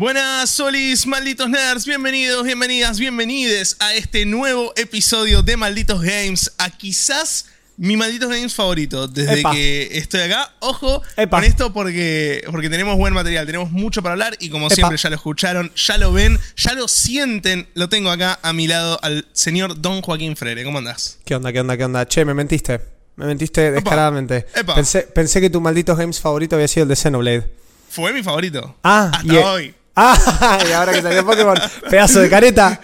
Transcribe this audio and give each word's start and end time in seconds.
Buenas 0.00 0.50
solis, 0.50 1.06
malditos 1.06 1.48
nerds, 1.48 1.86
bienvenidos, 1.86 2.44
bienvenidas, 2.44 2.98
bienvenides 2.98 3.76
a 3.80 3.94
este 3.94 4.26
nuevo 4.26 4.74
episodio 4.76 5.42
de 5.42 5.56
Malditos 5.56 6.02
Games, 6.02 6.52
a 6.58 6.68
quizás 6.68 7.46
mi 7.78 7.96
Malditos 7.96 8.28
Games 8.28 8.52
favorito 8.54 9.08
desde 9.08 9.40
Epa. 9.40 9.52
que 9.52 9.88
estoy 9.96 10.20
acá. 10.20 10.52
Ojo 10.58 11.00
Epa. 11.16 11.38
con 11.38 11.44
esto 11.44 11.72
porque, 11.72 12.44
porque 12.50 12.68
tenemos 12.68 12.98
buen 12.98 13.14
material, 13.14 13.46
tenemos 13.46 13.70
mucho 13.70 14.02
para 14.02 14.12
hablar 14.12 14.36
y 14.38 14.50
como 14.50 14.66
Epa. 14.66 14.74
siempre 14.74 14.98
ya 14.98 15.08
lo 15.08 15.16
escucharon, 15.16 15.72
ya 15.74 15.96
lo 15.96 16.12
ven, 16.12 16.38
ya 16.56 16.74
lo 16.74 16.88
sienten, 16.88 17.66
lo 17.72 17.88
tengo 17.88 18.10
acá 18.10 18.38
a 18.42 18.52
mi 18.52 18.66
lado 18.66 18.98
al 19.02 19.26
señor 19.32 19.80
Don 19.80 20.02
Joaquín 20.02 20.36
Freire. 20.36 20.62
¿Cómo 20.62 20.76
andás? 20.76 21.20
¿Qué 21.24 21.34
onda, 21.34 21.54
qué 21.54 21.60
onda, 21.60 21.74
qué 21.78 21.84
onda? 21.86 22.06
Che, 22.06 22.22
me 22.26 22.34
mentiste. 22.34 22.82
Me 23.16 23.24
mentiste 23.24 23.72
descaradamente. 23.72 24.44
Epa. 24.54 24.74
Pensé, 24.74 25.04
pensé 25.04 25.40
que 25.40 25.48
tu 25.48 25.62
malditos 25.62 25.96
games 25.96 26.20
favorito 26.20 26.54
había 26.56 26.68
sido 26.68 26.82
el 26.82 26.90
de 26.90 26.96
Xenoblade. 26.96 27.50
Fue 27.88 28.12
mi 28.12 28.22
favorito. 28.22 28.76
Ah, 28.82 29.10
hasta 29.14 29.32
y- 29.32 29.36
hoy. 29.38 29.74
Ah, 29.98 30.58
y 30.68 30.72
ahora 30.72 30.92
que 30.92 31.00
salió 31.02 31.24
Pokémon, 31.24 31.56
pedazo 31.88 32.20
de 32.20 32.28
careta. 32.28 32.78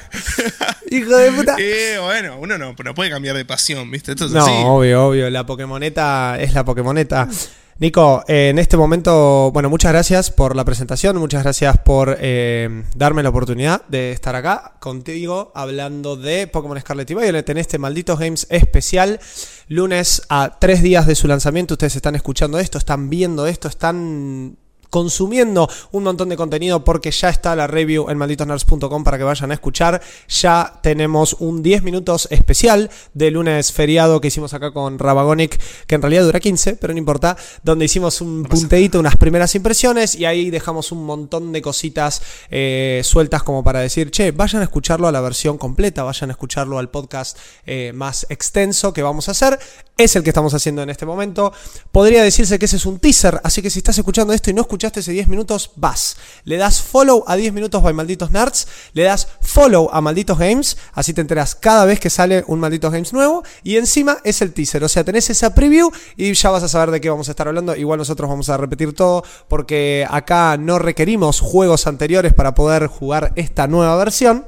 Hijo 0.90 1.14
de 1.16 1.30
puta. 1.32 1.56
Eh, 1.58 1.98
bueno, 2.02 2.36
uno 2.40 2.56
no, 2.56 2.74
no 2.82 2.94
puede 2.94 3.10
cambiar 3.10 3.36
de 3.36 3.44
pasión, 3.44 3.90
¿viste? 3.90 4.12
Esto 4.12 4.24
es 4.26 4.32
No, 4.32 4.40
así. 4.42 4.52
obvio, 4.64 5.06
obvio. 5.08 5.30
La 5.30 5.44
Pokémoneta 5.44 6.36
es 6.40 6.54
la 6.54 6.64
Pokémoneta. 6.64 7.28
Nico, 7.78 8.22
eh, 8.28 8.50
en 8.50 8.58
este 8.58 8.76
momento, 8.76 9.50
bueno, 9.52 9.68
muchas 9.68 9.92
gracias 9.92 10.30
por 10.30 10.54
la 10.54 10.64
presentación, 10.64 11.16
muchas 11.16 11.42
gracias 11.42 11.78
por 11.78 12.16
eh, 12.20 12.84
darme 12.94 13.22
la 13.22 13.30
oportunidad 13.30 13.82
de 13.88 14.12
estar 14.12 14.36
acá 14.36 14.74
contigo 14.78 15.50
hablando 15.54 16.16
de 16.16 16.46
Pokémon 16.46 16.78
Scarlet 16.80 17.10
y 17.10 17.14
Violet 17.14 17.48
en 17.48 17.58
este 17.58 17.78
Malditos 17.78 18.20
Games 18.20 18.46
especial. 18.50 19.18
Lunes 19.68 20.22
a 20.28 20.58
tres 20.60 20.82
días 20.82 21.06
de 21.06 21.14
su 21.14 21.26
lanzamiento, 21.26 21.74
ustedes 21.74 21.96
están 21.96 22.14
escuchando 22.14 22.58
esto, 22.58 22.78
están 22.78 23.10
viendo 23.10 23.46
esto, 23.46 23.66
están 23.68 24.58
consumiendo 24.92 25.70
un 25.90 26.02
montón 26.02 26.28
de 26.28 26.36
contenido 26.36 26.84
porque 26.84 27.10
ya 27.10 27.30
está 27.30 27.56
la 27.56 27.66
review 27.66 28.10
en 28.10 28.18
malditosnerds.com 28.18 29.02
para 29.02 29.16
que 29.16 29.24
vayan 29.24 29.50
a 29.50 29.54
escuchar. 29.54 30.02
Ya 30.28 30.80
tenemos 30.82 31.34
un 31.38 31.62
10 31.62 31.82
minutos 31.82 32.28
especial 32.30 32.90
de 33.14 33.30
lunes 33.30 33.72
feriado 33.72 34.20
que 34.20 34.28
hicimos 34.28 34.52
acá 34.52 34.70
con 34.70 34.98
Rabagonic, 34.98 35.58
que 35.86 35.94
en 35.94 36.02
realidad 36.02 36.24
dura 36.24 36.40
15, 36.40 36.76
pero 36.76 36.92
no 36.92 36.98
importa, 36.98 37.38
donde 37.62 37.86
hicimos 37.86 38.20
un 38.20 38.44
punteíto, 38.44 39.00
unas 39.00 39.16
primeras 39.16 39.54
impresiones 39.54 40.14
y 40.14 40.26
ahí 40.26 40.50
dejamos 40.50 40.92
un 40.92 41.06
montón 41.06 41.52
de 41.52 41.62
cositas 41.62 42.20
eh, 42.50 43.00
sueltas 43.02 43.42
como 43.42 43.64
para 43.64 43.80
decir, 43.80 44.10
che, 44.10 44.30
vayan 44.30 44.60
a 44.60 44.64
escucharlo 44.64 45.08
a 45.08 45.12
la 45.12 45.22
versión 45.22 45.56
completa, 45.56 46.02
vayan 46.02 46.28
a 46.28 46.32
escucharlo 46.32 46.78
al 46.78 46.90
podcast 46.90 47.38
eh, 47.64 47.92
más 47.94 48.26
extenso 48.28 48.92
que 48.92 49.02
vamos 49.02 49.28
a 49.28 49.30
hacer. 49.30 49.58
Es 49.96 50.16
el 50.16 50.22
que 50.22 50.30
estamos 50.30 50.52
haciendo 50.54 50.82
en 50.82 50.90
este 50.90 51.06
momento. 51.06 51.52
Podría 51.92 52.22
decirse 52.22 52.58
que 52.58 52.64
ese 52.64 52.76
es 52.76 52.86
un 52.86 52.98
teaser, 52.98 53.40
así 53.44 53.62
que 53.62 53.70
si 53.70 53.78
estás 53.78 53.96
escuchando 53.96 54.32
esto 54.32 54.50
y 54.50 54.54
no 54.54 54.62
escuchaste 54.82 55.00
ese 55.00 55.12
10 55.12 55.28
minutos, 55.28 55.70
vas. 55.76 56.16
Le 56.44 56.56
das 56.56 56.82
follow 56.82 57.22
a 57.28 57.36
10 57.36 57.52
minutos 57.52 57.80
by 57.80 57.92
Malditos 57.92 58.32
Nerds, 58.32 58.66
le 58.94 59.04
das 59.04 59.28
follow 59.40 59.88
a 59.92 60.00
Malditos 60.00 60.36
Games, 60.36 60.76
así 60.92 61.14
te 61.14 61.20
enteras 61.20 61.54
cada 61.54 61.84
vez 61.84 62.00
que 62.00 62.10
sale 62.10 62.42
un 62.48 62.58
Malditos 62.58 62.90
Games 62.90 63.12
nuevo, 63.12 63.44
y 63.62 63.76
encima 63.76 64.18
es 64.24 64.42
el 64.42 64.52
teaser, 64.52 64.82
o 64.82 64.88
sea, 64.88 65.04
tenés 65.04 65.30
esa 65.30 65.54
preview 65.54 65.88
y 66.16 66.32
ya 66.32 66.50
vas 66.50 66.64
a 66.64 66.68
saber 66.68 66.90
de 66.90 67.00
qué 67.00 67.10
vamos 67.10 67.28
a 67.28 67.30
estar 67.30 67.46
hablando. 67.46 67.76
Igual 67.76 67.98
nosotros 67.98 68.28
vamos 68.28 68.48
a 68.48 68.56
repetir 68.56 68.92
todo, 68.92 69.22
porque 69.46 70.04
acá 70.10 70.56
no 70.56 70.80
requerimos 70.80 71.38
juegos 71.38 71.86
anteriores 71.86 72.34
para 72.34 72.54
poder 72.54 72.88
jugar 72.88 73.32
esta 73.36 73.68
nueva 73.68 73.94
versión. 73.96 74.46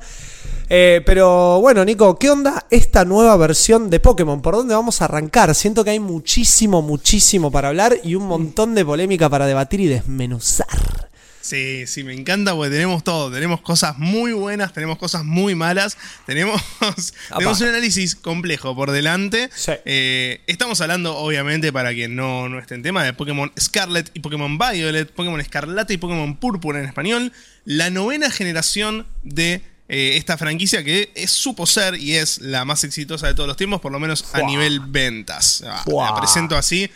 Eh, 0.69 1.03
pero 1.05 1.61
bueno, 1.61 1.85
Nico, 1.85 2.19
¿qué 2.19 2.31
onda 2.31 2.67
esta 2.71 3.05
nueva 3.05 3.37
versión 3.37 3.91
de 3.91 4.01
Pokémon? 4.01 4.41
¿Por 4.41 4.55
dónde 4.55 4.75
vamos 4.75 5.03
a 5.03 5.07
arrancar? 5.07 5.55
Siento 5.55 5.85
que 5.85 5.91
hay 5.91 6.01
muchísimo, 6.01 6.83
muchísimo 6.83 7.51
para 7.51 7.69
hablar 7.69 7.97
y 8.03 8.15
un 8.15 8.27
montón 8.27 8.75
de 8.75 8.85
polémica 8.85 9.29
para 9.29 9.47
debatir 9.47 9.81
y 9.81 9.87
desmenuzar. 9.87 11.05
Sí, 11.45 11.87
sí, 11.87 12.05
me 12.05 12.15
encanta 12.15 12.55
porque 12.55 12.71
tenemos 12.71 13.05
todo. 13.05 13.31
Tenemos 13.31 13.61
cosas 13.61 13.99
muy 13.99 14.33
buenas, 14.33 14.73
tenemos 14.73 14.97
cosas 14.97 15.25
muy 15.25 15.55
malas, 15.55 15.99
tenemos, 16.25 16.59
tenemos 17.37 17.61
un 17.61 17.69
análisis 17.69 18.17
complejo 18.17 18.75
por 18.75 18.91
delante. 18.91 19.51
Sí. 19.55 19.73
Eh, 19.85 20.41
estamos 20.47 20.81
hablando, 20.81 21.15
obviamente, 21.15 21.71
para 21.71 21.93
quien 21.93 22.17
no, 22.17 22.49
no 22.49 22.59
esté 22.59 22.77
en 22.77 22.83
tema, 22.83 23.05
de 23.05 23.13
Pokémon 23.13 23.53
Scarlet 23.61 24.11
y 24.15 24.21
Pokémon 24.21 24.57
Violet, 24.57 25.13
Pokémon 25.13 25.39
Escarlata 25.39 25.93
y 25.93 25.99
Pokémon 25.99 26.35
Púrpura 26.37 26.79
en 26.79 26.87
español. 26.87 27.31
La 27.67 27.91
novena 27.91 28.31
generación 28.31 29.07
de 29.23 29.61
eh, 29.89 30.17
esta 30.17 30.39
franquicia 30.39 30.83
que 30.83 31.13
es, 31.15 31.31
supo 31.31 31.67
ser 31.67 31.97
y 31.97 32.15
es 32.15 32.41
la 32.41 32.65
más 32.65 32.85
exitosa 32.85 33.27
de 33.27 33.35
todos 33.35 33.47
los 33.47 33.57
tiempos, 33.57 33.81
por 33.81 33.93
lo 33.93 34.01
menos 34.01 34.25
a 34.33 34.43
nivel 34.43 34.81
ventas. 34.81 35.63
Ah. 35.67 35.85
La 35.87 36.15
presento 36.19 36.57
así, 36.57 36.91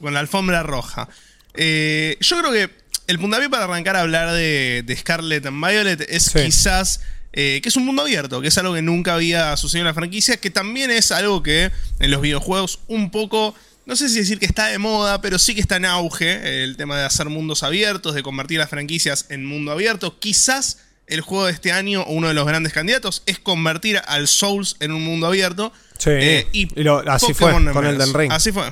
con 0.00 0.12
la 0.12 0.20
alfombra 0.20 0.62
roja. 0.62 1.08
Eh, 1.54 2.16
yo 2.20 2.38
creo 2.38 2.52
que 2.52 2.70
el 3.06 3.18
puntapié 3.18 3.48
para 3.48 3.64
arrancar 3.64 3.96
a 3.96 4.00
hablar 4.00 4.32
de, 4.32 4.82
de 4.84 4.96
Scarlet 4.96 5.46
and 5.46 5.64
Violet 5.64 6.00
es 6.08 6.24
Sí. 6.24 6.40
quizás 6.44 7.00
eh, 7.32 7.60
que 7.62 7.68
es 7.68 7.76
un 7.76 7.84
mundo 7.84 8.02
abierto, 8.02 8.40
que 8.40 8.48
es 8.48 8.58
algo 8.58 8.74
que 8.74 8.82
nunca 8.82 9.14
había 9.14 9.56
sucedido 9.56 9.82
en 9.82 9.88
la 9.88 9.94
franquicia, 9.94 10.36
que 10.36 10.50
también 10.50 10.90
es 10.90 11.10
algo 11.10 11.42
que 11.42 11.72
en 11.98 12.10
los 12.10 12.20
videojuegos 12.20 12.80
un 12.86 13.10
poco, 13.10 13.56
no 13.86 13.96
sé 13.96 14.08
si 14.08 14.18
decir 14.18 14.38
que 14.38 14.46
está 14.46 14.66
de 14.66 14.78
moda, 14.78 15.20
pero 15.20 15.38
sí 15.40 15.54
que 15.54 15.60
está 15.60 15.76
en 15.76 15.84
auge 15.84 16.62
el 16.62 16.76
tema 16.76 16.96
de 16.96 17.04
hacer 17.04 17.28
mundos 17.30 17.64
abiertos, 17.64 18.14
de 18.14 18.22
convertir 18.22 18.58
las 18.58 18.70
franquicias 18.70 19.26
en 19.30 19.44
mundo 19.46 19.72
abierto. 19.72 20.20
Quizás 20.20 20.78
el 21.06 21.20
juego 21.20 21.46
de 21.46 21.52
este 21.52 21.72
año, 21.72 22.04
uno 22.06 22.28
de 22.28 22.34
los 22.34 22.46
grandes 22.46 22.72
candidatos, 22.72 23.22
es 23.26 23.38
convertir 23.38 24.00
al 24.06 24.26
Souls 24.28 24.76
en 24.80 24.92
un 24.92 25.04
mundo 25.04 25.26
abierto. 25.26 25.72
Sí, 25.98 26.10
Eh, 26.12 26.46
y 26.52 26.80
y 26.80 26.82
lo- 26.84 26.98
así 27.10 27.34
fue 27.34 27.58
no 27.60 27.72
con. 27.72 27.84
Elden 27.86 28.14
Ring. 28.14 28.32
Así 28.32 28.52
fue. 28.52 28.70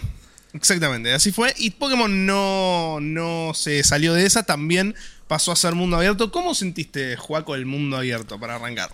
Exactamente, 0.55 1.13
así 1.13 1.33
fue. 1.33 1.55
Y 1.59 1.71
Pokémon 1.71 2.27
no, 2.27 2.99
no 3.01 3.53
se 3.55 3.83
salió 3.85 4.13
de 4.15 4.27
esa, 4.27 4.43
también 4.43 4.95
pasó 5.27 5.51
a 5.53 5.57
ser 5.57 5.75
mundo 5.75 5.97
abierto. 5.97 6.31
¿Cómo 6.31 6.55
sentiste, 6.55 7.17
Juaco, 7.17 7.55
el 7.55 7.65
mundo 7.65 7.97
abierto 7.97 8.39
para 8.39 8.57
arrancar? 8.57 8.91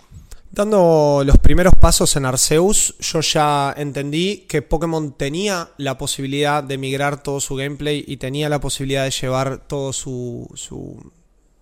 Dando 0.51 1.21
los 1.25 1.37
primeros 1.37 1.73
pasos 1.79 2.15
en 2.15 2.25
Arceus, 2.25 2.95
yo 2.99 3.21
ya 3.21 3.73
entendí 3.77 4.45
que 4.47 4.61
Pokémon 4.63 5.15
tenía 5.15 5.69
la 5.77 5.97
posibilidad 5.97 6.63
de 6.63 6.77
migrar 6.77 7.21
todo 7.21 7.39
su 7.39 7.55
gameplay 7.55 8.03
y 8.07 8.17
tenía 8.17 8.49
la 8.49 8.59
posibilidad 8.59 9.03
de 9.03 9.11
llevar 9.11 9.59
todo 9.67 9.93
su, 9.93 10.49
su 10.55 11.11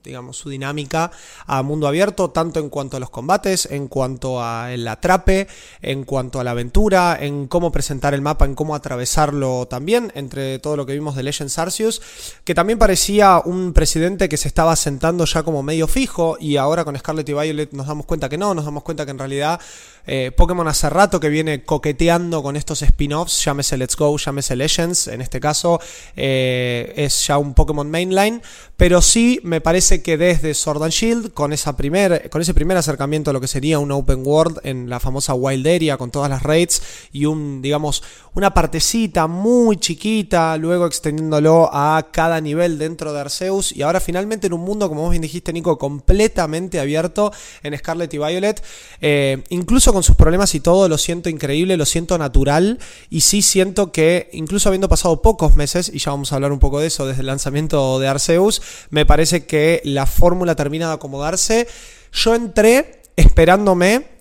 digamos, 0.08 0.38
su 0.38 0.50
dinámica 0.50 1.12
a 1.46 1.62
mundo 1.62 1.88
abierto, 1.88 2.30
tanto 2.30 2.60
en 2.60 2.70
cuanto 2.70 2.98
a 2.98 3.00
los 3.00 3.10
combates, 3.10 3.68
en 3.70 3.88
cuanto 3.88 4.42
a 4.42 4.74
el 4.74 4.88
atrape, 4.88 5.48
en 5.82 6.04
cuanto 6.04 6.40
a 6.40 6.44
la 6.44 6.52
aventura, 6.52 7.18
en 7.20 7.48
cómo 7.48 7.72
presentar 7.72 8.14
el 8.14 8.22
mapa, 8.22 8.46
en 8.46 8.56
cómo 8.56 8.74
atravesarlo 8.74 9.68
también, 9.68 10.12
entre 10.16 10.60
todo 10.60 10.78
lo 10.78 10.86
que 10.86 10.94
vimos 10.94 11.16
de 11.16 11.24
Legends 11.24 11.60
Arceus, 11.60 12.02
que 12.44 12.56
también 12.56 12.80
parecía 12.80 13.42
un 13.44 13.74
presidente 13.74 14.30
que 14.30 14.38
se 14.38 14.48
estaba 14.48 14.76
sentando 14.76 15.26
ya 15.26 15.44
como 15.44 15.62
medio 15.62 15.88
fijo 15.88 16.38
y 16.40 16.58
ahora 16.58 16.86
con 16.86 16.98
Scarlet 16.98 17.28
y 17.30 17.34
Violet 17.34 17.74
nos 17.74 17.88
damos 17.88 18.06
cuenta 18.06 18.30
que 18.30 18.38
no, 18.38 18.54
nos 18.54 18.66
damos 18.66 18.84
cuenta 18.84 19.06
que 19.06 19.12
en 19.12 19.20
realidad 19.20 19.60
eh, 20.08 20.32
Pokémon 20.36 20.68
hace 20.68 20.90
rato 20.90 21.20
que 21.20 21.30
viene 21.30 21.64
coqueteando 21.64 22.42
con 22.42 22.56
estos 22.56 22.82
spin-offs, 22.82 23.44
llámese 23.44 23.78
Let's 23.78 23.96
Go, 23.96 24.18
llámese 24.18 24.56
Legends, 24.56 25.08
en 25.08 25.22
este 25.22 25.40
caso 25.40 25.80
eh, 26.16 26.94
es 26.96 27.28
ya 27.28 27.38
un 27.38 27.54
Pokémon 27.54 27.90
mainline, 27.90 28.42
pero 28.78 29.02
sí 29.02 29.40
me 29.44 29.60
parece 29.62 30.02
que 30.02 30.18
desde 30.18 30.54
Sword 30.54 30.84
and 30.84 30.92
Shield, 30.92 31.34
con, 31.34 31.52
esa 31.52 31.76
primer, 31.76 32.30
con 32.30 32.42
ese 32.42 32.54
primer 32.54 32.78
acercamiento 32.78 33.32
a 33.32 33.34
lo 33.34 33.42
que 33.42 33.48
sería 33.48 33.80
un 33.80 33.92
open 33.92 34.26
world 34.26 34.60
en 34.64 34.90
la 34.90 35.00
famosa 35.00 35.34
Wild 35.34 35.68
Area, 35.68 35.98
con 35.98 36.10
todas 36.10 36.30
las 36.30 36.44
raids 36.44 36.82
y 37.12 37.26
un, 37.26 37.62
digamos, 37.62 38.04
una 38.34 38.54
partecita 38.54 39.28
muy 39.28 39.78
chiquita, 39.78 40.56
luego 40.58 40.86
extendiéndolo 40.86 41.70
a 41.74 42.08
cada 42.12 42.40
nivel 42.40 42.78
dentro 42.78 43.12
de 43.12 43.20
Arceus 43.20 43.76
y 43.76 43.82
ahora 43.82 44.00
finalmente 44.00 44.48
en 44.48 44.54
un 44.54 44.62
mundo, 44.62 44.88
como 44.90 45.02
vos 45.02 45.12
bien 45.12 45.22
dijiste, 45.22 45.52
Nico, 45.52 45.78
completamente 45.78 46.80
abierto 46.80 47.34
en 47.64 47.78
Scarlet 47.78 48.14
y 48.14 48.18
Violet, 48.18 48.64
eh, 49.02 49.44
incluso 49.50 49.92
con 49.92 49.97
sus 50.04 50.16
problemas 50.16 50.56
y 50.56 50.60
todo, 50.60 50.88
lo 50.90 50.98
siento 50.98 51.30
increíble, 51.30 51.78
lo 51.78 51.86
siento 51.86 52.18
natural 52.18 52.80
y 53.10 53.22
sí 53.22 53.42
siento 53.42 53.92
que, 53.92 54.30
incluso 54.34 54.70
habiendo 54.70 54.90
pasado 54.90 55.22
pocos 55.22 55.56
meses, 55.56 55.92
y 55.94 56.00
ya 56.00 56.12
vamos 56.12 56.32
a 56.32 56.36
hablar 56.36 56.52
un 56.52 56.60
poco 56.60 56.80
de 56.80 56.88
eso 56.88 57.06
desde 57.06 57.22
el 57.22 57.28
lanzamiento 57.28 58.00
de 58.00 58.08
Arceus, 58.08 58.62
me 58.90 59.06
parece 59.06 59.46
que 59.46 59.82
la 59.84 60.06
fórmula 60.06 60.56
termina 60.56 60.88
de 60.88 60.94
acomodarse. 60.94 61.68
Yo 62.12 62.36
entré 62.36 63.02
esperándome 63.16 64.17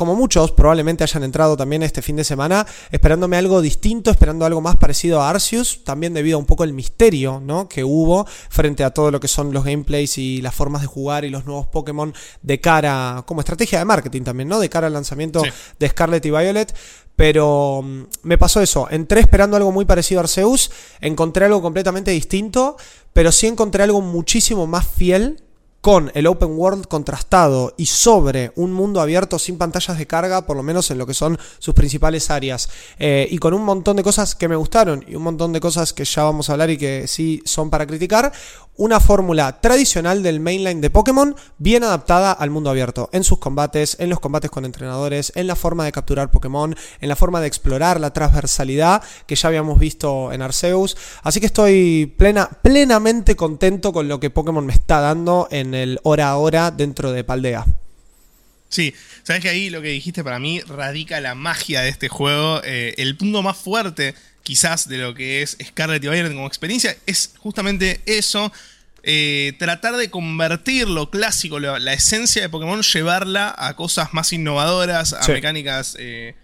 como 0.00 0.16
muchos 0.16 0.50
probablemente 0.52 1.04
hayan 1.04 1.24
entrado 1.24 1.58
también 1.58 1.82
este 1.82 2.00
fin 2.00 2.16
de 2.16 2.24
semana, 2.24 2.66
esperándome 2.90 3.36
algo 3.36 3.60
distinto, 3.60 4.10
esperando 4.10 4.46
algo 4.46 4.62
más 4.62 4.76
parecido 4.76 5.20
a 5.20 5.28
Arceus, 5.28 5.84
también 5.84 6.14
debido 6.14 6.38
a 6.38 6.40
un 6.40 6.46
poco 6.46 6.64
el 6.64 6.72
misterio 6.72 7.38
¿no? 7.44 7.68
que 7.68 7.84
hubo 7.84 8.26
frente 8.48 8.82
a 8.82 8.94
todo 8.94 9.10
lo 9.10 9.20
que 9.20 9.28
son 9.28 9.52
los 9.52 9.62
gameplays 9.62 10.16
y 10.16 10.40
las 10.40 10.54
formas 10.54 10.80
de 10.80 10.86
jugar 10.86 11.26
y 11.26 11.28
los 11.28 11.44
nuevos 11.44 11.66
Pokémon 11.66 12.14
de 12.40 12.60
cara, 12.62 13.24
como 13.26 13.42
estrategia 13.42 13.78
de 13.78 13.84
marketing 13.84 14.22
también, 14.22 14.48
¿no? 14.48 14.58
De 14.58 14.70
cara 14.70 14.86
al 14.86 14.94
lanzamiento 14.94 15.44
Sí. 15.44 15.50
de 15.78 15.88
Scarlet 15.90 16.24
y 16.24 16.30
Violet. 16.30 16.74
Pero 17.14 17.82
mm, 17.84 18.02
me 18.22 18.38
pasó 18.38 18.62
eso, 18.62 18.88
entré 18.90 19.20
esperando 19.20 19.58
algo 19.58 19.70
muy 19.70 19.84
parecido 19.84 20.20
a 20.20 20.22
Arceus, 20.22 20.70
encontré 21.02 21.44
algo 21.44 21.60
completamente 21.60 22.10
distinto, 22.10 22.78
pero 23.12 23.32
sí 23.32 23.48
encontré 23.48 23.82
algo 23.82 24.00
muchísimo 24.00 24.66
más 24.66 24.86
fiel 24.86 25.42
con 25.80 26.10
el 26.14 26.26
open 26.26 26.50
world 26.58 26.86
contrastado 26.86 27.74
y 27.76 27.86
sobre 27.86 28.52
un 28.56 28.72
mundo 28.72 29.00
abierto 29.00 29.38
sin 29.38 29.56
pantallas 29.56 29.98
de 29.98 30.06
carga, 30.06 30.46
por 30.46 30.56
lo 30.56 30.62
menos 30.62 30.90
en 30.90 30.98
lo 30.98 31.06
que 31.06 31.14
son 31.14 31.38
sus 31.58 31.74
principales 31.74 32.30
áreas. 32.30 32.68
Eh, 32.98 33.26
y 33.30 33.38
con 33.38 33.54
un 33.54 33.64
montón 33.64 33.96
de 33.96 34.02
cosas 34.02 34.34
que 34.34 34.48
me 34.48 34.56
gustaron 34.56 35.04
y 35.08 35.14
un 35.14 35.22
montón 35.22 35.52
de 35.52 35.60
cosas 35.60 35.92
que 35.92 36.04
ya 36.04 36.24
vamos 36.24 36.48
a 36.48 36.52
hablar 36.52 36.70
y 36.70 36.78
que 36.78 37.06
sí 37.08 37.42
son 37.44 37.70
para 37.70 37.86
criticar. 37.86 38.32
Una 38.76 38.98
fórmula 38.98 39.60
tradicional 39.60 40.22
del 40.22 40.40
mainline 40.40 40.80
de 40.80 40.88
Pokémon, 40.88 41.36
bien 41.58 41.84
adaptada 41.84 42.32
al 42.32 42.48
mundo 42.48 42.70
abierto, 42.70 43.10
en 43.12 43.24
sus 43.24 43.38
combates, 43.38 43.96
en 44.00 44.08
los 44.08 44.20
combates 44.20 44.50
con 44.50 44.64
entrenadores, 44.64 45.32
en 45.34 45.46
la 45.46 45.54
forma 45.54 45.84
de 45.84 45.92
capturar 45.92 46.30
Pokémon, 46.30 46.74
en 46.98 47.08
la 47.08 47.16
forma 47.16 47.42
de 47.42 47.46
explorar 47.46 48.00
la 48.00 48.14
transversalidad 48.14 49.02
que 49.26 49.36
ya 49.36 49.48
habíamos 49.48 49.78
visto 49.78 50.32
en 50.32 50.40
Arceus. 50.40 50.96
Así 51.22 51.40
que 51.40 51.46
estoy 51.46 52.14
plena, 52.16 52.48
plenamente 52.62 53.36
contento 53.36 53.92
con 53.92 54.08
lo 54.08 54.18
que 54.18 54.30
Pokémon 54.30 54.64
me 54.64 54.72
está 54.72 55.00
dando 55.00 55.46
en 55.50 55.69
el 55.74 56.00
hora 56.02 56.30
a 56.30 56.36
hora 56.36 56.70
dentro 56.70 57.12
de 57.12 57.24
Paldea. 57.24 57.66
Sí, 58.68 58.94
sabes 59.24 59.42
que 59.42 59.48
ahí 59.48 59.68
lo 59.68 59.82
que 59.82 59.88
dijiste 59.88 60.22
para 60.22 60.38
mí 60.38 60.60
radica 60.60 61.20
la 61.20 61.34
magia 61.34 61.80
de 61.82 61.88
este 61.88 62.08
juego. 62.08 62.60
Eh, 62.64 62.94
el 62.98 63.16
punto 63.16 63.42
más 63.42 63.56
fuerte, 63.56 64.14
quizás, 64.44 64.88
de 64.88 64.98
lo 64.98 65.12
que 65.12 65.42
es 65.42 65.56
Scarlet 65.62 66.02
y 66.04 66.08
Violet 66.08 66.32
como 66.32 66.46
experiencia 66.46 66.96
es 67.06 67.34
justamente 67.38 68.00
eso. 68.06 68.52
Eh, 69.02 69.54
tratar 69.58 69.96
de 69.96 70.10
convertir 70.10 70.88
lo 70.88 71.10
clásico, 71.10 71.58
la, 71.58 71.92
esencia 71.92 72.42
de 72.42 72.48
Pokémon, 72.48 72.82
llevarla 72.82 73.52
a 73.56 73.74
cosas 73.74 74.12
más 74.12 74.32
innovadoras, 74.32 75.14
a 75.14 75.26
mecánicas 75.26 75.96
eh, 75.98 76.34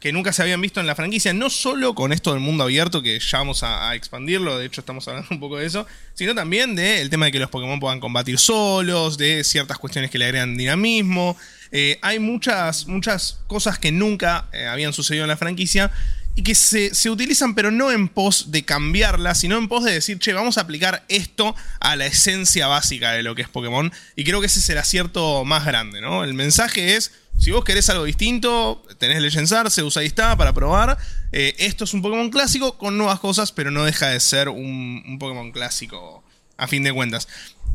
que 0.00 0.12
nunca 0.12 0.32
se 0.32 0.42
habían 0.42 0.60
visto 0.60 0.80
en 0.80 0.86
la 0.86 0.94
franquicia, 0.94 1.32
no 1.32 1.50
solo 1.50 1.94
con 1.94 2.12
esto 2.12 2.32
del 2.32 2.40
mundo 2.40 2.64
abierto, 2.64 3.02
que 3.02 3.18
ya 3.18 3.38
vamos 3.38 3.62
a, 3.62 3.94
expandirlo, 3.94 4.58
de 4.58 4.66
hecho 4.66 4.80
estamos 4.80 5.06
hablando 5.08 5.28
un 5.30 5.40
poco 5.40 5.58
de 5.58 5.66
eso, 5.66 5.86
sino 6.14 6.34
también 6.34 6.74
del 6.74 7.10
tema 7.10 7.26
de 7.26 7.32
que 7.32 7.38
los 7.38 7.50
Pokémon 7.50 7.80
puedan 7.80 8.00
combatir 8.00 8.38
solos, 8.38 9.18
de 9.18 9.42
ciertas 9.44 9.78
cuestiones 9.78 10.10
que 10.10 10.18
le 10.18 10.26
agregan 10.26 10.56
dinamismo. 10.56 11.36
Eh, 11.70 11.98
hay 12.00 12.18
muchas, 12.18 12.86
muchas 12.86 13.40
cosas 13.46 13.78
que 13.78 13.92
nunca 13.92 14.46
eh, 14.52 14.66
habían 14.66 14.92
sucedido 14.92 15.24
en 15.24 15.28
la 15.28 15.36
franquicia 15.36 15.90
y 16.38 16.44
que 16.44 16.54
se, 16.54 16.94
se, 16.94 17.10
utilizan, 17.10 17.56
pero 17.56 17.72
no 17.72 17.90
en 17.90 18.08
pos 18.08 18.52
de 18.52 18.64
cambiarla, 18.64 19.34
sino 19.34 19.58
en 19.58 19.66
pos 19.66 19.82
de 19.82 19.90
decir, 19.90 20.20
che, 20.20 20.32
vamos 20.32 20.56
a 20.56 20.60
aplicar 20.60 21.04
esto 21.08 21.56
a 21.80 21.96
la 21.96 22.06
esencia 22.06 22.68
básica 22.68 23.10
de 23.10 23.24
lo 23.24 23.34
que 23.34 23.42
es 23.42 23.48
Pokémon. 23.48 23.92
Y 24.14 24.22
creo 24.22 24.38
que 24.40 24.46
ese 24.46 24.60
es 24.60 24.68
el 24.68 24.78
acierto 24.78 25.44
más 25.44 25.64
grande, 25.66 26.00
¿no? 26.00 26.22
El 26.22 26.34
mensaje 26.34 26.94
es 26.94 27.10
si 27.40 27.50
vos 27.50 27.64
querés 27.64 27.90
algo 27.90 28.04
distinto, 28.04 28.86
tenés 28.98 29.20
Legends 29.20 29.50
Arceus, 29.50 29.96
usa 29.96 30.04
está 30.04 30.36
para 30.36 30.52
probar. 30.52 30.96
Eh, 31.32 31.56
esto 31.58 31.82
es 31.82 31.92
un 31.92 32.02
Pokémon 32.02 32.30
clásico 32.30 32.78
con 32.78 32.96
nuevas 32.96 33.18
cosas, 33.18 33.50
pero 33.50 33.72
no 33.72 33.84
deja 33.84 34.06
de 34.06 34.20
ser 34.20 34.48
un, 34.48 35.16
Pokémon 35.18 35.50
clásico 35.50 36.22
a 36.56 36.68
fin 36.68 36.84
de 36.84 36.92
cuentas. 36.92 37.26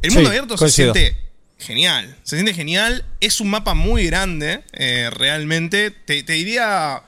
El 0.01 0.12
mundo 0.12 0.30
abierto 0.30 0.57
se 0.57 0.69
siente 0.69 1.18
genial. 1.59 2.16
Se 2.24 2.38
siente 2.38 2.54
genial. 2.54 3.04
Es 3.19 3.42
un 3.42 3.50
mapa 3.50 3.74
muy 3.74 4.06
grande, 4.06 4.63
eh, 4.71 5.09
realmente. 5.12 5.92
Te, 5.92 6.24
te, 6.24 6.31
diría. 6.31 7.04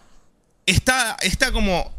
Está, 0.65 1.17
está 1.21 1.51
como 1.51 1.93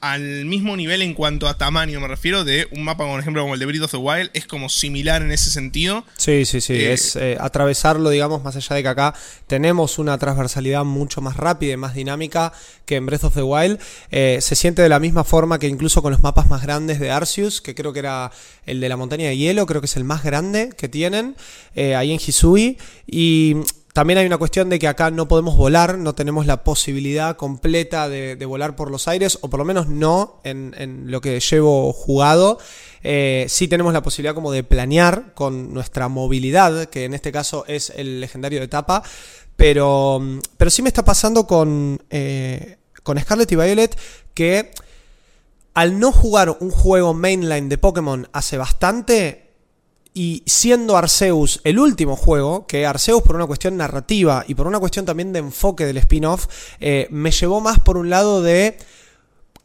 al 0.00 0.44
mismo 0.44 0.76
nivel 0.76 1.02
en 1.02 1.14
cuanto 1.14 1.46
a 1.46 1.56
tamaño, 1.56 2.00
me 2.00 2.08
refiero, 2.08 2.42
de 2.42 2.66
un 2.72 2.82
mapa, 2.82 3.06
por 3.06 3.20
ejemplo, 3.20 3.42
como 3.42 3.54
el 3.54 3.60
de 3.60 3.66
Breath 3.66 3.82
of 3.82 3.90
the 3.92 3.96
Wild, 3.96 4.30
es 4.34 4.44
como 4.44 4.68
similar 4.68 5.22
en 5.22 5.30
ese 5.30 5.50
sentido. 5.50 6.04
Sí, 6.16 6.44
sí, 6.46 6.60
sí, 6.60 6.72
eh, 6.72 6.92
es 6.92 7.14
eh, 7.14 7.36
atravesarlo, 7.38 8.10
digamos, 8.10 8.42
más 8.42 8.56
allá 8.56 8.74
de 8.74 8.82
que 8.82 8.88
acá 8.88 9.14
tenemos 9.46 10.00
una 10.00 10.18
transversalidad 10.18 10.84
mucho 10.84 11.20
más 11.20 11.36
rápida 11.36 11.74
y 11.74 11.76
más 11.76 11.94
dinámica 11.94 12.52
que 12.86 12.96
en 12.96 13.06
Breath 13.06 13.24
of 13.24 13.34
the 13.34 13.42
Wild. 13.42 13.78
Eh, 14.10 14.38
se 14.40 14.56
siente 14.56 14.82
de 14.82 14.88
la 14.88 14.98
misma 14.98 15.22
forma 15.22 15.60
que 15.60 15.68
incluso 15.68 16.02
con 16.02 16.10
los 16.10 16.22
mapas 16.22 16.48
más 16.48 16.62
grandes 16.62 16.98
de 16.98 17.12
Arceus, 17.12 17.60
que 17.60 17.76
creo 17.76 17.92
que 17.92 18.00
era 18.00 18.32
el 18.66 18.80
de 18.80 18.88
la 18.88 18.96
montaña 18.96 19.28
de 19.28 19.36
hielo, 19.36 19.64
creo 19.66 19.80
que 19.80 19.86
es 19.86 19.96
el 19.96 20.04
más 20.04 20.24
grande 20.24 20.70
que 20.76 20.88
tienen, 20.88 21.36
ahí 21.76 22.10
en 22.10 22.18
Hisui. 22.18 22.78
Y 23.06 23.54
también 23.98 24.20
hay 24.20 24.26
una 24.26 24.38
cuestión 24.38 24.68
de 24.68 24.78
que 24.78 24.86
acá 24.86 25.10
no 25.10 25.26
podemos 25.26 25.56
volar, 25.56 25.98
no 25.98 26.14
tenemos 26.14 26.46
la 26.46 26.62
posibilidad 26.62 27.34
completa 27.34 28.08
de, 28.08 28.36
volar 28.44 28.76
por 28.76 28.92
los 28.92 29.08
aires, 29.08 29.40
o 29.40 29.50
por 29.50 29.58
lo 29.58 29.64
menos 29.64 29.88
no 29.88 30.40
en, 30.44 31.10
lo 31.10 31.20
que 31.20 31.40
llevo 31.40 31.92
jugado. 31.92 32.60
Eh, 33.02 33.46
sí 33.48 33.66
tenemos 33.66 33.92
la 33.92 34.00
posibilidad 34.00 34.36
como 34.36 34.52
de 34.52 34.62
planear 34.62 35.34
con 35.34 35.74
nuestra 35.74 36.06
movilidad, 36.06 36.84
que 36.90 37.06
en 37.06 37.14
este 37.14 37.32
caso 37.32 37.64
es 37.66 37.90
el 37.90 38.20
legendario 38.20 38.60
de 38.60 38.66
etapa, 38.66 39.02
pero, 39.56 40.22
pero 40.56 40.70
sí 40.70 40.80
me 40.80 40.90
está 40.90 41.04
pasando 41.04 41.48
con, 41.48 42.00
eh, 42.10 42.76
con 43.02 43.18
Scarlet 43.18 43.50
y 43.50 43.56
Violet 43.56 43.98
que 44.32 44.70
al 45.74 45.98
no 45.98 46.12
jugar 46.12 46.56
un 46.60 46.70
juego 46.70 47.14
mainline 47.14 47.68
de 47.68 47.78
Pokémon 47.78 48.28
hace 48.32 48.58
bastante, 48.58 49.47
y 50.18 50.42
siendo 50.46 50.96
Arceus 50.96 51.60
el 51.62 51.78
último 51.78 52.16
juego, 52.16 52.66
que 52.66 52.84
Arceus 52.86 53.22
por 53.22 53.36
una 53.36 53.46
cuestión 53.46 53.76
narrativa 53.76 54.44
y 54.48 54.56
por 54.56 54.66
una 54.66 54.80
cuestión 54.80 55.06
también 55.06 55.32
de 55.32 55.38
enfoque 55.38 55.86
del 55.86 55.96
spin-off, 55.98 56.48
eh, 56.80 57.06
me 57.12 57.30
llevó 57.30 57.60
más 57.60 57.78
por 57.78 57.96
un 57.96 58.10
lado 58.10 58.42
de 58.42 58.76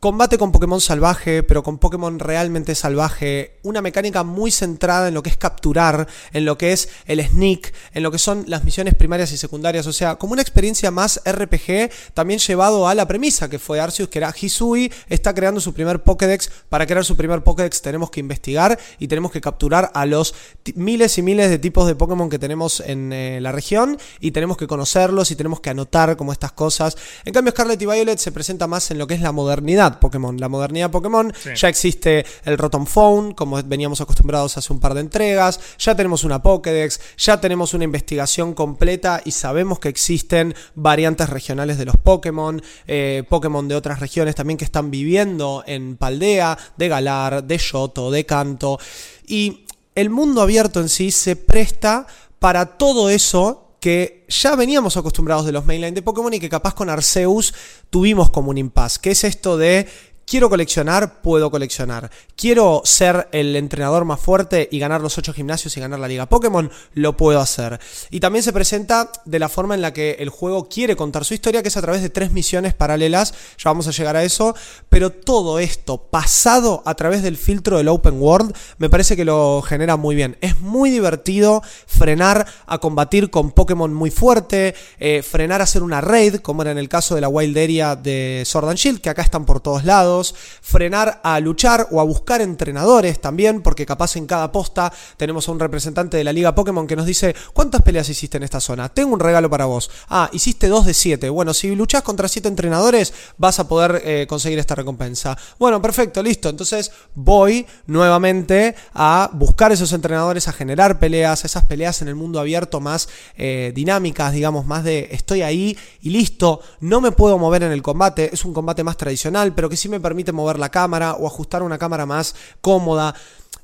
Combate 0.03 0.38
con 0.38 0.51
Pokémon 0.51 0.81
salvaje, 0.81 1.44
pero 1.44 1.63
con 1.63 1.77
Pokémon 1.77 2.19
realmente 2.19 2.75
salvaje. 2.75 3.55
Una 3.63 3.81
mecánica 3.81 4.25
muy 4.25 4.51
centrada 4.51 5.07
en 5.07 5.13
lo 5.13 5.23
que 5.23 5.29
es 5.29 5.38
capturar, 5.38 6.09
en 6.33 6.44
lo 6.44 6.57
que 6.57 6.73
es 6.73 6.89
el 7.05 7.25
sneak, 7.25 7.73
en 7.94 8.03
lo 8.03 8.11
que 8.11 8.17
son 8.17 8.44
las 8.47 8.65
misiones 8.65 8.95
primarias 8.95 9.31
y 9.31 9.38
secundarias. 9.38 9.88
O 9.88 9.94
sea, 9.94 10.15
como 10.15 10.33
una 10.33 10.41
experiencia 10.41 10.91
más 10.91 11.21
RPG, 11.25 11.89
también 12.13 12.41
llevado 12.41 12.89
a 12.89 12.95
la 12.95 13.07
premisa 13.07 13.50
que 13.50 13.59
fue 13.59 13.79
Arceus, 13.79 14.09
que 14.09 14.19
era 14.19 14.35
Hisui, 14.38 14.91
está 15.07 15.33
creando 15.33 15.61
su 15.61 15.73
primer 15.73 16.03
Pokédex. 16.03 16.51
Para 16.67 16.85
crear 16.85 17.05
su 17.05 17.15
primer 17.15 17.41
Pokédex 17.41 17.81
tenemos 17.81 18.11
que 18.11 18.19
investigar 18.19 18.77
y 19.00 19.07
tenemos 19.07 19.31
que 19.31 19.39
capturar 19.39 19.89
a 19.94 20.05
los 20.05 20.35
miles 20.75 21.17
y 21.17 21.21
miles 21.21 21.50
de 21.50 21.59
tipos 21.59 21.88
de 21.88 21.95
Pokémon 21.95 22.29
que 22.29 22.39
tenemos 22.39 22.81
en 22.81 23.13
eh, 23.13 23.39
la 23.39 23.53
región 23.53 23.97
y 24.19 24.31
tenemos 24.31 24.57
que 24.57 24.67
conocerlos 24.67 25.31
y 25.31 25.38
tenemos 25.38 25.61
que 25.61 25.69
anotar 25.69 26.17
como 26.17 26.33
estas 26.33 26.51
cosas. 26.51 26.97
En 27.23 27.33
cambio, 27.33 27.51
Scarlet 27.51 27.81
y 27.81 27.85
Violet 27.85 28.19
se 28.19 28.33
presenta 28.33 28.67
más 28.67 28.91
en 28.91 28.97
lo 28.97 29.07
que 29.07 29.13
es 29.13 29.21
la 29.21 29.31
modernidad 29.31 29.93
Pokémon, 30.00 30.40
la 30.40 30.50
modernidad 30.50 30.92
Pokémon. 30.92 31.34
Ya 31.56 31.69
existe 31.69 32.25
el 32.45 32.57
Rotom 32.57 32.86
Phone, 32.86 33.34
como 33.34 33.62
veníamos 33.63 34.01
acostumbrados 34.01 34.57
hace 34.57 34.74
un 34.74 34.80
par 34.80 34.94
de 34.94 35.01
entregas. 35.01 35.60
Ya 35.80 35.95
tenemos 35.95 36.24
una 36.24 36.42
Pokédex, 36.42 37.00
ya 37.18 37.40
tenemos 37.40 37.74
una 37.74 37.84
investigación 37.84 38.54
completa 38.54 39.22
y 39.24 39.31
sabemos 39.31 39.80
que 39.80 39.90
existen 39.90 40.56
variantes 40.75 41.30
regionales 41.30 41.78
de 41.78 41.86
los 41.86 41.98
Pokémon, 41.98 42.62
eh, 42.88 43.24
Pokémon 43.30 43.68
de 43.68 43.75
otras 43.75 44.00
regiones 44.00 44.36
también 44.36 44.57
que 44.57 44.66
están 44.66 44.92
viviendo 44.92 45.63
en 45.66 45.98
Paldea, 45.98 46.57
de 46.78 46.88
Galar, 46.88 47.44
de 47.44 47.57
Yoto, 47.57 48.12
de 48.12 48.25
Kanto. 48.25 48.80
Y 49.28 49.66
el 49.96 50.10
mundo 50.10 50.42
abierto 50.42 50.80
en 50.80 50.89
sí 50.89 51.12
se 51.12 51.36
presta 51.36 52.07
para 52.39 52.78
todo 52.78 53.10
eso 53.10 53.62
que 53.83 54.24
ya 54.30 54.56
veníamos 54.56 54.95
acostumbrados 54.95 55.45
de 55.45 55.51
los 55.51 55.65
mainline 55.65 55.94
de 55.94 56.01
Pokémon 56.01 56.33
y 56.33 56.39
que 56.39 56.47
capaz 56.47 56.74
con 56.74 56.89
Arceus 56.89 57.53
tuvimos 57.89 58.30
como 58.30 58.50
un 58.50 58.57
impasse, 58.57 59.01
que 59.01 59.12
es 59.12 59.25
esto 59.25 59.57
de 59.57 59.89
Quiero 60.25 60.50
coleccionar, 60.50 61.22
puedo 61.22 61.51
coleccionar. 61.51 62.10
Quiero 62.36 62.82
ser 62.86 63.27
el 63.34 63.56
entrenador 63.58 64.06
más 64.06 64.22
fuerte 64.22 64.70
y 64.72 64.80
ganar 64.80 65.01
los 65.01 65.18
8 65.18 65.34
gimnasios 65.34 65.75
y 65.75 65.82
ganar 65.82 66.00
la 66.00 66.08
liga 66.08 66.27
Pokémon, 66.27 66.72
lo 66.94 67.18
puedo 67.18 67.39
hacer. 67.42 67.80
Y 68.10 68.22
también 68.22 68.42
se 68.42 68.53
presenta 68.53 69.12
de 69.25 69.39
la 69.39 69.50
forma 69.50 69.75
en 69.75 69.82
la 69.82 69.94
que 69.94 70.18
el 70.20 70.30
juego 70.30 70.70
quiere 70.70 70.96
contar 70.96 71.25
su 71.25 71.34
historia, 71.34 71.62
que 71.62 71.68
es 71.68 71.77
a 71.77 71.82
través 71.82 72.01
de 72.01 72.10
tres 72.10 72.32
misiones 72.32 72.74
paralelas, 72.74 73.34
ya 73.58 73.70
vamos 73.70 73.88
a 73.88 73.92
llegar 73.92 74.15
a 74.15 74.24
eso, 74.24 74.56
pero 74.88 75.12
todo 75.12 75.60
esto 75.60 75.98
pasado 76.10 76.82
a 76.86 76.96
través 76.96 77.22
del 77.22 77.38
filtro 77.38 77.77
del 77.77 77.89
Open 77.89 78.20
World, 78.20 78.56
me 78.77 78.89
parece 78.89 79.18
que 79.18 79.25
lo 79.25 79.62
genera 79.62 79.98
muy 79.98 80.15
bien. 80.15 80.38
Es 80.39 80.62
muy 80.62 80.89
divertido 80.89 81.62
frenar 81.86 82.48
a 82.65 82.77
combatir 82.77 83.30
con 83.30 83.51
Pokémon 83.51 83.94
muy 83.94 84.10
fuerte, 84.10 84.74
eh, 85.00 85.22
frenar 85.22 85.60
a 85.60 85.65
hacer 85.65 85.84
una 85.84 86.00
raid, 86.00 86.38
como 86.38 86.62
era 86.62 86.72
en 86.72 86.77
el 86.77 86.89
caso 86.89 87.13
de 87.13 87.22
la 87.22 87.27
Wild 87.27 87.58
Area 87.58 87.96
de 87.98 88.44
Sword 88.46 88.70
and 88.70 88.77
Shield, 88.77 89.01
que 89.01 89.10
acá 89.10 89.22
están 89.22 89.46
por 89.46 89.60
todos 89.60 89.84
lados 89.84 90.12
frenar 90.22 91.22
a 91.24 91.39
luchar 91.39 91.88
o 91.91 92.00
a 92.00 92.03
buscar 92.03 92.41
entrenadores 92.41 93.20
también, 93.20 93.62
porque 93.62 93.86
capaz 93.86 94.15
en 94.15 94.27
cada 94.27 94.51
posta 94.51 94.91
tenemos 95.17 95.48
a 95.48 95.51
un 95.51 95.60
representante 95.60 96.17
de 96.17 96.24
la 96.24 96.34
Liga 96.34 96.53
Pokémon 96.53 96.86
que 96.86 96.96
nos 96.96 97.05
dice, 97.05 97.36
¿cuántas 97.53 97.82
peleas 97.82 98.08
hiciste 98.10 98.38
en 98.38 98.43
esta 98.43 98.60
zona? 98.60 98.89
Tengo 98.89 99.13
un 99.13 99.20
regalo 99.20 99.50
para 99.50 99.65
vos. 99.65 99.89
Ah, 100.10 100.29
hiciste 100.34 100.67
dos 100.67 100.86
de 100.86 100.93
siete. 100.93 101.29
Bueno, 101.29 101.53
si 101.53 101.74
luchás 101.75 102.03
contra 102.03 102.27
siete 102.27 102.50
entrenadores, 102.50 103.13
vas 103.38 103.60
a 103.60 103.67
poder 103.67 104.01
eh, 104.05 104.25
conseguir 104.27 104.60
esta 104.60 104.75
recompensa. 104.75 105.38
Bueno, 105.58 105.82
perfecto, 105.82 106.22
listo. 106.22 106.50
Entonces 106.50 106.91
voy 107.15 107.65
nuevamente 107.88 108.75
a 108.93 109.29
buscar 109.34 109.72
esos 109.72 109.93
entrenadores, 109.93 110.48
a 110.48 110.53
generar 110.53 111.00
peleas, 111.00 111.46
esas 111.46 111.65
peleas 111.65 112.01
en 112.01 112.08
el 112.10 112.15
mundo 112.15 112.39
abierto 112.39 112.79
más 112.79 113.10
eh, 113.38 113.72
dinámicas, 113.74 114.34
digamos, 114.34 114.65
más 114.65 114.84
de 114.84 115.10
estoy 115.12 115.41
ahí 115.41 115.77
y 116.01 116.10
listo, 116.10 116.62
no 116.79 117.01
me 117.01 117.12
puedo 117.12 117.38
mover 117.38 117.63
en 117.63 117.72
el 117.72 117.82
combate, 117.82 118.29
es 118.34 118.46
un 118.46 118.53
combate 118.53 118.84
más 118.84 118.98
tradicional, 118.98 119.53
pero 119.53 119.70
que 119.70 119.77
sí 119.77 119.89
me 119.89 120.00
permite 120.03 120.31
mover 120.31 120.60
la 120.60 120.69
cámara 120.69 121.13
o 121.13 121.25
ajustar 121.25 121.63
una 121.63 121.79
cámara 121.79 122.05
más 122.05 122.36
cómoda. 122.62 123.15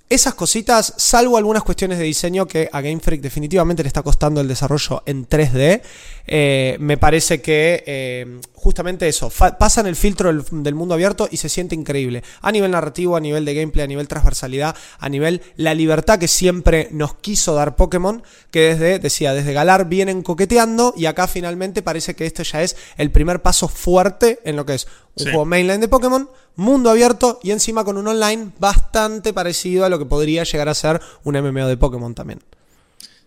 Esas 0.10 0.34
cositas, 0.34 0.94
salvo 0.98 1.38
algunas 1.38 1.64
cuestiones 1.64 2.00
de 2.00 2.04
diseño 2.04 2.48
que 2.48 2.68
a 2.72 2.82
Game 2.82 3.00
Freak 3.00 3.22
definitivamente 3.22 3.84
le 3.84 3.88
está 3.88 4.02
costando 4.02 4.42
el 4.42 4.48
desarrollo 4.48 5.04
en 5.06 5.28
3D, 5.28 5.82
eh, 6.26 6.78
me 6.80 6.98
parece 6.98 7.42
que 7.42 7.84
eh, 7.86 8.40
justamente 8.54 9.08
eso, 9.08 9.32
pasan 9.58 9.86
el 9.88 9.96
filtro 9.96 10.34
del, 10.34 10.76
mundo 10.76 10.96
abierto 10.96 11.28
y 11.30 11.38
se 11.38 11.48
siente 11.48 11.76
increíble. 11.76 12.24
A 12.42 12.52
nivel 12.52 12.72
narrativo, 12.72 13.16
a 13.16 13.20
nivel 13.20 13.46
de 13.46 13.54
gameplay, 13.54 13.84
a 13.84 13.88
nivel 13.88 14.08
transversalidad, 14.08 14.76
a 14.98 15.10
nivel 15.10 15.42
la 15.56 15.74
libertad 15.74 16.20
que 16.20 16.28
siempre 16.28 16.88
nos 16.92 17.14
quiso 17.16 17.54
dar 17.54 17.76
Pokémon, 17.76 18.24
que 18.52 18.62
desde, 18.62 19.00
decía, 19.00 19.34
desde 19.34 19.54
Galar 19.54 19.90
vienen 19.90 20.24
coqueteando 20.24 20.94
y 20.98 21.06
acá 21.06 21.28
finalmente 21.28 21.82
parece 21.84 22.16
que 22.16 22.26
esto 22.26 22.44
ya 22.44 22.64
es 22.64 22.76
el 22.98 23.12
primer 23.12 23.42
paso 23.42 23.68
fuerte 23.68 24.40
en 24.44 24.56
lo 24.56 24.66
que 24.66 24.76
es 24.76 24.88
un 25.16 25.26
juego 25.26 25.46
mainline 25.46 25.82
de 25.82 25.88
Pokémon, 25.88 26.30
mundo 26.56 26.90
abierto 26.90 27.40
y 27.44 27.52
encima 27.52 27.84
con 27.84 27.98
un 27.98 28.08
online 28.08 28.52
bastante 28.60 29.34
parecido 29.34 29.86
a 29.86 29.90
lo 29.90 30.00
que 30.00 30.06
podría 30.06 30.44
llegar 30.44 30.70
a 30.70 30.74
ser 30.74 31.02
un 31.24 31.40
MMO 31.40 31.68
de 31.68 31.78
Pokémon 31.78 32.14
también. 32.14 32.42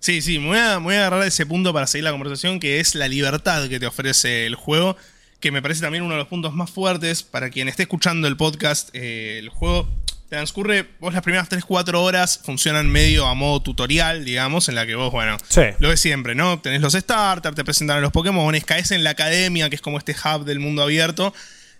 Sí, 0.00 0.20
sí, 0.20 0.40
me 0.40 0.48
voy, 0.48 0.58
a, 0.58 0.74
agarrar 1.06 1.22
ese 1.22 1.46
punto 1.46 1.72
para 1.72 1.86
seguir 1.86 2.04
la 2.04 2.10
conversación, 2.10 2.58
que 2.58 2.80
es 2.80 2.96
la 2.96 3.06
libertad 3.06 3.68
que 3.68 3.78
te 3.78 3.86
ofrece 3.86 4.46
el 4.46 4.56
juego, 4.56 4.96
que 5.38 5.52
me 5.52 5.62
parece 5.62 5.80
también 5.80 6.02
uno 6.02 6.14
de 6.14 6.18
los 6.18 6.26
puntos 6.26 6.54
más 6.54 6.70
fuertes 6.70 7.22
para 7.22 7.50
quien 7.50 7.68
esté 7.68 7.84
escuchando 7.84 8.26
el 8.26 8.36
podcast. 8.36 8.90
Eh, 8.94 9.38
el 9.38 9.48
juego 9.48 9.88
transcurre, 10.28 10.88
vos 10.98 11.12
las 11.12 11.22
primeras 11.22 11.48
3-4 11.50 11.94
horas 11.94 12.40
funcionan 12.42 12.88
medio 12.88 13.26
a 13.26 13.34
modo 13.34 13.60
tutorial, 13.60 14.24
digamos, 14.24 14.68
en 14.68 14.74
la 14.74 14.86
que 14.86 14.94
vos, 14.94 15.12
bueno, 15.12 15.36
lo 15.78 15.90
de 15.90 15.96
siempre, 15.96 16.34
¿no? 16.34 16.58
Tenés 16.58 16.80
los 16.80 16.94
starters, 16.94 17.54
te 17.54 17.64
presentan 17.64 17.98
a 17.98 18.00
los 18.00 18.12
Pokémon, 18.12 18.58
caes 18.60 18.92
en 18.92 19.04
la 19.04 19.10
academia, 19.10 19.68
que 19.68 19.76
es 19.76 19.82
como 19.82 19.98
este 19.98 20.16
hub 20.16 20.44
del 20.44 20.58
mundo 20.58 20.82
abierto, 20.82 21.34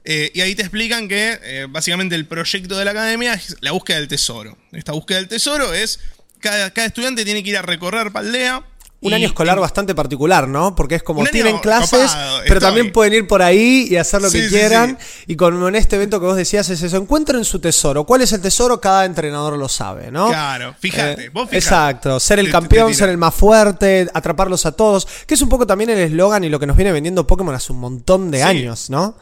eh, 0.04 0.30
y 0.34 0.40
ahí 0.40 0.54
te 0.54 0.62
explican 0.62 1.08
que 1.08 1.38
eh, 1.42 1.66
básicamente 1.68 2.14
el 2.14 2.26
proyecto 2.26 2.76
de 2.76 2.84
la 2.84 2.90
academia 2.90 3.34
es 3.34 3.56
la 3.60 3.72
búsqueda 3.72 3.98
del 3.98 4.08
tesoro. 4.08 4.56
Esta 4.72 4.92
búsqueda 4.92 5.18
del 5.18 5.28
tesoro 5.28 5.72
es, 5.72 6.00
cada, 6.40 6.72
cada 6.72 6.88
estudiante 6.88 7.24
tiene 7.24 7.42
que 7.42 7.50
ir 7.50 7.56
a 7.56 7.62
recorrer 7.62 8.12
Paldea, 8.12 8.64
un 9.02 9.12
año 9.14 9.26
escolar 9.26 9.58
bastante 9.58 9.94
particular, 9.94 10.46
¿no? 10.46 10.76
Porque 10.76 10.94
es 10.94 11.02
como 11.02 11.24
tienen 11.26 11.58
clases, 11.58 12.16
pero 12.46 12.60
también 12.60 12.92
pueden 12.92 13.12
ir 13.14 13.26
por 13.26 13.42
ahí 13.42 13.88
y 13.90 13.96
hacer 13.96 14.22
lo 14.22 14.30
que 14.30 14.48
quieran. 14.48 14.96
Y 15.26 15.34
con 15.36 15.74
este 15.74 15.96
evento 15.96 16.20
que 16.20 16.26
vos 16.26 16.36
decías 16.36 16.68
es 16.70 16.82
eso, 16.82 16.96
encuentren 16.96 17.44
su 17.44 17.58
tesoro. 17.58 18.04
¿Cuál 18.04 18.22
es 18.22 18.32
el 18.32 18.40
tesoro? 18.40 18.80
Cada 18.80 19.04
entrenador 19.04 19.58
lo 19.58 19.68
sabe, 19.68 20.10
¿no? 20.10 20.28
Claro, 20.28 20.74
fíjate, 20.78 21.26
eh, 21.26 21.30
Exacto, 21.50 22.20
ser 22.20 22.38
el 22.38 22.50
campeón, 22.50 22.94
ser 22.94 23.08
el 23.08 23.18
más 23.18 23.34
fuerte, 23.34 24.08
atraparlos 24.14 24.66
a 24.66 24.72
todos, 24.72 25.06
que 25.26 25.34
es 25.34 25.42
un 25.42 25.48
poco 25.48 25.66
también 25.66 25.90
el 25.90 25.98
eslogan 25.98 26.44
y 26.44 26.48
lo 26.48 26.60
que 26.60 26.66
nos 26.66 26.76
viene 26.76 26.92
vendiendo 26.92 27.26
Pokémon 27.26 27.54
hace 27.54 27.72
un 27.72 27.80
montón 27.80 28.30
de 28.30 28.42
años, 28.42 28.88
¿no? 28.88 29.16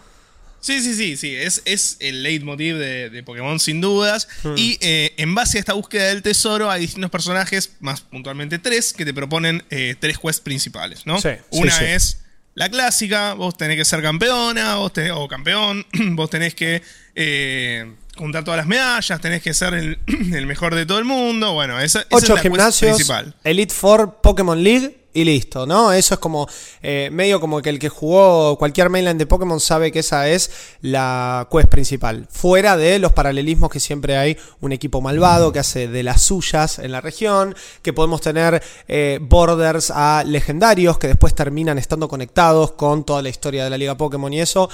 Sí, 0.60 0.80
sí, 0.82 0.94
sí, 0.94 1.16
sí. 1.16 1.34
Es, 1.34 1.62
es 1.64 1.96
el 2.00 2.22
leitmotiv 2.22 2.76
de, 2.76 3.10
de 3.10 3.22
Pokémon 3.22 3.58
sin 3.58 3.80
dudas. 3.80 4.28
Hmm. 4.42 4.54
Y 4.56 4.78
eh, 4.80 5.14
en 5.16 5.34
base 5.34 5.58
a 5.58 5.60
esta 5.60 5.72
búsqueda 5.72 6.08
del 6.08 6.22
tesoro 6.22 6.70
hay 6.70 6.82
distintos 6.82 7.10
personajes, 7.10 7.72
más 7.80 8.02
puntualmente 8.02 8.58
tres, 8.58 8.92
que 8.92 9.04
te 9.04 9.14
proponen 9.14 9.64
eh, 9.70 9.94
tres 9.98 10.18
quests 10.18 10.40
principales, 10.40 11.06
¿no? 11.06 11.18
Una 11.50 11.94
es 11.94 12.20
la 12.54 12.68
clásica, 12.68 13.34
vos 13.34 13.56
tenés 13.56 13.76
que 13.76 13.84
ser 13.84 14.02
campeona, 14.02 14.76
vos 14.76 14.92
o 15.14 15.28
campeón, 15.28 15.86
vos 16.12 16.28
tenés 16.28 16.54
que 16.54 16.82
eh, 17.14 17.94
juntar 18.16 18.44
todas 18.44 18.58
las 18.58 18.66
medallas, 18.66 19.20
tenés 19.20 19.42
que 19.42 19.54
ser 19.54 19.74
el, 19.74 19.98
mejor 20.46 20.74
de 20.74 20.84
todo 20.84 20.98
el 20.98 21.04
mundo. 21.04 21.54
Bueno, 21.54 21.80
esa, 21.80 22.04
es 22.10 22.28
la 22.28 22.38
gimnasios, 22.38 22.96
principal. 22.96 23.34
Elite 23.44 23.72
Four 23.72 24.20
Pokémon 24.20 24.62
League 24.62 24.99
y 25.12 25.24
listo, 25.24 25.66
¿no? 25.66 25.92
Eso 25.92 26.14
es 26.14 26.20
como 26.20 26.48
eh, 26.82 27.08
medio 27.12 27.40
como 27.40 27.60
que 27.60 27.70
el 27.70 27.78
que 27.78 27.88
jugó 27.88 28.56
cualquier 28.56 28.90
mainline 28.90 29.18
de 29.18 29.26
Pokémon 29.26 29.58
sabe 29.58 29.90
que 29.90 30.00
esa 30.00 30.28
es 30.28 30.50
la 30.82 31.48
quest 31.50 31.68
principal. 31.68 32.28
Fuera 32.30 32.76
de 32.76 32.98
los 32.98 33.12
paralelismos 33.12 33.70
que 33.70 33.80
siempre 33.80 34.16
hay 34.16 34.36
un 34.60 34.72
equipo 34.72 35.00
malvado 35.00 35.52
que 35.52 35.58
hace 35.58 35.88
de 35.88 36.02
las 36.02 36.22
suyas 36.22 36.78
en 36.78 36.92
la 36.92 37.00
región, 37.00 37.54
que 37.82 37.92
podemos 37.92 38.20
tener 38.20 38.62
eh, 38.86 39.18
borders 39.20 39.90
a 39.94 40.22
legendarios 40.24 40.98
que 40.98 41.08
después 41.08 41.34
terminan 41.34 41.78
estando 41.78 42.08
conectados 42.08 42.72
con 42.72 43.04
toda 43.04 43.22
la 43.22 43.28
historia 43.28 43.64
de 43.64 43.70
la 43.70 43.78
Liga 43.78 43.96
Pokémon 43.96 44.32
y 44.32 44.40
eso. 44.40 44.70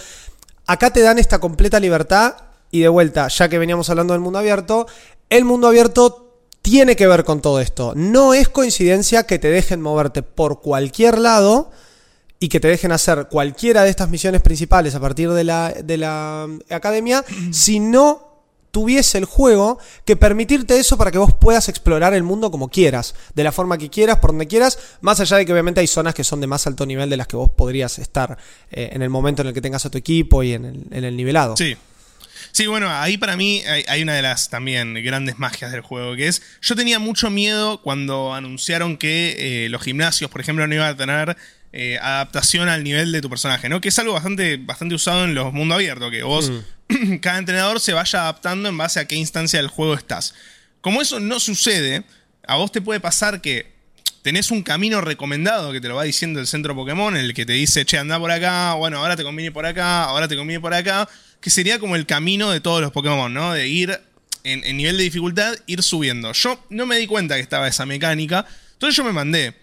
Acá 0.66 0.92
te 0.92 1.00
dan 1.00 1.18
esta 1.18 1.38
completa 1.38 1.80
libertad 1.80 2.36
y 2.70 2.80
de 2.80 2.88
vuelta, 2.88 3.28
ya 3.28 3.48
que 3.48 3.58
veníamos 3.58 3.88
hablando 3.88 4.12
del 4.12 4.20
mundo 4.20 4.38
abierto, 4.38 4.86
el 5.30 5.44
mundo 5.44 5.68
abierto 5.68 6.25
tiene 6.66 6.96
que 6.96 7.06
ver 7.06 7.22
con 7.22 7.40
todo 7.40 7.60
esto. 7.60 7.92
No 7.94 8.34
es 8.34 8.48
coincidencia 8.48 9.22
que 9.22 9.38
te 9.38 9.48
dejen 9.48 9.80
moverte 9.80 10.24
por 10.24 10.60
cualquier 10.60 11.16
lado 11.16 11.70
y 12.40 12.48
que 12.48 12.58
te 12.58 12.66
dejen 12.66 12.90
hacer 12.90 13.28
cualquiera 13.30 13.84
de 13.84 13.90
estas 13.90 14.08
misiones 14.10 14.42
principales 14.42 14.96
a 14.96 15.00
partir 15.00 15.30
de 15.30 15.44
la, 15.44 15.72
de 15.72 15.96
la 15.96 16.48
academia 16.68 17.24
si 17.52 17.78
no 17.78 18.26
tuviese 18.72 19.16
el 19.16 19.26
juego 19.26 19.78
que 20.04 20.16
permitirte 20.16 20.76
eso 20.76 20.98
para 20.98 21.12
que 21.12 21.18
vos 21.18 21.32
puedas 21.34 21.68
explorar 21.68 22.14
el 22.14 22.24
mundo 22.24 22.50
como 22.50 22.68
quieras, 22.68 23.14
de 23.36 23.44
la 23.44 23.52
forma 23.52 23.78
que 23.78 23.88
quieras, 23.88 24.18
por 24.18 24.30
donde 24.30 24.48
quieras, 24.48 24.76
más 25.02 25.20
allá 25.20 25.36
de 25.36 25.46
que 25.46 25.52
obviamente 25.52 25.80
hay 25.80 25.86
zonas 25.86 26.14
que 26.14 26.24
son 26.24 26.40
de 26.40 26.48
más 26.48 26.66
alto 26.66 26.84
nivel 26.84 27.08
de 27.08 27.16
las 27.16 27.28
que 27.28 27.36
vos 27.36 27.48
podrías 27.48 28.00
estar 28.00 28.36
eh, 28.72 28.90
en 28.92 29.02
el 29.02 29.08
momento 29.08 29.42
en 29.42 29.48
el 29.48 29.54
que 29.54 29.60
tengas 29.60 29.86
a 29.86 29.90
tu 29.90 29.98
equipo 29.98 30.42
y 30.42 30.54
en 30.54 30.64
el, 30.64 30.82
en 30.90 31.04
el 31.04 31.16
nivelado. 31.16 31.56
Sí. 31.56 31.76
Sí, 32.52 32.66
bueno, 32.66 32.90
ahí 32.90 33.16
para 33.18 33.36
mí 33.36 33.62
hay, 33.88 34.02
una 34.02 34.14
de 34.14 34.22
las 34.22 34.48
también 34.48 34.94
grandes 35.02 35.38
magias 35.38 35.72
del 35.72 35.80
juego, 35.80 36.16
que 36.16 36.28
es, 36.28 36.42
yo 36.62 36.74
tenía 36.74 36.98
mucho 36.98 37.30
miedo 37.30 37.82
cuando 37.82 38.34
anunciaron 38.34 38.96
que 38.96 39.36
eh, 39.38 39.68
los 39.68 39.82
gimnasios, 39.82 40.30
por 40.30 40.40
ejemplo, 40.40 40.66
no 40.66 40.74
iban 40.74 40.88
a 40.88 40.96
tener 40.96 41.36
eh, 41.72 41.98
adaptación 42.00 42.68
al 42.68 42.84
nivel 42.84 43.12
de 43.12 43.20
tu 43.20 43.28
personaje, 43.28 43.68
¿no? 43.68 43.80
Que 43.80 43.88
es 43.88 43.98
algo 43.98 44.14
bastante, 44.14 44.56
bastante 44.56 44.94
usado 44.94 45.24
en 45.24 45.34
los 45.34 45.52
mundos 45.52 45.76
abiertos, 45.76 46.10
que 46.10 46.22
vos, 46.22 46.50
mm. 46.88 47.16
cada 47.20 47.38
entrenador 47.38 47.80
se 47.80 47.92
vaya 47.92 48.20
adaptando 48.20 48.68
en 48.68 48.78
base 48.78 49.00
a 49.00 49.06
qué 49.06 49.16
instancia 49.16 49.58
del 49.58 49.68
juego 49.68 49.94
estás. 49.94 50.34
Como 50.80 51.02
eso 51.02 51.20
no 51.20 51.40
sucede, 51.40 52.04
a 52.46 52.56
vos 52.56 52.72
te 52.72 52.80
puede 52.80 53.00
pasar 53.00 53.40
que 53.40 53.76
tenés 54.22 54.50
un 54.50 54.62
camino 54.62 55.00
recomendado 55.00 55.70
que 55.70 55.80
te 55.80 55.86
lo 55.86 55.94
va 55.94 56.02
diciendo 56.02 56.40
el 56.40 56.46
centro 56.46 56.74
Pokémon, 56.74 57.16
el 57.16 57.32
que 57.34 57.46
te 57.46 57.52
dice, 57.52 57.84
che, 57.84 57.98
anda 57.98 58.18
por 58.18 58.30
acá, 58.30 58.74
bueno, 58.74 58.98
ahora 58.98 59.14
te 59.14 59.22
conviene 59.22 59.52
por 59.52 59.66
acá, 59.66 60.04
ahora 60.04 60.26
te 60.26 60.36
conviene 60.36 60.60
por 60.60 60.74
acá, 60.74 61.08
que 61.46 61.50
sería 61.50 61.78
como 61.78 61.94
el 61.94 62.06
camino 62.06 62.50
de 62.50 62.60
todos 62.60 62.80
los 62.80 62.90
Pokémon, 62.90 63.32
¿no? 63.32 63.52
De 63.52 63.68
ir 63.68 64.00
en, 64.42 64.76
nivel 64.76 64.96
de 64.96 65.04
dificultad, 65.04 65.54
ir 65.68 65.80
subiendo. 65.80 66.32
Yo 66.32 66.58
no 66.70 66.86
me 66.86 66.96
di 66.98 67.06
cuenta 67.06 67.36
que 67.36 67.40
estaba 67.40 67.68
esa 67.68 67.86
mecánica, 67.86 68.44
entonces 68.72 68.96
yo 68.96 69.04
me 69.04 69.12
mandé. 69.12 69.54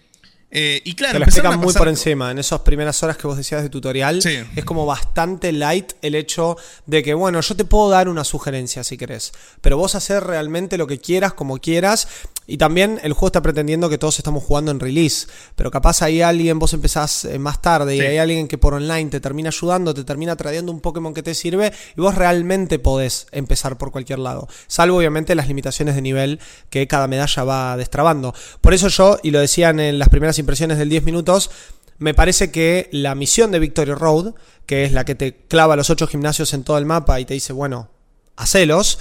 Eh, 0.50 0.80
y 0.82 0.94
claro, 0.94 1.12
te 1.12 1.18
lo 1.18 1.24
explican 1.26 1.60
muy 1.60 1.74
por 1.74 1.88
encima. 1.88 2.30
En 2.30 2.38
esas 2.38 2.60
primeras 2.60 3.02
horas 3.02 3.18
que 3.18 3.26
vos 3.26 3.36
decías 3.36 3.62
de 3.62 3.68
tutorial, 3.68 4.18
es 4.24 4.64
como 4.64 4.86
bastante 4.86 5.52
light 5.52 5.92
el 6.00 6.14
hecho 6.14 6.56
de 6.86 7.02
que, 7.02 7.12
bueno, 7.12 7.42
yo 7.42 7.54
te 7.54 7.66
puedo 7.66 7.90
dar 7.90 8.08
una 8.08 8.24
sugerencia 8.24 8.82
si 8.82 8.96
querés, 8.96 9.34
pero 9.60 9.76
vos 9.76 9.94
hacer 9.94 10.24
realmente 10.24 10.78
lo 10.78 10.86
que 10.86 10.98
quieras, 10.98 11.34
como 11.34 11.58
quieras, 11.58 12.08
y 12.46 12.58
también 12.58 13.00
el 13.02 13.12
juego 13.12 13.28
está 13.28 13.42
pretendiendo 13.42 13.88
que 13.88 13.98
todos 13.98 14.18
estamos 14.18 14.42
jugando 14.42 14.70
en 14.70 14.80
release, 14.80 15.26
pero 15.56 15.70
capaz 15.70 16.02
hay 16.02 16.20
alguien, 16.22 16.58
vos 16.58 16.74
empezás 16.74 17.24
eh, 17.24 17.38
más 17.38 17.62
tarde 17.62 17.96
y 17.96 18.00
hay 18.00 18.18
alguien 18.18 18.48
que 18.48 18.58
por 18.58 18.74
online 18.74 19.10
te 19.10 19.20
termina 19.20 19.48
ayudando, 19.48 19.94
te 19.94 20.04
termina 20.04 20.36
trayendo 20.36 20.70
un 20.72 20.80
Pokémon 20.80 21.14
que 21.14 21.22
te 21.22 21.34
sirve 21.34 21.72
y 21.96 22.00
vos 22.00 22.14
realmente 22.14 22.78
podés 22.78 23.26
empezar 23.32 23.78
por 23.78 23.90
cualquier 23.90 24.18
lado, 24.18 24.48
salvo 24.66 24.98
obviamente 24.98 25.34
las 25.34 25.48
limitaciones 25.48 25.94
de 25.94 26.02
nivel 26.02 26.40
que 26.70 26.86
cada 26.86 27.06
medalla 27.06 27.44
va 27.44 27.76
destrabando. 27.76 28.34
Por 28.60 28.74
eso 28.74 28.88
yo, 28.88 29.18
y 29.22 29.30
lo 29.30 29.40
decían 29.40 29.80
en 29.80 29.98
las 29.98 30.08
primeras 30.08 30.38
impresiones 30.38 30.78
del 30.78 30.88
10 30.88 31.04
minutos, 31.04 31.50
me 31.98 32.14
parece 32.14 32.50
que 32.50 32.88
la 32.92 33.14
misión 33.14 33.50
de 33.50 33.58
Victory 33.58 33.92
Road, 33.92 34.34
que 34.66 34.84
es 34.84 34.92
la 34.92 35.04
que 35.04 35.14
te 35.14 35.36
clava 35.36 35.76
los 35.76 35.90
8 35.90 36.06
gimnasios 36.06 36.52
en 36.52 36.64
todo 36.64 36.78
el 36.78 36.86
mapa 36.86 37.20
y 37.20 37.24
te 37.24 37.34
dice, 37.34 37.52
bueno, 37.52 37.90
hacelos, 38.36 38.98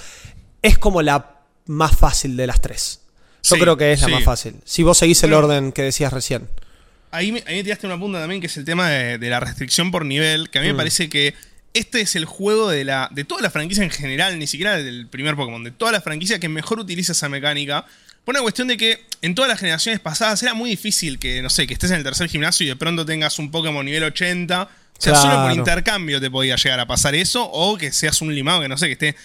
es 0.61 0.77
como 0.77 1.01
la 1.01 1.41
más 1.65 1.95
fácil 1.95 2.37
de 2.37 2.47
las 2.47 2.61
tres. 2.61 3.02
Yo 3.43 3.57
creo 3.57 3.77
que 3.77 3.91
es 3.91 4.01
la 4.01 4.07
más 4.07 4.23
fácil. 4.23 4.55
Si 4.65 4.83
vos 4.83 4.97
seguís 4.97 5.21
el 5.23 5.33
orden 5.33 5.71
que 5.71 5.81
decías 5.81 6.13
recién. 6.13 6.47
Ahí 7.11 7.31
me, 7.31 7.43
ahí 7.45 7.61
tiraste 7.61 7.85
una 7.85 7.99
punta 7.99 8.19
también, 8.19 8.41
que 8.41 8.47
es 8.47 8.57
el 8.57 8.65
tema 8.65 8.89
de, 8.89 9.29
la 9.29 9.39
restricción 9.39 9.91
por 9.91 10.05
nivel, 10.05 10.49
que 10.49 10.59
a 10.59 10.61
mí 10.61 10.67
me 10.67 10.73
mm. 10.73 10.77
parece 10.77 11.09
que 11.09 11.35
este 11.73 12.01
es 12.01 12.15
el 12.15 12.25
juego 12.25 12.69
de, 12.69 12.83
la, 12.85 13.09
de 13.11 13.23
toda 13.23 13.41
la 13.41 13.49
franquicia 13.49 13.83
en 13.83 13.91
general, 13.91 14.39
ni 14.39 14.47
siquiera 14.47 14.77
del 14.77 15.07
primer 15.07 15.35
Pokémon, 15.35 15.63
de 15.63 15.71
toda 15.71 15.91
la 15.91 16.01
franquicia 16.01 16.39
que 16.39 16.49
mejor 16.49 16.79
utiliza 16.79 17.11
esa 17.11 17.29
mecánica. 17.29 17.85
Por 18.23 18.33
una 18.33 18.41
cuestión 18.41 18.67
de 18.67 18.77
que 18.77 19.05
en 19.21 19.35
todas 19.35 19.49
las 19.49 19.59
generaciones 19.59 19.99
pasadas 19.99 20.41
era 20.41 20.53
muy 20.53 20.69
difícil 20.69 21.19
que, 21.19 21.41
no 21.41 21.49
sé, 21.49 21.67
que 21.67 21.73
estés 21.73 21.91
en 21.91 21.97
el 21.97 22.03
tercer 22.03 22.29
gimnasio 22.29 22.65
y 22.65 22.69
de 22.69 22.75
pronto 22.75 23.05
tengas 23.05 23.37
un 23.37 23.51
Pokémon 23.51 23.85
nivel 23.85 24.03
80. 24.03 24.63
O 24.63 24.69
sea, 24.97 25.15
solo 25.15 25.43
por 25.43 25.51
intercambio 25.51 26.21
te 26.21 26.31
podía 26.31 26.55
llegar 26.55 26.79
a 26.79 26.87
pasar 26.87 27.13
eso, 27.15 27.43
o 27.51 27.77
que 27.77 27.91
seas 27.91 28.21
un 28.21 28.33
limado 28.33 28.61
que 28.61 28.69
no 28.69 28.77
sé, 28.77 28.85
que 28.87 28.93
esté 28.93 29.15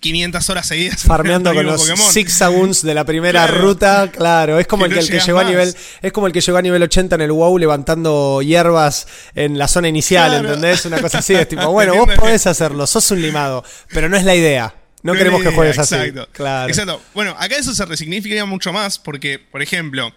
500 0.00 0.50
horas 0.50 0.66
seguidas. 0.66 1.02
Farmeando 1.06 1.54
con 1.54 1.64
los 1.64 1.82
Six 2.12 2.40
de 2.82 2.94
la 2.94 3.04
primera 3.04 3.46
ruta, 3.46 4.10
claro. 4.10 4.58
Es 4.58 4.66
como 4.66 4.86
el, 4.86 4.94
que, 4.94 5.20
llegó 5.20 5.38
a 5.38 5.44
nivel, 5.44 5.74
es 6.02 6.12
como 6.12 6.26
el 6.26 6.32
que 6.32 6.40
llegó 6.40 6.58
a 6.58 6.62
nivel 6.62 6.82
80 6.82 7.14
en 7.14 7.20
el 7.20 7.32
WoW 7.32 7.58
levantando 7.58 8.42
hierbas 8.42 9.06
en 9.34 9.58
la 9.58 9.68
zona 9.68 9.88
inicial, 9.88 10.34
¿entendés? 10.34 10.84
Una 10.86 11.00
cosa 11.00 11.18
así, 11.18 11.34
es 11.34 11.48
tipo, 11.48 11.66
bueno, 11.72 11.94
vos 11.94 12.08
podés 12.16 12.46
hacerlo, 12.46 12.86
sos 12.86 13.10
un 13.10 13.22
limado, 13.22 13.64
pero 13.88 14.08
no 14.08 14.16
es 14.16 14.24
la 14.24 14.34
idea. 14.34 14.74
No, 15.02 15.14
queremos 15.14 15.42
que 15.42 15.50
juegues 15.50 15.78
así. 15.78 15.96
Claro. 16.32 16.68
Exacto. 16.68 17.00
Bueno, 17.14 17.34
acá 17.38 17.56
eso 17.56 17.74
se 17.74 17.84
resignifica 17.86 18.44
mucho 18.44 18.72
más 18.72 18.98
porque, 18.98 19.38
por 19.38 19.62
ejemplo, 19.62 20.12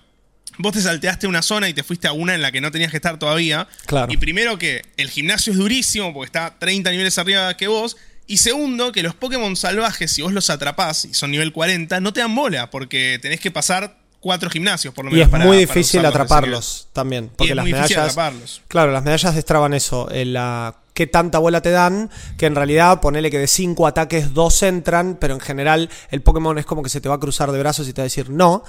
vos 0.57 0.73
te 0.73 0.81
salteaste 0.81 1.27
una 1.27 1.41
zona 1.41 1.69
y 1.69 1.73
te 1.73 1.83
fuiste 1.83 2.07
a 2.07 2.11
una 2.11 2.35
en 2.35 2.41
la 2.41 2.51
que 2.51 2.61
no 2.61 2.71
tenías 2.71 2.91
que 2.91 2.97
estar 2.97 3.17
todavía. 3.17 3.67
Claro. 3.85 4.11
Y 4.11 4.17
primero 4.17 4.57
que 4.57 4.81
el 4.97 5.09
gimnasio 5.09 5.53
es 5.53 5.59
durísimo 5.59 6.13
porque 6.13 6.25
está 6.25 6.57
30 6.59 6.91
niveles 6.91 7.17
arriba 7.17 7.55
que 7.55 7.67
vos 7.67 7.97
Y 8.27 8.37
segundo, 8.37 8.91
que 8.91 9.03
los 9.03 9.15
Pokémon 9.15 9.55
salvajes, 9.55 10.11
si 10.11 10.21
vos 10.21 10.31
los 10.31 10.49
atrapás 10.49 11.05
y 11.05 11.13
son 11.13 11.31
nivel 11.31 11.51
40, 11.51 11.99
no 11.99 12.13
te 12.13 12.21
dan 12.21 12.33
bola, 12.35 12.69
porque 12.69 13.19
tenés 13.21 13.39
que 13.39 13.51
pasar 13.51 13.97
cuatro 14.21 14.49
gimnasios, 14.49 14.93
por 14.93 15.03
lo 15.03 15.11
Y 15.11 15.15
menos. 15.15 15.27
es 15.27 15.31
para- 15.31 15.45
muy 15.45 15.57
difícil 15.57 16.05
atraparlos 16.05 16.87
también. 16.93 17.25
nivel. 17.25 17.33
Y 17.33 17.37
Porque 17.37 17.49
es 17.51 17.55
las 17.57 17.63
muy 17.65 17.73
difícil 17.73 17.97
medallas. 17.97 18.11
atraparlos. 18.13 18.61
Claro, 18.69 18.91
las 18.93 19.03
medallas 19.03 19.35
destraban 19.35 19.73
eso. 19.73 20.09
en 20.11 20.31
la 20.33 20.75
qué 20.93 21.07
tanta 21.07 21.39
bola 21.39 21.59
te 21.61 21.71
dan, 21.71 22.09
que 22.37 22.45
en 22.45 22.55
realidad 22.55 23.01
ponele 23.01 23.29
que 23.31 23.39
de 23.39 23.47
cinco 23.47 23.87
ataques 23.87 24.33
dos 24.33 24.61
entran, 24.63 25.17
pero 25.19 25.33
en 25.33 25.39
general 25.41 25.89
el 26.11 26.21
Pokémon 26.21 26.57
es 26.59 26.65
como 26.67 26.83
que 26.83 26.89
se 26.89 27.01
te 27.01 27.09
va 27.09 27.15
a 27.15 27.19
cruzar 27.19 27.51
de 27.51 27.59
brazos 27.59 27.87
y 27.89 27.93
te 27.93 28.01
va 28.01 28.03
a 28.03 28.05
decir 28.05 28.29
no. 28.29 28.63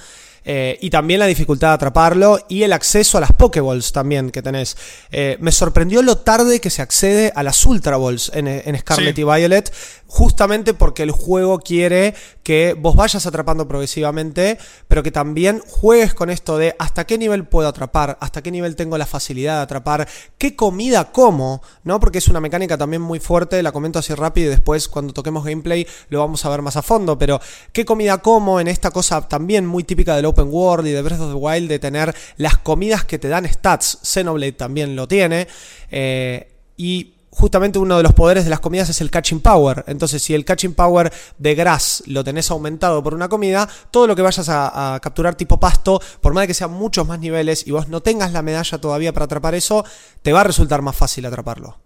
Eh, 0.44 0.78
y 0.82 0.90
también 0.90 1.20
la 1.20 1.26
dificultad 1.26 1.68
de 1.68 1.74
atraparlo 1.74 2.38
y 2.48 2.62
el 2.64 2.72
acceso 2.72 3.18
a 3.18 3.20
las 3.20 3.32
Pokéballs 3.32 3.92
también 3.92 4.30
que 4.30 4.42
tenés. 4.42 4.76
Eh, 5.10 5.36
me 5.40 5.52
sorprendió 5.52 6.02
lo 6.02 6.18
tarde 6.18 6.60
que 6.60 6.70
se 6.70 6.82
accede 6.82 7.32
a 7.34 7.42
las 7.42 7.64
Ultra 7.64 7.96
Balls 7.96 8.30
en, 8.34 8.46
en 8.48 8.78
Scarlet 8.78 9.14
Sí. 9.14 9.20
y 9.22 9.24
Violet, 9.24 9.72
justamente 10.06 10.74
porque 10.74 11.02
el 11.02 11.10
juego 11.10 11.58
quiere 11.58 12.14
que 12.42 12.76
vos 12.78 12.94
vayas 12.94 13.24
atrapando 13.26 13.66
progresivamente, 13.66 14.58
pero 14.86 15.02
que 15.02 15.10
también 15.10 15.62
juegues 15.66 16.12
con 16.14 16.28
esto 16.30 16.58
de 16.58 16.76
hasta 16.78 17.06
qué 17.06 17.16
nivel 17.16 17.46
puedo 17.46 17.68
atrapar, 17.68 18.18
hasta 18.20 18.42
qué 18.42 18.50
nivel 18.50 18.76
tengo 18.76 18.98
la 18.98 19.06
facilidad 19.06 19.56
de 19.56 19.62
atrapar, 19.62 20.06
qué 20.36 20.54
comida 20.54 21.10
como, 21.10 21.62
¿no? 21.84 21.98
Porque 22.00 22.18
es 22.18 22.28
una 22.28 22.40
mecánica 22.40 22.76
también 22.76 23.00
muy 23.02 23.18
fuerte, 23.18 23.62
la 23.62 23.72
comento 23.72 23.98
así 23.98 24.14
rápido 24.14 24.48
y 24.48 24.50
después 24.50 24.88
cuando 24.88 25.12
toquemos 25.14 25.44
gameplay 25.44 25.86
lo 26.10 26.18
vamos 26.20 26.44
a 26.44 26.50
ver 26.50 26.60
más 26.60 26.76
a 26.76 26.82
fondo, 26.82 27.16
pero 27.18 27.40
qué 27.72 27.84
comida 27.84 28.18
como 28.18 28.60
en 28.60 28.68
esta 28.68 28.90
cosa 28.90 29.26
también 29.26 29.66
muy 29.66 29.84
típica 29.84 30.14
del 30.16 30.26
open 30.34 30.48
world 30.50 30.86
y 30.86 30.90
de 30.90 31.02
Breath 31.02 31.20
of 31.20 31.30
the 31.30 31.34
Wild 31.34 31.68
de 31.68 31.78
tener 31.78 32.14
las 32.36 32.58
comidas 32.58 33.04
que 33.04 33.18
te 33.18 33.28
dan 33.28 33.46
stats, 33.48 33.98
Xenoblade 34.02 34.52
también 34.52 34.96
lo 34.96 35.08
tiene, 35.08 35.48
eh, 35.90 36.50
y 36.76 37.14
justamente 37.30 37.78
uno 37.78 37.96
de 37.96 38.02
los 38.02 38.12
poderes 38.12 38.44
de 38.44 38.50
las 38.50 38.60
comidas 38.60 38.88
es 38.88 39.00
el 39.00 39.10
catching 39.10 39.40
power. 39.40 39.84
Entonces, 39.88 40.22
si 40.22 40.34
el 40.34 40.44
catching 40.44 40.74
power 40.74 41.12
de 41.38 41.54
grass 41.54 42.02
lo 42.06 42.22
tenés 42.22 42.50
aumentado 42.50 43.02
por 43.02 43.14
una 43.14 43.28
comida, 43.28 43.68
todo 43.90 44.06
lo 44.06 44.14
que 44.14 44.22
vayas 44.22 44.48
a, 44.48 44.94
a 44.94 45.00
capturar 45.00 45.34
tipo 45.34 45.58
pasto, 45.58 46.00
por 46.20 46.32
más 46.32 46.42
de 46.42 46.48
que 46.48 46.54
sean 46.54 46.72
muchos 46.72 47.06
más 47.06 47.18
niveles 47.18 47.66
y 47.66 47.72
vos 47.72 47.88
no 47.88 48.00
tengas 48.00 48.32
la 48.32 48.42
medalla 48.42 48.78
todavía 48.78 49.12
para 49.12 49.24
atrapar 49.24 49.54
eso, 49.54 49.84
te 50.22 50.32
va 50.32 50.42
a 50.42 50.44
resultar 50.44 50.82
más 50.82 50.96
fácil 50.96 51.26
atraparlo. 51.26 51.83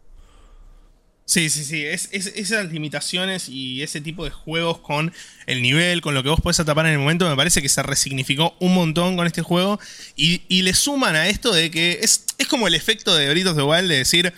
Sí, 1.30 1.50
sí, 1.50 1.62
sí. 1.62 1.85
Es, 1.85 2.08
es- 2.11 2.32
esas 2.37 2.73
limitaciones 2.73 3.50
y 3.50 3.82
ese 3.82 4.00
tipo 4.00 4.25
de 4.25 4.30
juegos 4.30 4.78
con 4.78 5.12
el 5.44 5.61
nivel, 5.61 6.00
con 6.00 6.14
lo 6.14 6.23
que 6.23 6.30
vos 6.30 6.40
podés 6.40 6.58
atrapar 6.58 6.87
en 6.87 6.92
el 6.92 6.99
momento, 6.99 7.28
me 7.28 7.37
parece 7.37 7.61
que 7.61 7.68
se 7.68 7.82
resignificó 7.82 8.56
un 8.61 8.73
montón 8.73 9.14
con 9.14 9.26
este 9.26 9.42
juego. 9.42 9.78
Y, 10.16 10.40
y 10.49 10.62
le 10.62 10.73
suman 10.73 11.16
a 11.16 11.28
esto 11.28 11.52
de 11.52 11.70
que 11.70 11.99
es, 12.02 12.25
es 12.38 12.49
como 12.49 12.66
el 12.66 12.75
efecto 12.75 13.14
de 13.14 13.28
of 13.47 13.56
the 13.56 13.62
Wild 13.62 13.88
de 13.90 13.99
decir. 13.99 14.32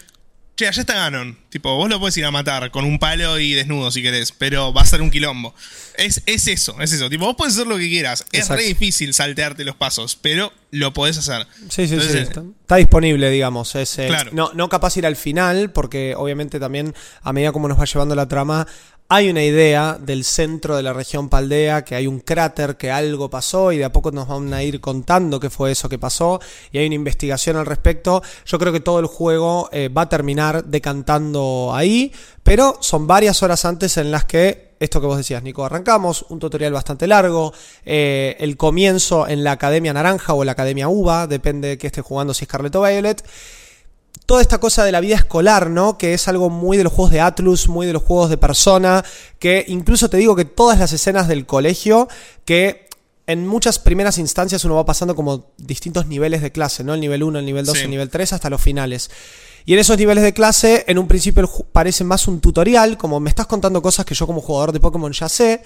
Che, 0.61 0.69
allá 0.69 0.83
está 0.83 0.93
Ganon. 0.93 1.38
Tipo, 1.49 1.75
vos 1.75 1.88
lo 1.88 1.99
podés 1.99 2.19
ir 2.19 2.25
a 2.26 2.31
matar 2.31 2.71
con 2.71 2.85
un 2.85 2.99
palo 2.99 3.38
y 3.38 3.55
desnudo 3.55 3.90
si 3.90 4.02
querés, 4.02 4.31
pero 4.31 4.75
va 4.75 4.83
a 4.83 4.85
ser 4.85 5.00
un 5.00 5.11
quilombo. 5.11 5.55
Es, 5.97 6.23
es 6.26 6.47
eso, 6.49 6.79
es 6.83 6.93
eso. 6.93 7.09
Tipo, 7.09 7.25
vos 7.25 7.35
podés 7.35 7.55
hacer 7.55 7.67
lo 7.67 7.79
que 7.79 7.88
quieras. 7.88 8.26
Es 8.31 8.50
re 8.50 8.64
difícil 8.64 9.14
saltearte 9.14 9.64
los 9.64 9.75
pasos, 9.75 10.19
pero 10.21 10.52
lo 10.71 10.93
podés 10.93 11.17
hacer. 11.17 11.47
Sí, 11.71 11.87
sí, 11.87 11.88
sí. 11.88 11.95
Entonces, 11.95 12.23
Está, 12.29 12.43
está 12.61 12.76
disponible, 12.76 13.31
digamos. 13.31 13.75
Es, 13.75 13.99
eh, 14.00 14.09
Claro. 14.09 14.33
no, 14.35 14.50
no 14.52 14.69
capaz 14.69 14.99
ir 14.99 15.07
al 15.07 15.17
final, 15.17 15.73
porque 15.73 16.14
obviamente 16.14 16.61
también 16.61 16.95
a 17.23 17.33
medida 17.33 17.52
como 17.52 17.67
nos 17.67 17.81
va 17.81 17.87
llevando 17.87 18.14
la 18.14 18.29
trama, 18.29 18.67
hay 19.12 19.29
una 19.29 19.43
idea 19.43 19.99
del 20.00 20.23
centro 20.23 20.76
de 20.76 20.85
la 20.85 20.93
región 20.93 21.29
Paldea, 21.29 21.85
que 21.85 21.97
hay 21.97 22.07
un 22.07 22.21
cráter, 22.21 22.76
que 22.76 22.93
algo 22.93 23.29
pasó 23.29 23.73
y 23.73 23.79
de 23.79 23.85
a 23.85 23.93
poco 23.93 24.12
nos 24.12 24.29
van 24.29 24.55
a 24.55 24.62
ir 24.62 24.81
contando 24.81 25.40
qué 25.40 25.50
fue 25.50 25.73
eso 25.73 25.88
que 25.88 25.99
pasó 25.99 26.38
y 26.71 26.79
hay 26.79 26.87
una 26.87 26.95
investigación 26.95 27.57
al 27.57 27.67
respecto. 27.67 28.23
Yo 28.47 28.61
creo 28.61 28.73
que 28.73 28.79
todo 28.79 29.00
el 29.00 29.07
juego 29.07 29.69
eh, 29.73 29.88
va 29.88 30.02
a 30.02 30.09
terminar 30.09 30.64
decantando 30.64 31.73
ahí, 31.75 32.12
pero 32.45 32.79
son 32.81 33.09
varias 33.09 33.43
horas 33.43 33.64
antes 33.64 33.97
en 33.97 34.12
las 34.12 34.26
que 34.26 34.71
esto 34.79 35.00
que 35.00 35.09
vos 35.09 35.17
decías, 35.17 35.43
Nico, 35.43 35.64
arrancamos, 35.64 36.25
un 36.29 36.38
tutorial 36.38 36.73
bastante 36.73 37.09
largo, 37.09 37.52
eh, 37.85 38.37
el 38.38 38.57
comienzo 38.57 39.26
en 39.26 39.43
la 39.43 39.50
Academia 39.50 39.93
Naranja 39.93 40.35
o 40.35 40.45
la 40.45 40.52
Academia 40.52 40.88
Uva, 40.88 41.26
depende 41.26 41.67
de 41.67 41.79
que 41.79 41.88
esté 41.88 42.00
jugando 42.00 42.33
si 42.33 42.45
es 42.45 42.49
Scarlet 42.49 42.76
o 42.76 42.83
Violet. 42.83 43.25
Toda 44.26 44.43
esta 44.43 44.59
cosa 44.59 44.85
de 44.85 44.93
la 44.93 45.00
vida 45.00 45.17
escolar, 45.17 45.71
¿no? 45.71 45.99
Que 45.99 46.14
es 46.14 46.29
algo 46.29 46.50
muy 46.50 46.76
de 46.76 46.85
los 46.85 46.93
juegos 46.93 47.11
de 47.11 47.21
Atlus, 47.21 47.69
muy 47.69 47.87
de 47.87 47.93
los 47.93 48.02
juegos 48.02 48.31
de 48.31 48.37
persona, 48.38 49.05
que 49.40 49.64
incluso 49.67 50.09
te 50.09 50.19
digo 50.19 50.37
que 50.37 50.45
todas 50.45 50.79
las 50.79 50.93
escenas 50.93 51.26
del 51.26 51.47
colegio, 51.47 52.07
que 52.45 52.88
en 53.26 53.47
muchas 53.47 53.79
primeras 53.79 54.19
instancias 54.19 54.64
uno 54.64 54.76
va 54.76 54.85
pasando 54.85 55.14
como 55.17 55.47
distintos 55.57 56.07
niveles 56.07 56.43
de 56.43 56.52
clase, 56.52 56.85
¿no? 56.85 56.95
El 56.95 57.00
nivel 57.00 57.23
1, 57.23 57.38
el 57.40 57.45
nivel 57.45 57.64
2, 57.67 57.79
Sí. 57.79 57.85
el 57.85 57.90
nivel 57.90 58.09
3, 58.09 58.33
hasta 58.33 58.50
los 58.50 58.61
finales. 58.61 59.11
Y 59.67 59.75
en 59.75 59.79
esos 59.81 59.99
niveles 59.99 60.25
de 60.25 60.33
clase, 60.33 60.85
en 60.87 60.99
un 60.99 61.07
principio 61.09 61.49
parece 61.73 62.02
más 62.05 62.26
un 62.29 62.40
tutorial, 62.40 62.97
como 62.97 63.21
me 63.21 63.31
estás 63.31 63.47
contando 63.47 63.83
cosas 63.83 64.05
que 64.07 64.14
yo 64.14 64.26
como 64.26 64.40
jugador 64.40 64.73
de 64.73 64.81
Pokémon 64.81 65.12
ya 65.12 65.29
sé, 65.29 65.62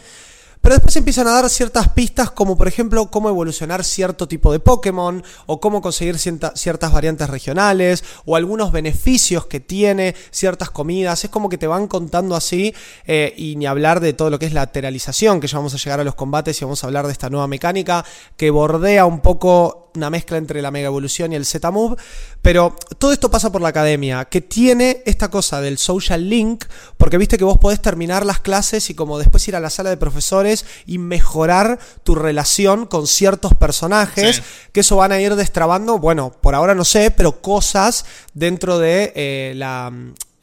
pero 0.65 0.77
después 0.77 0.97
empiezan 0.97 1.27
a 1.27 1.33
dar 1.33 1.50
ciertas 1.50 1.91
pistas, 1.91 2.31
como 2.31 2.57
por 2.57 2.67
ejemplo 2.67 3.11
cómo 3.11 3.29
evolucionar 3.29 3.85
cierto 3.85 4.27
tipo 4.27 4.50
de 4.50 4.61
Pokémon, 4.61 5.23
o 5.45 5.61
cómo 5.61 5.83
conseguir 5.83 6.17
ciertas 6.19 6.91
variantes 6.91 7.29
regionales, 7.29 8.03
o 8.25 8.35
algunos 8.35 8.73
beneficios 8.73 9.45
que 9.45 9.61
tiene 9.61 10.15
ciertas 10.31 10.71
comidas. 10.71 11.23
Es 11.23 11.29
como 11.29 11.50
que 11.50 11.59
te 11.59 11.67
van 11.67 11.87
contando 11.87 12.35
así, 12.35 12.75
eh, 13.07 13.35
y 13.37 13.57
ni 13.57 13.67
hablar 13.67 14.00
de 14.00 14.15
todo 14.15 14.31
lo 14.31 14.39
que 14.39 14.47
es 14.47 14.55
lateralización, 14.55 15.39
que 15.39 15.49
ya 15.49 15.59
vamos 15.59 15.75
a 15.75 15.77
llegar 15.77 16.00
a 16.00 16.05
los 16.05 16.15
combates 16.15 16.59
y 16.59 16.65
vamos 16.65 16.83
a 16.83 16.87
hablar 16.87 17.05
de 17.05 17.13
esta 17.13 17.29
nueva 17.29 17.47
mecánica 17.47 18.03
que 18.39 18.49
bordea 18.49 19.05
un 19.05 19.21
poco 19.21 19.85
una 19.95 20.11
mezcla 20.11 20.39
entre 20.39 20.61
la 20.61 20.71
Mega 20.71 20.87
Evolución 20.87 21.33
y 21.33 21.37
el 21.37 21.47
Z-Move. 21.47 21.97
Pero 22.43 22.77
todo 22.99 23.13
esto 23.13 23.31
pasa 23.31 23.53
por 23.53 23.63
la 23.63 23.69
academia, 23.69 24.25
que 24.27 24.41
tiene 24.41 25.03
esta 25.07 25.31
cosa 25.31 25.61
del 25.61 25.79
social 25.79 26.29
link, 26.29 26.65
porque 26.97 27.19
viste 27.19 27.39
que 27.39 27.45
vos 27.45 27.59
podés 27.59 27.81
terminar 27.81 28.27
las 28.27 28.41
clases 28.41 28.91
y 28.91 28.95
como 28.95 29.19
después 29.19 29.47
ir 29.49 29.57
a 29.57 29.61
la 29.61 29.71
sala 29.71 29.91
de 29.91 29.97
profesores 29.97 30.53
y 30.86 30.99
mejorar 30.99 31.78
tu 32.02 32.14
relación 32.14 32.86
con 32.86 33.06
ciertos 33.06 33.54
personajes, 33.54 34.36
Sí. 34.36 34.43
que 34.73 34.80
eso 34.80 34.97
van 34.97 35.12
a 35.12 35.21
ir 35.21 35.34
destrabando, 35.34 35.99
bueno, 35.99 36.32
por 36.40 36.54
ahora 36.54 36.75
no 36.75 36.84
sé, 36.84 37.10
pero 37.10 37.40
cosas 37.40 38.04
dentro 38.34 38.78
de 38.78 39.12
eh, 39.17 39.52
la 39.56 39.90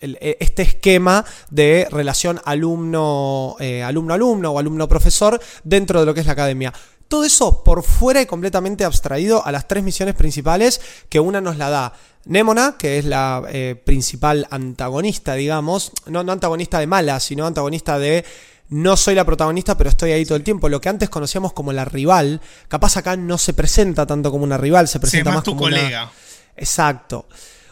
eh, 0.04 0.38
este 0.39 0.63
esquema 0.63 1.24
de 1.52 1.88
relación 1.91 2.41
alumno, 2.43 3.56
eh, 3.60 3.84
alumno-alumno 3.84 4.50
o 4.52 4.58
alumno-profesor 4.58 5.39
dentro 5.63 6.00
de 6.00 6.08
lo 6.08 6.13
que 6.15 6.21
es 6.21 6.26
la 6.26 6.34
academia. 6.34 6.74
Todo 7.08 7.24
eso 7.24 7.63
por 7.63 7.84
fuera 7.84 8.19
y 8.21 8.26
completamente 8.26 8.84
abstraído 8.84 9.45
a 9.45 9.52
las 9.52 9.67
tres 9.67 9.84
misiones 9.84 10.15
principales 10.15 10.82
que 11.08 11.19
una 11.19 11.39
nos 11.39 11.58
la 11.58 11.69
da 11.69 11.93
Nemona, 12.26 12.76
que 12.80 12.97
es 12.97 13.06
la 13.06 13.43
eh, 13.50 13.76
principal 13.84 14.47
antagonista, 14.50 15.34
digamos, 15.36 15.91
no, 16.08 16.24
no 16.24 16.32
antagonista 16.32 16.80
de 16.80 16.88
mala, 16.88 17.19
sino 17.19 17.45
antagonista 17.45 18.00
de 18.00 18.24
no 18.72 18.98
soy 18.98 19.16
la 19.16 19.24
protagonista, 19.26 19.78
pero 19.78 19.90
estoy 19.90 20.12
ahí 20.12 20.26
todo 20.26 20.36
el 20.38 20.44
tiempo. 20.44 20.68
Lo 20.68 20.82
que 20.82 20.90
antes 20.90 21.10
conocíamos 21.10 21.54
como 21.54 21.72
la 21.72 21.86
rival, 21.86 22.42
capaz 22.68 22.98
acá 22.98 23.16
no 23.16 23.38
se 23.38 23.54
presenta 23.54 24.06
tanto 24.08 24.32
como 24.32 24.44
una 24.44 24.58
rival, 24.58 24.88
se 24.88 24.94
Sí, 24.94 24.98
es 24.98 25.02
presenta 25.02 25.30
más 25.30 25.36
más 25.38 25.44
tu 25.44 25.52
como 25.52 25.66
una- 25.66 25.78
colega. 25.78 26.12
Exacto. 26.58 27.28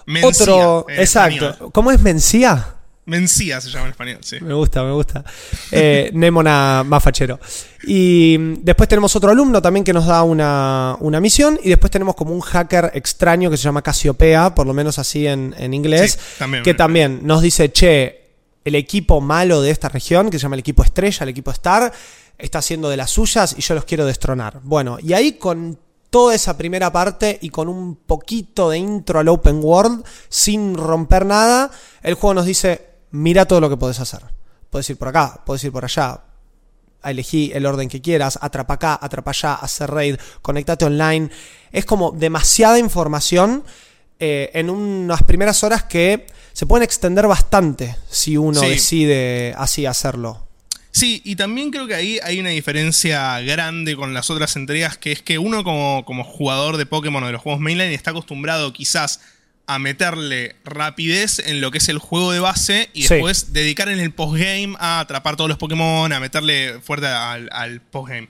Mencía, 0.06 0.28
Otro, 0.30 0.86
en 0.90 1.00
exacto. 1.00 1.50
español. 1.50 1.72
¿Cómo 1.72 1.92
es 1.92 2.00
Mencía? 2.02 2.76
Mencía 3.06 3.60
se 3.60 3.70
llama 3.70 3.86
en 3.86 3.92
español, 3.92 4.18
sí. 4.22 4.38
Me 4.42 4.54
gusta, 4.54 4.84
me 4.84 4.92
gusta. 4.92 5.24
Eh, 5.72 6.12
Nemona 6.14 6.84
más 6.86 7.02
fachero. 7.04 7.40
Y 7.88 8.36
mm, 8.40 8.54
después 8.64 8.88
tenemos 8.88 9.16
otro 9.16 9.32
alumno 9.32 9.62
también 9.62 9.84
que 9.84 9.94
nos 9.94 10.06
da 10.06 10.22
una, 10.24 10.96
una 11.00 11.20
misión. 11.20 11.60
Y 11.64 11.70
después 11.70 11.90
tenemos 11.92 12.14
como 12.16 12.34
un 12.34 12.42
hacker 12.42 12.92
extraño 12.94 13.50
que 13.50 13.58
se 13.58 13.64
llama 13.64 13.82
Casiopea, 13.82 14.54
por 14.54 14.68
lo 14.68 14.74
menos 14.74 15.00
así 15.00 15.26
en, 15.26 15.56
en 15.58 15.74
inglés. 15.74 16.12
Sí, 16.14 16.20
también. 16.40 16.64
que 16.64 16.74
también 16.76 17.22
nos 17.24 17.42
dice, 17.42 17.72
che, 17.72 18.19
el 18.70 18.76
equipo 18.76 19.22
malo 19.22 19.62
de 19.62 19.72
esta 19.72 19.90
región, 19.90 20.30
que 20.30 20.40
se 20.40 20.44
llama 20.44 20.56
el 20.56 20.62
equipo 20.62 20.84
estrella, 20.84 21.24
el 21.24 21.30
equipo 21.30 21.52
star, 21.52 21.92
está 22.38 22.60
haciendo 22.60 22.90
de 22.90 22.98
las 22.98 23.12
suyas 23.12 23.54
y 23.58 23.62
yo 23.62 23.76
los 23.76 23.86
quiero 23.86 24.06
destronar. 24.06 24.62
Bueno, 24.64 24.98
y 25.02 25.14
ahí 25.14 25.34
con 25.34 25.78
toda 26.10 26.34
esa 26.34 26.58
primera 26.58 26.92
parte 26.92 27.38
y 27.42 27.50
con 27.50 27.68
un 27.68 27.96
poquito 27.96 28.70
de 28.70 28.78
intro 28.78 29.20
al 29.20 29.28
open 29.28 29.60
world, 29.62 30.04
sin 30.30 30.76
romper 30.76 31.26
nada, 31.26 31.70
el 32.02 32.16
juego 32.16 32.34
nos 32.34 32.46
dice, 32.46 32.88
mira 33.12 33.46
todo 33.46 33.60
lo 33.60 33.70
que 33.70 33.78
podés 33.78 34.00
hacer. 34.00 34.22
Puedes 34.70 34.90
ir 34.90 34.98
por 34.98 35.10
acá, 35.10 35.42
puedes 35.46 35.64
ir 35.64 35.72
por 35.72 35.84
allá, 35.84 36.22
elegí 37.04 37.52
el 37.54 37.66
orden 37.66 37.90
que 37.90 38.02
quieras, 38.02 38.40
atrapa 38.42 38.76
acá, 38.76 39.00
atrapa 39.02 39.32
allá, 39.32 39.56
hacer 39.56 39.90
raid, 39.90 40.18
conectate 40.42 40.86
online. 40.86 41.30
Es 41.72 41.86
como 41.86 42.12
demasiada 42.12 42.80
información 42.80 43.64
eh, 44.20 44.52
en 44.54 44.70
unas 44.70 45.24
primeras 45.24 45.64
horas 45.64 45.84
que 45.84 46.28
se 46.54 46.66
pueden 46.66 46.84
extender 46.84 47.28
bastante 47.28 47.96
si 48.10 48.38
uno 48.38 48.60
Sí. 48.60 48.68
decide 48.70 49.54
así 49.58 49.86
hacerlo. 49.86 50.46
Sí, 50.92 51.22
y 51.24 51.36
también 51.36 51.70
creo 51.72 51.88
que 51.88 51.94
ahí 51.96 52.20
hay 52.24 52.40
una 52.40 52.50
diferencia 52.50 53.40
grande 53.42 53.96
con 53.96 54.14
las 54.14 54.30
otras 54.30 54.56
entregas, 54.56 54.98
que 54.98 55.12
es 55.12 55.22
que 55.22 55.38
uno 55.38 55.64
como, 55.64 56.04
como 56.04 56.24
jugador 56.24 56.78
de 56.78 56.86
Pokémon 56.86 57.24
o 57.24 57.28
de 57.28 57.32
los 57.32 57.42
juegos 57.42 57.62
mainline 57.62 57.94
está 57.94 58.12
acostumbrado 58.12 58.74
quizás 58.74 59.22
a 59.68 59.78
meterle 59.78 60.56
rapidez 60.66 61.38
en 61.46 61.62
lo 61.62 61.70
que 61.70 61.78
es 61.78 61.90
el 61.90 62.00
juego 62.00 62.32
de 62.32 62.40
base 62.40 62.90
y 62.94 63.04
Sí. 63.04 63.10
después 63.14 63.54
dedicar 63.54 63.88
en 63.90 64.00
el 64.00 64.12
postgame 64.12 64.74
a 64.80 65.00
atrapar 65.00 65.36
todos 65.36 65.48
los 65.48 65.60
Pokémon, 65.60 66.12
a 66.12 66.20
meterle 66.20 66.80
fuerte 66.82 67.06
al, 67.06 67.50
al 67.52 67.80
postgame. 67.82 68.30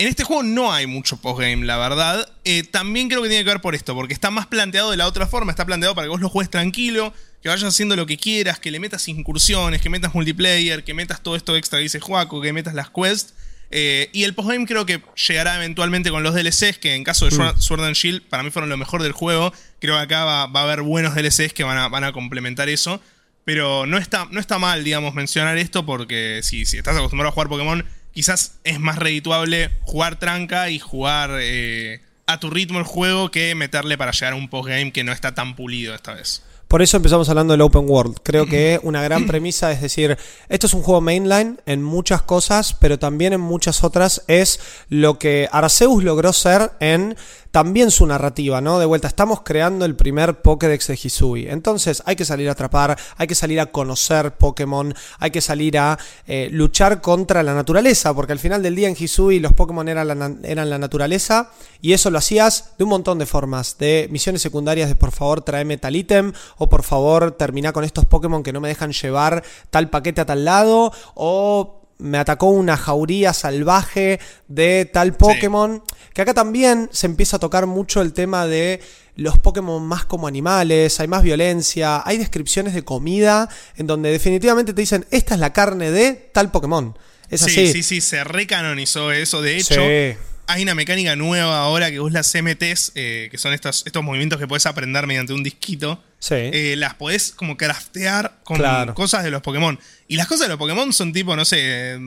En 0.00 0.06
este 0.06 0.22
juego 0.22 0.44
no 0.44 0.72
hay 0.72 0.86
mucho 0.86 1.16
postgame, 1.16 1.66
la 1.66 1.76
verdad. 1.76 2.28
Eh, 2.44 2.62
también 2.62 3.08
creo 3.08 3.20
que 3.20 3.28
tiene 3.28 3.42
que 3.42 3.50
ver 3.50 3.60
por 3.60 3.74
esto, 3.74 3.96
porque 3.96 4.14
está 4.14 4.30
más 4.30 4.46
planteado 4.46 4.92
de 4.92 4.96
la 4.96 5.08
otra 5.08 5.26
forma. 5.26 5.50
Está 5.50 5.66
planteado 5.66 5.96
para 5.96 6.04
que 6.04 6.10
vos 6.10 6.20
lo 6.20 6.28
juegues 6.28 6.50
tranquilo, 6.50 7.12
que 7.42 7.48
vayas 7.48 7.64
haciendo 7.64 7.96
lo 7.96 8.06
que 8.06 8.16
quieras, 8.16 8.60
que 8.60 8.70
le 8.70 8.78
metas 8.78 9.08
incursiones, 9.08 9.82
que 9.82 9.90
metas 9.90 10.14
multiplayer, 10.14 10.84
que 10.84 10.94
metas 10.94 11.20
todo 11.20 11.34
esto 11.34 11.56
extra, 11.56 11.80
dice 11.80 11.98
Juaco, 11.98 12.40
que 12.40 12.52
metas 12.52 12.74
las 12.74 12.90
quests. 12.90 13.34
Eh, 13.72 14.08
y 14.12 14.22
el 14.22 14.34
postgame 14.34 14.66
creo 14.66 14.86
que 14.86 15.02
llegará 15.26 15.56
eventualmente 15.56 16.10
con 16.10 16.22
los 16.22 16.32
DLCs, 16.32 16.78
que 16.78 16.94
en 16.94 17.02
caso 17.02 17.28
de 17.28 17.36
Mm. 17.36 17.60
Sword 17.60 17.84
and 17.84 17.96
Shield 17.96 18.22
para 18.22 18.44
mí 18.44 18.50
fueron 18.50 18.70
lo 18.70 18.76
mejor 18.76 19.02
del 19.02 19.12
juego. 19.12 19.52
Creo 19.80 19.96
que 19.96 20.02
acá 20.02 20.24
va, 20.24 20.46
va 20.46 20.60
a 20.60 20.62
haber 20.62 20.82
buenos 20.82 21.16
DLCs 21.16 21.52
que 21.52 21.64
van 21.64 21.76
a, 21.76 21.88
van 21.88 22.04
a 22.04 22.12
complementar 22.12 22.68
eso. 22.68 23.00
Pero 23.44 23.84
no 23.84 23.98
está, 23.98 24.28
no 24.30 24.38
está 24.38 24.58
mal, 24.58 24.84
digamos, 24.84 25.14
mencionar 25.14 25.58
esto 25.58 25.84
porque 25.84 26.40
si, 26.44 26.66
si 26.66 26.76
estás 26.76 26.96
acostumbrado 26.96 27.30
a 27.30 27.32
jugar 27.32 27.48
Pokémon, 27.48 27.84
quizás 28.18 28.58
es 28.64 28.80
más 28.80 28.98
redituable 28.98 29.70
jugar 29.82 30.18
tranca 30.18 30.70
y 30.70 30.80
jugar 30.80 31.30
eh, 31.40 32.00
a 32.26 32.40
tu 32.40 32.50
ritmo 32.50 32.80
el 32.80 32.84
juego 32.84 33.30
que 33.30 33.54
meterle 33.54 33.96
para 33.96 34.10
llegar 34.10 34.32
a 34.32 34.36
un 34.36 34.48
postgame 34.48 34.90
que 34.90 35.04
no 35.04 35.12
está 35.12 35.36
tan 35.36 35.54
pulido 35.54 35.94
esta 35.94 36.14
vez. 36.14 36.42
Por 36.66 36.82
eso 36.82 36.96
empezamos 36.96 37.28
hablando 37.28 37.52
del 37.52 37.60
open 37.60 37.88
world. 37.88 38.16
Creo 38.24 38.46
que 38.46 38.80
una 38.82 39.04
gran 39.04 39.28
premisa 39.28 39.70
es 39.70 39.80
decir, 39.80 40.18
esto 40.48 40.66
es 40.66 40.74
un 40.74 40.82
juego 40.82 41.00
mainline 41.00 41.60
en 41.64 41.84
muchas 41.84 42.20
cosas, 42.22 42.74
pero 42.74 42.98
también 42.98 43.34
en 43.34 43.40
muchas 43.40 43.84
otras 43.84 44.24
es 44.26 44.58
lo 44.88 45.16
que 45.20 45.48
Arceus 45.52 46.02
logró 46.02 46.32
ser 46.32 46.72
en 46.80 47.16
también 47.58 47.90
su 47.90 48.06
narrativa, 48.06 48.60
¿no? 48.60 48.78
De 48.78 48.86
vuelta, 48.86 49.08
estamos 49.08 49.40
creando 49.40 49.84
el 49.84 49.96
primer 49.96 50.42
Pokédex 50.42 50.86
de 50.86 50.94
Hisui. 50.94 51.48
Entonces 51.48 52.04
hay 52.06 52.14
que 52.14 52.24
salir 52.24 52.48
a 52.48 52.52
atrapar, 52.52 52.96
hay 53.16 53.26
que 53.26 53.34
salir 53.34 53.58
a 53.58 53.66
conocer 53.66 54.36
Pokémon, 54.36 54.94
hay 55.18 55.32
que 55.32 55.40
salir 55.40 55.76
a 55.76 55.98
eh, 56.28 56.50
luchar 56.52 57.00
contra 57.00 57.42
la 57.42 57.54
naturaleza, 57.54 58.14
porque 58.14 58.30
al 58.30 58.38
final 58.38 58.62
del 58.62 58.76
día 58.76 58.86
en 58.86 58.94
Hisui 58.96 59.40
los 59.40 59.54
Pokémon 59.54 59.88
eran 59.88 60.06
la, 60.06 60.78
naturaleza 60.78 61.50
y 61.80 61.94
eso 61.94 62.12
lo 62.12 62.18
hacías 62.18 62.74
de 62.78 62.84
un 62.84 62.90
montón 62.90 63.18
de 63.18 63.26
formas, 63.26 63.76
de 63.76 64.06
misiones 64.08 64.40
secundarias 64.40 64.88
de 64.88 64.94
por 64.94 65.10
favor 65.10 65.40
tráeme 65.40 65.78
tal 65.78 65.96
ítem 65.96 66.32
o 66.58 66.68
por 66.68 66.84
favor 66.84 67.32
termina 67.32 67.72
con 67.72 67.82
estos 67.82 68.04
Pokémon 68.04 68.44
que 68.44 68.52
no 68.52 68.60
me 68.60 68.68
dejan 68.68 68.92
llevar 68.92 69.42
tal 69.70 69.90
paquete 69.90 70.20
a 70.20 70.26
tal 70.26 70.44
lado 70.44 70.92
o 71.16 71.77
me 71.98 72.18
atacó 72.18 72.46
una 72.46 72.76
jauría 72.76 73.32
salvaje 73.32 74.20
de 74.46 74.84
tal 74.92 75.14
Pokémon. 75.14 75.82
Sí. 75.86 75.94
Que 76.14 76.22
acá 76.22 76.34
también 76.34 76.88
se 76.92 77.06
empieza 77.06 77.36
a 77.36 77.40
tocar 77.40 77.66
mucho 77.66 78.00
el 78.00 78.12
tema 78.12 78.46
de 78.46 78.80
los 79.16 79.36
Pokémon 79.38 79.84
más 79.84 80.04
como 80.04 80.28
animales, 80.28 81.00
hay 81.00 81.08
más 81.08 81.24
violencia, 81.24 82.02
hay 82.04 82.18
descripciones 82.18 82.72
de 82.72 82.84
comida 82.84 83.48
en 83.76 83.88
donde 83.88 84.12
definitivamente 84.12 84.72
te 84.72 84.80
dicen, 84.80 85.06
esta 85.10 85.34
es 85.34 85.40
la 85.40 85.52
carne 85.52 85.90
de 85.90 86.30
tal 86.32 86.52
Pokémon. 86.52 86.96
Es 87.28 87.42
sí, 87.42 87.50
así. 87.50 87.72
sí, 87.72 87.82
sí, 87.82 88.00
se 88.00 88.24
recanonizó 88.24 89.12
eso. 89.12 89.42
De 89.42 89.56
hecho, 89.56 89.74
sí. 89.74 90.16
Hay 90.48 90.62
una 90.62 90.74
mecánica 90.74 91.14
nueva 91.14 91.58
ahora 91.58 91.90
que 91.90 91.98
vos 91.98 92.10
las 92.10 92.34
MTs, 92.34 92.92
eh, 92.94 93.28
que 93.30 93.36
son 93.36 93.52
estos, 93.52 93.84
estos 93.84 94.02
movimientos 94.02 94.38
que 94.38 94.48
podés 94.48 94.64
aprender 94.64 95.06
mediante 95.06 95.34
un 95.34 95.42
disquito. 95.42 96.02
Sí. 96.20 96.34
Eh, 96.36 96.74
las 96.78 96.94
podés 96.94 97.32
como 97.32 97.58
craftear 97.58 98.38
con 98.44 98.56
claro. 98.56 98.94
cosas 98.94 99.24
de 99.24 99.30
los 99.30 99.42
Pokémon. 99.42 99.78
Y 100.08 100.16
las 100.16 100.26
cosas 100.26 100.46
de 100.46 100.48
los 100.48 100.56
Pokémon 100.56 100.90
son 100.94 101.12
tipo, 101.12 101.36
no 101.36 101.44
sé, 101.44 101.98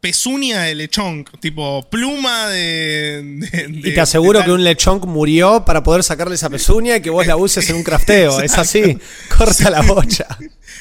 pezuña 0.00 0.62
de 0.62 0.74
lechón, 0.74 1.24
tipo 1.38 1.88
pluma 1.88 2.48
de. 2.48 3.22
de, 3.52 3.68
de 3.68 3.88
y 3.88 3.94
te 3.94 4.00
aseguro 4.00 4.44
que 4.44 4.50
un 4.50 4.64
lechón 4.64 5.00
murió 5.06 5.64
para 5.64 5.84
poder 5.84 6.02
sacarle 6.02 6.34
esa 6.34 6.50
pezuña 6.50 6.96
y 6.96 7.00
que 7.00 7.10
vos 7.10 7.28
la 7.28 7.36
uses 7.36 7.70
en 7.70 7.76
un 7.76 7.84
crafteo. 7.84 8.40
es 8.40 8.58
así, 8.58 8.98
corta 9.38 9.70
la 9.70 9.82
bocha. 9.82 10.26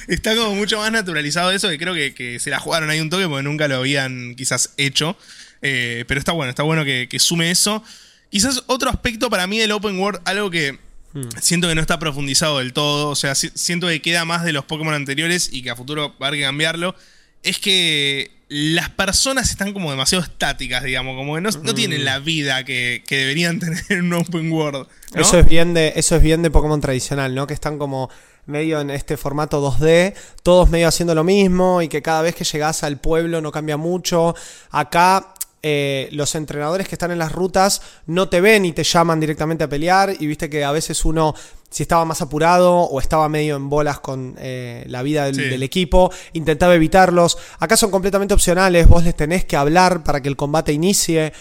Está 0.08 0.36
como 0.36 0.56
mucho 0.56 0.80
más 0.80 0.91
naturalizado 0.91 1.52
eso 1.52 1.69
que 1.69 1.78
creo 1.78 1.93
que, 1.93 2.15
que, 2.15 2.39
se 2.39 2.49
la 2.49 2.60
jugaron 2.60 2.89
ahí 2.89 2.99
un 2.99 3.12
toque 3.12 3.28
porque 3.28 3.43
nunca 3.43 3.67
lo 3.67 3.76
habían 3.76 4.34
quizás 4.36 4.71
hecho. 4.78 5.15
Eh, 5.63 6.06
pero 6.08 6.19
está 6.19 6.34
bueno, 6.34 6.52
está 6.52 6.62
bueno 6.62 6.86
que, 6.86 7.08
que 7.10 7.19
sume 7.19 7.49
eso. 7.49 7.84
Quizás 8.30 8.63
otro 8.67 8.89
aspecto 8.89 9.30
para 9.30 9.47
mí 9.47 9.58
del 9.58 9.71
Open 9.71 9.97
World, 9.97 10.21
algo 10.26 10.52
que 10.52 10.78
Hmm. 11.13 11.30
Siento 11.39 11.67
que 11.67 11.76
no 11.76 11.82
está 11.82 11.99
profundizado 11.99 12.60
del 12.60 12.73
todo. 12.73 13.10
O 13.10 13.15
sea, 13.15 13.36
si, 13.36 13.49
siento 13.54 13.88
que 13.88 14.02
queda 14.02 14.26
más 14.26 14.43
de 14.43 14.52
los 14.52 14.65
Pokémon 14.65 14.93
anteriores 14.93 15.49
y 15.52 15.62
que 15.62 15.69
a 15.69 15.76
futuro 15.76 16.13
va 16.19 16.26
a 16.26 16.28
haber 16.28 16.39
que 16.39 16.45
cambiarlo. 16.45 16.95
Es 17.43 17.60
que 17.60 18.32
las 18.49 18.89
personas 18.89 19.49
están 19.49 19.73
como 19.73 19.91
demasiado 19.91 20.23
estáticas, 20.23 20.84
digamos. 20.84 21.15
Como 21.15 21.36
que 21.36 21.41
no, 21.41 21.49
no 21.49 21.76
tienen 21.76 22.06
la 22.06 22.19
vida 22.19 22.63
que, 22.63 23.04
que, 23.06 23.17
deberían 23.17 23.60
tener 23.60 23.84
en 23.89 24.06
un 24.06 24.13
open 24.13 24.52
world. 24.52 24.88
¿no? 25.13 25.21
Eso, 25.21 25.39
es 25.39 25.47
bien 25.47 25.73
de, 25.73 25.93
eso 25.95 26.15
es 26.15 26.23
bien 26.23 26.41
de 26.41 26.49
Pokémon 26.49 26.82
tradicional, 26.82 27.36
¿no? 27.36 27.45
Que 27.47 27.54
están 27.54 27.78
como 27.78 28.10
medio 28.45 28.82
en 28.82 28.89
este 28.89 29.15
formato 29.15 29.62
2D, 29.62 30.13
todos 30.41 30.69
medio 30.69 30.89
haciendo 30.89 31.15
lo 31.15 31.23
mismo 31.23 31.82
y 31.82 31.88
que 31.88 32.02
cada 32.02 32.21
vez 32.21 32.36
que 32.36 32.43
llegas 32.43 32.84
al 32.84 32.99
pueblo 32.99 33.39
no 33.39 33.52
cambia 33.52 33.78
mucho. 33.78 34.36
Acá 34.69 35.33
eh, 35.65 36.10
los 36.12 36.36
entrenadores 36.36 36.89
que 36.89 36.95
están 36.95 37.12
en 37.12 37.19
las 37.19 37.32
rutas 37.32 37.82
no 38.06 38.28
te 38.28 38.41
ven 38.41 38.65
y 38.65 38.73
te 38.73 38.84
llaman 38.84 39.21
directamente 39.21 39.63
a 39.63 39.69
pelear 39.69 40.13
y 40.19 40.28
viste 40.28 40.49
que 40.49 40.65
a 40.65 40.73
veces 40.73 41.06
uno 41.06 41.34
si 41.69 41.84
estaba 41.84 42.04
más 42.04 42.21
apurado 42.21 42.82
o 42.82 42.99
estaba 42.99 43.30
medio 43.30 43.56
en 43.56 43.69
bolas 43.69 44.02
con 44.02 44.36
eh, 44.39 44.84
la 44.88 45.02
vida 45.02 45.26
del, 45.26 45.36
sí. 45.36 45.41
del, 45.43 45.63
equipo, 45.63 46.12
intentaba 46.34 46.76
evitarlos. 46.76 47.38
Acá 47.60 47.78
son 47.78 47.89
completamente 47.91 48.34
opcionales, 48.34 48.88
vos 48.88 49.06
les 49.06 49.15
tenés 49.15 49.45
que 49.45 49.56
hablar 49.56 50.04
para 50.04 50.21
que 50.21 50.28
el 50.28 50.36
combate 50.36 50.73
inicie. 50.73 51.34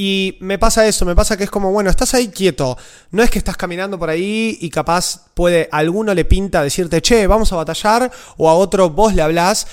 Y 0.00 0.38
me 0.38 0.60
pasa 0.60 0.86
eso, 0.86 1.04
me 1.04 1.16
pasa 1.16 1.36
que 1.36 1.42
es 1.42 1.50
como, 1.50 1.72
bueno, 1.72 1.90
estás 1.90 2.14
ahí 2.14 2.28
quieto. 2.28 2.78
No 3.10 3.24
es 3.24 3.30
que 3.30 3.38
estás 3.38 3.56
caminando 3.56 3.98
por 3.98 4.08
ahí 4.08 4.56
y 4.60 4.70
capaz 4.70 5.26
puede, 5.34 5.68
a 5.72 5.78
alguno 5.78 6.14
le 6.14 6.24
pinta 6.24 6.62
decirte, 6.62 7.02
che, 7.02 7.26
vamos 7.26 7.52
a 7.52 7.56
batallar, 7.56 8.08
o 8.36 8.48
a 8.48 8.54
otro 8.54 8.90
vos 8.90 9.12
le 9.12 9.22
hablás, 9.22 9.66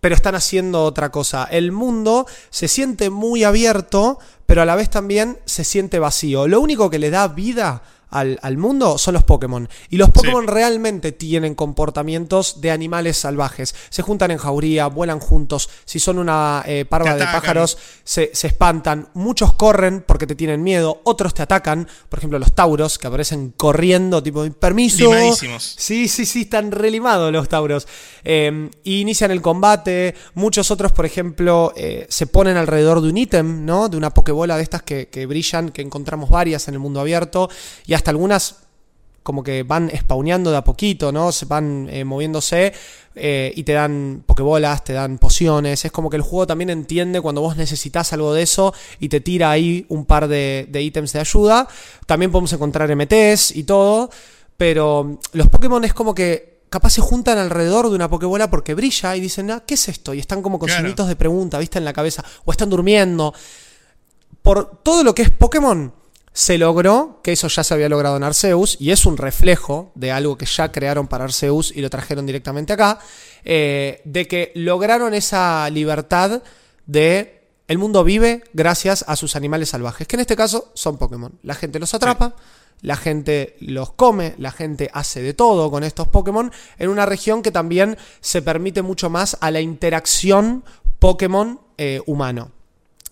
pero 0.00 0.14
están 0.14 0.34
haciendo 0.34 0.84
otra 0.84 1.10
cosa. 1.10 1.44
El 1.44 1.72
mundo 1.72 2.26
se 2.50 2.68
siente 2.68 3.10
muy 3.10 3.44
abierto, 3.44 4.18
pero 4.46 4.62
a 4.62 4.64
la 4.64 4.76
vez 4.76 4.90
también 4.90 5.38
se 5.44 5.64
siente 5.64 5.98
vacío. 5.98 6.46
Lo 6.46 6.60
único 6.60 6.90
que 6.90 6.98
le 6.98 7.10
da 7.10 7.28
vida 7.28 7.82
al, 8.10 8.38
al, 8.42 8.56
mundo 8.56 8.98
son 8.98 9.14
los 9.14 9.24
Pokémon. 9.24 9.68
Y 9.90 9.96
los 9.96 10.10
Pokémon 10.10 10.44
sí. 10.44 10.50
realmente 10.50 11.12
tienen 11.12 11.54
comportamientos 11.54 12.60
de 12.60 12.70
animales 12.70 13.18
salvajes. 13.18 13.74
Se 13.90 14.02
juntan 14.02 14.30
en 14.30 14.38
jauría, 14.38 14.86
vuelan 14.86 15.20
juntos. 15.20 15.68
Si 15.84 15.98
son 15.98 16.18
una 16.18 16.62
eh, 16.66 16.84
parva 16.84 17.14
de 17.14 17.24
pájaros, 17.24 17.78
se, 18.04 18.30
se, 18.32 18.46
espantan. 18.46 19.08
Muchos 19.14 19.52
corren 19.54 20.02
porque 20.06 20.26
te 20.26 20.34
tienen 20.34 20.62
miedo. 20.62 21.00
Otros 21.04 21.34
te 21.34 21.42
atacan. 21.42 21.88
Por 22.08 22.18
ejemplo, 22.18 22.38
los 22.38 22.54
tauros 22.54 22.98
que 22.98 23.06
aparecen 23.06 23.52
corriendo, 23.56 24.22
tipo, 24.22 24.48
permiso. 24.52 25.04
Limadísimos. 25.04 25.74
Sí, 25.78 26.08
sí, 26.08 26.24
sí, 26.24 26.42
están 26.42 26.72
relimados 26.72 27.32
los 27.32 27.48
tauros. 27.48 27.86
Eh, 28.24 28.70
inician 28.84 29.30
el 29.30 29.42
combate. 29.42 30.14
Muchos 30.34 30.70
otros, 30.70 30.92
por 30.92 31.04
ejemplo, 31.04 31.72
eh, 31.76 32.06
se 32.08 32.26
ponen 32.26 32.56
alrededor 32.56 33.02
de 33.02 33.08
un 33.08 33.18
ítem, 33.18 33.64
¿no? 33.64 33.88
De 33.88 33.96
una 33.96 34.10
Pokébola 34.10 34.56
de 34.56 34.62
estas 34.62 34.82
que, 34.82 35.08
que 35.08 35.26
brillan, 35.26 35.70
que 35.70 35.82
encontramos 35.82 36.30
varias 36.30 36.68
en 36.68 36.74
el 36.74 36.80
mundo 36.80 37.00
abierto. 37.00 37.50
Y 37.86 37.97
hasta 37.98 38.10
algunas 38.10 38.56
como 39.22 39.42
que 39.42 39.62
van 39.62 39.90
spawneando 39.94 40.50
de 40.50 40.56
a 40.56 40.64
poquito, 40.64 41.12
¿no? 41.12 41.32
Se 41.32 41.44
van 41.44 41.86
eh, 41.90 42.02
moviéndose 42.02 42.72
eh, 43.14 43.52
y 43.54 43.62
te 43.62 43.72
dan 43.72 44.22
pokebolas, 44.24 44.84
te 44.84 44.94
dan 44.94 45.18
pociones. 45.18 45.84
Es 45.84 45.92
como 45.92 46.08
que 46.08 46.16
el 46.16 46.22
juego 46.22 46.46
también 46.46 46.70
entiende 46.70 47.20
cuando 47.20 47.42
vos 47.42 47.54
necesitas 47.54 48.10
algo 48.14 48.32
de 48.32 48.42
eso 48.42 48.72
y 49.00 49.10
te 49.10 49.20
tira 49.20 49.50
ahí 49.50 49.84
un 49.90 50.06
par 50.06 50.28
de, 50.28 50.66
de 50.70 50.82
ítems 50.82 51.12
de 51.12 51.20
ayuda. 51.20 51.68
También 52.06 52.32
podemos 52.32 52.54
encontrar 52.54 52.88
MTs 52.96 53.54
y 53.54 53.64
todo, 53.64 54.08
pero 54.56 55.18
los 55.32 55.48
Pokémon 55.48 55.84
es 55.84 55.92
como 55.92 56.14
que 56.14 56.60
capaz 56.70 56.90
se 56.90 57.02
juntan 57.02 57.36
alrededor 57.36 57.90
de 57.90 57.96
una 57.96 58.08
pokebola 58.08 58.48
porque 58.48 58.74
brilla 58.74 59.14
y 59.14 59.20
dicen, 59.20 59.50
ah, 59.50 59.62
¿qué 59.66 59.74
es 59.74 59.88
esto? 59.88 60.14
Y 60.14 60.20
están 60.20 60.40
como 60.40 60.58
con 60.58 60.68
claro. 60.68 60.80
signitos 60.80 61.06
de 61.06 61.16
pregunta, 61.16 61.58
¿viste? 61.58 61.78
En 61.78 61.84
la 61.84 61.92
cabeza. 61.92 62.24
O 62.44 62.50
están 62.50 62.70
durmiendo. 62.70 63.34
Por 64.40 64.80
todo 64.82 65.04
lo 65.04 65.14
que 65.14 65.22
es 65.22 65.30
Pokémon, 65.30 65.92
se 66.38 66.56
logró, 66.56 67.18
que 67.24 67.32
eso 67.32 67.48
ya 67.48 67.64
se 67.64 67.74
había 67.74 67.88
logrado 67.88 68.16
en 68.16 68.22
Arceus, 68.22 68.76
y 68.78 68.92
es 68.92 69.06
un 69.06 69.16
reflejo 69.16 69.90
de 69.96 70.12
algo 70.12 70.38
que 70.38 70.46
ya 70.46 70.70
crearon 70.70 71.08
para 71.08 71.24
Arceus 71.24 71.72
y 71.74 71.80
lo 71.80 71.90
trajeron 71.90 72.26
directamente 72.26 72.72
acá, 72.72 73.00
eh, 73.42 74.00
de 74.04 74.28
que 74.28 74.52
lograron 74.54 75.14
esa 75.14 75.68
libertad 75.68 76.40
de 76.86 77.42
el 77.66 77.78
mundo 77.78 78.04
vive 78.04 78.44
gracias 78.52 79.04
a 79.08 79.16
sus 79.16 79.34
animales 79.34 79.70
salvajes, 79.70 80.06
que 80.06 80.14
en 80.14 80.20
este 80.20 80.36
caso 80.36 80.70
son 80.74 80.96
Pokémon. 80.96 81.36
La 81.42 81.56
gente 81.56 81.80
los 81.80 81.92
atrapa, 81.92 82.28
sí. 82.28 82.42
la 82.82 82.94
gente 82.94 83.56
los 83.58 83.90
come, 83.94 84.36
la 84.38 84.52
gente 84.52 84.90
hace 84.92 85.20
de 85.20 85.34
todo 85.34 85.72
con 85.72 85.82
estos 85.82 86.06
Pokémon, 86.06 86.52
en 86.78 86.88
una 86.88 87.04
región 87.04 87.42
que 87.42 87.50
también 87.50 87.98
se 88.20 88.42
permite 88.42 88.82
mucho 88.82 89.10
más 89.10 89.36
a 89.40 89.50
la 89.50 89.60
interacción 89.60 90.62
Pokémon 91.00 91.60
eh, 91.78 92.00
humano. 92.06 92.52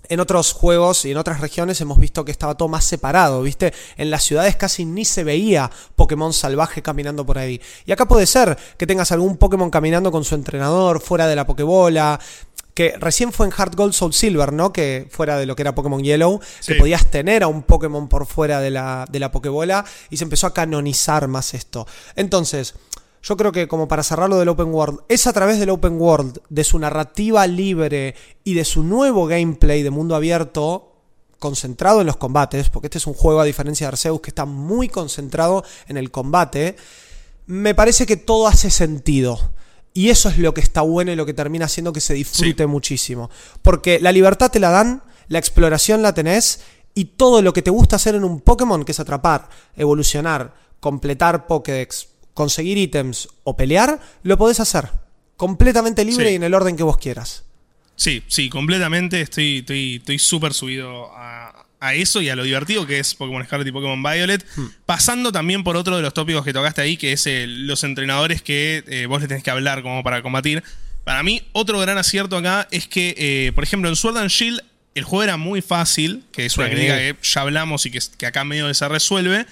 En 0.09 0.21
otros 0.21 0.53
juegos 0.53 1.05
y 1.05 1.11
en 1.11 1.17
otras 1.17 1.41
regiones 1.41 1.81
hemos 1.81 1.99
visto 1.99 2.25
que 2.25 2.33
estaba 2.33 2.57
todo 2.57 2.69
más 2.69 2.85
separado, 2.85 3.43
¿viste? 3.43 3.73
En 3.97 4.11
las 4.11 4.25
ciudades 4.25 4.57
casi 4.57 4.85
ni 4.85 5.05
se 5.05 5.25
veía 5.25 5.71
Pokémon 5.95 6.33
salvaje 6.33 6.83
caminando 6.83 7.25
por 7.27 7.39
ahí. 7.39 7.61
Y 7.85 7.93
acá 7.93 8.07
puede 8.07 8.27
ser 8.27 8.57
que 8.77 8.87
tengas 8.87 9.13
algún 9.13 9.37
Pokémon 9.37 9.71
caminando 9.71 10.11
con 10.11 10.25
su 10.25 10.35
entrenador 10.35 11.01
fuera 11.01 11.27
de 11.27 11.37
la 11.37 11.47
Pokébola, 11.47 12.21
que 12.77 12.95
recién 12.99 13.33
fue 13.33 13.47
en 13.47 13.53
Heart 13.53 13.75
Gold 13.75 13.95
Soul 13.95 14.13
Silver, 14.13 14.53
¿no? 14.53 14.71
Que 14.71 15.09
fuera 15.11 15.39
de 15.39 15.47
lo 15.47 15.57
que 15.57 15.63
era 15.63 15.75
Pokémon 15.75 16.03
Yellow, 16.03 16.41
sí. 16.61 16.73
que 16.73 16.79
podías 16.79 17.07
tener 17.07 17.43
a 17.43 17.49
un 17.49 17.63
Pokémon 17.63 18.07
por 18.07 18.27
fuera 18.27 18.61
de 18.61 18.71
la, 18.71 19.07
de 19.11 19.19
la 19.19 19.31
Pokébola 19.31 19.85
y 20.11 20.19
se 20.19 20.25
empezó 20.25 20.47
a 20.47 20.53
canonizar 20.53 21.27
más 21.27 21.55
esto. 21.55 21.87
Entonces, 22.17 22.75
yo 23.27 23.37
creo 23.37 23.51
que 23.51 23.67
como 23.67 23.89
para 23.89 24.05
cerrar 24.05 24.29
lo 24.29 24.39
del 24.39 24.49
Open 24.49 24.69
World, 24.73 25.01
es 25.09 25.27
a 25.27 25.33
través 25.33 25.59
del 25.59 25.71
Open 25.71 26.01
World, 26.01 26.43
de 26.49 26.63
su 26.63 26.79
narrativa 26.79 27.45
libre 27.49 28.15
y 28.45 28.55
de 28.55 28.65
su 28.65 28.85
nuevo 28.85 29.27
gameplay 29.27 29.83
de 29.83 29.91
mundo 29.91 30.15
abierto, 30.15 30.93
concentrado 31.41 32.01
en 32.01 32.07
los 32.07 32.19
combates, 32.19 32.71
porque 32.71 32.87
este 32.87 32.99
es 32.99 33.07
un 33.09 33.15
juego 33.15 33.41
a 33.41 33.45
diferencia 33.45 33.87
de 33.87 33.89
Arceus 33.89 34.21
que 34.21 34.31
está 34.31 34.45
muy 34.45 34.89
concentrado 34.89 35.65
en 35.89 35.97
el 35.97 36.13
combate, 36.13 36.77
me 37.47 37.75
parece 37.75 38.07
que 38.07 38.17
todo 38.17 38.47
hace 38.47 38.71
sentido. 38.71 39.51
Y 39.93 40.11
eso 40.11 40.29
es 40.29 40.39
lo 40.39 40.55
que 40.55 40.61
está 40.61 40.83
bueno 40.83 41.11
y 41.11 41.17
lo 41.17 41.27
que 41.27 41.35
termina 41.35 41.65
haciendo 41.65 41.93
que 41.93 42.01
se 42.01 42.15
disfrute 42.15 42.63
Sí. 42.63 42.67
muchísimo. 42.69 43.29
Porque 43.61 43.99
la 43.99 44.13
libertad 44.13 44.53
te 44.53 44.61
la 44.61 44.71
dan, 44.71 45.03
la 45.27 45.41
exploración 45.41 46.01
la 46.01 46.15
tenés 46.15 46.61
y 46.95 47.07
todo 47.07 47.43
lo 47.43 47.53
que 47.53 47.63
te 47.63 47.71
gusta 47.71 47.97
hacer 47.97 48.15
en 48.15 48.23
un 48.23 48.41
Pokémon, 48.41 48.85
que 48.85 48.93
es 48.93 49.01
atrapar, 49.01 49.49
evolucionar, 49.75 50.55
completar 50.79 51.49
Pokédex, 51.49 52.09
conseguir 52.37 52.79
ítems 52.79 53.29
o 53.43 53.57
pelear, 53.57 53.99
lo 54.23 54.39
podés 54.39 54.61
hacer. 54.61 54.91
Completamente 55.37 56.05
libre 56.05 56.27
Sí. 56.29 56.33
y 56.33 56.37
en 56.37 56.45
el 56.45 56.55
orden 56.55 56.77
que 56.77 56.85
vos 56.85 56.99
quieras. 56.99 57.45
Sí, 57.97 58.23
sí, 58.29 58.49
completamente. 58.49 59.21
Estoy 59.21 59.59
estoy 59.59 59.97
estoy 59.97 60.19
súper 60.19 60.55
subido 60.55 61.11
a, 61.17 61.67
a 61.81 61.95
eso 61.95 62.21
y 62.21 62.29
a 62.29 62.37
lo 62.37 62.45
divertido 62.45 62.87
que 62.87 62.99
es 62.99 63.15
Pokémon 63.15 63.45
Scarlet 63.45 63.67
y 63.69 63.73
Pokémon 63.73 64.03
Violet. 64.03 64.45
Hmm. 64.57 64.67
Pasando 64.87 65.33
también 65.33 65.65
por 65.65 65.77
otro 65.77 65.97
de 65.97 66.03
los 66.03 66.15
tópicos 66.15 66.45
que 66.45 66.53
tocaste 66.53 66.83
ahí, 66.83 66.97
que 66.97 67.13
es 67.13 67.27
los 67.47 67.83
entrenadores 67.85 68.43
que 68.43 68.85
eh, 68.87 69.07
vos 69.07 69.21
le 69.21 69.29
tenés 69.29 69.43
que 69.43 69.51
hablar 69.51 69.83
como 69.83 70.03
para 70.05 70.23
combatir. 70.23 70.63
Para 71.05 71.23
mí, 71.23 71.43
otro 71.53 71.79
gran 71.81 71.99
acierto 71.99 72.37
acá 72.37 72.67
es 72.71 72.87
que, 72.89 73.15
eh, 73.17 73.53
por 73.55 73.65
ejemplo, 73.65 73.89
en 73.89 73.97
Sword 73.97 74.19
and 74.19 74.31
Shield 74.31 74.61
el 74.95 75.05
juego 75.05 75.23
era 75.25 75.37
muy 75.37 75.61
fácil, 75.61 76.25
que 76.33 76.47
es 76.47 76.57
una 76.57 76.67
Sí. 76.69 76.73
crítica 76.73 76.97
que 76.97 77.17
ya 77.23 77.41
hablamos 77.43 77.85
y 77.87 77.91
que, 77.91 78.01
que 78.17 78.27
acá 78.27 78.45
medio 78.45 78.73
se 78.73 78.89
resuelve. 78.89 79.47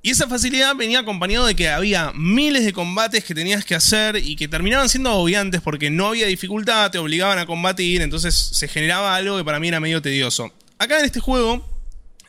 Y 0.00 0.10
esa 0.10 0.28
facilidad 0.28 0.76
venía 0.76 1.00
acompañado 1.00 1.46
de 1.46 1.56
que 1.56 1.68
había 1.68 2.12
miles 2.14 2.64
de 2.64 2.72
combates 2.72 3.24
que 3.24 3.34
tenías 3.34 3.64
que 3.64 3.74
hacer 3.74 4.16
y 4.16 4.36
que 4.36 4.46
terminaban 4.46 4.88
siendo 4.88 5.10
agobiantes 5.10 5.60
porque 5.60 5.90
no 5.90 6.08
había 6.08 6.26
dificultad, 6.26 6.90
te 6.90 6.98
obligaban 6.98 7.38
a 7.38 7.46
combatir, 7.46 8.00
entonces 8.00 8.34
se 8.34 8.68
generaba 8.68 9.16
algo 9.16 9.36
que 9.36 9.44
para 9.44 9.58
mí 9.58 9.68
era 9.68 9.80
medio 9.80 10.00
tedioso. 10.00 10.52
Acá 10.78 11.00
en 11.00 11.06
este 11.06 11.18
juego, 11.18 11.66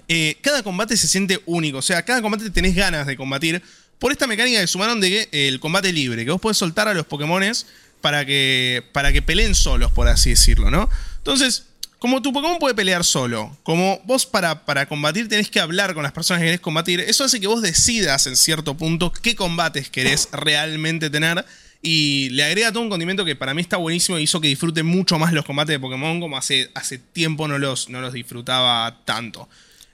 eh, 0.08 0.38
cada 0.41 0.63
combate 0.63 0.97
se 0.97 1.08
siente 1.08 1.39
único, 1.45 1.77
o 1.77 1.84
sea, 1.84 2.03
cada 2.03 2.23
combate 2.23 2.49
tenés 2.49 2.73
ganas 2.73 3.05
de 3.05 3.15
combatir 3.15 3.62
por 3.99 4.12
esta 4.12 4.25
mecánica 4.25 4.60
que 4.60 4.67
sumaron 4.67 4.99
de 4.99 5.10
que 5.10 5.47
el 5.47 5.60
combate 5.60 5.93
libre, 5.93 6.25
que 6.25 6.32
vos 6.32 6.41
podés 6.41 6.58
soltar 6.58 6.88
a 6.88 6.95
los 6.95 7.05
Pokémones 7.05 7.67
para 8.01 8.25
que, 8.25 8.84
para 8.93 9.13
que 9.13 9.21
peleen 9.21 9.53
solos, 9.53 9.91
por 9.91 10.08
así 10.08 10.32
decirlo, 10.32 10.71
¿no? 10.71 10.89
Entonces, 11.17 11.65
como 11.99 12.21
tu 12.21 12.31
Pokémon 12.33 12.57
puede 12.59 12.73
pelear 12.75 13.03
solo, 13.03 13.55
como 13.63 13.99
vos 14.05 14.25
para, 14.25 14.65
para 14.65 14.88
combatir 14.88 15.27
tenés 15.29 15.49
que 15.49 15.59
hablar 15.59 15.93
con 15.93 16.03
las 16.03 16.12
personas 16.13 16.39
que 16.41 16.45
querés 16.47 16.59
combatir, 16.62 16.99
eso 17.01 17.23
hace 17.25 17.39
que 17.39 17.47
vos 17.47 17.62
decidas 17.62 18.25
en 18.27 18.35
cierto 18.38 18.75
punto 18.77 19.12
qué 19.12 19.35
combates 19.35 19.89
querés 19.89 20.29
realmente 20.31 21.09
tener. 21.09 21.45
Y 21.81 22.27
le 22.31 22.43
agrega 22.43 22.73
todo 22.73 22.83
un 22.83 22.89
condimento 22.89 23.23
que 23.23 23.38
para 23.38 23.53
mí 23.53 23.62
está 23.62 23.77
buenísimo 23.77 24.19
y 24.19 24.23
hizo 24.23 24.41
que 24.41 24.49
disfrute 24.49 24.83
mucho 24.83 25.17
más 25.17 25.31
los 25.31 25.45
combates 25.45 25.73
de 25.73 25.79
Pokémon 25.79 26.19
como 26.19 26.38
hace, 26.38 26.69
hace 26.75 26.97
tiempo 26.97 27.47
no 27.47 27.57
los, 27.57 27.88
no 27.89 28.01
los 28.01 28.12
disfrutaba 28.12 28.99
tanto. 29.05 29.47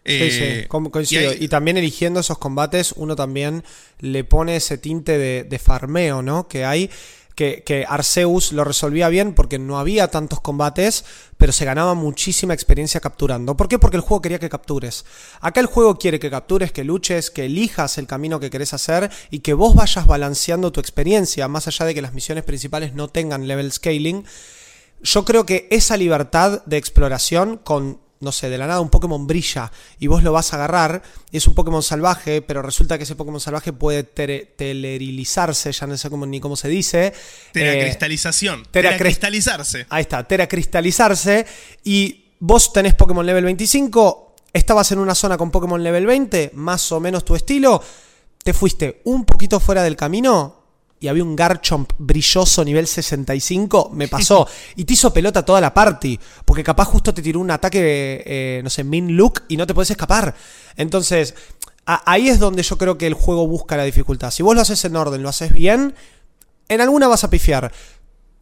Sí, 0.04 0.12
Eh, 0.14 0.62
sí, 0.64 0.68
com- 0.68 0.90
coincido. 0.90 1.32
y 1.40 1.48
también 1.48 1.78
eligiendo 1.78 2.20
esos 2.20 2.38
combates, 2.40 2.92
uno 2.96 3.16
también 3.16 3.64
le 4.00 4.24
pone 4.24 4.56
ese 4.56 4.78
tinte 4.80 5.18
de, 5.20 5.44
de 5.44 5.60
farmeo, 5.60 6.22
¿no? 6.24 6.48
Que 6.48 6.66
hay. 6.66 6.90
Que, 7.36 7.64
que 7.66 7.86
Arceus 7.88 8.54
lo 8.54 8.64
resolvía 8.64 9.10
bien 9.10 9.34
porque 9.34 9.60
no 9.60 9.78
había 9.78 10.08
tantos 10.08 10.40
combates, 10.40 11.04
pero 11.38 11.52
se 11.52 11.66
ganaba 11.66 11.94
muchísima 11.94 12.54
experiencia 12.54 13.02
capturando. 13.02 13.58
¿Por 13.58 13.68
qué? 13.68 13.78
Porque 13.78 13.98
el 13.98 14.02
juego 14.02 14.22
quería 14.22 14.40
que 14.40 14.50
captures. 14.50 15.06
Acá 15.42 15.60
el 15.60 15.66
juego 15.66 16.00
quiere 16.00 16.18
que 16.20 16.30
captures, 16.30 16.72
que 16.72 16.86
luches, 16.86 17.30
que 17.32 17.46
elijas 17.46 17.98
el 17.98 18.08
camino 18.08 18.40
que 18.40 18.50
querés 18.50 18.74
hacer 18.74 19.12
y 19.32 19.40
que 19.40 19.54
vos 19.54 19.76
vayas 19.76 20.08
balanceando 20.08 20.72
tu 20.72 20.80
experiencia, 20.80 21.48
más 21.50 21.68
allá 21.68 21.86
de 21.86 21.94
que 21.94 22.02
las 22.02 22.14
misiones 22.14 22.46
principales 22.46 22.94
no 22.94 23.10
tengan 23.10 23.48
level 23.48 23.72
scaling. 23.72 24.26
Yo 25.04 25.26
creo 25.26 25.46
que 25.46 25.68
esa 25.72 25.98
libertad 25.98 26.64
de 26.66 26.78
exploración 26.78 27.58
con, 27.58 28.00
no 28.26 28.34
sé, 28.34 28.50
de 28.50 28.58
la 28.58 28.68
nada 28.68 28.82
un 28.82 28.90
Pokémon 28.90 29.26
brilla 29.26 29.72
y 30.00 30.08
vos 30.08 30.22
lo 30.24 30.34
vas 30.34 30.52
a 30.52 30.58
agarrar 30.58 31.02
y 31.32 31.38
es 31.38 31.48
un 31.48 31.56
Pokémon 31.56 31.82
salvaje, 31.82 32.42
pero 32.42 32.62
resulta 32.62 32.98
que 32.98 33.04
ese 33.06 33.16
Pokémon 33.16 33.40
salvaje 33.40 33.72
puede 33.72 34.04
telerilizarse, 34.04 35.72
ya 35.72 35.88
no 35.88 35.96
sé 35.98 36.10
cómo, 36.10 36.26
ni 36.26 36.40
cómo 36.40 36.56
se 36.56 36.68
dice. 36.68 37.08
Eh, 37.08 37.14
Teracristalización. 37.54 38.64
teracris- 38.64 38.72
Teracristalizarse. 38.72 39.86
Ahí 39.90 40.02
está, 40.02 40.28
teracristalizarse. 40.28 41.46
Y 41.84 42.26
vos 42.40 42.74
tenés 42.74 42.96
Pokémon 42.96 43.26
level 43.26 43.46
25, 43.46 44.36
estabas 44.54 44.92
en 44.92 45.00
una 45.00 45.16
zona 45.16 45.38
con 45.38 45.52
Pokémon 45.52 45.82
level 45.82 46.06
20, 46.06 46.52
más 46.56 46.92
o 46.92 47.00
menos 47.00 47.24
tu 47.24 47.36
estilo, 47.36 47.82
te 48.44 48.54
fuiste 48.54 49.02
un 49.06 49.26
poquito 49.26 49.60
fuera 49.60 49.84
del 49.84 49.96
camino 49.96 50.65
y 51.00 51.08
había 51.08 51.24
un 51.24 51.36
Garchomp 51.36 51.92
brilloso 51.98 52.64
nivel 52.64 52.88
65, 52.88 53.92
me 53.94 54.08
pasó. 54.08 54.48
y 54.76 54.86
te 54.86 54.94
hizo 54.94 55.14
pelota 55.14 55.44
toda 55.46 55.62
la 55.62 55.74
party, 55.74 56.20
porque 56.46 56.64
capaz 56.64 56.86
justo 56.86 57.14
te 57.14 57.22
tiró 57.22 57.40
un 57.40 57.52
ataque, 57.52 58.24
eh, 58.26 58.62
no 58.64 58.70
sé, 58.70 58.84
Min 58.84 59.16
Look 59.16 59.44
y 59.48 59.58
no 59.58 59.68
te 59.68 59.74
puedes 59.74 59.92
escapar. 59.92 60.34
Entonces, 60.78 61.36
a- 61.86 62.10
ahí 62.12 62.30
es 62.30 62.40
donde 62.40 62.64
yo 62.64 62.78
creo 62.78 62.98
que 62.98 63.08
el 63.08 63.14
juego 63.14 63.48
busca 63.48 63.78
la 63.78 63.84
dificultad. 63.84 64.32
Si 64.32 64.42
vos 64.44 64.56
lo 64.56 64.62
haces 64.62 64.84
en 64.86 64.96
orden, 64.96 65.22
lo 65.22 65.30
haces 65.30 65.52
bien, 65.52 65.94
en 66.70 66.82
alguna 66.82 67.08
vas 67.08 67.24
a 67.24 67.30
pifiar. 67.30 67.72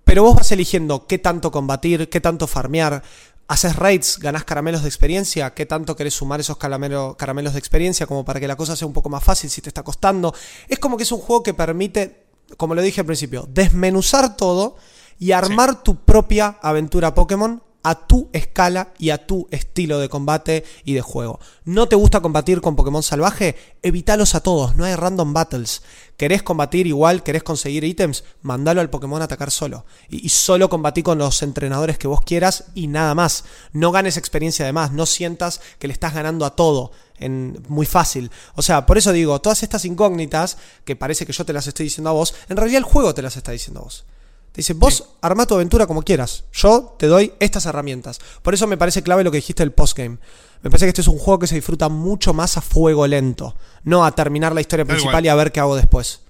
Pero 0.05 0.23
vos 0.23 0.35
vas 0.35 0.51
eligiendo 0.51 1.07
qué 1.07 1.17
tanto 1.17 1.51
combatir, 1.51 2.09
qué 2.09 2.19
tanto 2.21 2.45
farmear. 2.47 3.03
Haces 3.47 3.75
raids, 3.75 4.19
ganás 4.19 4.43
caramelos 4.45 4.81
de 4.83 4.87
experiencia. 4.89 5.53
¿Qué 5.53 5.65
tanto 5.65 5.95
querés 5.95 6.13
sumar 6.13 6.39
esos 6.39 6.57
caramelo- 6.57 7.15
caramelos 7.17 7.53
de 7.53 7.59
experiencia 7.59 8.05
como 8.05 8.23
para 8.23 8.39
que 8.39 8.47
la 8.47 8.55
cosa 8.55 8.75
sea 8.75 8.87
un 8.87 8.93
poco 8.93 9.09
más 9.09 9.23
fácil 9.23 9.49
si 9.49 9.61
te 9.61 9.69
está 9.69 9.83
costando? 9.83 10.33
Es 10.67 10.79
como 10.79 10.95
que 10.97 11.03
es 11.03 11.11
un 11.11 11.19
juego 11.19 11.43
que 11.43 11.53
permite, 11.53 12.22
como 12.57 12.75
lo 12.75 12.81
dije 12.81 13.01
al 13.01 13.07
principio, 13.07 13.45
desmenuzar 13.49 14.37
todo 14.37 14.75
y 15.19 15.31
armar 15.31 15.83
tu 15.83 15.95
propia 15.95 16.57
aventura 16.61 17.13
Pokémon 17.15 17.62
a 17.83 18.07
tu 18.07 18.29
escala 18.33 18.93
y 18.97 19.09
a 19.09 19.27
tu 19.27 19.47
estilo 19.51 19.99
de 19.99 20.09
combate 20.09 20.63
y 20.85 20.93
de 20.93 21.01
juego. 21.01 21.39
¿No 21.65 21.87
te 21.87 21.95
gusta 21.95 22.21
combatir 22.21 22.61
con 22.61 22.75
Pokémon 22.75 23.03
salvaje? 23.03 23.55
Evítalos 23.81 24.35
a 24.35 24.39
todos, 24.39 24.75
no 24.75 24.85
hay 24.85 24.95
random 24.95 25.33
battles. 25.33 25.83
¿Querés 26.17 26.43
combatir 26.43 26.87
igual? 26.87 27.23
¿Querés 27.23 27.43
conseguir 27.43 27.83
ítems? 27.83 28.23
Mandalo 28.41 28.81
al 28.81 28.89
Pokémon 28.89 29.21
a 29.21 29.25
atacar 29.25 29.51
solo. 29.51 29.85
Y, 30.09 30.29
solo 30.29 30.69
combatí 30.69 31.03
con 31.03 31.17
los 31.17 31.41
entrenadores 31.43 31.97
que 31.97 32.07
vos 32.07 32.21
quieras 32.21 32.65
y 32.73 32.87
nada 32.87 33.13
más. 33.15 33.43
No 33.73 33.91
ganes 33.91 34.15
experiencia 34.15 34.65
de 34.65 34.73
más, 34.73 34.91
no 34.91 35.05
sientas 35.05 35.59
que 35.79 35.87
le 35.87 35.93
estás 35.93 36.13
ganando 36.13 36.45
a 36.45 36.55
todo. 36.55 36.91
En, 37.19 37.61
muy 37.67 37.85
fácil. 37.85 38.31
O 38.55 38.61
sea, 38.61 38.85
por 38.85 38.97
eso 38.97 39.11
digo, 39.11 39.39
todas 39.41 39.63
estas 39.63 39.85
incógnitas, 39.85 40.57
que 40.85 40.95
parece 40.95 41.25
que 41.25 41.33
yo 41.33 41.45
te 41.45 41.53
las 41.53 41.67
estoy 41.67 41.85
diciendo 41.85 42.09
a 42.09 42.13
vos, 42.13 42.33
en 42.47 42.57
realidad 42.57 42.79
el 42.79 42.83
juego 42.83 43.13
te 43.13 43.21
las 43.21 43.35
está 43.35 43.51
diciendo 43.51 43.81
a 43.81 43.83
vos. 43.83 44.05
Te 44.53 44.59
dice, 44.59 44.73
vos 44.73 45.15
arma 45.21 45.47
tu 45.47 45.55
aventura 45.55 45.87
como 45.87 46.03
quieras. 46.03 46.43
Yo 46.53 46.95
te 46.99 47.07
doy 47.07 47.33
estas 47.39 47.65
herramientas. 47.65 48.19
Por 48.43 48.53
eso 48.53 48.67
me 48.67 48.77
parece 48.77 49.01
clave 49.01 49.23
lo 49.23 49.31
que 49.31 49.37
dijiste 49.37 49.63
del 49.63 49.71
postgame. 49.71 50.19
Me 50.61 50.69
parece 50.69 50.85
que 50.85 50.89
este 50.89 51.01
es 51.01 51.07
un 51.07 51.17
juego 51.17 51.39
que 51.39 51.47
se 51.47 51.55
disfruta 51.55 51.89
mucho 51.89 52.35
más 52.35 52.55
a 52.55 52.61
fuego 52.61 53.07
lento. 53.07 53.55
No 53.83 54.05
a 54.05 54.13
terminar 54.13 54.53
la 54.53 54.61
historia 54.61 54.85
principal 54.85 55.25
y 55.25 55.29
a 55.29 55.35
ver 55.35 55.51
qué 55.51 55.59
hago 55.59 55.75
después. 55.75 56.21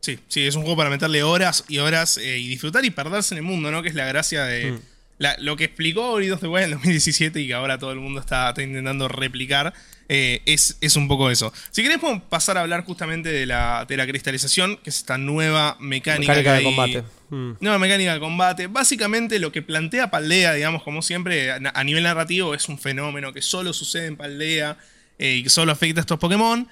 Sí, 0.00 0.18
sí, 0.26 0.44
es 0.44 0.56
un 0.56 0.62
juego 0.62 0.76
para 0.76 0.90
meterle 0.90 1.22
horas 1.22 1.64
y 1.68 1.78
horas 1.78 2.18
eh, 2.18 2.38
y 2.38 2.48
disfrutar 2.48 2.84
y 2.84 2.90
perderse 2.90 3.34
en 3.34 3.38
el 3.38 3.44
mundo, 3.44 3.70
¿no? 3.70 3.84
Que 3.84 3.88
es 3.88 3.94
la 3.94 4.04
gracia 4.04 4.44
de. 4.44 4.72
Mm. 4.72 4.80
La- 5.18 5.36
lo 5.38 5.56
que 5.56 5.64
explicó 5.64 6.12
of 6.14 6.40
the 6.40 6.48
Wild 6.48 6.64
en 6.64 6.70
2017 6.72 7.40
y 7.40 7.46
que 7.48 7.54
ahora 7.54 7.78
todo 7.78 7.92
el 7.92 7.98
mundo 8.00 8.20
está, 8.20 8.48
está 8.50 8.62
intentando 8.62 9.08
replicar. 9.08 9.72
eh, 10.08 10.42
es, 10.44 10.76
es 10.82 10.96
un 10.96 11.08
poco 11.08 11.30
eso. 11.30 11.54
Si 11.70 11.82
querés, 11.82 11.98
podemos 11.98 12.22
pasar 12.24 12.58
a 12.58 12.62
hablar 12.62 12.84
justamente 12.84 13.30
de 13.30 13.46
la, 13.46 13.86
de 13.88 13.96
la 13.96 14.06
cristalización, 14.06 14.76
que 14.78 14.90
es 14.90 14.96
esta 14.98 15.16
nueva 15.16 15.76
mecánica. 15.80 16.34
Mecánica 16.34 16.52
de 16.54 16.62
combate. 16.64 17.04
Mm. 17.30 17.52
Nueva 17.60 17.78
mecánica 17.78 18.12
de 18.12 18.20
combate. 18.20 18.66
Básicamente 18.66 19.38
lo 19.38 19.52
que 19.52 19.62
plantea 19.62 20.10
Paldea, 20.10 20.52
digamos, 20.52 20.82
como 20.82 21.00
siempre, 21.00 21.52
a, 21.52 21.60
a 21.72 21.84
nivel 21.84 22.02
narrativo, 22.02 22.52
es 22.54 22.68
un 22.68 22.78
fenómeno 22.78 23.32
que 23.32 23.40
solo 23.40 23.72
sucede 23.72 24.06
en 24.06 24.16
Paldea 24.18 24.76
eh, 25.18 25.36
y 25.36 25.42
que 25.44 25.48
solo 25.50 25.72
afecta 25.72 26.00
a 26.00 26.02
estos 26.02 26.18
Pokémon. 26.18 26.68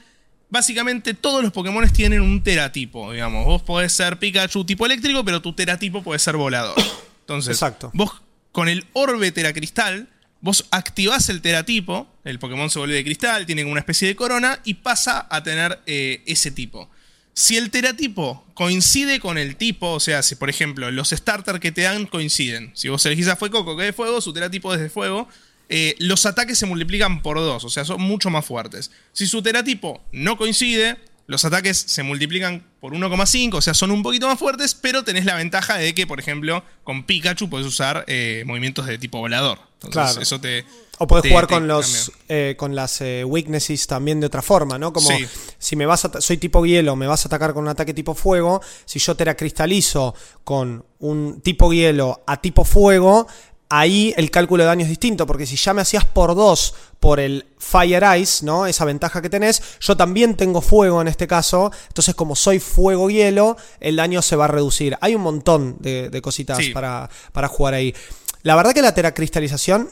Básicamente 0.50 1.14
todos 1.14 1.42
los 1.42 1.53
Pokémon 1.53 1.88
tienen 1.90 2.20
un 2.20 2.42
teratipo, 2.42 3.12
digamos. 3.12 3.46
Vos 3.46 3.62
podés 3.62 3.92
ser 3.92 4.18
Pikachu 4.18 4.64
tipo 4.64 4.85
eléctrico, 4.85 5.24
pero 5.24 5.40
tu 5.40 5.53
teratipo 5.55 6.03
puede 6.03 6.18
ser 6.18 6.37
volador. 6.37 6.74
Entonces, 7.20 7.57
Exacto. 7.57 7.90
vos 7.94 8.20
con 8.53 8.69
el 8.69 8.87
orbe 8.93 9.33
teracristal, 9.33 10.09
vos 10.41 10.67
activás 10.71 11.29
el 11.29 11.41
teratipo, 11.41 12.09
el 12.25 12.39
Pokémon 12.39 12.71
se 12.71 12.79
vuelve 12.79 12.97
de 12.97 13.05
cristal, 13.05 13.47
tiene 13.47 13.63
como 13.63 13.73
una 13.73 13.81
especie 13.81 14.09
de 14.09 14.17
corona 14.17 14.61
y 14.65 14.75
pasa 14.75 15.27
a 15.31 15.43
tener 15.43 15.81
eh, 15.87 16.23
ese 16.27 16.51
tipo. 16.51 16.91
Si 17.33 17.57
el 17.57 17.71
teratipo 17.71 18.45
coincide 18.55 19.21
con 19.21 19.39
el 19.39 19.57
tipo, 19.57 19.93
o 19.93 20.01
sea, 20.01 20.23
si 20.23 20.35
por 20.35 20.51
ejemplo 20.51 20.91
los 20.91 21.11
starters 21.11 21.61
que 21.61 21.73
te 21.73 21.83
dan 21.83 22.07
coinciden, 22.07 22.73
si 22.75 22.89
vos 22.89 23.05
elegís 23.07 23.29
a 23.29 23.37
Fuecoco 23.37 23.77
que 23.77 23.85
es 23.85 23.89
de 23.89 23.93
fuego, 23.93 24.21
su 24.21 24.33
teratipo 24.33 24.75
es 24.75 24.81
de 24.81 24.91
fuego, 24.91 25.29
eh, 25.69 25.95
los 25.99 26.27
ataques 26.27 26.59
se 26.59 26.67
multiplican 26.67 27.23
por 27.23 27.37
dos, 27.37 27.65
o 27.65 27.71
sea, 27.71 27.85
son 27.85 28.03
mucho 28.03 28.29
más 28.29 28.45
fuertes. 28.45 28.91
Si 29.13 29.27
su 29.27 29.41
teratipo 29.41 30.03
no 30.11 30.37
coincide, 30.37 30.99
los 31.31 31.45
ataques 31.45 31.79
se 31.79 32.03
multiplican 32.03 32.66
por 32.81 32.93
1,5, 32.93 33.55
o 33.55 33.61
sea, 33.61 33.73
son 33.73 33.90
un 33.93 34.03
poquito 34.03 34.27
más 34.29 34.38
fuertes, 34.38 34.75
pero 34.75 35.05
tenés 35.05 35.25
la 35.25 35.37
ventaja 35.37 35.77
de 35.77 35.95
que, 35.95 36.07
por 36.07 36.19
ejemplo, 36.19 36.64
con 36.85 37.05
Pikachu 37.05 37.49
puedes 37.49 37.66
usar 37.66 38.05
eh, 38.09 38.43
movimientos 38.47 38.87
de 38.87 38.99
tipo 38.99 39.19
volador. 39.19 39.59
Entonces, 39.83 39.93
Claro. 39.93 40.21
eso 40.21 40.40
te. 40.40 40.64
O 40.99 41.07
puedes 41.07 41.23
te- 41.23 41.31
jugar 41.31 41.47
te 41.47 41.55
con 41.55 41.66
los 41.69 42.12
eh, 42.29 42.55
con 42.59 42.75
las 42.75 43.01
eh, 43.01 43.25
weaknesses 43.25 43.87
también 43.87 44.21
de 44.21 44.27
otra 44.27 44.43
forma, 44.43 44.79
¿no? 44.79 44.93
Como 44.93 45.09
Sí. 45.09 45.25
si 45.59 45.75
me 45.77 45.87
vas 45.87 46.05
a 46.05 46.21
soy 46.21 46.37
tipo 46.37 46.66
hielo, 46.66 46.97
me 46.97 47.07
vas 47.07 47.25
a 47.25 47.29
atacar 47.29 47.55
con 47.55 47.62
un 47.62 47.69
ataque 47.71 47.95
tipo 47.95 48.14
fuego, 48.14 48.61
si 48.85 48.99
yo 48.99 49.14
te 49.14 49.25
la 49.25 49.35
cristalizo 49.37 50.14
con 50.45 50.85
un 50.99 51.40
tipo 51.40 51.73
hielo 51.73 52.23
a 52.27 52.43
tipo 52.43 52.64
fuego, 52.66 53.27
ahí 53.70 54.12
el 54.16 54.30
cálculo 54.30 54.64
de 54.64 54.66
daño 54.66 54.83
es 54.83 54.88
distinto, 54.90 55.26
porque 55.26 55.46
si 55.46 55.56
ya 55.56 55.72
me 55.72 55.80
hacías 55.80 56.04
por 56.04 56.35
2 56.35 56.74
por 56.98 57.18
el 57.18 57.46
Fire 57.59 58.04
Ice, 58.18 58.44
¿no? 58.44 58.66
Esa 58.66 58.85
ventaja 58.85 59.22
que 59.22 59.30
tenés, 59.30 59.62
yo 59.80 59.96
también 59.96 60.37
tengo 60.37 60.61
fuego 60.61 61.00
en 61.00 61.09
este 61.09 61.26
caso, 61.26 61.72
entonces 61.88 62.14
como 62.14 62.37
soy 62.37 62.59
fuego-hielo, 62.59 63.56
el 63.78 63.96
daño 63.96 64.20
se 64.20 64.37
va 64.37 64.44
a 64.44 64.48
reducir. 64.48 64.98
Hay 65.00 65.14
un 65.14 65.22
montón 65.22 65.76
de, 65.80 66.20
cositas 66.20 66.59
para, 66.74 67.09
para 67.33 67.48
jugar 67.48 67.74
ahí. 67.74 67.94
La 68.42 68.56
verdad 68.56 68.74
que 68.74 68.83
la 68.83 68.92
teracristalización 68.92 69.90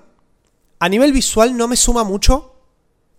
a 0.81 0.89
nivel 0.89 1.13
visual 1.13 1.57
no 1.57 1.69
me 1.69 1.77
suma 1.77 2.05
mucho, 2.05 2.55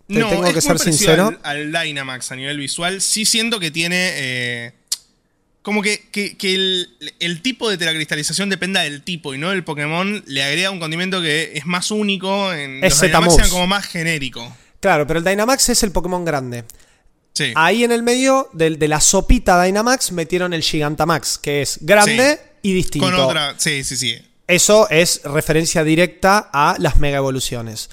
no, 0.10 0.28
tengo 0.28 0.54
que 0.54 0.62
ser 0.62 0.80
sincero. 0.80 1.38
Al, 1.44 1.72
Dynamax 1.72 2.32
a 2.32 2.36
nivel 2.36 2.58
visual, 2.58 3.00
sí 3.02 3.26
siento 3.26 3.60
que 3.60 3.72
tiene. 3.72 4.12
Eh, 4.16 4.74
como 5.62 5.82
que, 5.82 6.10
el, 7.20 7.42
tipo 7.42 7.70
de 7.70 7.78
teracristalización 7.78 8.50
dependa 8.50 8.82
del 8.82 9.04
tipo 9.04 9.34
y 9.34 9.38
no 9.38 9.50
del 9.50 9.64
Pokémon, 9.64 10.24
le 10.26 10.44
agrega 10.44 10.72
un 10.72 10.80
condimento 10.80 11.22
que 11.22 11.52
es 11.54 11.66
más 11.66 11.92
único. 11.92 12.54
En 12.54 12.84
es 12.84 12.94
los 12.94 13.02
Dynamax 13.02 13.50
como 13.50 13.68
más 13.68 13.86
genérico. 13.86 14.56
Claro, 14.80 15.06
pero 15.06 15.20
el 15.20 15.26
Dynamax 15.26 15.70
es 15.70 15.84
el 15.84 15.92
Pokémon 15.92 16.24
grande. 16.24 16.64
Sí. 17.34 17.52
Ahí 17.56 17.84
en 17.84 17.92
el 17.92 18.04
medio 18.04 18.50
de, 18.54 18.72
de, 18.72 18.88
la 18.88 19.02
sopita 19.02 19.62
Dynamax 19.62 20.12
metieron 20.12 20.54
el 20.54 20.64
Gigantamax, 20.64 21.38
que 21.38 21.62
es 21.62 21.80
grande 21.82 22.40
y 22.62 22.74
distinto. 22.74 23.08
Con 23.08 23.16
otra, 23.20 23.56
sí, 23.58 23.84
sí, 23.84 23.98
sí. 23.98 24.18
Eso 24.48 24.90
es 24.90 25.22
referencia 25.24 25.84
directa 25.84 26.50
a 26.52 26.76
las 26.80 26.98
mega 26.98 27.18
evoluciones. 27.18 27.90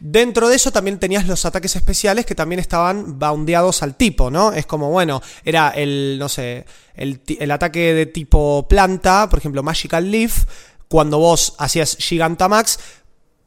Dentro 0.00 0.48
de 0.48 0.56
eso 0.56 0.72
también 0.72 0.98
tenías 0.98 1.26
los 1.26 1.44
ataques 1.44 1.76
especiales 1.76 2.26
que 2.26 2.34
también 2.34 2.58
estaban 2.58 3.18
boundeados 3.18 3.82
al 3.82 3.94
tipo, 3.94 4.30
¿no? 4.30 4.52
Es 4.52 4.66
como, 4.66 4.90
bueno, 4.90 5.22
era 5.44 5.70
el, 5.70 6.16
no 6.18 6.28
sé, 6.28 6.64
el, 7.00 7.50
ataque 7.50 7.94
de 7.94 8.06
tipo 8.06 8.66
planta, 8.68 9.28
por 9.28 9.38
ejemplo, 9.38 9.62
Magical 9.62 10.10
Leaf, 10.10 10.44
cuando 10.88 11.18
vos 11.18 11.54
hacías 11.58 11.96
Gigantamax, 11.98 12.78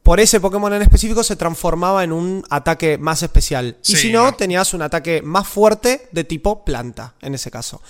por 0.01 0.19
ese 0.19 0.41
Pokémon 0.41 0.73
en 0.73 0.81
específico 0.81 1.23
se 1.23 1.37
transformaba 1.37 2.03
en 2.03 2.11
un 2.11 2.43
ataque 2.49 2.97
más 2.97 3.23
especial. 3.23 3.77
y 3.85 3.95
si 3.95 4.11
no, 4.11 4.33
tenías 4.33 4.73
un 4.73 4.81
ataque 4.81 5.21
más 5.21 5.47
fuerte 5.47 6.09
de 6.11 6.23
tipo 6.25 6.65
planta, 6.65 7.13
en 7.21 7.35
ese 7.35 7.49
caso. 7.49 7.81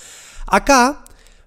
Acá 0.46 1.06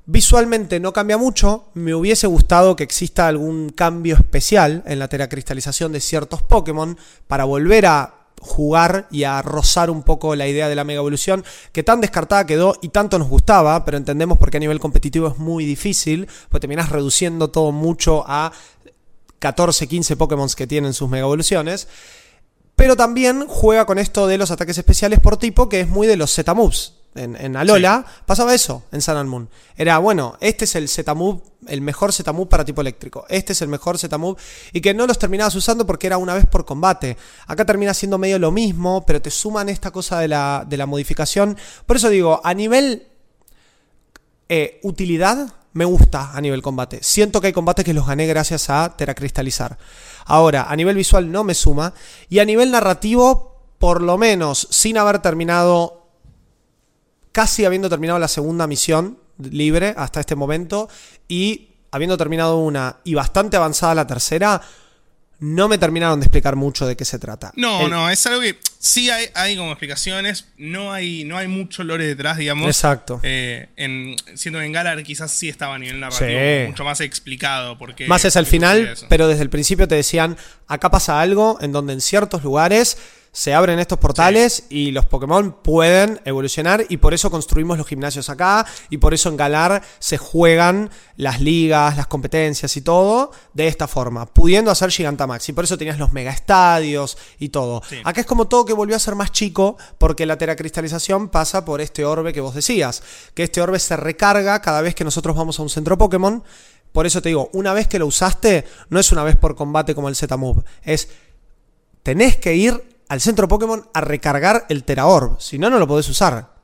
Visualmente 0.09 0.79
no 0.79 0.92
cambia 0.92 1.18
mucho, 1.18 1.68
me 1.74 1.92
hubiese 1.92 2.29
gustado 2.29 2.76
que 2.76 2.85
exista 2.85 3.26
algún 3.26 3.70
cambio 3.70 4.14
especial 4.14 4.85
en 4.87 5.00
la 5.00 5.09
teracristalización 5.09 5.90
de 5.90 6.00
ciertos 6.00 6.42
Pokémon 6.42 6.96
para 7.26 7.42
volver 7.42 7.87
a 7.87 8.14
jugar 8.40 9.09
y 9.11 9.25
a 9.25 9.42
rozar 9.42 9.90
un 9.90 10.03
poco 10.03 10.37
la 10.37 10.46
idea 10.46 10.68
de 10.68 10.75
la 10.75 10.85
mega 10.85 10.99
evolución 10.99 11.44
que 11.72 11.83
tan 11.83 12.01
descartada 12.01 12.46
quedó 12.46 12.77
y 12.83 12.90
tanto 12.90 13.18
nos 13.18 13.29
gustaba, 13.29 13.85
pero 13.85 13.96
entendemos 13.96 14.38
porque 14.38 14.59
a 14.59 14.61
nivel 14.61 14.79
competitivo 14.81 15.29
es 15.29 15.38
muy 15.38 15.64
difícil, 15.64 16.29
pues 16.49 16.61
terminas 16.61 16.90
reduciendo 16.90 17.49
todo 17.49 17.72
mucho 17.72 18.25
a 18.27 18.53
14, 19.38 19.87
15 19.87 20.16
Pokémon 20.16 20.49
que 20.57 20.66
tienen 20.66 20.92
sus 20.92 21.09
mega 21.09 21.25
evoluciones. 21.25 21.88
Pero 22.75 22.94
también 22.94 23.46
juega 23.49 23.87
con 23.87 23.99
esto 23.99 24.27
de 24.27 24.37
los 24.37 24.51
ataques 24.51 24.77
especiales 24.77 25.20
por 25.20 25.38
tipo, 25.38 25.68
que 25.68 25.81
es 25.81 25.88
muy 25.88 26.07
de 26.07 26.16
los 26.16 26.31
Z-Moves 26.35 26.92
en, 27.16 27.57
Alola, 27.57 28.05
pasaba 28.27 28.55
eso 28.55 28.85
en 28.92 29.01
Sun 29.01 29.29
Moon. 29.29 29.49
Era, 29.77 29.99
bueno, 29.99 30.37
este 30.40 30.64
es 30.66 30.75
el 30.75 30.88
Z-Move, 30.88 31.40
el 31.68 31.81
mejor 31.81 32.12
Z-Move 32.12 32.48
para 32.48 32.64
tipo 32.64 32.81
eléctrico. 32.81 33.24
Este 33.29 33.52
es 33.52 33.62
el 33.62 33.68
mejor 33.68 33.98
Z-Move. 33.98 34.40
Y 34.72 34.81
que 34.81 34.94
no 34.94 35.07
los 35.07 35.18
terminabas 35.18 35.55
usando 35.55 35.87
porque 35.87 36.07
era 36.07 36.18
una 36.18 36.35
vez 36.35 36.46
por 36.46 36.64
combate. 36.64 37.16
Acá 37.46 37.64
termina 37.64 37.94
siendo 37.94 38.18
medio 38.18 38.38
lo 38.38 38.50
mismo, 38.50 39.05
pero 39.07 39.20
te 39.22 39.31
suman 39.31 39.68
esta 39.68 39.90
cosa 39.90 40.20
de 40.20 40.29
la, 40.29 40.64
de 40.68 40.76
la 40.76 40.87
modificación. 40.87 41.57
Por 41.87 41.96
eso 41.96 42.09
digo, 42.09 42.40
a 42.42 42.55
nivel 42.55 43.07
eh, 44.48 44.81
utilidad, 44.83 45.52
me 45.72 45.85
gusta 45.85 46.33
a 46.33 46.40
nivel 46.40 46.62
combate. 46.62 47.00
Siento 47.02 47.40
que 47.40 47.48
hay 47.48 47.52
combates 47.52 47.85
que 47.85 47.92
los 47.92 48.07
gané 48.07 48.26
gracias 48.26 48.70
a 48.70 48.96
teracristalizar. 48.96 49.76
Ahora, 50.24 50.70
a 50.70 50.76
nivel 50.76 50.96
visual 50.96 51.31
no 51.31 51.44
me 51.44 51.55
suma. 51.55 51.92
Y 52.29 52.38
a 52.38 52.44
nivel 52.44 52.70
narrativo, 52.70 53.61
por 53.79 54.02
lo 54.02 54.16
menos, 54.18 54.68
sin 54.70 54.96
haber 54.98 55.20
terminado 55.20 56.07
casi 57.33 57.66
habiendo 57.66 57.90
terminado 57.90 58.18
la 58.18 58.29
segunda 58.29 58.66
misión 58.66 59.18
libre 59.38 59.94
hasta 59.96 60.20
este 60.20 60.35
momento 60.35 60.88
y 61.29 61.68
habiendo 61.90 62.16
terminado 62.16 62.59
una 62.59 62.96
y 63.05 63.14
bastante 63.14 63.57
avanzada 63.57 63.94
la 63.94 64.07
tercera, 64.07 64.61
no 65.38 65.68
me 65.68 65.77
terminaron 65.77 66.18
de 66.18 66.25
explicar 66.25 66.57
mucho 66.57 66.87
de 66.87 66.96
qué 66.96 67.05
se 67.05 67.18
trata. 67.18 67.53
No, 67.57 67.88
no, 67.88 68.09
es 68.09 68.27
algo 68.27 68.40
que 68.40 68.59
sí 68.79 69.11
hay, 69.11 69.27
hay, 69.35 69.57
como 69.57 69.70
explicaciones, 69.70 70.46
no 70.57 70.92
hay, 70.92 71.25
no 71.25 71.37
hay 71.37 71.46
mucho 71.46 71.85
lore 71.85 72.07
detrás, 72.07 72.38
digamos. 72.38 72.66
Exacto. 72.68 73.20
Eh, 73.22 73.68
en, 73.77 74.16
siendo 74.35 74.61
que 74.61 74.66
en 74.66 74.72
Galar 74.72 75.03
quizás 75.03 75.31
sí 75.31 75.49
estaba 75.49 75.75
a 75.75 75.79
nivel 75.79 76.01
narrativo 76.01 76.68
mucho 76.68 76.85
más 76.85 77.01
explicado. 77.01 77.77
Porque, 77.77 78.07
más 78.07 78.25
es 78.25 78.37
al 78.37 78.46
final, 78.46 78.94
pero 79.09 79.29
desde 79.29 79.42
el 79.42 79.51
principio 79.51 79.87
te 79.87 79.94
decían, 79.94 80.37
acá 80.68 80.90
pasa 80.90 81.20
algo 81.20 81.59
en 81.61 81.72
donde 81.72 81.92
en 81.92 82.01
ciertos 82.01 82.42
lugares 82.42 82.96
se 83.37 83.53
abren 83.53 83.79
estos 83.79 83.99
portales 83.99 84.64
y 84.70 84.92
los 84.92 85.05
Pokémon 85.05 85.59
pueden 85.62 86.22
evolucionar 86.25 86.87
y 86.88 86.96
por 86.96 87.12
eso 87.12 87.31
construimos 87.31 87.77
los 87.77 87.87
gimnasios 87.87 88.31
acá 88.31 88.64
y 88.88 88.96
por 88.96 89.12
eso 89.12 89.29
en 89.29 89.37
Galar 89.37 89.83
se 89.99 90.16
juegan 90.16 90.88
las 91.16 91.42
ligas, 91.42 91.99
las 91.99 92.07
competencias 92.07 92.75
y 92.79 92.81
todo 92.81 93.33
de 93.53 93.68
esta 93.68 93.88
forma, 93.88 94.25
pudiendo 94.25 94.70
hacer 94.70 94.90
Gigantamax 94.90 95.51
y 95.51 95.53
por 95.53 95.64
eso 95.64 95.77
tenías 95.77 95.99
los 95.99 96.14
mega 96.14 96.31
estadios 96.31 97.18
y 97.38 97.51
todo. 97.51 97.83
Acá 98.05 98.22
es 98.22 98.27
como 98.27 98.49
todo 98.49 98.64
que 98.64 98.72
volvió 98.72 98.96
a 98.96 98.99
ser 98.99 99.16
más 99.16 99.33
chico 99.33 99.77
porque 99.99 100.25
la 100.25 100.38
teracristalización 100.38 101.29
pasa 101.29 101.66
por 101.66 101.83
este 101.83 102.07
orbe 102.07 102.33
que 102.33 102.40
vos 102.40 102.55
decías, 102.55 103.03
que 103.35 103.42
este 103.42 103.61
orbe 103.61 103.79
se 103.81 103.99
recarga 103.99 104.62
cada 104.62 104.81
vez 104.81 104.94
que 104.94 105.05
nosotros 105.05 105.37
vamos 105.37 105.59
a 105.59 105.62
un 105.62 105.68
centro 105.68 105.99
Pokémon. 105.99 106.42
Por 106.90 107.05
eso 107.05 107.20
te 107.20 107.29
digo, 107.29 107.51
una 107.53 107.75
vez 107.75 107.87
que 107.87 107.99
lo 107.99 108.07
usaste, 108.07 108.64
no 108.88 108.99
es 108.99 109.12
una 109.12 109.25
vez 109.25 109.37
por 109.37 109.57
combate 109.57 109.94
como 109.94 110.09
el 110.09 110.16
Z-Move, 110.16 110.62
es 110.85 111.11
tenés 112.03 112.38
que 112.38 112.55
ir 112.55 112.95
al 113.09 113.21
centro 113.21 113.49
Pokémon 113.49 113.88
a 113.95 114.01
recargar 114.01 114.66
el 114.69 114.85
Teraorb. 114.85 115.40
Si 115.40 115.59
no, 115.59 115.71
no 115.71 115.79
lo 115.79 115.87
podés 115.87 116.09
usar. 116.09 116.55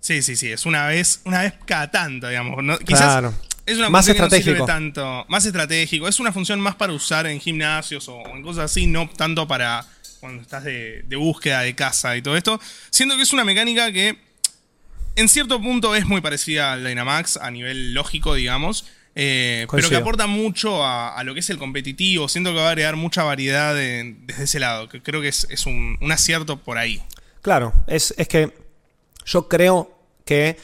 Sí, 0.00 0.22
sí, 0.22 0.36
sí. 0.36 0.52
Es 0.52 0.66
una 0.66 0.86
vez, 0.86 1.20
una 1.24 1.42
vez 1.42 1.54
cada 1.64 1.90
tanto, 1.90 2.28
digamos. 2.28 2.78
quizás 2.84 3.34
es 3.66 3.78
una 3.78 3.90
más 3.90 4.06
estratégico. 4.06 4.64
tanto, 4.64 5.26
más 5.28 5.44
estratégico. 5.44 6.06
Es 6.06 6.20
una 6.20 6.32
función 6.32 6.60
más 6.60 6.76
para 6.76 6.92
usar 6.92 7.26
en 7.26 7.40
gimnasios 7.40 8.08
o 8.08 8.22
en 8.28 8.42
cosas 8.42 8.70
así, 8.70 8.86
no 8.86 9.10
tanto 9.10 9.48
para 9.48 9.84
cuando 10.20 10.42
estás 10.42 10.62
de, 10.64 11.04
búsqueda 11.16 11.62
de 11.62 11.74
casa 11.74 12.16
y 12.16 12.22
todo 12.22 12.36
esto. 12.36 12.60
Siento 12.90 13.16
que 13.16 13.22
es 13.22 13.32
una 13.32 13.44
mecánica 13.44 13.90
que 13.90 14.18
en 15.16 15.28
cierto 15.28 15.60
punto 15.60 15.96
es 15.96 16.06
muy 16.06 16.20
parecida 16.20 16.72
al 16.72 16.84
Dynamax 16.84 17.38
a 17.38 17.50
nivel 17.50 17.92
lógico, 17.92 18.34
digamos. 18.34 18.86
Eh, 19.18 19.66
pero 19.70 19.88
que 19.88 19.96
aporta 19.96 20.26
mucho 20.26 20.84
a, 20.84 21.20
lo 21.24 21.32
que 21.32 21.40
es 21.40 21.48
el 21.48 21.56
competitivo. 21.56 22.28
Siento 22.28 22.50
que 22.50 22.58
va 22.58 22.66
a 22.66 22.70
agregar 22.70 22.96
mucha 22.96 23.24
variedad 23.24 23.74
desde 23.74 24.44
ese 24.44 24.60
lado. 24.60 24.90
Que 24.90 25.02
creo 25.02 25.22
que 25.22 25.28
es, 25.28 25.66
un, 25.66 25.98
acierto 26.12 26.58
por 26.58 26.76
ahí. 26.76 27.02
Claro, 27.40 27.72
es, 27.86 28.14
que 28.28 28.52
yo 29.24 29.48
creo 29.48 29.90
que 30.26 30.58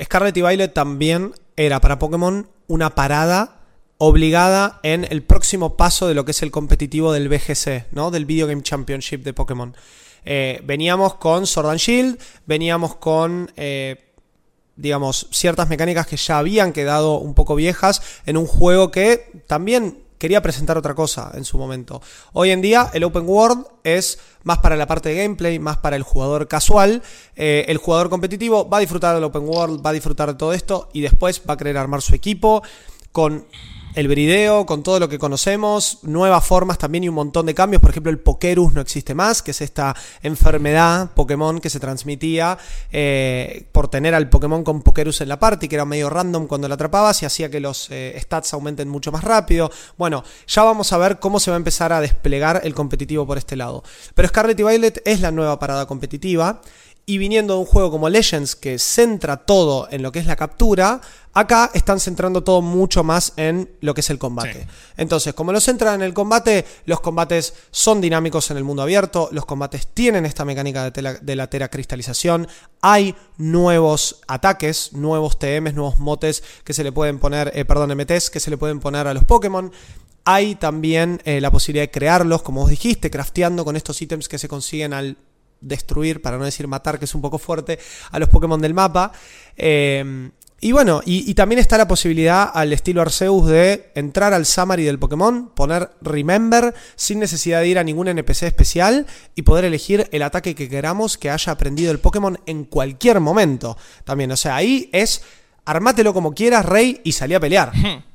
Scarlet 0.00 0.36
y 0.36 0.42
Violet 0.42 0.72
también 0.72 1.32
era 1.56 1.80
para 1.80 1.98
Pokémon 1.98 2.48
una 2.68 2.94
parada 2.94 3.56
obligada 3.98 4.78
en 4.84 5.04
el 5.10 5.22
próximo 5.22 5.76
paso 5.76 6.06
de 6.06 6.14
lo 6.14 6.24
que 6.24 6.30
es 6.30 6.42
el 6.42 6.52
competitivo 6.52 7.12
del 7.12 7.28
BGC, 7.28 7.86
¿no? 7.90 8.12
Del 8.12 8.26
Video 8.26 8.46
Game 8.46 8.62
Championship 8.62 9.24
de 9.24 9.32
Pokémon. 9.32 9.76
Eh, 10.24 10.60
veníamos 10.62 11.14
con 11.14 11.48
Sword 11.48 11.70
and 11.70 11.80
Shield, 11.80 12.18
veníamos 12.46 12.94
con 12.96 13.50
eh, 13.56 14.07
digamos, 14.78 15.26
ciertas 15.30 15.68
mecánicas 15.68 16.06
que 16.06 16.16
ya 16.16 16.38
habían 16.38 16.72
quedado 16.72 17.18
un 17.18 17.34
poco 17.34 17.56
viejas 17.56 18.00
en 18.24 18.36
un 18.36 18.46
juego 18.46 18.90
que 18.90 19.42
también 19.46 19.98
quería 20.18 20.40
presentar 20.40 20.78
otra 20.78 20.94
cosa 20.94 21.32
en 21.34 21.44
su 21.44 21.58
momento. 21.58 22.00
Hoy 22.32 22.50
en 22.50 22.60
día 22.60 22.90
el 22.92 23.04
Open 23.04 23.28
World 23.28 23.66
es 23.84 24.18
más 24.44 24.58
para 24.58 24.76
la 24.76 24.86
parte 24.86 25.10
de 25.10 25.22
gameplay, 25.22 25.58
más 25.58 25.78
para 25.78 25.96
el 25.96 26.02
jugador 26.02 26.48
casual. 26.48 27.02
Eh, 27.36 27.64
el 27.68 27.78
jugador 27.78 28.08
competitivo 28.08 28.68
va 28.68 28.78
a 28.78 28.80
disfrutar 28.80 29.14
del 29.14 29.24
Open 29.24 29.42
World, 29.42 29.84
va 29.84 29.90
a 29.90 29.92
disfrutar 29.92 30.28
de 30.28 30.34
todo 30.34 30.52
esto 30.52 30.88
y 30.92 31.00
después 31.00 31.42
va 31.48 31.54
a 31.54 31.56
querer 31.56 31.76
armar 31.76 32.02
su 32.02 32.14
equipo 32.14 32.62
con 33.12 33.46
el 33.98 34.06
brideo, 34.06 34.64
con 34.64 34.84
todo 34.84 35.00
lo 35.00 35.08
que 35.08 35.18
conocemos, 35.18 35.98
nuevas 36.02 36.46
formas 36.46 36.78
también 36.78 37.02
y 37.02 37.08
un 37.08 37.16
montón 37.16 37.46
de 37.46 37.54
cambios. 37.54 37.80
Por 37.80 37.90
ejemplo, 37.90 38.12
el 38.12 38.20
Pokerus 38.20 38.72
no 38.72 38.80
existe 38.80 39.12
más, 39.12 39.42
que 39.42 39.50
es 39.50 39.60
esta 39.60 39.96
enfermedad 40.22 41.10
Pokémon 41.16 41.58
que 41.58 41.68
se 41.68 41.80
transmitía 41.80 42.56
eh, 42.92 43.66
por 43.72 43.88
tener 43.88 44.14
al 44.14 44.28
Pokémon 44.28 44.62
con 44.62 44.82
Pokerus 44.82 45.20
en 45.20 45.28
la 45.28 45.40
party, 45.40 45.66
que 45.66 45.74
era 45.74 45.84
medio 45.84 46.08
random 46.10 46.46
cuando 46.46 46.68
lo 46.68 46.74
atrapabas 46.74 47.20
y 47.24 47.26
hacía 47.26 47.50
que 47.50 47.58
los 47.58 47.90
eh, 47.90 48.16
stats 48.22 48.54
aumenten 48.54 48.88
mucho 48.88 49.10
más 49.10 49.24
rápido. 49.24 49.68
Bueno, 49.96 50.22
ya 50.46 50.62
vamos 50.62 50.92
a 50.92 50.98
ver 50.98 51.18
cómo 51.18 51.40
se 51.40 51.50
va 51.50 51.56
a 51.56 51.58
empezar 51.58 51.92
a 51.92 52.00
desplegar 52.00 52.60
el 52.62 52.76
competitivo 52.76 53.26
por 53.26 53.36
este 53.36 53.56
lado. 53.56 53.82
Pero 54.14 54.28
Scarlet 54.28 54.60
y 54.60 54.62
Violet 54.62 55.02
es 55.06 55.20
la 55.20 55.32
nueva 55.32 55.58
parada 55.58 55.86
competitiva 55.86 56.60
y 57.08 57.16
viniendo 57.16 57.54
de 57.54 57.60
un 57.60 57.64
juego 57.64 57.90
como 57.90 58.10
Legends 58.10 58.54
que 58.54 58.78
centra 58.78 59.38
todo 59.38 59.88
en 59.90 60.02
lo 60.02 60.12
que 60.12 60.18
es 60.18 60.26
la 60.26 60.36
captura, 60.36 61.00
acá 61.32 61.70
están 61.72 62.00
centrando 62.00 62.44
todo 62.44 62.60
mucho 62.60 63.02
más 63.02 63.32
en 63.38 63.70
lo 63.80 63.94
que 63.94 64.02
es 64.02 64.10
el 64.10 64.18
combate. 64.18 64.68
Entonces, 64.94 65.32
como 65.32 65.50
lo 65.50 65.58
centran 65.58 65.94
en 65.94 66.02
el 66.02 66.12
combate, 66.12 66.66
los 66.84 67.00
combates 67.00 67.54
son 67.70 68.02
dinámicos 68.02 68.50
en 68.50 68.58
el 68.58 68.64
mundo 68.64 68.82
abierto, 68.82 69.30
los 69.32 69.46
combates 69.46 69.86
tienen 69.86 70.26
esta 70.26 70.44
mecánica 70.44 70.90
de, 70.90 71.18
de 71.22 71.34
la 71.34 71.46
teracristalización, 71.48 72.46
hay 72.82 73.14
nuevos 73.38 74.20
ataques, 74.28 74.92
nuevos 74.92 75.38
TMs, 75.38 75.72
nuevos 75.72 75.98
motes 75.98 76.44
que 76.62 76.74
se 76.74 76.84
le 76.84 76.92
pueden 76.92 77.18
poner, 77.20 77.50
eh, 77.54 77.64
perdón, 77.64 77.96
MTs 77.96 78.28
que 78.28 78.38
se 78.38 78.50
le 78.50 78.58
pueden 78.58 78.80
poner 78.80 79.06
a 79.06 79.14
los 79.14 79.24
Pokémon 79.24 79.72
hay 80.30 80.56
también 80.56 81.22
eh, 81.24 81.40
la 81.40 81.50
posibilidad 81.50 81.84
de 81.84 81.90
crearlos, 81.90 82.42
como 82.42 82.60
vos 82.60 82.68
dijiste, 82.68 83.10
crafteando 83.10 83.64
con 83.64 83.76
estos 83.76 84.02
ítems 84.02 84.28
que 84.28 84.36
se 84.36 84.46
consiguen 84.46 84.92
al 84.92 85.16
destruir, 85.60 86.22
para 86.22 86.38
no 86.38 86.44
decir 86.44 86.66
matar, 86.68 86.98
que 86.98 87.04
es 87.04 87.14
un 87.14 87.22
poco 87.22 87.38
fuerte, 87.38 87.78
a 88.10 88.18
los 88.18 88.28
Pokémon 88.28 88.60
del 88.60 88.74
mapa. 88.74 89.12
Eh, 89.56 90.30
y 90.60 90.72
bueno, 90.72 91.02
y, 91.06 91.32
también 91.34 91.60
está 91.60 91.78
la 91.78 91.86
posibilidad 91.86 92.50
al 92.52 92.72
estilo 92.72 93.00
Arceus 93.00 93.46
de 93.46 93.92
entrar 93.94 94.34
al 94.34 94.44
summary 94.44 94.82
del 94.82 94.98
Pokémon, 94.98 95.50
poner 95.50 95.90
Remember 96.00 96.74
sin 96.96 97.20
necesidad 97.20 97.60
de 97.60 97.68
ir 97.68 97.78
a 97.78 97.84
ningún 97.84 98.08
NPC 98.08 98.42
especial 98.42 99.06
y 99.36 99.42
poder 99.42 99.64
elegir 99.64 100.08
el 100.10 100.22
ataque 100.22 100.56
que 100.56 100.68
queramos 100.68 101.16
que 101.16 101.30
haya 101.30 101.52
aprendido 101.52 101.92
el 101.92 102.00
Pokémon 102.00 102.40
en 102.46 102.64
cualquier 102.64 103.20
momento. 103.20 103.78
También, 104.02 104.32
o 104.32 104.36
sea, 104.36 104.56
ahí 104.56 104.90
es 104.92 105.22
armátelo 105.64 106.12
como 106.12 106.34
quieras, 106.34 106.66
Rey, 106.66 107.02
y 107.04 107.12
salí 107.12 107.34
a 107.34 107.40
pelear. 107.40 107.72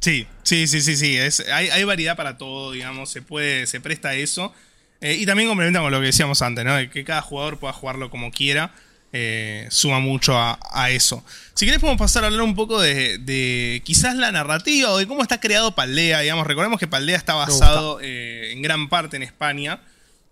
Sí, 0.00 0.28
sí, 0.44 0.68
sí, 0.68 0.80
sí, 0.80 0.96
sí. 0.96 1.16
Es, 1.16 1.40
hay, 1.50 1.82
variedad 1.82 2.16
para 2.16 2.38
todo, 2.38 2.70
digamos, 2.70 3.10
se 3.10 3.20
puede, 3.20 3.66
se 3.66 3.80
presta 3.80 4.10
a 4.10 4.14
eso. 4.14 4.52
Eh, 5.00 5.14
y 5.14 5.26
también 5.26 5.48
complementa 5.48 5.80
con 5.80 5.92
lo 5.92 6.00
que 6.00 6.06
decíamos 6.06 6.42
antes, 6.42 6.64
¿no? 6.64 6.74
De 6.74 6.90
que 6.90 7.04
cada 7.04 7.22
jugador 7.22 7.58
pueda 7.58 7.72
jugarlo 7.72 8.10
como 8.10 8.30
quiera. 8.30 8.72
Eh, 9.10 9.66
suma 9.70 10.00
mucho 10.00 10.36
a, 10.36 10.90
eso. 10.90 11.24
Si 11.54 11.64
querés 11.64 11.80
podemos 11.80 11.98
pasar 11.98 12.24
a 12.24 12.26
hablar 12.26 12.42
un 12.42 12.54
poco 12.54 12.78
de, 12.80 13.80
quizás 13.84 14.14
la 14.16 14.30
narrativa 14.32 14.90
o 14.90 14.98
de 14.98 15.06
cómo 15.06 15.22
está 15.22 15.40
creado 15.40 15.74
Paldea, 15.74 16.20
digamos, 16.20 16.46
recordemos 16.46 16.78
que 16.78 16.86
Paldea 16.86 17.16
está 17.16 17.34
basado 17.34 18.00
eh, 18.02 18.52
en 18.52 18.60
gran 18.60 18.88
parte 18.90 19.16
en 19.16 19.22
España, 19.22 19.80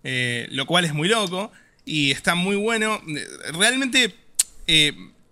eh, 0.05 0.47
lo 0.51 0.67
cual 0.67 0.85
es 0.85 0.93
muy 0.93 1.09
loco 1.09 1.51
y 1.87 2.11
está 2.11 2.35
muy 2.35 2.57
bueno. 2.57 3.01
Realmente 3.55 4.14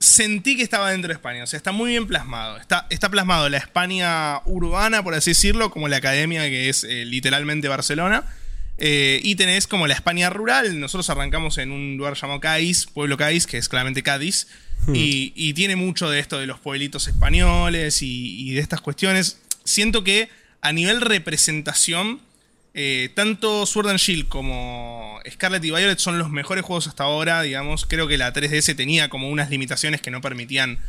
sentí 0.01 0.57
que 0.57 0.62
estaba 0.62 0.91
dentro 0.91 1.09
de 1.09 1.14
España, 1.14 1.45
o 1.45 1.47
sea, 1.47 1.59
está 1.59 1.72
muy 1.72 1.91
bien 1.91 2.07
plasmado. 2.07 2.57
Está, 2.57 2.87
está 2.89 3.11
plasmado 3.11 3.51
la 3.51 3.59
España 3.59 4.41
urbana, 4.47 5.03
por 5.03 5.14
así 5.14 5.32
decirlo, 5.32 5.70
como 5.70 5.89
la 5.89 5.99
academia 5.99 6.43
que 6.49 6.70
es 6.70 6.85
literalmente 6.85 7.68
Barcelona. 7.68 8.24
Eh, 8.79 9.20
y 9.22 9.37
tenés 9.37 9.66
como 9.66 9.87
la 9.87 9.95
España 9.95 10.31
rural. 10.31 10.79
Nosotros 10.81 11.09
arrancamos 11.11 11.59
en 11.59 11.70
un 11.70 11.97
lugar 11.97 12.14
llamado 12.14 12.41
Cádiz, 12.41 12.87
pueblo 12.87 13.16
Cádiz, 13.16 13.47
que 13.47 13.59
es 13.59 13.68
claramente 13.68 14.03
Cádiz. 14.03 14.49
Hmm. 14.87 14.93
Y, 14.95 15.55
tiene 15.55 15.77
mucho 15.77 16.11
de 16.11 16.18
esto 16.18 16.39
de 16.39 16.47
los 16.47 16.59
pueblitos 16.59 17.09
españoles 17.09 18.03
y, 18.03 18.53
de 18.53 18.61
estas 18.61 18.81
cuestiones. 18.81 19.39
Siento 19.64 20.05
que 20.05 20.29
a 20.61 20.72
nivel 20.72 21.01
representación, 21.01 22.20
eh, 22.75 23.11
tanto 23.14 23.66
Sword 23.66 23.91
and 23.91 23.99
Shield 23.99 24.29
como 24.29 25.20
Scarlet 25.31 25.64
y 25.64 25.70
Violet 25.70 25.99
son 25.99 26.18
los 26.18 26.31
mejores 26.31 26.64
juegos 26.64 26.87
hasta 26.87 27.05
ahora. 27.05 27.43
Digamos, 27.43 27.87
creo 27.87 28.09
que 28.09 28.18
la 28.18 28.33
3DS 28.33 28.77
tenía 28.77 29.09
como 29.09 29.31
unas 29.31 29.51
limitaciones 29.51 30.03
que 30.03 30.11
no 30.11 30.20
permitían 30.20 30.81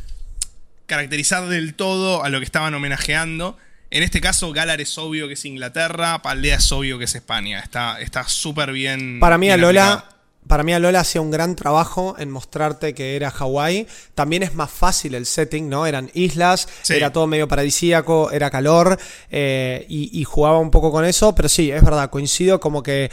caracterizar 0.86 1.48
del 1.48 1.74
todo 1.74 2.24
a 2.24 2.28
lo 2.28 2.38
que 2.38 2.44
estaban 2.44 2.74
homenajeando. 2.74 3.56
En 3.90 4.02
este 4.02 4.20
caso, 4.20 4.52
Galar 4.52 4.80
es 4.80 4.98
obvio 4.98 5.28
que 5.28 5.34
es 5.34 5.44
Inglaterra, 5.44 6.20
Paldea 6.22 6.56
es 6.56 6.72
obvio 6.72 6.98
que 6.98 7.04
es 7.04 7.14
España. 7.14 7.60
Está 7.60 8.28
súper 8.28 8.72
bien. 8.72 9.20
Para 9.20 9.38
mí, 9.38 9.54
Lola. 9.56 10.04
Para 10.46 10.62
mí, 10.62 10.72
Lola 10.78 11.00
hacía 11.00 11.20
un 11.20 11.32
gran 11.32 11.56
trabajo 11.56 12.14
en 12.20 12.30
mostrarte 12.30 12.94
que 12.94 13.16
era 13.16 13.32
Hawái. 13.32 13.88
También 14.14 14.44
es 14.44 14.54
más 14.54 14.70
fácil 14.70 15.16
el 15.16 15.26
setting, 15.26 15.68
¿no? 15.68 15.86
Eran 15.86 16.08
islas, 16.14 16.68
era 16.88 17.12
todo 17.12 17.26
medio 17.26 17.48
paradisíaco, 17.48 18.30
era 18.30 18.48
calor, 18.48 18.96
eh, 19.28 19.84
y, 19.88 20.20
y 20.20 20.22
jugaba 20.22 20.60
un 20.60 20.70
poco 20.70 20.92
con 20.92 21.04
eso. 21.04 21.34
Pero 21.34 21.48
sí, 21.48 21.72
es 21.72 21.82
verdad, 21.82 22.10
coincido 22.10 22.60
como 22.60 22.84
que 22.84 23.10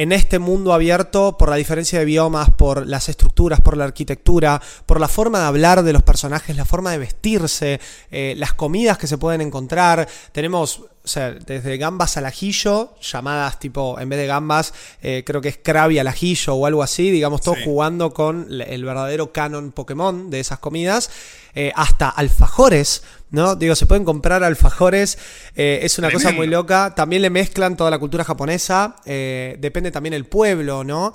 en 0.00 0.12
este 0.12 0.38
mundo 0.38 0.72
abierto, 0.72 1.36
por 1.36 1.50
la 1.50 1.56
diferencia 1.56 1.98
de 1.98 2.06
biomas, 2.06 2.48
por 2.48 2.86
las 2.86 3.10
estructuras, 3.10 3.60
por 3.60 3.76
la 3.76 3.84
arquitectura, 3.84 4.58
por 4.86 4.98
la 4.98 5.08
forma 5.08 5.40
de 5.40 5.44
hablar 5.44 5.82
de 5.82 5.92
los 5.92 6.02
personajes, 6.02 6.56
la 6.56 6.64
forma 6.64 6.90
de 6.92 6.96
vestirse, 6.96 7.78
eh, 8.10 8.32
las 8.38 8.54
comidas 8.54 8.96
que 8.96 9.06
se 9.06 9.18
pueden 9.18 9.42
encontrar. 9.42 10.08
Tenemos 10.32 10.86
o 11.02 11.08
sea, 11.08 11.32
desde 11.32 11.78
gambas 11.78 12.16
al 12.18 12.26
ajillo, 12.26 12.94
llamadas 13.00 13.58
tipo, 13.58 13.98
en 13.98 14.08
vez 14.08 14.18
de 14.18 14.26
gambas, 14.26 14.74
eh, 15.02 15.22
creo 15.24 15.40
que 15.40 15.48
es 15.48 15.56
Krabi 15.56 15.98
al 15.98 16.06
ajillo 16.06 16.54
o 16.54 16.66
algo 16.66 16.82
así, 16.82 17.10
digamos, 17.10 17.40
todo 17.40 17.56
jugando 17.64 18.12
con 18.12 18.48
el 18.50 18.84
verdadero 18.84 19.32
canon 19.32 19.72
Pokémon 19.72 20.28
de 20.28 20.40
esas 20.40 20.58
comidas, 20.58 21.10
eh, 21.54 21.72
hasta 21.74 22.10
alfajores, 22.10 23.02
¿no? 23.30 23.56
Digo, 23.56 23.74
se 23.74 23.86
pueden 23.86 24.04
comprar 24.04 24.44
alfajores, 24.44 25.18
eh, 25.56 25.80
es 25.82 25.98
una 25.98 26.10
cosa 26.10 26.32
muy 26.32 26.46
loca, 26.46 26.94
también 26.94 27.22
le 27.22 27.30
mezclan 27.30 27.76
toda 27.76 27.90
la 27.90 27.98
cultura 27.98 28.22
japonesa, 28.22 28.96
depende 29.04 29.90
también 29.90 30.12
el 30.12 30.26
pueblo, 30.26 30.84
¿no? 30.84 31.14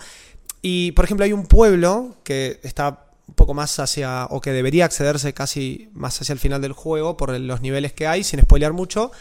Y, 0.63 0.93
por 0.93 1.05
ejemplo, 1.05 1.25
hay 1.25 1.31
un 1.31 1.45
pueblo 1.45 2.15
que 2.23 2.59
está 2.63 3.05
un 3.27 3.35
poco 3.35 3.53
más 3.53 3.77
hacia, 3.79 4.25
o 4.25 4.41
que 4.41 4.51
debería 4.51 4.85
accederse 4.85 5.33
casi 5.33 5.89
más 5.93 6.19
hacia 6.19 6.33
el 6.33 6.39
final 6.39 6.59
del 6.61 6.73
juego 6.73 7.17
por 7.17 7.39
los 7.39 7.61
niveles 7.61 7.93
que 7.93 8.07
hay, 8.07 8.23
sin 8.23 8.41
spoilear 8.41 8.73
mucho, 8.73 9.11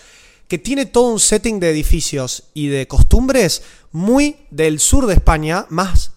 que 0.55 0.59
tiene 0.59 0.87
todo 0.87 1.11
un 1.11 1.19
setting 1.19 1.59
de 1.59 1.69
edificios 1.69 2.45
y 2.55 2.69
de 2.69 2.87
costumbres 2.87 3.65
muy 3.91 4.37
del 4.53 4.79
sur 4.79 5.07
de 5.07 5.15
España, 5.15 5.67
más 5.69 6.13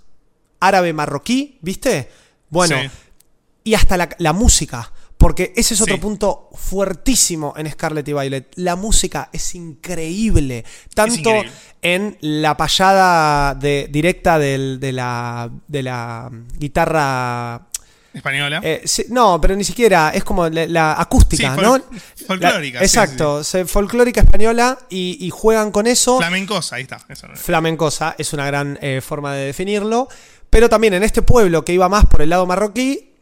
árabe 0.59 0.93
marroquí, 0.93 1.57
¿viste? 1.63 2.11
Bueno, 2.51 2.75
y 3.63 3.73
hasta 3.73 3.97
la, 3.97 4.33
música. 4.33 4.93
Porque 5.17 5.53
ese 5.55 5.73
es 5.73 5.81
otro 5.81 5.99
punto 5.99 6.51
fuertísimo 6.53 7.55
en 7.57 7.67
Scarlet 7.71 8.07
y 8.07 8.13
Violet. 8.13 8.53
La 8.57 8.75
música 8.75 9.31
es 9.33 9.55
increíble. 9.55 10.63
Tanto 10.93 11.31
en 11.81 12.15
la 12.21 12.55
payada 12.55 13.55
de, 13.55 13.87
directa 13.89 14.37
de, 14.37 14.77
la, 14.93 15.49
de 15.67 15.81
la 15.81 16.31
guitarra 16.59 17.66
española. 18.17 18.59
Eh, 18.63 18.83
no, 19.09 19.39
pero 19.39 19.55
ni 19.55 19.63
siquiera, 19.63 20.11
es 20.13 20.23
como 20.23 20.47
la, 20.49 20.99
acústica, 20.99 21.55
¿no? 21.55 21.79
Folclórica. 22.27 22.81
exacto, 22.81 23.41
folclórica 23.65 24.21
española 24.21 24.77
y, 24.89 25.29
juegan 25.29 25.71
con 25.71 25.87
eso. 25.87 26.17
Flamencosa, 26.17 26.77
ahí 26.77 26.83
está. 26.83 26.99
Flamencosa 27.35 28.15
es 28.17 28.33
una 28.33 28.45
gran 28.45 28.77
eh, 28.81 29.01
forma 29.01 29.33
de 29.33 29.45
definirlo. 29.45 30.07
Pero 30.49 30.69
también 30.69 30.93
en 30.93 31.03
este 31.03 31.21
pueblo 31.21 31.65
que 31.65 31.73
iba 31.73 31.89
más 31.89 32.05
por 32.05 32.21
el 32.21 32.29
lado 32.29 32.45
marroquí, 32.45 33.13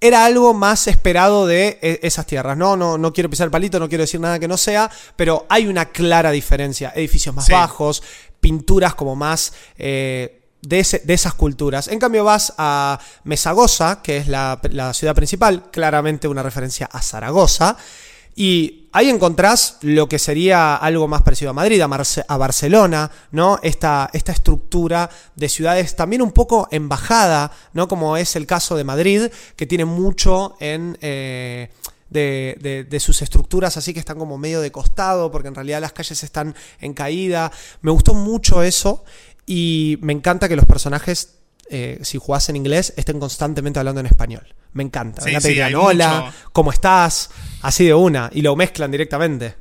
era 0.00 0.24
algo 0.24 0.54
más 0.54 0.86
esperado 0.86 1.46
de 1.46 1.78
e, 1.82 2.00
esas 2.02 2.26
tierras. 2.26 2.56
No, 2.56 2.76
no, 2.76 2.98
no 2.98 3.12
quiero 3.12 3.28
pisar 3.28 3.46
el 3.46 3.50
palito, 3.50 3.78
no 3.78 3.88
quiero 3.88 4.02
decir 4.02 4.20
nada 4.20 4.38
que 4.38 4.48
no 4.48 4.56
sea, 4.56 4.90
pero 5.16 5.46
hay 5.48 5.66
una 5.66 5.86
clara 5.86 6.30
diferencia. 6.30 6.92
Edificios 6.94 7.34
más 7.34 7.48
bajos, 7.48 8.02
pinturas 8.40 8.94
como 8.94 9.14
más 9.16 9.52
eh, 9.76 10.39
de, 10.62 10.78
esas 10.78 11.34
culturas. 11.34 11.88
En 11.88 11.98
cambio 11.98 12.24
vas 12.24 12.52
a 12.58 12.98
Mesagosa, 13.24 14.02
que 14.02 14.18
es 14.18 14.28
la, 14.28 14.58
ciudad 14.94 15.14
principal, 15.14 15.70
claramente 15.70 16.28
una 16.28 16.42
referencia 16.42 16.88
a 16.92 17.02
Zaragoza, 17.02 17.76
y 18.36 18.88
ahí 18.92 19.10
encontrás 19.10 19.78
lo 19.82 20.08
que 20.08 20.18
sería 20.18 20.76
algo 20.76 21.08
más 21.08 21.22
parecido 21.22 21.50
a 21.50 21.54
Madrid, 21.54 21.80
a, 21.80 22.36
Barcelona, 22.36 23.10
¿no? 23.32 23.58
Esta, 23.62 24.08
esta, 24.12 24.32
estructura 24.32 25.10
de 25.36 25.48
ciudades 25.48 25.96
también 25.96 26.22
un 26.22 26.32
poco 26.32 26.68
embajada, 26.70 27.50
¿no? 27.72 27.88
Como 27.88 28.16
es 28.16 28.36
el 28.36 28.46
caso 28.46 28.76
de 28.76 28.84
Madrid, 28.84 29.28
que 29.56 29.66
tiene 29.66 29.84
mucho 29.84 30.56
en... 30.60 30.96
Eh, 31.00 31.70
de, 32.10 32.86
de, 32.90 33.00
sus 33.00 33.22
estructuras, 33.22 33.76
así 33.76 33.94
que 33.94 34.00
están 34.00 34.18
como 34.18 34.36
medio 34.36 34.60
de 34.60 34.72
costado, 34.72 35.30
porque 35.30 35.46
en 35.46 35.54
realidad 35.54 35.80
las 35.80 35.92
calles 35.92 36.24
están 36.24 36.56
en 36.80 36.92
caída. 36.92 37.52
Me 37.82 37.92
gustó 37.92 38.14
mucho 38.14 38.64
eso 38.64 39.04
y 39.50 39.98
me 40.00 40.12
encanta 40.12 40.48
que 40.48 40.54
los 40.54 40.64
personajes, 40.64 41.40
eh, 41.70 41.98
si 42.02 42.18
jugás 42.18 42.48
en 42.50 42.54
inglés, 42.54 42.94
estén 42.96 43.18
constantemente 43.18 43.80
hablando 43.80 43.98
en 43.98 44.06
español. 44.06 44.54
Me 44.74 44.84
encanta. 44.84 45.24
me 45.24 45.32
encanta 45.32 45.76
hola, 45.76 46.32
¿cómo 46.52 46.70
estás? 46.70 47.30
Así 47.60 47.84
de 47.84 47.92
una. 47.92 48.30
Y 48.32 48.42
lo 48.42 48.54
mezclan 48.54 48.92
directamente. 48.92 49.56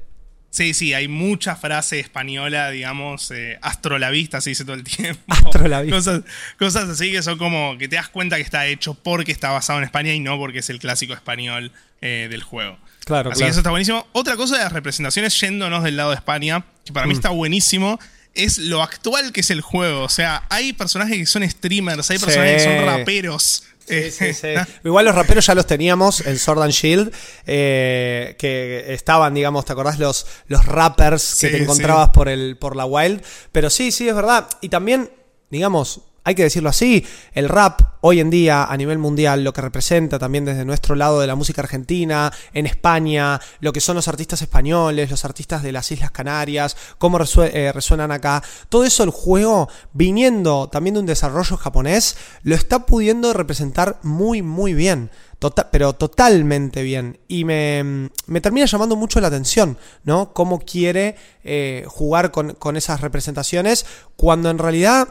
Sí, 0.51 0.75
sí, 0.75 0.93
hay 0.93 1.07
mucha 1.07 1.55
frase 1.55 1.99
española, 1.99 2.69
digamos, 2.69 3.31
eh, 3.31 3.57
astrolavista, 3.63 4.41
se 4.41 4.51
dice 4.51 4.63
todo 4.63 4.75
el 4.75 4.83
tiempo. 4.83 5.23
Astrolavista. 5.27 5.95
Cosas, 5.95 6.21
cosas 6.59 6.89
así 6.89 7.11
que 7.11 7.23
son 7.23 7.39
como 7.39 7.75
que 7.79 7.87
te 7.87 7.95
das 7.95 8.09
cuenta 8.09 8.35
que 8.35 8.43
está 8.43 8.67
hecho 8.67 8.93
porque 8.93 9.31
está 9.31 9.49
basado 9.49 9.79
en 9.79 9.85
España 9.85 10.13
y 10.13 10.19
no 10.19 10.37
porque 10.37 10.59
es 10.59 10.69
el 10.69 10.77
clásico 10.77 11.15
español 11.15 11.71
eh, 12.01 12.27
del 12.29 12.43
juego. 12.43 12.77
Claro, 13.05 13.31
Así 13.31 13.41
que 13.41 13.49
eso 13.49 13.61
está 13.61 13.71
buenísimo. 13.71 14.05
Otra 14.11 14.35
cosa 14.35 14.57
de 14.57 14.63
las 14.65 14.71
representaciones, 14.71 15.39
yéndonos 15.41 15.83
del 15.83 15.97
lado 15.97 16.11
de 16.11 16.17
España, 16.17 16.63
que 16.85 16.93
para 16.93 17.07
mí 17.07 17.13
mm. 17.13 17.17
está 17.17 17.29
buenísimo, 17.29 17.99
es 18.33 18.57
lo 18.57 18.81
actual 18.81 19.31
que 19.31 19.41
es 19.41 19.49
el 19.49 19.61
juego. 19.61 20.03
O 20.03 20.09
sea, 20.09 20.45
hay 20.49 20.73
personajes 20.73 21.17
que 21.17 21.25
son 21.25 21.49
streamers, 21.49 22.09
hay 22.11 22.19
personajes 22.19 22.63
que 22.63 22.77
son 22.77 22.85
raperos. 22.85 23.63
Sí, 23.87 24.11
sí, 24.11 24.33
sí. 24.33 24.47
Igual 24.83 25.05
los 25.05 25.15
raperos 25.15 25.45
ya 25.45 25.55
los 25.55 25.65
teníamos 25.65 26.21
en 26.21 26.37
Sword 26.37 26.61
and 26.61 26.71
Shield, 26.71 27.11
eh, 27.47 28.35
que 28.37 28.93
estaban, 28.93 29.33
digamos, 29.33 29.65
¿te 29.65 29.73
acordás 29.73 29.97
los, 29.97 30.27
los 30.47 30.65
rappers 30.65 31.35
que 31.35 31.49
te 31.49 31.57
encontrabas 31.57 32.09
por, 32.09 32.29
el, 32.29 32.57
por 32.57 32.75
la 32.75 32.85
Wild? 32.85 33.23
Pero 33.51 33.69
sí, 33.69 33.91
sí, 33.91 34.07
es 34.07 34.15
verdad. 34.15 34.47
Y 34.61 34.69
también, 34.69 35.11
digamos, 35.49 36.01
hay 36.29 36.35
que 36.35 36.43
decirlo 36.43 36.69
así, 36.69 37.03
el 37.33 37.49
rap 37.49 37.81
hoy 38.01 38.19
en 38.19 38.29
día 38.29 38.65
a 38.65 38.77
nivel 38.77 38.99
mundial, 38.99 39.43
lo 39.43 39.51
que 39.51 39.61
representa 39.61 40.19
también 40.19 40.45
desde 40.45 40.63
nuestro 40.63 40.93
lado 40.93 41.19
de 41.19 41.25
la 41.25 41.33
música 41.33 41.61
argentina, 41.63 42.31
en 42.53 42.67
España, 42.67 43.41
lo 43.61 43.73
que 43.73 43.81
son 43.81 43.95
los 43.95 44.07
artistas 44.07 44.43
españoles, 44.43 45.09
los 45.09 45.25
artistas 45.25 45.63
de 45.63 45.71
las 45.71 45.91
Islas 45.91 46.11
Canarias, 46.11 46.77
cómo 46.99 47.17
eh, 47.19 47.71
resuenan 47.73 48.11
acá, 48.11 48.43
todo 48.69 48.83
eso 48.83 49.03
el 49.03 49.09
juego, 49.09 49.69
viniendo 49.91 50.69
también 50.69 50.93
de 50.93 50.99
un 50.99 51.07
desarrollo 51.07 51.57
japonés, 51.57 52.15
lo 52.43 52.53
está 52.53 52.85
pudiendo 52.85 53.33
representar 53.33 53.97
muy, 54.03 54.43
muy 54.43 54.75
bien. 54.75 55.09
Tota- 55.39 55.71
pero 55.71 55.93
totalmente 55.93 56.83
bien. 56.83 57.17
Y 57.29 57.45
me, 57.45 58.09
me 58.27 58.41
termina 58.41 58.65
llamando 58.65 58.97
mucho 58.97 59.21
la 59.21 59.29
atención, 59.29 59.77
¿no? 60.03 60.33
Cómo 60.33 60.59
quiere 60.59 61.15
eh, 61.45 61.85
jugar 61.87 62.31
con, 62.31 62.55
con 62.55 62.75
esas 62.75 62.99
representaciones 62.99 63.85
cuando 64.17 64.49
en 64.49 64.57
realidad 64.57 65.07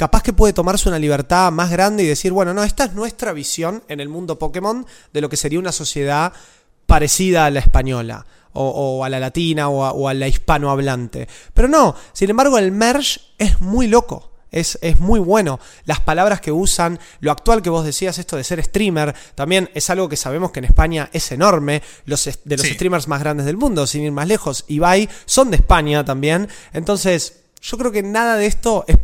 capaz 0.00 0.22
que 0.22 0.32
puede 0.32 0.54
tomarse 0.54 0.88
una 0.88 0.98
libertad 0.98 1.52
más 1.52 1.70
grande 1.70 2.02
y 2.02 2.06
decir, 2.06 2.32
bueno, 2.32 2.54
no, 2.54 2.64
esta 2.64 2.84
es 2.84 2.94
nuestra 2.94 3.34
visión 3.34 3.82
en 3.86 4.00
el 4.00 4.08
mundo 4.08 4.38
Pokémon 4.38 4.86
de 5.12 5.20
lo 5.20 5.28
que 5.28 5.36
sería 5.36 5.58
una 5.58 5.72
sociedad 5.72 6.32
parecida 6.86 7.44
a 7.44 7.50
la 7.50 7.60
española. 7.60 8.24
O, 8.54 8.64
o 8.64 9.04
a 9.04 9.10
la 9.10 9.20
latina 9.20 9.68
o 9.68 9.84
a, 9.84 9.92
o 9.92 10.08
a 10.08 10.14
la 10.14 10.26
hispanohablante. 10.26 11.28
Pero 11.54 11.68
no, 11.68 11.94
sin 12.14 12.30
embargo 12.30 12.56
el 12.56 12.72
merge 12.72 13.20
es 13.36 13.60
muy 13.60 13.88
loco. 13.88 14.32
Es, 14.50 14.78
es, 14.80 14.98
muy 15.00 15.20
bueno. 15.20 15.60
Las 15.84 16.00
palabras 16.00 16.40
que 16.40 16.50
usan, 16.50 16.98
lo 17.20 17.30
actual 17.30 17.60
que 17.62 17.70
vos 17.70 17.84
decías, 17.84 18.18
esto 18.18 18.36
de 18.36 18.42
ser 18.42 18.64
streamer, 18.64 19.14
también 19.34 19.70
es 19.74 19.88
algo 19.90 20.08
que 20.08 20.16
sabemos 20.16 20.50
que 20.50 20.60
en 20.60 20.64
España 20.64 21.10
es 21.12 21.30
enorme. 21.30 21.82
Los, 22.06 22.24
de 22.24 22.56
los 22.56 22.66
sí. 22.66 22.74
streamers 22.74 23.06
más 23.06 23.20
grandes 23.20 23.46
del 23.46 23.58
mundo, 23.58 23.86
sin 23.86 24.02
ir 24.02 24.10
más 24.12 24.26
lejos, 24.26 24.64
Ibai, 24.66 25.08
son 25.26 25.50
de 25.50 25.58
España 25.58 26.04
también. 26.04 26.48
Entonces, 26.72 27.42
yo 27.60 27.76
creo 27.78 27.92
que 27.92 28.02
nada 28.02 28.36
de 28.36 28.46
esto 28.46 28.84
es 28.88 28.96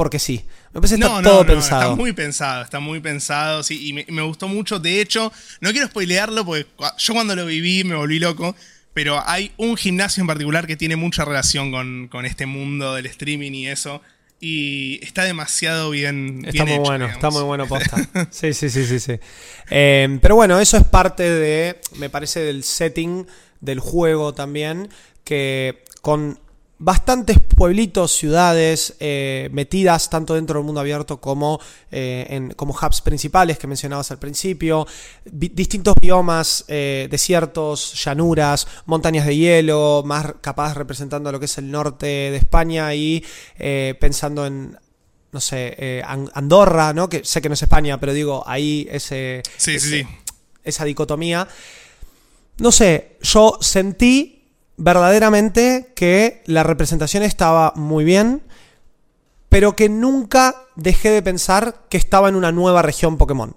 porque 0.00 0.18
sí. 0.18 0.46
Me 0.72 0.80
parece 0.80 0.94
que 0.94 1.00
no, 1.00 1.18
está 1.18 1.22
todo 1.28 1.34
no, 1.34 1.40
no, 1.40 1.46
pensado. 1.46 1.82
Está 1.82 1.94
muy 1.94 2.12
pensado, 2.14 2.62
está 2.62 2.80
muy 2.80 3.00
pensado, 3.00 3.62
sí, 3.62 3.88
y 3.88 3.92
me, 3.92 4.06
me, 4.08 4.22
gustó 4.22 4.48
mucho. 4.48 4.78
De 4.78 4.98
hecho, 5.02 5.30
no 5.60 5.72
quiero 5.72 5.88
spoilearlo 5.88 6.42
porque 6.46 6.66
yo 6.96 7.12
cuando 7.12 7.36
lo 7.36 7.44
viví 7.44 7.84
me 7.84 7.94
volví 7.94 8.18
loco, 8.18 8.56
pero 8.94 9.22
hay 9.28 9.52
un 9.58 9.76
gimnasio 9.76 10.22
en 10.22 10.26
particular 10.26 10.66
que 10.66 10.78
tiene 10.78 10.96
mucha 10.96 11.26
relación 11.26 11.70
con, 11.70 12.08
con 12.08 12.24
este 12.24 12.46
mundo 12.46 12.94
del 12.94 13.04
streaming 13.04 13.52
y 13.52 13.68
eso. 13.68 14.00
Y 14.40 15.04
está 15.04 15.24
demasiado 15.24 15.90
bien. 15.90 16.46
Está 16.46 16.64
bien 16.64 16.64
muy 16.64 16.72
hecho, 16.76 16.82
bueno, 16.82 17.04
digamos. 17.04 17.16
está 17.16 17.30
muy 17.30 17.42
bueno 17.42 17.66
posta. 17.66 17.98
Sí, 18.30 18.54
sí, 18.54 18.70
sí, 18.70 18.86
sí, 18.86 19.00
sí. 19.00 19.20
Eh, 19.68 20.18
pero 20.22 20.34
bueno, 20.34 20.58
eso 20.60 20.78
es 20.78 20.84
parte 20.84 21.24
de, 21.24 21.78
me 21.98 22.08
parece, 22.08 22.40
del 22.40 22.64
setting 22.64 23.26
del 23.60 23.80
juego 23.80 24.32
también, 24.32 24.88
que 25.24 25.84
con 26.00 26.40
bastantes 26.80 27.38
pueblitos, 27.38 28.10
ciudades 28.10 28.96
eh, 29.00 29.50
metidas 29.52 30.08
tanto 30.08 30.34
dentro 30.34 30.58
del 30.58 30.64
mundo 30.64 30.80
abierto 30.80 31.20
como, 31.20 31.60
eh, 31.90 32.26
en, 32.30 32.52
como 32.54 32.72
hubs 32.72 33.02
principales 33.02 33.58
que 33.58 33.66
mencionabas 33.66 34.10
al 34.10 34.18
principio, 34.18 34.86
distintos 35.26 35.94
biomas, 36.00 36.64
eh, 36.68 37.06
desiertos, 37.10 38.02
llanuras, 38.02 38.66
montañas 38.86 39.26
de 39.26 39.36
hielo, 39.36 40.02
más 40.06 40.36
capaz 40.40 40.72
representando 40.72 41.30
lo 41.30 41.38
que 41.38 41.44
es 41.44 41.58
el 41.58 41.70
norte 41.70 42.06
de 42.06 42.36
España 42.36 42.94
y 42.94 43.24
pensando 44.00 44.46
en 44.46 44.76
no 45.32 45.40
sé, 45.40 46.02
Andorra, 46.34 46.92
¿no? 46.92 47.08
Que 47.08 47.24
sé 47.24 47.40
que 47.40 47.48
no 47.48 47.54
es 47.54 47.62
España, 47.62 48.00
pero 48.00 48.12
digo, 48.12 48.42
ahí 48.46 48.88
ese, 48.90 49.42
sí, 49.58 49.74
ese 49.74 49.86
sí, 49.86 50.02
sí. 50.02 50.08
esa 50.64 50.84
dicotomía. 50.84 51.46
No 52.58 52.72
sé, 52.72 53.18
yo 53.22 53.58
sentí 53.60 54.39
verdaderamente 54.80 55.92
que 55.94 56.42
la 56.46 56.62
representación 56.62 57.22
estaba 57.22 57.72
muy 57.76 58.02
bien, 58.02 58.42
pero 59.50 59.76
que 59.76 59.90
nunca 59.90 60.64
dejé 60.74 61.10
de 61.10 61.22
pensar 61.22 61.82
que 61.90 61.98
estaba 61.98 62.30
en 62.30 62.34
una 62.34 62.50
nueva 62.50 62.80
región 62.80 63.18
Pokémon. 63.18 63.54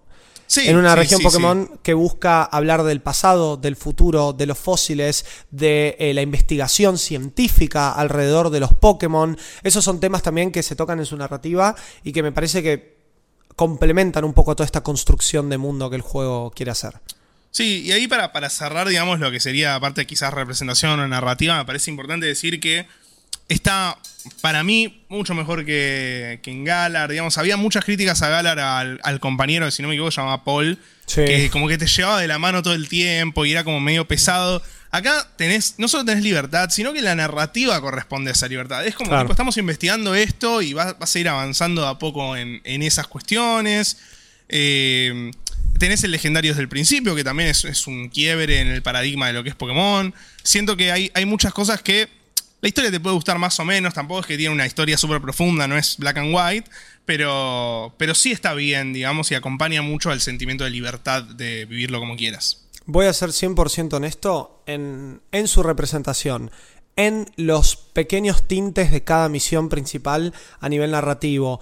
Sí, 0.47 0.67
en 0.67 0.75
una 0.75 0.91
sí, 0.91 0.97
región 0.97 1.19
sí, 1.19 1.23
Pokémon 1.23 1.79
que 1.81 1.93
busca 1.93 2.43
hablar 2.43 2.83
del 2.83 3.01
pasado, 3.01 3.55
del 3.55 3.77
futuro, 3.77 4.33
de 4.33 4.45
los 4.45 4.57
fósiles, 4.57 5.25
de 5.49 5.95
eh, 5.97 6.13
la 6.13 6.21
investigación 6.21 6.97
científica 6.97 7.93
alrededor 7.93 8.49
de 8.49 8.59
los 8.59 8.73
Pokémon. 8.73 9.37
Esos 9.63 9.85
son 9.85 10.01
temas 10.01 10.23
también 10.23 10.51
que 10.51 10.61
se 10.61 10.75
tocan 10.75 10.99
en 10.99 11.05
su 11.05 11.15
narrativa 11.15 11.73
y 12.03 12.11
que 12.11 12.21
me 12.21 12.33
parece 12.33 12.61
que 12.61 12.97
complementan 13.55 14.25
un 14.25 14.33
poco 14.33 14.55
toda 14.55 14.65
esta 14.65 14.83
construcción 14.83 15.49
de 15.49 15.57
mundo 15.57 15.89
que 15.89 15.95
el 15.95 16.01
juego 16.01 16.51
quiere 16.51 16.71
hacer. 16.71 16.99
Sí, 17.53 17.83
y 17.85 17.91
ahí 17.91 18.07
para, 18.07 18.33
para 18.33 18.49
cerrar, 18.49 18.89
digamos, 18.89 19.19
lo 19.19 19.29
que 19.29 19.39
sería, 19.39 19.75
aparte 19.75 20.07
quizás 20.07 20.33
representación 20.33 20.99
o 20.99 21.07
narrativa, 21.07 21.55
me 21.55 21.65
parece 21.65 21.91
importante 21.91 22.25
decir 22.25 22.59
que 22.59 22.87
está, 23.47 23.95
para 24.41 24.63
mí, 24.63 25.03
mucho 25.07 25.35
mejor 25.35 25.63
que, 25.63 26.39
que 26.41 26.49
en 26.49 26.63
Galar. 26.63 27.11
Digamos, 27.11 27.37
había 27.37 27.55
muchas 27.55 27.85
críticas 27.85 28.23
a 28.23 28.29
Galar 28.29 28.57
al, 28.57 28.99
al 29.03 29.19
compañero, 29.19 29.69
si 29.69 29.83
no 29.83 29.87
me 29.87 29.93
equivoco, 29.93 30.09
se 30.09 30.21
llamaba 30.21 30.43
Paul, 30.43 30.79
sí. 31.05 31.25
que 31.25 31.51
como 31.51 31.67
que 31.67 31.77
te 31.77 31.85
llevaba 31.85 32.19
de 32.19 32.27
la 32.27 32.39
mano 32.39 32.63
todo 32.63 32.73
el 32.73 32.89
tiempo 32.89 33.45
y 33.45 33.51
era 33.51 33.63
como 33.63 33.79
medio 33.79 34.07
pesado. 34.07 34.63
Acá 34.89 35.27
tenés, 35.37 35.75
no 35.77 35.87
solo 35.87 36.05
tenés 36.05 36.23
libertad, 36.23 36.71
sino 36.71 36.91
que 36.91 37.03
la 37.03 37.13
narrativa 37.13 37.79
corresponde 37.81 38.31
a 38.31 38.33
esa 38.33 38.47
libertad. 38.47 38.83
Es 38.83 38.95
como 38.95 39.11
claro. 39.11 39.29
estamos 39.29 39.57
investigando 39.57 40.15
esto 40.15 40.63
y 40.63 40.73
vas, 40.73 40.97
vas 40.97 41.15
a 41.15 41.19
ir 41.19 41.29
avanzando 41.29 41.85
a 41.87 41.99
poco 41.99 42.35
en, 42.35 42.61
en 42.63 42.81
esas 42.81 43.05
cuestiones. 43.05 43.99
Eh, 44.49 45.31
tenés 45.79 46.03
el 46.03 46.11
legendario 46.11 46.51
desde 46.51 46.61
el 46.61 46.69
principio, 46.69 47.15
que 47.15 47.23
también 47.23 47.49
es, 47.49 47.87
un 47.87 48.09
quiebre 48.09 48.59
en 48.59 48.67
el 48.67 48.81
paradigma 48.81 49.27
de 49.27 49.33
lo 49.33 49.43
que 49.43 49.49
es 49.49 49.55
Pokémon. 49.55 50.13
Siento 50.43 50.77
que 50.77 50.91
hay, 50.91 51.25
muchas 51.25 51.53
cosas 51.53 51.81
que 51.81 52.07
la 52.61 52.67
historia 52.67 52.91
te 52.91 52.99
puede 52.99 53.15
gustar 53.15 53.37
más 53.39 53.59
o 53.59 53.65
menos, 53.65 53.93
tampoco 53.93 54.21
es 54.21 54.25
que 54.25 54.37
tiene 54.37 54.53
una 54.53 54.65
historia 54.65 54.97
súper 54.97 55.21
profunda, 55.21 55.67
no 55.67 55.77
es 55.77 55.97
black 55.97 56.17
and 56.17 56.33
white, 56.33 56.69
pero, 57.05 57.93
pero 57.97 58.15
sí 58.15 58.31
está 58.31 58.53
bien, 58.53 58.93
digamos, 58.93 59.31
y 59.31 59.35
acompaña 59.35 59.81
mucho 59.81 60.11
al 60.11 60.21
sentimiento 60.21 60.63
de 60.63 60.69
libertad 60.69 61.23
de 61.23 61.65
vivirlo 61.65 61.99
como 61.99 62.15
quieras. 62.15 62.61
Voy 62.85 63.05
a 63.05 63.13
ser 63.13 63.29
100% 63.29 63.93
honesto 63.93 64.63
en 64.65 65.47
su 65.47 65.63
representación 65.63 66.51
en 66.95 67.31
los 67.35 67.75
pequeños 67.75 68.47
tintes 68.47 68.91
de 68.91 69.03
cada 69.03 69.29
misión 69.29 69.69
principal 69.69 70.33
a 70.59 70.69
nivel 70.69 70.91
narrativo, 70.91 71.59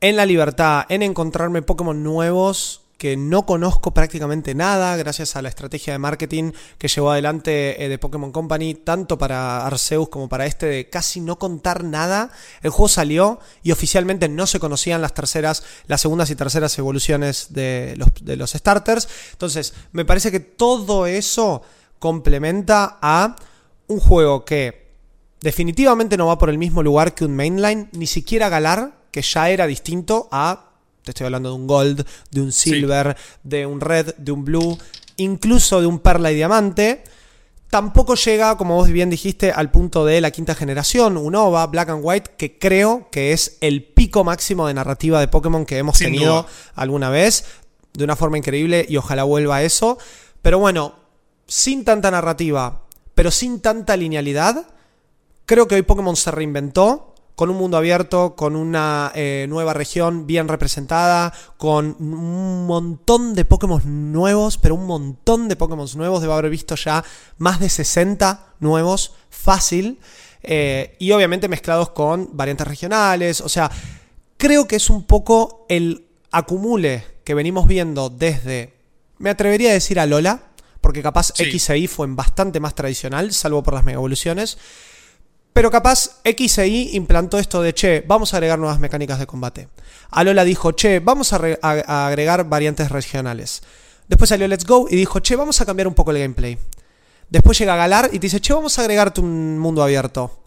en 0.00 0.16
la 0.16 0.26
libertad, 0.26 0.84
en 0.88 1.02
encontrarme 1.02 1.62
Pokémon 1.62 2.02
nuevos 2.02 2.82
que 2.98 3.16
no 3.16 3.46
conozco 3.46 3.94
prácticamente 3.94 4.56
nada 4.56 4.96
gracias 4.96 5.36
a 5.36 5.42
la 5.42 5.48
estrategia 5.48 5.92
de 5.92 6.00
marketing 6.00 6.50
que 6.78 6.88
llevó 6.88 7.12
adelante 7.12 7.82
eh, 7.82 7.88
de 7.88 7.96
Pokémon 7.96 8.32
Company, 8.32 8.74
tanto 8.74 9.16
para 9.16 9.64
Arceus 9.64 10.08
como 10.08 10.28
para 10.28 10.46
este 10.46 10.66
de 10.66 10.90
casi 10.90 11.20
no 11.20 11.38
contar 11.38 11.84
nada. 11.84 12.32
El 12.60 12.70
juego 12.70 12.88
salió 12.88 13.38
y 13.62 13.70
oficialmente 13.70 14.28
no 14.28 14.48
se 14.48 14.58
conocían 14.58 15.00
las 15.00 15.14
terceras, 15.14 15.62
las 15.86 16.00
segundas 16.00 16.28
y 16.30 16.34
terceras 16.34 16.76
evoluciones 16.76 17.54
de 17.54 17.94
los, 17.96 18.08
de 18.20 18.36
los 18.36 18.50
starters. 18.50 19.08
Entonces, 19.30 19.74
me 19.92 20.04
parece 20.04 20.32
que 20.32 20.40
todo 20.40 21.06
eso 21.06 21.62
complementa 22.00 22.98
a 23.00 23.36
un 23.86 24.00
juego 24.00 24.44
que 24.44 24.88
definitivamente 25.40 26.16
no 26.16 26.26
va 26.26 26.38
por 26.38 26.50
el 26.50 26.58
mismo 26.58 26.82
lugar 26.82 27.14
que 27.14 27.24
un 27.24 27.36
mainline, 27.36 27.90
ni 27.92 28.08
siquiera 28.08 28.48
Galar, 28.48 28.92
que 29.12 29.22
ya 29.22 29.50
era 29.50 29.68
distinto 29.68 30.28
a 30.32 30.67
te 31.08 31.12
estoy 31.12 31.24
hablando 31.24 31.48
de 31.48 31.54
un 31.54 31.66
gold, 31.66 32.06
de 32.30 32.42
un 32.42 32.52
silver, 32.52 33.16
sí. 33.16 33.38
de 33.44 33.64
un 33.64 33.80
red, 33.80 34.14
de 34.18 34.30
un 34.30 34.44
blue, 34.44 34.76
incluso 35.16 35.80
de 35.80 35.86
un 35.86 36.00
perla 36.00 36.30
y 36.30 36.34
diamante. 36.34 37.02
Tampoco 37.70 38.14
llega, 38.14 38.58
como 38.58 38.74
vos 38.74 38.88
bien 38.88 39.08
dijiste, 39.08 39.50
al 39.50 39.70
punto 39.70 40.04
de 40.04 40.20
la 40.20 40.30
quinta 40.30 40.54
generación, 40.54 41.16
un 41.16 41.34
OVA, 41.34 41.66
Black 41.68 41.88
and 41.88 42.00
White, 42.02 42.32
que 42.36 42.58
creo 42.58 43.08
que 43.10 43.32
es 43.32 43.56
el 43.62 43.84
pico 43.84 44.22
máximo 44.22 44.66
de 44.66 44.74
narrativa 44.74 45.18
de 45.18 45.28
Pokémon 45.28 45.64
que 45.64 45.78
hemos 45.78 45.96
Sin 45.96 46.08
tenido 46.08 46.42
duda. 46.42 46.46
alguna 46.74 47.08
vez, 47.08 47.46
de 47.94 48.04
una 48.04 48.14
forma 48.14 48.36
increíble, 48.36 48.84
y 48.86 48.98
ojalá 48.98 49.24
vuelva 49.24 49.56
a 49.56 49.62
eso. 49.62 49.96
Pero 50.42 50.58
bueno, 50.58 50.94
sin 51.46 51.86
tanta 51.86 52.10
narrativa, 52.10 52.82
pero 53.14 53.30
sin 53.30 53.60
tanta 53.60 53.96
linealidad, 53.96 54.66
creo 55.46 55.66
que 55.68 55.74
hoy 55.74 55.82
Pokémon 55.82 56.16
se 56.16 56.30
reinventó 56.30 57.07
con 57.38 57.50
un 57.50 57.56
mundo 57.56 57.76
abierto, 57.76 58.34
con 58.34 58.56
una 58.56 59.12
eh, 59.14 59.46
nueva 59.48 59.72
región 59.72 60.26
bien 60.26 60.48
representada, 60.48 61.32
con 61.56 61.94
un 62.00 62.66
montón 62.66 63.36
de 63.36 63.44
Pokémon 63.44 63.80
nuevos, 64.10 64.58
pero 64.58 64.74
un 64.74 64.86
montón 64.86 65.46
de 65.46 65.54
Pokémon 65.54 65.86
nuevos, 65.94 66.20
debo 66.20 66.32
haber 66.32 66.50
visto 66.50 66.74
ya 66.74 67.04
más 67.36 67.60
de 67.60 67.68
60 67.68 68.54
nuevos, 68.58 69.14
fácil, 69.30 70.00
eh, 70.42 70.96
y 70.98 71.12
obviamente 71.12 71.46
mezclados 71.46 71.90
con 71.90 72.30
variantes 72.32 72.66
regionales, 72.66 73.40
o 73.40 73.48
sea, 73.48 73.70
creo 74.36 74.66
que 74.66 74.74
es 74.74 74.90
un 74.90 75.04
poco 75.04 75.64
el 75.68 76.08
acumule 76.32 77.04
que 77.22 77.34
venimos 77.34 77.68
viendo 77.68 78.10
desde, 78.10 78.74
me 79.18 79.30
atrevería 79.30 79.70
a 79.70 79.74
decir 79.74 80.00
a 80.00 80.06
Lola, 80.06 80.42
porque 80.80 81.02
capaz 81.02 81.30
sí. 81.36 81.44
X 81.44 81.70
e 81.70 81.78
Y 81.78 81.86
fue 81.86 82.08
bastante 82.08 82.58
más 82.58 82.74
tradicional, 82.74 83.32
salvo 83.32 83.62
por 83.62 83.74
las 83.74 83.84
mega 83.84 83.98
evoluciones. 83.98 84.58
Pero 85.58 85.72
capaz 85.72 86.20
X 86.22 86.58
e 86.58 86.68
implantó 86.92 87.36
esto 87.36 87.60
de, 87.60 87.74
che, 87.74 88.04
vamos 88.06 88.32
a 88.32 88.36
agregar 88.36 88.60
nuevas 88.60 88.78
mecánicas 88.78 89.18
de 89.18 89.26
combate. 89.26 89.66
Alola 90.12 90.44
dijo, 90.44 90.70
che, 90.76 91.00
vamos 91.00 91.32
a, 91.32 92.06
agregar 92.06 92.48
variantes 92.48 92.92
regionales. 92.92 93.62
Después 94.06 94.28
salió 94.28 94.46
Let's 94.46 94.64
Go 94.64 94.86
y 94.88 94.94
dijo, 94.94 95.18
che, 95.18 95.34
vamos 95.34 95.60
a 95.60 95.66
cambiar 95.66 95.88
un 95.88 95.94
poco 95.94 96.12
el 96.12 96.20
gameplay. 96.20 96.56
Después 97.28 97.58
llega 97.58 97.74
Galar 97.74 98.10
y 98.12 98.20
te 98.20 98.26
dice, 98.28 98.40
che, 98.40 98.52
vamos 98.52 98.78
a 98.78 98.82
agregarte 98.82 99.20
un 99.20 99.58
mundo 99.58 99.82
abierto. 99.82 100.44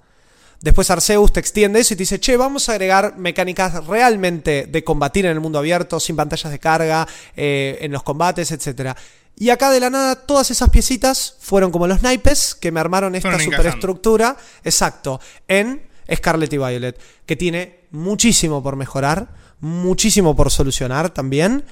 Después 0.61 0.89
Arceus 0.89 1.33
te 1.33 1.41
extiende 1.41 1.81
eso 1.81 1.93
y 1.93 1.97
te 1.97 2.03
dice, 2.03 2.21
che, 2.21 2.37
vamos 2.37 2.69
a 2.69 2.71
agregar 2.71 3.17
mecánicas 3.17 3.85
realmente 3.87 4.65
de 4.65 4.83
combatir 4.85 5.25
en 5.25 5.33
el 5.33 5.41
mundo 5.41 5.59
abierto, 5.59 5.99
sin 5.99 6.15
pantallas 6.15 6.53
de 6.53 6.59
carga, 6.59 7.05
eh, 7.35 7.79
en 7.81 7.91
los 7.91 8.03
combates, 8.03 8.49
etcétera. 8.51 8.95
Y 9.35 9.49
acá 9.49 9.71
de 9.71 9.79
la 9.79 9.89
nada 9.89 10.15
todas 10.15 10.51
esas 10.51 10.69
piecitas 10.69 11.35
fueron 11.39 11.71
como 11.71 11.87
los 11.87 12.01
naipes 12.01 12.53
que 12.53 12.71
me 12.71 12.79
armaron 12.79 13.15
esta 13.15 13.39
superestructura, 13.39 14.37
exacto, 14.63 15.19
en 15.47 15.89
Scarlet 16.13 16.53
y 16.53 16.57
Violet, 16.57 16.99
que 17.25 17.35
tiene 17.35 17.87
muchísimo 17.91 18.61
por 18.61 18.75
mejorar, 18.75 19.29
muchísimo 19.59 20.35
por 20.35 20.51
solucionar 20.51 21.09
también, 21.09 21.65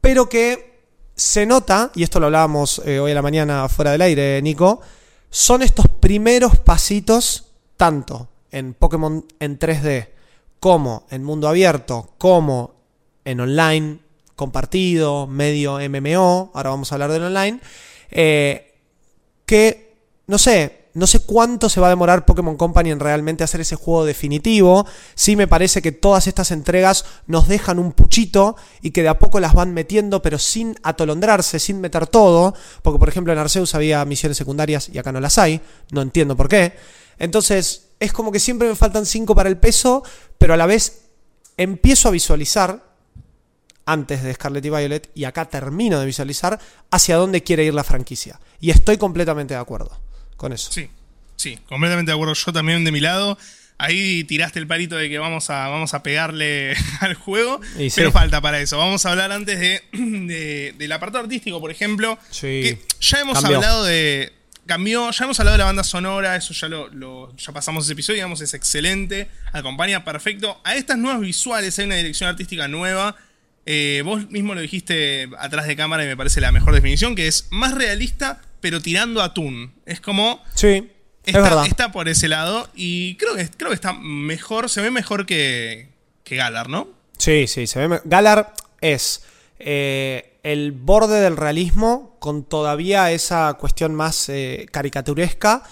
pero 0.00 0.28
que 0.28 0.76
se 1.14 1.46
nota, 1.46 1.90
y 1.94 2.02
esto 2.02 2.20
lo 2.20 2.26
hablábamos 2.26 2.80
eh, 2.84 3.00
hoy 3.00 3.12
a 3.12 3.14
la 3.14 3.22
mañana 3.22 3.68
fuera 3.68 3.92
del 3.92 4.02
aire, 4.02 4.40
Nico, 4.42 4.80
son 5.30 5.62
estos 5.62 5.88
primeros 5.88 6.58
pasitos, 6.58 7.52
tanto 7.76 8.28
en 8.50 8.74
Pokémon 8.74 9.26
en 9.40 9.58
3D, 9.58 10.08
como 10.60 11.06
en 11.10 11.24
mundo 11.24 11.48
abierto, 11.48 12.14
como 12.18 12.74
en 13.24 13.40
online, 13.40 14.00
compartido, 14.36 15.26
medio 15.26 15.78
MMO, 15.78 16.52
ahora 16.54 16.70
vamos 16.70 16.92
a 16.92 16.94
hablar 16.94 17.10
del 17.10 17.24
online, 17.24 17.60
eh, 18.10 18.74
que, 19.46 19.94
no 20.26 20.38
sé, 20.38 20.86
no 20.96 21.06
sé 21.06 21.20
cuánto 21.20 21.68
se 21.68 21.78
va 21.78 21.88
a 21.88 21.90
demorar 21.90 22.24
Pokémon 22.24 22.56
Company 22.56 22.90
en 22.90 23.00
realmente 23.00 23.44
hacer 23.44 23.60
ese 23.60 23.76
juego 23.76 24.06
definitivo. 24.06 24.86
Sí 25.14 25.36
me 25.36 25.46
parece 25.46 25.82
que 25.82 25.92
todas 25.92 26.26
estas 26.26 26.50
entregas 26.52 27.04
nos 27.26 27.48
dejan 27.48 27.78
un 27.78 27.92
puchito 27.92 28.56
y 28.80 28.92
que 28.92 29.02
de 29.02 29.10
a 29.10 29.18
poco 29.18 29.38
las 29.38 29.52
van 29.52 29.74
metiendo, 29.74 30.22
pero 30.22 30.38
sin 30.38 30.74
atolondrarse, 30.82 31.58
sin 31.58 31.82
meter 31.82 32.06
todo. 32.06 32.54
Porque, 32.80 32.98
por 32.98 33.10
ejemplo, 33.10 33.30
en 33.34 33.38
Arceus 33.38 33.74
había 33.74 34.02
misiones 34.06 34.38
secundarias 34.38 34.88
y 34.88 34.96
acá 34.96 35.12
no 35.12 35.20
las 35.20 35.36
hay. 35.36 35.60
No 35.90 36.00
entiendo 36.00 36.34
por 36.34 36.48
qué. 36.48 36.72
Entonces, 37.18 37.88
es 38.00 38.14
como 38.14 38.32
que 38.32 38.40
siempre 38.40 38.66
me 38.66 38.74
faltan 38.74 39.04
5 39.04 39.34
para 39.34 39.50
el 39.50 39.58
peso, 39.58 40.02
pero 40.38 40.54
a 40.54 40.56
la 40.56 40.64
vez 40.64 41.02
empiezo 41.58 42.08
a 42.08 42.12
visualizar 42.12 42.85
antes 43.86 44.22
de 44.22 44.34
Scarlet 44.34 44.64
y 44.64 44.70
Violet, 44.70 45.10
y 45.14 45.24
acá 45.24 45.46
termino 45.46 45.98
de 45.98 46.06
visualizar 46.06 46.58
hacia 46.90 47.16
dónde 47.16 47.42
quiere 47.42 47.64
ir 47.64 47.72
la 47.72 47.84
franquicia. 47.84 48.38
Y 48.60 48.70
estoy 48.70 48.98
completamente 48.98 49.54
de 49.54 49.60
acuerdo 49.60 49.98
con 50.36 50.52
eso. 50.52 50.70
Sí, 50.72 50.90
sí, 51.36 51.58
completamente 51.68 52.10
de 52.10 52.14
acuerdo. 52.14 52.34
Yo 52.34 52.52
también 52.52 52.84
de 52.84 52.92
mi 52.92 53.00
lado. 53.00 53.38
Ahí 53.78 54.24
tiraste 54.24 54.58
el 54.58 54.66
palito 54.66 54.96
de 54.96 55.10
que 55.10 55.18
vamos 55.18 55.50
a, 55.50 55.68
vamos 55.68 55.92
a 55.92 56.02
pegarle 56.02 56.74
al 57.00 57.14
juego, 57.14 57.60
pero 57.94 58.10
falta 58.10 58.40
para 58.40 58.58
eso. 58.58 58.78
Vamos 58.78 59.04
a 59.04 59.10
hablar 59.10 59.32
antes 59.32 59.58
de, 59.92 60.74
del 60.76 60.92
apartado 60.92 61.24
artístico, 61.24 61.60
por 61.60 61.70
ejemplo. 61.70 62.18
Sí. 62.30 62.46
Que 62.46 62.82
ya 63.00 63.20
hemos 63.20 63.42
hablado 63.44 63.84
de. 63.84 64.32
Cambió, 64.64 65.12
ya 65.12 65.24
hemos 65.26 65.38
hablado 65.38 65.54
de 65.54 65.58
la 65.58 65.64
banda 65.66 65.84
sonora, 65.84 66.34
eso 66.34 66.52
ya 66.52 66.66
lo, 66.66 67.36
ya 67.36 67.52
pasamos 67.52 67.84
ese 67.84 67.92
episodio, 67.92 68.16
digamos, 68.16 68.40
es 68.40 68.52
excelente, 68.52 69.28
acompaña 69.52 70.04
perfecto. 70.04 70.60
A 70.64 70.74
estas 70.74 70.98
nuevas 70.98 71.20
visuales 71.20 71.78
hay 71.78 71.84
una 71.84 71.94
dirección 71.94 72.28
artística 72.28 72.66
nueva. 72.66 73.14
Eh, 73.66 74.02
vos 74.04 74.30
mismo 74.30 74.54
lo 74.54 74.60
dijiste 74.60 75.28
atrás 75.38 75.66
de 75.66 75.74
cámara 75.74 76.04
y 76.04 76.06
me 76.06 76.16
parece 76.16 76.40
la 76.40 76.52
mejor 76.52 76.74
definición, 76.74 77.16
que 77.16 77.26
es 77.26 77.48
más 77.50 77.74
realista, 77.74 78.40
pero 78.60 78.80
tirando 78.80 79.20
a 79.22 79.34
Toon. 79.34 79.74
Es 79.84 80.00
como. 80.00 80.42
Sí. 80.54 80.88
Está, 81.24 81.38
es 81.38 81.44
verdad. 81.44 81.66
está 81.66 81.90
por 81.90 82.08
ese 82.08 82.28
lado 82.28 82.68
y 82.76 83.16
creo 83.16 83.34
que, 83.34 83.48
creo 83.50 83.70
que 83.70 83.74
está 83.74 83.92
mejor, 83.92 84.70
se 84.70 84.80
ve 84.80 84.92
mejor 84.92 85.26
que, 85.26 85.88
que 86.22 86.36
Galar, 86.36 86.68
¿no? 86.68 86.88
Sí, 87.18 87.48
sí, 87.48 87.66
se 87.66 87.84
ve. 87.84 88.00
Galar 88.04 88.54
es 88.80 89.24
eh, 89.58 90.38
el 90.44 90.70
borde 90.70 91.20
del 91.20 91.36
realismo 91.36 92.16
con 92.20 92.44
todavía 92.44 93.10
esa 93.10 93.54
cuestión 93.54 93.94
más 93.96 94.28
eh, 94.28 94.66
caricaturesca. 94.70 95.64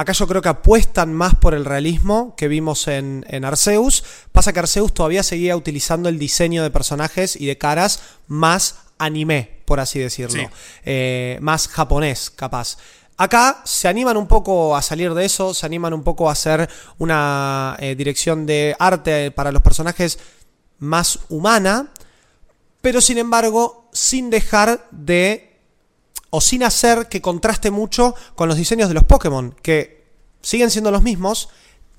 Acá 0.00 0.12
yo 0.12 0.26
creo 0.26 0.40
que 0.40 0.48
apuestan 0.48 1.12
más 1.12 1.34
por 1.34 1.52
el 1.52 1.66
realismo 1.66 2.34
que 2.34 2.48
vimos 2.48 2.88
en, 2.88 3.22
en, 3.28 3.44
Arceus. 3.44 4.02
Pasa 4.32 4.50
que 4.50 4.60
Arceus 4.60 4.94
todavía 4.94 5.22
seguía 5.22 5.54
utilizando 5.54 6.08
el 6.08 6.18
diseño 6.18 6.62
de 6.62 6.70
personajes 6.70 7.36
y 7.36 7.44
de 7.44 7.58
caras 7.58 8.00
más 8.26 8.76
anime, 8.96 9.58
por 9.66 9.78
así 9.78 9.98
decirlo. 9.98 10.40
Sí. 10.40 10.48
Eh, 10.86 11.36
más 11.42 11.68
japonés, 11.68 12.30
capaz. 12.30 12.78
Acá 13.18 13.60
se 13.66 13.88
animan 13.88 14.16
un 14.16 14.26
poco 14.26 14.74
a 14.74 14.80
salir 14.80 15.12
de 15.12 15.26
eso, 15.26 15.52
se 15.52 15.66
animan 15.66 15.92
un 15.92 16.02
poco 16.02 16.30
a 16.30 16.32
hacer 16.32 16.70
una 16.96 17.76
eh, 17.78 17.94
dirección 17.94 18.46
de 18.46 18.74
arte 18.78 19.30
para 19.30 19.52
los 19.52 19.60
personajes 19.60 20.18
más 20.78 21.18
humana, 21.28 21.92
pero 22.80 23.02
sin 23.02 23.18
embargo 23.18 23.90
sin 23.92 24.30
dejar 24.30 24.88
de 24.92 25.49
o 26.30 26.40
sin 26.40 26.62
hacer 26.62 27.08
que 27.08 27.20
contraste 27.20 27.70
mucho 27.70 28.14
con 28.34 28.48
los 28.48 28.56
diseños 28.56 28.88
de 28.88 28.94
los 28.94 29.04
Pokémon, 29.04 29.54
que 29.62 30.04
siguen 30.40 30.70
siendo 30.70 30.90
los 30.90 31.02
mismos, 31.02 31.48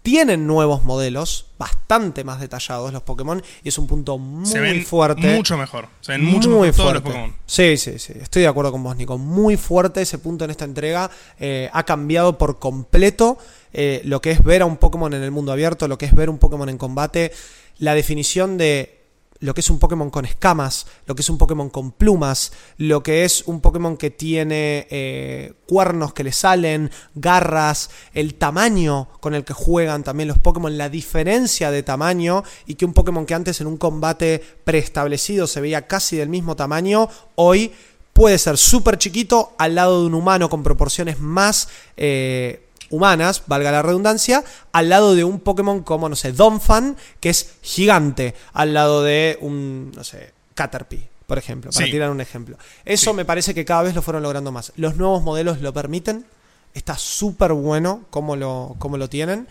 tienen 0.02 0.48
nuevos 0.48 0.84
modelos, 0.84 1.48
bastante 1.60 2.24
más 2.24 2.40
detallados 2.40 2.92
los 2.92 3.04
Pokémon, 3.04 3.44
y 3.64 3.70
es 3.70 3.78
un 3.78 3.86
punto 3.86 4.18
muy 4.18 4.48
se 4.48 4.60
ven 4.60 4.84
fuerte. 4.84 5.36
Mucho 5.36 5.58
mejor. 5.58 5.88
Se 6.00 6.14
ven 6.14 6.26
mucho 6.26 6.50
muy 6.50 6.70
mejor 6.70 6.76
todos 6.76 6.92
fuerte. 6.92 7.10
los 7.10 7.14
Pokémon. 7.14 7.36
Sí, 7.46 7.78
sí, 7.78 8.00
sí. 8.00 8.14
Estoy 8.20 8.42
de 8.42 8.48
acuerdo 8.48 8.72
con 8.72 8.84
vos, 8.84 8.96
Nico. 8.96 9.20
Muy 9.20 9.58
fuerte 9.58 10.02
ese 10.02 10.18
punto 10.18 10.46
en 10.46 10.52
esta 10.52 10.66
entrega. 10.66 11.12
Eh, 11.40 11.70
ha 11.72 11.84
cambiado 11.84 12.38
por 12.38 12.58
completo 12.58 13.38
eh, 13.74 14.02
lo 14.04 14.22
que 14.22 14.32
es 14.32 14.44
ver 14.44 14.64
a 14.64 14.66
un 14.66 14.78
Pokémon 14.78 15.14
en 15.14 15.22
el 15.22 15.30
mundo 15.30 15.52
abierto, 15.52 15.88
lo 15.88 16.00
que 16.00 16.08
es 16.08 16.16
ver 16.16 16.32
un 16.32 16.40
Pokémon 16.40 16.68
en 16.68 16.80
combate. 16.80 17.32
La 17.78 17.94
definición 17.94 18.58
de 18.58 19.01
lo 19.42 19.54
que 19.54 19.62
es 19.62 19.70
un 19.70 19.80
Pokémon 19.80 20.10
con 20.10 20.26
escamas, 20.26 20.86
lo 21.06 21.16
que 21.16 21.22
es 21.22 21.30
un 21.30 21.38
Pokémon 21.38 21.70
con 21.70 21.92
plumas, 21.92 22.54
lo 22.78 23.04
que 23.04 23.26
es 23.26 23.44
un 23.48 23.60
Pokémon 23.60 23.98
que 23.98 24.12
tiene 24.12 24.88
eh, 24.90 25.54
cuernos 25.68 26.14
que 26.14 26.24
le 26.24 26.32
salen, 26.32 26.92
garras, 27.16 27.90
el 28.14 28.36
tamaño 28.36 29.10
con 29.20 29.34
el 29.34 29.44
que 29.44 29.54
juegan 29.54 30.04
también 30.04 30.30
los 30.30 30.38
Pokémon, 30.38 30.78
la 30.78 30.90
diferencia 30.90 31.72
de 31.72 31.84
tamaño 31.84 32.44
y 32.68 32.76
que 32.76 32.86
un 32.86 32.94
Pokémon 32.94 33.26
que 33.26 33.34
antes 33.34 33.60
en 33.62 33.68
un 33.68 33.78
combate 33.78 34.42
preestablecido 34.64 35.48
se 35.48 35.60
veía 35.60 35.88
casi 35.88 36.16
del 36.16 36.30
mismo 36.30 36.56
tamaño, 36.56 37.10
hoy 37.36 37.72
puede 38.14 38.38
ser 38.38 38.58
súper 38.58 39.00
chiquito 39.00 39.54
al 39.58 39.74
lado 39.76 40.02
de 40.02 40.08
un 40.08 40.14
humano 40.14 40.50
con 40.50 40.64
proporciones 40.64 41.20
más... 41.20 41.68
Eh, 41.98 42.68
humanas, 42.92 43.44
valga 43.48 43.72
la 43.72 43.82
redundancia, 43.82 44.44
al 44.72 44.90
lado 44.90 45.16
de 45.16 45.24
un 45.24 45.40
Pokémon 45.40 45.82
como, 45.82 46.08
no 46.10 46.16
sé, 46.16 46.32
Donphan, 46.34 46.96
que 47.20 47.30
es 47.30 47.54
gigante, 47.64 48.36
al 48.54 48.74
lado 48.74 49.02
de 49.04 49.38
un, 49.42 49.92
no 49.96 50.04
sé, 50.04 50.34
Caterpie, 50.54 51.08
por 51.26 51.38
ejemplo, 51.38 51.72
para 51.72 51.86
Sí. 51.86 51.92
tirar 51.92 52.10
un 52.12 52.22
ejemplo. 52.22 52.58
Eso 52.86 53.12
Sí. 53.12 53.16
me 53.18 53.26
parece 53.26 53.54
que 53.54 53.66
cada 53.66 53.82
vez 53.84 53.96
lo 53.96 54.02
fueron 54.02 54.22
logrando 54.24 54.52
más. 54.52 54.74
Los 54.76 54.98
nuevos 54.98 55.24
modelos 55.24 55.62
lo 55.62 55.74
permiten, 55.74 56.26
está 56.74 56.98
súper 56.98 57.54
bueno 57.54 58.02
como 58.10 58.36
lo, 58.36 58.76
como 58.78 58.98
lo 58.98 59.10
tienen. 59.10 59.48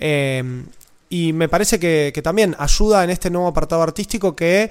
Eh, 0.00 0.64
y 1.10 1.32
me 1.32 1.48
parece 1.48 1.78
que, 1.78 2.10
que 2.14 2.22
también 2.22 2.56
ayuda 2.58 3.04
en 3.04 3.10
este 3.10 3.30
nuevo 3.30 3.46
apartado 3.48 3.82
artístico 3.82 4.34
que 4.34 4.70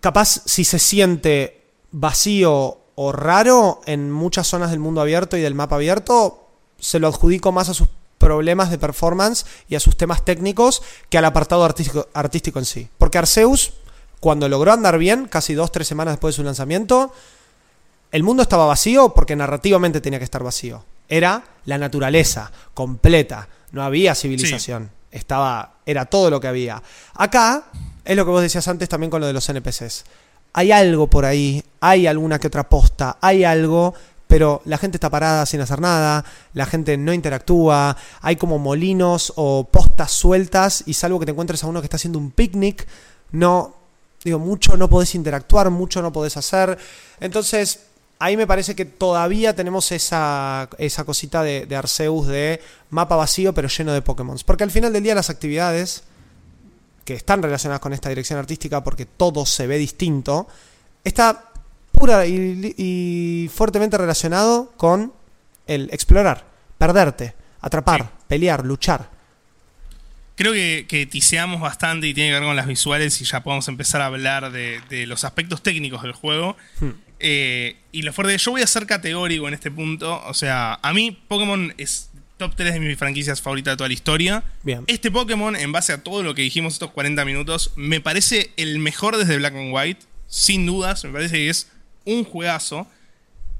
capaz 0.00 0.42
si 0.46 0.64
se 0.64 0.78
siente 0.78 1.62
vacío 1.92 2.78
o 2.94 3.12
raro 3.12 3.80
en 3.86 4.10
muchas 4.10 4.46
zonas 4.46 4.70
del 4.70 4.80
mundo 4.80 5.00
abierto 5.00 5.36
y 5.36 5.40
del 5.42 5.54
mapa 5.54 5.76
abierto, 5.76 6.45
se 6.86 7.00
lo 7.00 7.08
adjudico 7.08 7.50
más 7.50 7.68
a 7.68 7.74
sus 7.74 7.88
problemas 8.16 8.70
de 8.70 8.78
performance 8.78 9.44
y 9.68 9.74
a 9.74 9.80
sus 9.80 9.96
temas 9.96 10.24
técnicos 10.24 10.82
que 11.10 11.18
al 11.18 11.24
apartado 11.24 11.64
artístico, 11.64 12.08
artístico 12.14 12.60
en 12.60 12.64
sí. 12.64 12.88
Porque 12.96 13.18
Arceus, 13.18 13.72
cuando 14.20 14.48
logró 14.48 14.72
andar 14.72 14.96
bien, 14.96 15.26
casi 15.26 15.54
dos, 15.54 15.72
tres 15.72 15.88
semanas 15.88 16.12
después 16.12 16.34
de 16.34 16.36
su 16.36 16.44
lanzamiento, 16.44 17.12
el 18.12 18.22
mundo 18.22 18.44
estaba 18.44 18.66
vacío 18.66 19.14
porque 19.14 19.34
narrativamente 19.34 20.00
tenía 20.00 20.20
que 20.20 20.24
estar 20.24 20.44
vacío. 20.44 20.84
Era 21.08 21.42
la 21.64 21.76
naturaleza 21.76 22.52
completa, 22.72 23.48
no 23.72 23.82
había 23.82 24.14
civilización. 24.14 24.92
Estaba, 25.10 25.78
era 25.86 26.04
todo 26.04 26.30
lo 26.30 26.40
que 26.40 26.46
había. 26.46 26.80
Acá 27.14 27.64
es 28.04 28.16
lo 28.16 28.24
que 28.24 28.30
vos 28.30 28.42
decías 28.42 28.68
antes 28.68 28.88
también 28.88 29.10
con 29.10 29.20
lo 29.20 29.26
de 29.26 29.32
los 29.32 29.48
NPCs. 29.48 30.04
Hay 30.52 30.70
algo 30.70 31.08
por 31.08 31.24
ahí, 31.24 31.64
hay 31.80 32.06
alguna 32.06 32.38
que 32.38 32.46
otra 32.46 32.68
posta, 32.68 33.18
hay 33.20 33.42
algo, 33.42 33.92
pero 34.26 34.62
la 34.64 34.78
gente 34.78 34.96
está 34.96 35.10
parada 35.10 35.46
sin 35.46 35.60
hacer 35.60 35.80
nada, 35.80 36.24
la 36.52 36.66
gente 36.66 36.96
no 36.96 37.12
interactúa, 37.12 37.96
hay 38.20 38.36
como 38.36 38.58
molinos 38.58 39.32
o 39.36 39.64
postas 39.64 40.12
sueltas 40.12 40.82
y 40.86 40.94
salvo 40.94 41.20
que 41.20 41.26
te 41.26 41.32
encuentres 41.32 41.62
a 41.62 41.68
uno 41.68 41.80
que 41.80 41.86
está 41.86 41.96
haciendo 41.96 42.18
un 42.18 42.30
picnic, 42.30 42.86
no, 43.32 43.76
digo, 44.24 44.38
mucho 44.38 44.76
no 44.76 44.88
podés 44.88 45.14
interactuar, 45.14 45.70
mucho 45.70 46.02
no 46.02 46.12
podés 46.12 46.36
hacer. 46.36 46.76
Entonces, 47.20 47.80
ahí 48.18 48.36
me 48.36 48.46
parece 48.46 48.74
que 48.74 48.84
todavía 48.84 49.54
tenemos 49.54 49.92
esa, 49.92 50.68
esa 50.78 51.04
cosita 51.04 51.42
de, 51.42 51.66
de 51.66 51.76
Arceus 51.76 52.26
de 52.26 52.60
mapa 52.90 53.16
vacío 53.16 53.52
pero 53.54 53.68
lleno 53.68 53.92
de 53.92 54.02
Pokémon. 54.02 54.38
Porque 54.44 54.64
al 54.64 54.70
final 54.70 54.92
del 54.92 55.02
día 55.02 55.14
las 55.14 55.30
actividades 55.30 56.02
que 57.04 57.14
están 57.14 57.40
relacionadas 57.40 57.80
con 57.80 57.92
esta 57.92 58.08
dirección 58.08 58.38
artística 58.38 58.82
porque 58.82 59.06
todo 59.06 59.46
se 59.46 59.68
ve 59.68 59.78
distinto, 59.78 60.48
está 61.04 61.52
pura 61.96 62.26
y, 62.26 62.74
y 62.76 63.50
fuertemente 63.52 63.96
relacionado 63.98 64.72
con 64.76 65.12
el 65.66 65.88
explorar, 65.92 66.46
perderte, 66.78 67.34
atrapar, 67.60 68.02
Sí. 68.02 68.08
pelear, 68.28 68.64
luchar. 68.64 69.10
Creo 70.36 70.52
que, 70.52 70.84
que 70.86 71.06
tiseamos 71.06 71.60
bastante 71.62 72.06
y 72.06 72.12
tiene 72.14 72.28
que 72.30 72.34
ver 72.34 72.42
con 72.42 72.56
las 72.56 72.66
visuales 72.66 73.20
y 73.22 73.24
ya 73.24 73.42
podemos 73.42 73.66
empezar 73.68 74.02
a 74.02 74.06
hablar 74.06 74.52
de, 74.52 74.80
de 74.90 75.06
los 75.06 75.24
aspectos 75.24 75.62
técnicos 75.62 76.02
del 76.02 76.12
juego. 76.12 76.56
Hmm. 76.78 76.90
Eh, 77.18 77.78
y 77.92 78.02
lo 78.02 78.12
fuerte, 78.12 78.36
yo 78.36 78.50
voy 78.50 78.60
a 78.60 78.66
ser 78.66 78.84
categórico 78.86 79.48
en 79.48 79.54
este 79.54 79.70
punto. 79.70 80.22
O 80.26 80.34
sea, 80.34 80.78
a 80.82 80.92
mí 80.92 81.18
Pokémon 81.26 81.72
es 81.78 82.10
top 82.36 82.54
3 82.54 82.74
de 82.74 82.80
mis 82.80 82.98
franquicias 82.98 83.40
favoritas 83.40 83.72
de 83.72 83.76
toda 83.78 83.88
la 83.88 83.94
historia. 83.94 84.44
Bien. 84.62 84.84
Este 84.88 85.10
Pokémon, 85.10 85.56
en 85.56 85.72
base 85.72 85.94
a 85.94 86.02
todo 86.02 86.22
lo 86.22 86.34
que 86.34 86.42
dijimos 86.42 86.74
estos 86.74 86.90
40 86.90 87.24
minutos, 87.24 87.72
me 87.76 88.02
parece 88.02 88.50
el 88.58 88.78
mejor 88.78 89.16
desde 89.16 89.38
Black 89.38 89.54
and 89.54 89.72
White. 89.72 90.00
Sin 90.28 90.66
dudas, 90.66 91.02
me 91.04 91.12
parece 91.12 91.36
que 91.36 91.48
es 91.48 91.72
un 92.06 92.24
juegazo. 92.24 92.86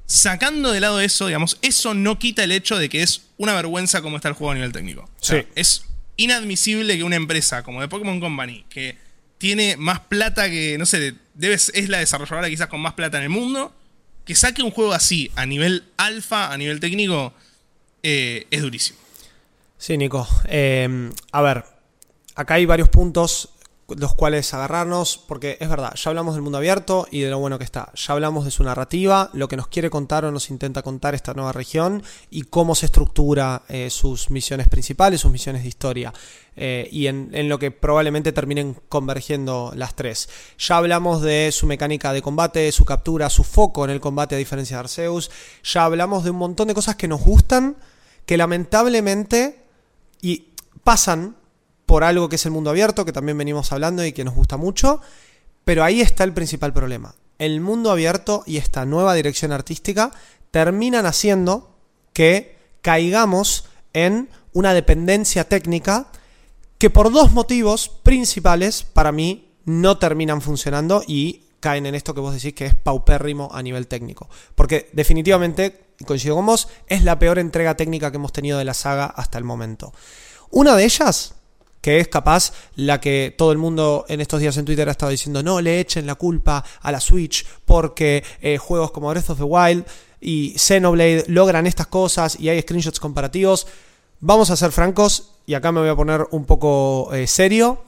Sacando 0.05 0.71
de 0.71 0.79
lado 0.79 1.01
eso, 1.01 1.27
digamos, 1.27 1.57
eso 1.61 1.93
no 1.93 2.17
quita 2.17 2.43
el 2.43 2.53
hecho 2.53 2.77
de 2.77 2.87
que 2.87 3.03
es 3.03 3.23
una 3.37 3.53
vergüenza 3.53 4.01
cómo 4.01 4.15
está 4.15 4.29
el 4.29 4.35
juego 4.35 4.51
a 4.51 4.55
nivel 4.55 4.71
técnico. 4.71 5.01
O 5.01 5.23
sea, 5.23 5.41
Sí. 5.41 5.47
es 5.55 5.83
inadmisible 6.15 6.95
que 6.97 7.03
una 7.03 7.17
empresa 7.17 7.61
como 7.63 7.81
The 7.81 7.89
Pokémon 7.89 8.19
Company, 8.21 8.65
que 8.69 8.97
tiene 9.37 9.75
más 9.77 9.99
plata 9.99 10.49
que, 10.49 10.77
no 10.77 10.85
sé, 10.85 11.13
debes, 11.33 11.71
es 11.75 11.89
la 11.89 11.99
desarrolladora 11.99 12.49
quizás 12.49 12.67
con 12.67 12.79
más 12.79 12.93
plata 12.93 13.17
en 13.17 13.23
el 13.23 13.29
mundo. 13.29 13.73
Que 14.25 14.33
saque 14.35 14.61
un 14.63 14.71
juego 14.71 14.93
así, 14.93 15.29
a 15.35 15.45
nivel 15.45 15.83
alfa, 15.97 16.51
a 16.51 16.57
nivel 16.57 16.79
técnico, 16.79 17.33
eh, 18.03 18.47
es 18.49 18.61
durísimo. 18.61 18.97
Sí, 19.77 19.97
Nico. 19.97 20.27
Eh, 20.47 21.11
a 21.31 21.41
ver, 21.41 21.63
acá 22.35 22.55
hay 22.55 22.65
varios 22.65 22.89
puntos 22.89 23.49
los 23.95 24.15
cuales 24.15 24.53
agarrarnos, 24.53 25.17
porque 25.17 25.57
es 25.61 25.69
verdad, 25.69 25.93
ya 25.95 26.09
hablamos 26.09 26.35
del 26.35 26.43
mundo 26.43 26.57
abierto 26.57 27.07
y 27.09 27.21
de 27.21 27.29
lo 27.29 27.39
bueno 27.39 27.57
que 27.57 27.63
está, 27.63 27.91
ya 27.95 28.13
hablamos 28.13 28.43
de 28.43 28.51
su 28.51 28.63
narrativa, 28.63 29.29
lo 29.33 29.47
que 29.47 29.55
nos 29.55 29.69
quiere 29.69 29.89
contar 29.89 30.25
o 30.25 30.31
nos 30.31 30.49
intenta 30.49 30.81
contar 30.81 31.15
esta 31.15 31.33
nueva 31.33 31.53
región 31.53 32.03
y 32.29 32.41
cómo 32.43 32.75
se 32.75 32.85
estructura 32.87 33.63
eh, 33.69 33.89
sus 33.89 34.29
misiones 34.29 34.67
principales, 34.67 35.21
sus 35.21 35.31
misiones 35.31 35.63
de 35.63 35.69
historia. 35.69 36.13
Eh, 36.59 36.89
y 36.91 37.05
en, 37.05 37.29
en, 37.33 37.49
lo 37.49 37.59
que 37.59 37.69
probablemente 37.69 38.31
terminen 38.31 38.75
convergiendo 38.89 39.71
las 39.75 39.95
tres. 39.95 40.27
Ya 40.57 40.77
hablamos 40.77 41.21
de 41.21 41.51
su 41.51 41.67
mecánica 41.67 42.11
de 42.13 42.23
combate, 42.23 42.71
su 42.71 42.83
captura, 42.83 43.29
su 43.29 43.43
foco 43.43 43.85
en 43.85 43.91
el 43.91 43.99
combate 43.99 44.33
a 44.33 44.39
diferencia 44.39 44.77
de 44.77 44.79
Arceus. 44.79 45.29
Ya 45.63 45.85
hablamos 45.85 46.23
de 46.23 46.31
un 46.31 46.37
montón 46.37 46.67
de 46.67 46.73
cosas 46.73 46.95
que 46.95 47.07
nos 47.07 47.21
gustan, 47.21 47.77
que 48.25 48.37
lamentablemente 48.37 49.67
y 50.19 50.47
pasan 50.83 51.35
por 51.87 52.03
algo 52.03 52.29
que 52.29 52.35
es 52.35 52.45
el 52.45 52.51
mundo 52.51 52.69
abierto, 52.69 53.05
que 53.05 53.13
también 53.13 53.37
venimos 53.37 53.71
hablando 53.71 54.05
y 54.05 54.11
que 54.11 54.25
nos 54.25 54.35
gusta 54.35 54.57
mucho, 54.57 55.01
pero 55.65 55.83
ahí 55.83 56.01
está 56.01 56.23
el 56.23 56.33
principal 56.33 56.73
problema. 56.73 57.15
El 57.39 57.61
mundo 57.61 57.91
abierto 57.91 58.43
y 58.45 58.57
esta 58.57 58.85
nueva 58.85 59.15
dirección 59.15 59.51
artística 59.51 60.11
terminan 60.51 61.05
haciendo 61.05 61.75
que 62.13 62.57
caigamos 62.81 63.65
en 63.93 64.29
una 64.53 64.73
dependencia 64.73 65.47
técnica 65.47 66.07
que 66.77 66.89
por 66.89 67.11
dos 67.11 67.31
motivos 67.31 67.89
principales 67.89 68.83
para 68.83 69.11
mí 69.11 69.53
no 69.65 69.97
terminan 69.97 70.41
funcionando 70.41 71.03
y 71.07 71.43
caen 71.59 71.85
en 71.85 71.95
esto 71.95 72.13
que 72.13 72.21
vos 72.21 72.33
decís 72.33 72.53
que 72.53 72.65
es 72.65 72.75
paupérrimo 72.75 73.49
a 73.53 73.63
nivel 73.63 73.87
técnico. 73.87 74.29
Porque 74.55 74.89
definitivamente, 74.93 75.93
coincido 76.05 76.35
con 76.35 76.45
vos, 76.45 76.67
es 76.87 77.03
la 77.03 77.17
peor 77.17 77.39
entrega 77.39 77.77
técnica 77.77 78.11
que 78.11 78.17
hemos 78.17 78.33
tenido 78.33 78.57
de 78.57 78.65
la 78.65 78.73
saga 78.73 79.05
hasta 79.05 79.37
el 79.37 79.43
momento. 79.43 79.93
Una 80.49 80.75
de 80.75 80.83
ellas 80.83 81.35
que 81.87 82.01
es 82.01 82.09
capaz 82.09 82.51
la 82.75 82.99
que 82.99 83.33
todo 83.37 83.53
el 83.53 83.57
mundo 83.57 84.03
en 84.09 84.19
estos 84.19 84.41
días 84.41 84.57
en 84.57 84.65
Twitter 84.65 84.89
ha 84.89 84.91
estado 84.91 85.09
diciendo 85.09 85.41
no 85.41 85.61
le 85.61 85.79
echen 85.79 86.05
la 86.05 86.15
culpa 86.15 86.61
a 86.81 86.91
la 86.91 86.99
Switch 86.99 87.47
porque 87.63 88.25
eh, 88.41 88.57
juegos 88.57 88.91
como 88.91 89.07
Breath 89.07 89.29
of 89.29 89.37
the 89.37 89.45
Wild 89.45 89.85
y 90.19 90.53
Xenoblade 90.57 91.23
logran 91.29 91.65
estas 91.65 91.87
cosas 91.87 92.37
y 92.37 92.49
hay 92.49 92.61
screenshots 92.61 92.99
comparativos. 92.99 93.67
Vamos 94.19 94.49
a 94.49 94.57
ser 94.57 94.73
francos 94.73 95.35
y 95.45 95.53
acá 95.53 95.71
me 95.71 95.79
voy 95.79 95.87
a 95.87 95.95
poner 95.95 96.27
un 96.31 96.43
poco 96.43 97.13
eh, 97.13 97.25
serio. 97.25 97.81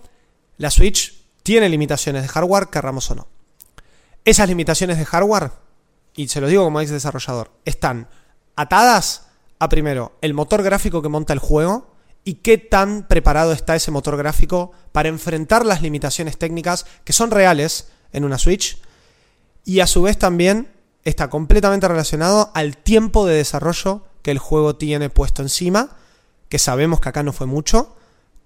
La 0.55 0.71
Switch 0.71 1.21
tiene 1.43 1.67
limitaciones 1.67 2.21
de 2.21 2.29
hardware, 2.29 2.67
querramos 2.67 3.11
o 3.11 3.15
no. 3.15 3.27
Esas 4.23 4.47
limitaciones 4.47 4.97
de 4.97 5.03
hardware, 5.03 5.51
y 6.15 6.29
se 6.29 6.39
lo 6.39 6.47
digo 6.47 6.63
como 6.63 6.79
ex 6.79 6.89
desarrollador, 6.89 7.51
están 7.65 8.07
atadas 8.55 9.27
a 9.59 9.67
primero 9.67 10.13
el 10.21 10.33
motor 10.33 10.63
gráfico 10.63 11.01
que 11.01 11.09
monta 11.09 11.33
el 11.33 11.39
juego 11.39 11.98
y 12.23 12.35
qué 12.35 12.57
tan 12.57 13.07
preparado 13.07 13.51
está 13.51 13.75
ese 13.75 13.91
motor 13.91 14.17
gráfico 14.17 14.71
para 14.91 15.09
enfrentar 15.09 15.65
las 15.65 15.81
limitaciones 15.81 16.37
técnicas 16.37 16.85
que 17.03 17.13
son 17.13 17.31
reales 17.31 17.89
en 18.11 18.23
una 18.25 18.37
Switch 18.37 18.79
y 19.65 19.81
a 19.81 19.87
su 19.87 20.01
vez 20.01 20.17
también 20.17 20.71
está 21.03 21.29
completamente 21.29 21.87
relacionado 21.87 22.51
al 22.53 22.77
tiempo 22.77 23.25
de 23.25 23.35
desarrollo 23.35 24.03
que 24.21 24.31
el 24.31 24.39
juego 24.39 24.75
tiene 24.75 25.09
puesto 25.09 25.41
encima, 25.41 25.95
que 26.49 26.59
sabemos 26.59 26.99
que 26.99 27.09
acá 27.09 27.23
no 27.23 27.33
fue 27.33 27.47
mucho. 27.47 27.95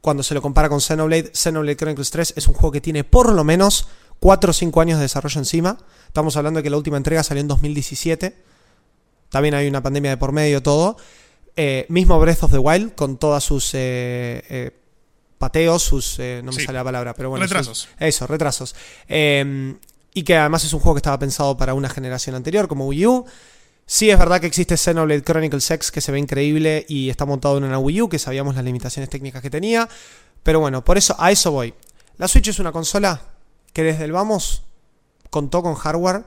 Cuando 0.01 0.23
se 0.23 0.33
lo 0.33 0.41
compara 0.41 0.69
con 0.69 0.81
Xenoblade, 0.81 1.31
Xenoblade 1.33 1.77
Chronicles 1.77 2.11
3 2.11 2.33
es 2.35 2.47
un 2.47 2.53
juego 2.53 2.71
que 2.71 2.81
tiene 2.81 3.03
por 3.03 3.31
lo 3.31 3.43
menos 3.43 3.87
4 4.19 4.51
o 4.51 4.53
5 4.53 4.81
años 4.81 4.99
de 4.99 5.03
desarrollo 5.03 5.39
encima. 5.39 5.77
Estamos 6.07 6.35
hablando 6.35 6.57
de 6.59 6.63
que 6.63 6.69
la 6.69 6.77
última 6.77 6.97
entrega 6.97 7.23
salió 7.23 7.41
en 7.41 7.47
2017. 7.47 8.35
También 9.29 9.55
hay 9.55 9.67
una 9.67 9.81
pandemia 9.81 10.11
de 10.11 10.17
por 10.17 10.31
medio, 10.31 10.61
todo. 10.61 10.97
Eh, 11.55 11.85
mismo 11.89 12.19
Breath 12.19 12.43
of 12.43 12.51
the 12.51 12.57
Wild, 12.57 12.95
con 12.95 13.17
todas 13.17 13.43
sus 13.43 13.73
eh, 13.75 14.43
eh, 14.49 14.71
pateos, 15.37 15.83
sus. 15.83 16.17
no 16.19 16.51
me 16.51 16.63
sale 16.63 16.79
la 16.79 16.83
palabra, 16.83 17.13
pero 17.13 17.29
bueno. 17.29 17.45
Retrasos. 17.45 17.89
eso, 17.99 18.25
retrasos. 18.25 18.75
Em, 19.07 19.77
y 20.13 20.23
que 20.23 20.35
además 20.35 20.63
es 20.63 20.73
un 20.73 20.79
juego 20.79 20.95
que 20.95 20.99
estaba 20.99 21.19
pensado 21.19 21.55
para 21.55 21.73
una 21.73 21.89
generación 21.89 22.35
anterior, 22.35 22.67
como 22.67 22.87
Wii 22.87 23.07
U. 23.07 23.25
Sí, 23.85 24.09
es 24.09 24.17
verdad 24.17 24.39
que 24.39 24.47
existe 24.47 24.77
Xenoblade 24.77 25.23
Chronicles 25.23 25.69
X 25.69 25.91
que 25.91 26.01
se 26.01 26.11
ve 26.11 26.17
increíble 26.17 26.85
y 26.87 27.09
está 27.09 27.25
montado 27.25 27.57
en 27.57 27.65
una 27.65 27.77
Wii 27.77 28.03
U, 28.03 28.09
que 28.09 28.17
sabíamos 28.17 28.55
las 28.55 28.63
limitaciones 28.63 29.09
técnicas 29.09 29.41
que 29.41 29.49
tenía. 29.49 29.89
Pero 30.41 30.59
bueno, 30.59 30.83
por 30.83 30.97
eso, 30.97 31.15
a 31.19 31.31
eso 31.31 31.51
voy. 31.51 31.73
La 32.17 32.27
Switch 32.27 32.47
es 32.47 32.59
una 32.59 32.71
consola 32.71 33.21
que 33.73 33.83
desde 33.83 34.05
el 34.05 34.11
vamos 34.11 34.63
contó 35.29 35.61
con 35.61 35.75
hardware 35.75 36.25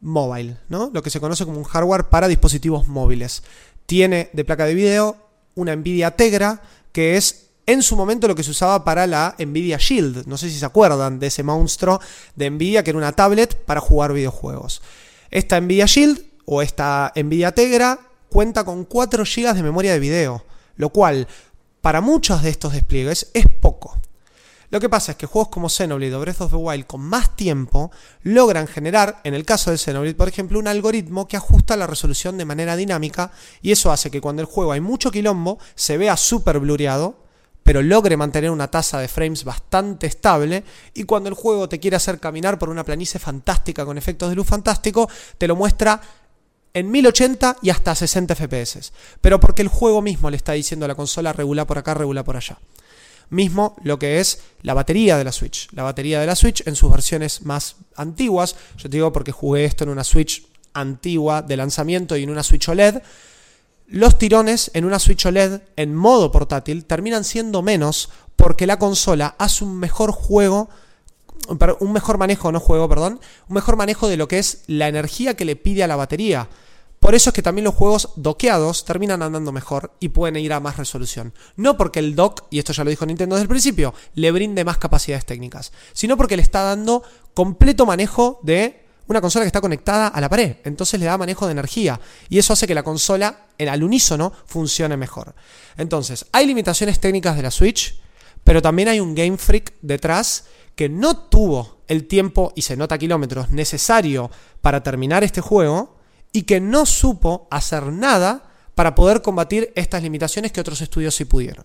mobile, 0.00 0.58
¿no? 0.68 0.90
Lo 0.92 1.02
que 1.02 1.10
se 1.10 1.20
conoce 1.20 1.44
como 1.44 1.58
un 1.58 1.64
hardware 1.64 2.08
para 2.08 2.28
dispositivos 2.28 2.88
móviles 2.88 3.42
tiene 3.86 4.30
de 4.32 4.44
placa 4.44 4.64
de 4.64 4.74
video 4.74 5.16
una 5.54 5.76
Nvidia 5.76 6.12
Tegra, 6.12 6.62
que 6.92 7.16
es 7.16 7.50
en 7.66 7.82
su 7.82 7.96
momento 7.96 8.28
lo 8.28 8.34
que 8.34 8.42
se 8.42 8.50
usaba 8.50 8.84
para 8.84 9.06
la 9.06 9.34
Nvidia 9.38 9.78
Shield. 9.78 10.26
No 10.26 10.36
sé 10.36 10.50
si 10.50 10.58
se 10.58 10.66
acuerdan 10.66 11.18
de 11.18 11.28
ese 11.28 11.42
monstruo 11.42 12.00
de 12.34 12.50
Nvidia 12.50 12.82
que 12.82 12.90
era 12.90 12.98
una 12.98 13.12
tablet 13.12 13.54
para 13.64 13.80
jugar 13.80 14.12
videojuegos. 14.12 14.82
Esta 15.30 15.60
Nvidia 15.60 15.86
Shield 15.86 16.22
o 16.44 16.62
esta 16.62 17.12
Nvidia 17.14 17.52
Tegra 17.52 17.98
cuenta 18.28 18.64
con 18.64 18.84
4 18.84 19.24
GB 19.24 19.54
de 19.54 19.62
memoria 19.62 19.92
de 19.92 20.00
video, 20.00 20.44
lo 20.76 20.90
cual 20.90 21.28
para 21.80 22.00
muchos 22.00 22.42
de 22.42 22.50
estos 22.50 22.72
despliegues 22.72 23.30
es 23.34 23.46
poco. 23.60 24.01
Lo 24.72 24.80
que 24.80 24.88
pasa 24.88 25.12
es 25.12 25.18
que 25.18 25.26
juegos 25.26 25.50
como 25.50 25.68
Xenoblade 25.68 26.14
o 26.14 26.20
Breath 26.20 26.40
of 26.40 26.50
the 26.50 26.56
Wild 26.56 26.86
con 26.86 27.02
más 27.02 27.36
tiempo 27.36 27.90
logran 28.22 28.66
generar, 28.66 29.20
en 29.22 29.34
el 29.34 29.44
caso 29.44 29.70
de 29.70 29.76
Xenoblade 29.76 30.14
por 30.14 30.28
ejemplo, 30.28 30.58
un 30.58 30.66
algoritmo 30.66 31.28
que 31.28 31.36
ajusta 31.36 31.76
la 31.76 31.86
resolución 31.86 32.38
de 32.38 32.46
manera 32.46 32.74
dinámica 32.74 33.32
y 33.60 33.72
eso 33.72 33.92
hace 33.92 34.10
que 34.10 34.22
cuando 34.22 34.40
el 34.40 34.46
juego 34.46 34.72
hay 34.72 34.80
mucho 34.80 35.10
quilombo 35.10 35.58
se 35.74 35.98
vea 35.98 36.16
súper 36.16 36.58
blureado, 36.58 37.16
pero 37.62 37.82
logre 37.82 38.16
mantener 38.16 38.50
una 38.50 38.70
tasa 38.70 38.98
de 38.98 39.08
frames 39.08 39.44
bastante 39.44 40.06
estable 40.06 40.64
y 40.94 41.04
cuando 41.04 41.28
el 41.28 41.34
juego 41.34 41.68
te 41.68 41.78
quiere 41.78 41.98
hacer 41.98 42.18
caminar 42.18 42.58
por 42.58 42.70
una 42.70 42.82
planicie 42.82 43.20
fantástica 43.20 43.84
con 43.84 43.98
efectos 43.98 44.30
de 44.30 44.36
luz 44.36 44.46
fantástico, 44.46 45.06
te 45.36 45.48
lo 45.48 45.54
muestra 45.54 46.00
en 46.72 46.90
1080 46.90 47.58
y 47.60 47.68
hasta 47.68 47.94
60 47.94 48.34
FPS, 48.34 48.94
pero 49.20 49.38
porque 49.38 49.60
el 49.60 49.68
juego 49.68 50.00
mismo 50.00 50.30
le 50.30 50.38
está 50.38 50.52
diciendo 50.52 50.86
a 50.86 50.88
la 50.88 50.94
consola 50.94 51.34
regula 51.34 51.66
por 51.66 51.76
acá, 51.76 51.92
regula 51.92 52.24
por 52.24 52.38
allá 52.38 52.58
mismo 53.32 53.76
lo 53.82 53.98
que 53.98 54.20
es 54.20 54.40
la 54.62 54.74
batería 54.74 55.18
de 55.18 55.24
la 55.24 55.32
Switch. 55.32 55.68
La 55.72 55.82
batería 55.82 56.20
de 56.20 56.26
la 56.26 56.36
Switch 56.36 56.62
en 56.66 56.76
sus 56.76 56.90
versiones 56.90 57.42
más 57.42 57.76
antiguas, 57.96 58.56
yo 58.76 58.84
te 58.84 58.96
digo 58.96 59.12
porque 59.12 59.32
jugué 59.32 59.64
esto 59.64 59.84
en 59.84 59.90
una 59.90 60.04
Switch 60.04 60.46
antigua 60.74 61.42
de 61.42 61.56
lanzamiento 61.56 62.16
y 62.16 62.22
en 62.22 62.30
una 62.30 62.42
Switch 62.42 62.68
OLED, 62.68 63.02
los 63.88 64.18
tirones 64.18 64.70
en 64.74 64.84
una 64.84 64.98
Switch 64.98 65.26
OLED 65.26 65.60
en 65.76 65.94
modo 65.94 66.30
portátil 66.30 66.84
terminan 66.84 67.24
siendo 67.24 67.62
menos 67.62 68.10
porque 68.36 68.66
la 68.66 68.78
consola 68.78 69.34
hace 69.38 69.64
un 69.64 69.78
mejor 69.78 70.12
juego 70.12 70.70
un 71.80 71.92
mejor 71.92 72.18
manejo, 72.18 72.52
no 72.52 72.60
juego, 72.60 72.88
perdón, 72.88 73.20
un 73.48 73.54
mejor 73.54 73.76
manejo 73.76 74.08
de 74.08 74.16
lo 74.16 74.28
que 74.28 74.38
es 74.38 74.62
la 74.68 74.88
energía 74.88 75.34
que 75.34 75.44
le 75.44 75.56
pide 75.56 75.82
a 75.82 75.88
la 75.88 75.96
batería. 75.96 76.48
Por 77.02 77.16
eso 77.16 77.30
es 77.30 77.34
que 77.34 77.42
también 77.42 77.64
los 77.64 77.74
juegos 77.74 78.10
doqueados 78.14 78.84
terminan 78.84 79.22
andando 79.22 79.50
mejor 79.50 79.90
y 79.98 80.10
pueden 80.10 80.36
ir 80.36 80.52
a 80.52 80.60
más 80.60 80.76
resolución. 80.76 81.34
No 81.56 81.76
porque 81.76 81.98
el 81.98 82.14
dock, 82.14 82.44
y 82.48 82.60
esto 82.60 82.72
ya 82.72 82.84
lo 82.84 82.90
dijo 82.90 83.04
Nintendo 83.04 83.34
desde 83.34 83.42
el 83.42 83.48
principio, 83.48 83.92
le 84.14 84.30
brinde 84.30 84.64
más 84.64 84.78
capacidades 84.78 85.26
técnicas, 85.26 85.72
sino 85.92 86.16
porque 86.16 86.36
le 86.36 86.44
está 86.44 86.62
dando 86.62 87.02
completo 87.34 87.86
manejo 87.86 88.38
de 88.44 88.84
una 89.08 89.20
consola 89.20 89.42
que 89.42 89.48
está 89.48 89.60
conectada 89.60 90.06
a 90.06 90.20
la 90.20 90.28
pared. 90.28 90.58
Entonces 90.62 91.00
le 91.00 91.06
da 91.06 91.18
manejo 91.18 91.46
de 91.46 91.50
energía. 91.50 92.00
Y 92.28 92.38
eso 92.38 92.52
hace 92.52 92.68
que 92.68 92.74
la 92.74 92.84
consola, 92.84 93.46
al 93.58 93.82
unísono, 93.82 94.32
funcione 94.46 94.96
mejor. 94.96 95.34
Entonces, 95.76 96.26
hay 96.30 96.46
limitaciones 96.46 97.00
técnicas 97.00 97.34
de 97.34 97.42
la 97.42 97.50
Switch, 97.50 98.00
pero 98.44 98.62
también 98.62 98.86
hay 98.86 99.00
un 99.00 99.16
Game 99.16 99.38
Freak 99.38 99.74
detrás 99.82 100.44
que 100.76 100.88
no 100.88 101.16
tuvo 101.16 101.78
el 101.88 102.06
tiempo, 102.06 102.52
y 102.54 102.62
se 102.62 102.76
nota 102.76 102.96
kilómetros, 102.96 103.50
necesario 103.50 104.30
para 104.60 104.84
terminar 104.84 105.24
este 105.24 105.40
juego 105.40 106.00
y 106.32 106.42
que 106.42 106.60
no 106.60 106.86
supo 106.86 107.46
hacer 107.50 107.84
nada 107.86 108.50
para 108.74 108.94
poder 108.94 109.22
combatir 109.22 109.72
estas 109.74 110.02
limitaciones 110.02 110.52
que 110.52 110.60
otros 110.60 110.80
estudios 110.80 111.14
sí 111.14 111.24
pudieron. 111.24 111.64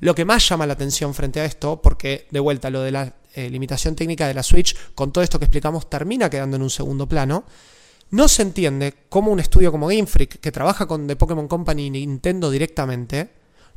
Lo 0.00 0.14
que 0.14 0.24
más 0.24 0.48
llama 0.48 0.66
la 0.66 0.72
atención 0.72 1.14
frente 1.14 1.40
a 1.40 1.44
esto, 1.44 1.80
porque 1.80 2.26
de 2.30 2.40
vuelta 2.40 2.70
lo 2.70 2.82
de 2.82 2.90
la 2.90 3.14
eh, 3.34 3.48
limitación 3.48 3.94
técnica 3.94 4.26
de 4.26 4.34
la 4.34 4.42
Switch, 4.42 4.76
con 4.94 5.12
todo 5.12 5.22
esto 5.22 5.38
que 5.38 5.44
explicamos, 5.44 5.88
termina 5.88 6.28
quedando 6.28 6.56
en 6.56 6.62
un 6.62 6.70
segundo 6.70 7.08
plano, 7.08 7.44
no 8.10 8.28
se 8.28 8.42
entiende 8.42 8.94
cómo 9.08 9.32
un 9.32 9.40
estudio 9.40 9.72
como 9.72 9.86
Game 9.86 10.06
Freak, 10.06 10.40
que 10.40 10.52
trabaja 10.52 10.86
con 10.86 11.06
The 11.06 11.16
Pokémon 11.16 11.48
Company 11.48 11.86
y 11.86 11.90
Nintendo 11.90 12.50
directamente, 12.50 13.30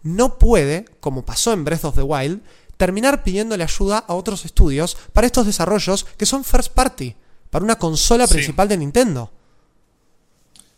no 0.03 0.37
puede, 0.37 0.85
como 0.99 1.25
pasó 1.25 1.53
en 1.53 1.63
Breath 1.63 1.85
of 1.85 1.95
the 1.95 2.01
Wild, 2.01 2.41
terminar 2.77 3.23
pidiéndole 3.23 3.63
ayuda 3.63 3.99
a 3.99 4.13
otros 4.13 4.45
estudios 4.45 4.97
para 5.13 5.27
estos 5.27 5.45
desarrollos 5.45 6.05
que 6.17 6.25
son 6.25 6.43
first 6.43 6.73
party, 6.73 7.15
para 7.49 7.65
una 7.65 7.77
consola 7.77 8.27
principal 8.27 8.67
de 8.67 8.77
Nintendo. 8.77 9.31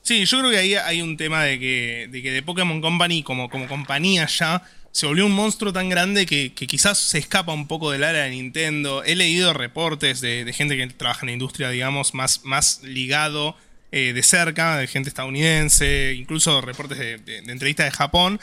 Sí, 0.10 0.26
yo 0.26 0.40
creo 0.40 0.50
que 0.50 0.58
ahí 0.58 0.74
hay 0.74 1.04
un 1.04 1.18
tema 1.18 1.44
de 1.44 1.60
que, 1.60 2.10
de 2.12 2.42
Pokémon 2.42 2.82
Company, 2.82 3.22
como, 3.22 3.48
como 3.48 3.68
compañía 3.68 4.26
ya, 4.26 4.64
se 4.92 5.06
volvió 5.06 5.28
un 5.28 5.34
monstruo 5.34 5.72
tan 5.72 5.88
grande 5.88 6.26
que, 6.26 6.52
quizás 6.52 6.98
se 6.98 7.20
escapa 7.20 7.54
un 7.54 7.68
poco 7.68 7.92
del 7.92 8.04
área 8.04 8.24
de 8.24 8.32
Nintendo. 8.32 9.04
He 9.04 9.16
leído 9.16 9.54
reportes 9.54 10.20
de, 10.20 10.52
gente 10.52 10.76
que 10.78 10.88
trabaja 10.88 11.20
en 11.22 11.28
la 11.28 11.34
industria, 11.34 11.70
digamos, 11.70 12.16
más, 12.16 12.42
más 12.44 12.82
ligado 12.82 13.56
eh, 13.92 14.14
de 14.14 14.24
cerca, 14.24 14.78
de 14.78 14.88
gente 14.88 15.10
estadounidense, 15.10 16.16
incluso 16.18 16.60
reportes 16.60 16.98
de, 16.98 17.20
de 17.20 17.52
entrevistas 17.52 17.86
de 17.86 17.92
Japón, 17.92 18.40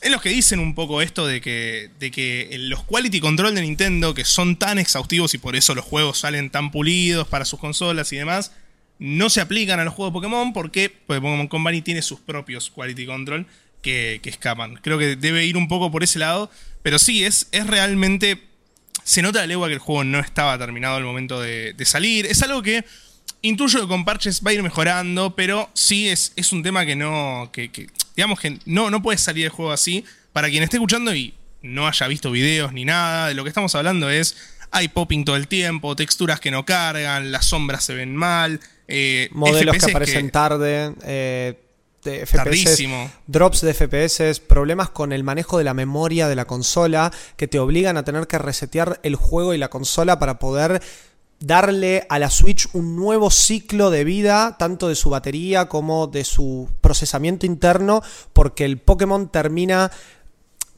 en 0.00 0.12
los 0.12 0.22
que 0.22 0.30
dicen 0.30 0.58
un 0.58 0.74
poco 0.74 1.02
esto 1.02 1.26
de 1.26 1.42
que, 1.42 1.90
de 2.00 2.10
que 2.10 2.48
los 2.60 2.82
quality 2.84 3.20
control 3.20 3.54
de 3.54 3.60
Nintendo, 3.60 4.14
que 4.14 4.24
son 4.24 4.56
tan 4.56 4.78
exhaustivos 4.78 5.34
y 5.34 5.38
por 5.38 5.54
eso 5.54 5.74
los 5.74 5.84
juegos 5.84 6.20
salen 6.20 6.48
tan 6.48 6.70
pulidos 6.70 7.28
para 7.28 7.44
sus 7.44 7.60
consolas 7.60 8.10
y 8.14 8.16
demás, 8.16 8.52
no 9.00 9.30
se 9.30 9.40
aplican 9.40 9.80
a 9.80 9.84
los 9.84 9.94
juegos 9.94 10.12
de 10.12 10.18
Pokémon 10.18 10.52
porque 10.52 10.90
Pokémon 10.90 11.48
Company 11.48 11.80
tiene 11.80 12.02
sus 12.02 12.20
propios 12.20 12.70
quality 12.70 13.06
control 13.06 13.46
que, 13.82 14.20
escapan. 14.24 14.76
Creo 14.76 14.98
que 14.98 15.16
debe 15.16 15.44
ir 15.46 15.56
un 15.56 15.68
poco 15.68 15.90
por 15.90 16.04
ese 16.04 16.18
lado, 16.18 16.50
pero 16.82 16.98
sí, 16.98 17.24
es, 17.24 17.48
es 17.50 17.66
realmente... 17.66 18.44
Se 19.02 19.22
nota 19.22 19.40
la 19.40 19.46
legua 19.46 19.68
que 19.68 19.74
el 19.74 19.80
juego 19.80 20.04
no 20.04 20.20
estaba 20.20 20.58
terminado 20.58 20.96
al 20.96 21.04
momento 21.04 21.40
de, 21.40 21.74
salir. 21.84 22.26
Es 22.26 22.42
algo 22.42 22.62
que 22.62 22.84
intuyo 23.40 23.80
que 23.80 23.88
con 23.88 24.04
parches 24.04 24.42
va 24.46 24.50
a 24.50 24.54
ir 24.54 24.62
mejorando, 24.62 25.34
pero 25.34 25.70
sí 25.72 26.08
es, 26.08 26.34
es 26.36 26.52
un 26.52 26.62
tema 26.62 26.84
que 26.84 26.94
no. 26.94 27.50
Que, 27.50 27.70
que, 27.70 27.86
digamos 28.14 28.38
que 28.38 28.58
no, 28.66 28.90
no 28.90 29.02
puede 29.02 29.16
salir 29.16 29.46
el 29.46 29.50
juego 29.50 29.72
así. 29.72 30.04
Para 30.34 30.50
quien 30.50 30.62
esté 30.62 30.76
escuchando 30.76 31.14
y 31.14 31.34
no 31.62 31.88
haya 31.88 32.06
visto 32.06 32.30
videos 32.30 32.72
ni 32.74 32.84
nada, 32.84 33.28
de 33.28 33.34
lo 33.34 33.42
que 33.42 33.48
estamos 33.48 33.74
hablando 33.74 34.10
es. 34.10 34.36
Hay 34.70 34.88
popping 34.88 35.24
todo 35.24 35.34
el 35.34 35.48
tiempo, 35.48 35.96
texturas 35.96 36.38
que 36.38 36.52
no 36.52 36.64
cargan, 36.64 37.32
las 37.32 37.46
sombras 37.46 37.82
se 37.82 37.94
ven 37.94 38.14
mal. 38.14 38.60
Eh, 38.90 39.28
Modelos 39.32 39.76
que 39.76 39.90
aparecen 39.90 40.30
tarde. 40.30 40.94
Eh, 41.04 41.66
de 42.02 42.24
FPS, 42.24 42.82
drops 43.26 43.60
de 43.60 43.74
FPS, 43.74 44.40
problemas 44.40 44.88
con 44.88 45.12
el 45.12 45.22
manejo 45.22 45.58
de 45.58 45.64
la 45.64 45.74
memoria 45.74 46.28
de 46.28 46.34
la 46.34 46.46
consola 46.46 47.12
que 47.36 47.46
te 47.46 47.58
obligan 47.58 47.98
a 47.98 48.04
tener 48.04 48.26
que 48.26 48.38
resetear 48.38 49.00
el 49.02 49.16
juego 49.16 49.52
y 49.52 49.58
la 49.58 49.68
consola 49.68 50.18
para 50.18 50.38
poder 50.38 50.80
darle 51.40 52.06
a 52.08 52.18
la 52.18 52.30
Switch 52.30 52.68
un 52.74 52.96
nuevo 52.96 53.30
ciclo 53.30 53.90
de 53.90 54.04
vida, 54.04 54.56
tanto 54.58 54.88
de 54.88 54.94
su 54.94 55.10
batería 55.10 55.68
como 55.68 56.06
de 56.06 56.24
su 56.24 56.68
procesamiento 56.80 57.46
interno, 57.46 58.02
porque 58.32 58.64
el 58.64 58.78
Pokémon 58.78 59.28
termina 59.30 59.90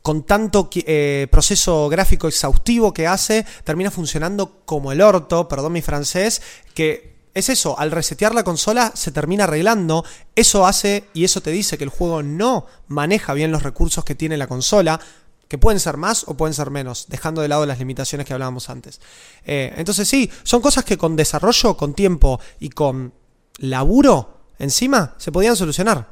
con 0.03 0.25
tanto 0.25 0.69
eh, 0.75 1.29
proceso 1.31 1.89
gráfico 1.89 2.27
exhaustivo 2.27 2.93
que 2.93 3.07
hace, 3.07 3.45
termina 3.65 3.91
funcionando 3.91 4.63
como 4.65 4.91
el 4.91 5.01
orto, 5.01 5.49
perdón 5.49 5.73
mi 5.73 5.83
francés, 5.83 6.43
que 6.75 7.12
es 7.35 7.49
eso, 7.49 7.79
al 7.79 7.91
resetear 7.91 8.35
la 8.35 8.45
consola 8.45 8.93
se 8.95 9.11
termina 9.11 9.45
arreglando, 9.45 10.05
eso 10.37 10.67
hace 10.67 11.05
y 11.15 11.25
eso 11.25 11.41
te 11.41 11.51
dice 11.51 11.79
que 11.79 11.85
el 11.85 11.91
juego 11.91 12.23
no 12.23 12.67
maneja 12.89 13.33
bien 13.33 13.53
los 13.53 13.63
recursos 13.63 14.05
que 14.05 14.15
tiene 14.15 14.37
la 14.37 14.47
consola, 14.47 15.01
que 15.49 15.59
pueden 15.59 15.81
ser 15.81 15.97
más 15.97 16.25
o 16.29 16.35
pueden 16.35 16.55
ser 16.55 16.71
menos, 16.71 17.07
dejando 17.09 17.43
de 17.43 17.49
lado 17.49 17.67
las 17.67 17.79
limitaciones 17.79 18.27
que 18.27 18.33
hablábamos 18.33 18.71
antes. 18.71 19.01
Eh, 19.45 19.73
entonces 19.77 20.09
sí, 20.09 20.31
son 20.43 20.61
cosas 20.61 20.85
que 20.85 20.99
con 20.99 21.17
desarrollo, 21.17 21.77
con 21.77 21.95
tiempo 21.95 22.41
y 22.59 22.71
con 22.71 23.13
laburo 23.59 24.41
encima 24.59 25.15
se 25.19 25.33
podían 25.33 25.57
solucionar. 25.57 26.09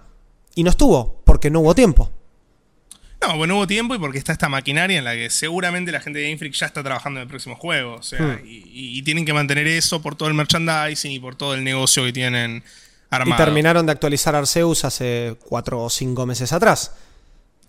Y 0.54 0.62
no 0.62 0.70
estuvo, 0.70 1.22
porque 1.24 1.50
no 1.50 1.60
hubo 1.60 1.74
tiempo. 1.74 2.10
No, 3.20 3.36
bueno, 3.36 3.56
hubo 3.56 3.66
tiempo 3.66 3.94
y 3.94 3.98
porque 3.98 4.18
está 4.18 4.32
esta 4.32 4.48
maquinaria 4.48 4.98
en 4.98 5.04
la 5.04 5.12
que 5.12 5.28
seguramente 5.28 5.92
la 5.92 6.00
gente 6.00 6.20
de 6.20 6.26
Game 6.26 6.38
Freak 6.38 6.54
ya 6.54 6.66
está 6.66 6.82
trabajando 6.82 7.20
en 7.20 7.22
el 7.22 7.28
próximo 7.28 7.54
juego. 7.56 7.96
O 7.96 8.02
sea, 8.02 8.20
hmm. 8.20 8.40
y, 8.44 9.02
tienen 9.02 9.26
que 9.26 9.32
mantener 9.32 9.66
eso 9.66 10.00
por 10.00 10.16
todo 10.16 10.28
el 10.28 10.34
merchandising 10.34 11.12
y 11.12 11.18
por 11.18 11.34
todo 11.34 11.54
el 11.54 11.62
negocio 11.62 12.04
que 12.04 12.12
tienen 12.12 12.62
armado. 13.10 13.42
Y 13.42 13.44
terminaron 13.44 13.84
de 13.84 13.92
actualizar 13.92 14.34
Arceus 14.34 14.84
hace 14.84 15.36
cuatro 15.44 15.82
o 15.82 15.90
cinco 15.90 16.24
meses 16.24 16.52
atrás. 16.52 16.92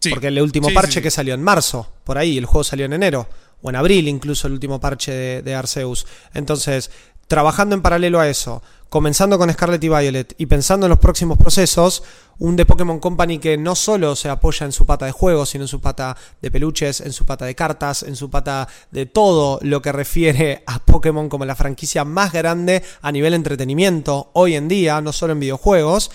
Porque 0.10 0.28
el 0.28 0.42
último 0.42 0.70
parche 0.74 1.02
que 1.02 1.12
salió 1.12 1.34
en 1.34 1.44
marzo, 1.44 1.92
por 2.04 2.18
ahí, 2.18 2.38
el 2.38 2.46
juego 2.46 2.64
salió 2.64 2.86
en 2.86 2.94
enero, 2.94 3.30
o 3.62 3.70
en 3.70 3.76
abril 3.76 4.08
incluso 4.08 4.48
el 4.48 4.54
último 4.54 4.80
parche 4.80 5.42
de, 5.44 5.56
Arceus. 5.56 6.08
Entonces, 6.34 6.90
trabajando 7.32 7.76
en 7.76 7.82
paralelo 7.82 8.20
a 8.20 8.28
eso, 8.28 8.62
comenzando 8.90 9.38
con 9.38 9.50
Scarlet 9.50 9.82
y 9.82 9.88
Violet 9.88 10.36
y 10.38 10.48
pensando 10.48 10.86
en 10.86 10.90
los 10.90 11.00
próximos 11.00 11.38
procesos, 11.38 12.04
un 12.40 12.58
de 12.58 12.66
Pokémon 12.66 13.00
Company 13.00 13.40
que 13.40 13.58
no 13.58 13.74
solo 13.74 14.18
se 14.18 14.28
apoya 14.28 14.66
en 14.66 14.74
su 14.74 14.86
pata 14.86 15.06
de 15.06 15.14
juegos, 15.14 15.48
sino 15.48 15.64
en 15.64 15.70
su 15.70 15.80
pata 15.80 16.18
de 16.42 16.52
peluches, 16.52 17.00
en 17.00 17.14
su 17.14 17.26
pata 17.26 17.46
de 17.46 17.56
cartas, 17.56 18.04
en 18.04 18.18
su 18.18 18.30
pata 18.30 18.68
de 18.92 19.06
todo 19.06 19.60
lo 19.62 19.82
que 19.82 19.94
refiere 19.94 20.62
a 20.68 20.80
Pokémon 20.80 21.30
como 21.30 21.46
la 21.46 21.56
franquicia 21.56 22.04
más 22.04 22.34
grande 22.34 22.84
a 23.02 23.14
nivel 23.14 23.34
entretenimiento 23.34 24.32
hoy 24.34 24.56
en 24.56 24.68
día, 24.68 25.00
no 25.00 25.14
solo 25.14 25.32
en 25.32 25.40
videojuegos, 25.40 26.12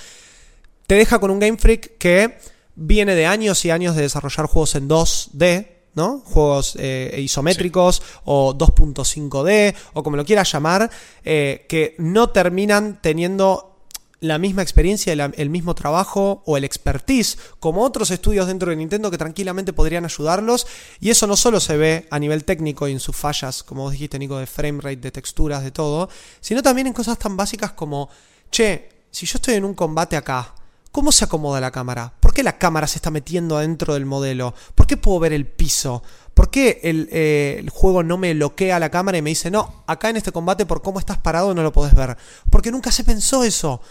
te 0.87 0.97
deja 0.97 1.19
con 1.19 1.31
un 1.31 1.39
Game 1.39 1.57
Freak 1.57 1.97
que 1.97 2.37
viene 2.75 3.15
de 3.15 3.25
años 3.25 3.65
y 3.65 3.71
años 3.71 3.97
de 3.97 4.03
desarrollar 4.03 4.49
juegos 4.49 4.75
en 4.75 4.87
2D, 4.87 5.76
¿no? 5.97 6.21
Juegos 6.25 6.77
eh, 6.79 7.19
isométricos 7.19 8.03
o 8.25 8.55
2.5D 8.55 9.75
o 9.95 10.03
como 10.03 10.17
lo 10.17 10.25
quieras 10.25 10.53
llamar, 10.53 10.89
eh, 11.25 11.67
que 11.69 11.97
no 11.99 12.29
terminan 12.31 13.01
teniendo 13.03 13.73
la 14.21 14.39
misma 14.39 14.63
experiencia, 14.63 15.13
el, 15.13 15.51
mismo 15.51 15.75
trabajo 15.75 16.43
o 16.47 16.57
el 16.57 16.65
expertise 16.65 17.39
como 17.61 17.83
otros 17.83 18.11
estudios 18.11 18.47
dentro 18.47 18.71
de 18.71 18.77
Nintendo 18.77 19.11
que 19.11 19.19
tranquilamente 19.19 19.73
podrían 19.73 20.05
ayudarlos. 20.05 20.67
Y 21.01 21.11
eso 21.11 21.27
no 21.27 21.37
solo 21.37 21.61
se 21.61 21.77
ve 21.77 22.07
a 22.11 22.19
nivel 22.19 22.45
técnico 22.45 22.89
y 22.89 22.93
en 22.93 23.01
sus 23.01 23.17
fallas, 23.17 23.63
como 23.63 23.83
vos 23.83 23.93
dijiste, 23.93 24.19
Nico, 24.19 24.39
de 24.39 24.47
frame 24.47 24.81
rate, 24.81 24.97
de 24.97 25.11
texturas, 25.11 25.63
de 25.63 25.71
todo, 25.71 26.09
sino 26.41 26.63
también 26.63 26.87
en 26.87 26.93
cosas 26.93 27.19
tan 27.19 27.37
básicas 27.37 27.73
como, 27.73 28.09
che, 28.51 28.89
si 29.11 29.27
yo 29.27 29.37
estoy 29.37 29.55
en 29.55 29.65
un 29.65 29.75
combate 29.75 30.17
acá, 30.17 30.55
¿Cómo 30.97 31.13
se 31.13 31.27
acomoda 31.27 31.61
la 31.61 31.71
cámara? 31.71 32.15
¿Por 32.21 32.33
qué 32.33 32.43
la 32.43 32.57
cámara 32.57 32.87
se 32.87 32.97
está 32.97 33.11
metiendo 33.11 33.59
adentro 33.59 33.93
del 33.93 34.07
modelo? 34.07 34.55
¿Por 34.75 34.87
qué 34.87 34.97
puedo 34.97 35.19
ver 35.19 35.35
el 35.35 35.47
piso? 35.47 36.03
¿Por 36.33 36.51
qué 36.51 36.81
eh, 36.83 37.57
el, 37.59 37.69
juego 37.69 38.03
no 38.03 38.17
me 38.17 38.33
bloquea 38.33 38.79
la 38.79 38.91
cámara 38.91 39.19
y 39.19 39.21
me 39.21 39.29
dice, 39.29 39.51
no, 39.51 39.85
acá 39.87 40.09
en 40.09 40.17
este 40.17 40.33
combate 40.33 40.65
por 40.65 40.81
cómo 40.81 40.99
estás 40.99 41.19
parado 41.19 41.53
no 41.53 41.63
lo 41.63 41.71
podés 41.71 41.95
ver? 41.95 42.17
Porque 42.49 42.71
nunca 42.71 42.91
se 42.91 43.05
pensó 43.05 43.45
eso. 43.45 43.83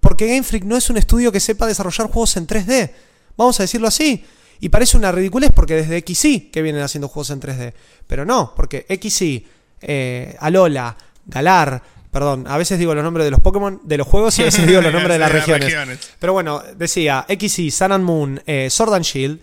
Porque 0.00 0.26
Game 0.26 0.42
Freak 0.42 0.64
no 0.64 0.76
es 0.76 0.90
un 0.90 0.98
estudio 0.98 1.32
que 1.32 1.40
sepa 1.40 1.66
desarrollar 1.66 2.08
juegos 2.08 2.36
en 2.36 2.46
3D. 2.46 2.90
Vamos 3.38 3.58
a 3.58 3.62
decirlo 3.62 3.88
así. 3.88 4.22
Y 4.60 4.68
parece 4.68 4.98
una 4.98 5.12
ridiculez 5.12 5.52
porque 5.54 5.76
desde 5.76 6.04
XY 6.06 6.50
que 6.50 6.60
vienen 6.60 6.82
haciendo 6.82 7.08
juegos 7.08 7.30
en 7.30 7.40
3D. 7.40 7.72
Pero 8.06 8.26
no, 8.26 8.52
porque 8.54 8.84
XY, 9.00 9.46
eh, 9.80 10.36
Alola, 10.38 10.94
Galar, 11.24 11.82
Perdón, 12.10 12.46
a 12.48 12.58
veces 12.58 12.78
digo 12.78 12.94
los 12.94 13.04
nombres 13.04 13.24
de 13.24 13.30
los 13.30 13.40
Pokémon, 13.40 13.80
de 13.84 13.96
los 13.96 14.06
juegos 14.06 14.36
y 14.38 14.42
a 14.42 14.46
veces 14.46 14.66
digo 14.66 14.80
los 14.80 14.92
nombres 14.92 15.12
de 15.12 15.18
las 15.18 15.30
regiones. 15.30 16.10
Pero 16.18 16.32
bueno, 16.32 16.62
decía 16.76 17.24
XY, 17.28 17.70
Sun 17.70 17.92
and 17.92 18.04
Moon, 18.04 18.42
eh, 18.46 18.68
Sword 18.70 18.94
and 18.94 19.04
Shield. 19.04 19.40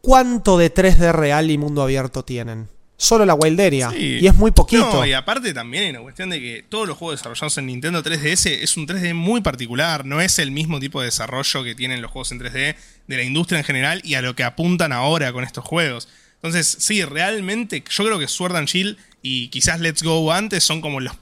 ¿Cuánto 0.00 0.56
de 0.56 0.72
3D 0.72 1.12
real 1.12 1.50
y 1.50 1.58
mundo 1.58 1.82
abierto 1.82 2.24
tienen? 2.24 2.68
Solo 2.96 3.24
la 3.24 3.34
Wilderia. 3.34 3.92
Y 3.96 4.26
es 4.26 4.34
muy 4.34 4.50
poquito. 4.50 4.92
No, 4.92 5.06
y 5.06 5.14
aparte 5.14 5.54
también 5.54 5.84
hay 5.84 5.90
una 5.90 6.00
cuestión 6.00 6.28
de 6.28 6.38
que 6.38 6.64
todos 6.68 6.86
los 6.86 6.98
juegos 6.98 7.18
desarrollados 7.18 7.56
en 7.58 7.66
Nintendo 7.66 8.02
3DS 8.02 8.46
es 8.62 8.76
un 8.76 8.86
3D 8.86 9.14
muy 9.14 9.40
particular. 9.40 10.04
No 10.04 10.20
es 10.20 10.38
el 10.38 10.50
mismo 10.50 10.80
tipo 10.80 11.00
de 11.00 11.06
desarrollo 11.06 11.64
que 11.64 11.74
tienen 11.74 12.02
los 12.02 12.10
juegos 12.10 12.30
en 12.32 12.40
3D 12.40 12.76
de 13.06 13.16
la 13.16 13.22
industria 13.22 13.58
en 13.58 13.64
general 13.64 14.02
y 14.04 14.14
a 14.14 14.22
lo 14.22 14.34
que 14.36 14.44
apuntan 14.44 14.92
ahora 14.92 15.32
con 15.32 15.44
estos 15.44 15.64
juegos. 15.64 16.08
Entonces, 16.34 16.76
sí, 16.78 17.02
realmente 17.02 17.82
yo 17.88 18.04
creo 18.04 18.18
que 18.18 18.28
Sword 18.28 18.56
and 18.56 18.68
Shield 18.68 18.98
y 19.22 19.48
quizás 19.48 19.80
Let's 19.80 20.02
Go 20.02 20.32
antes 20.32 20.64
son 20.64 20.80
como 20.80 21.00
las 21.00 21.16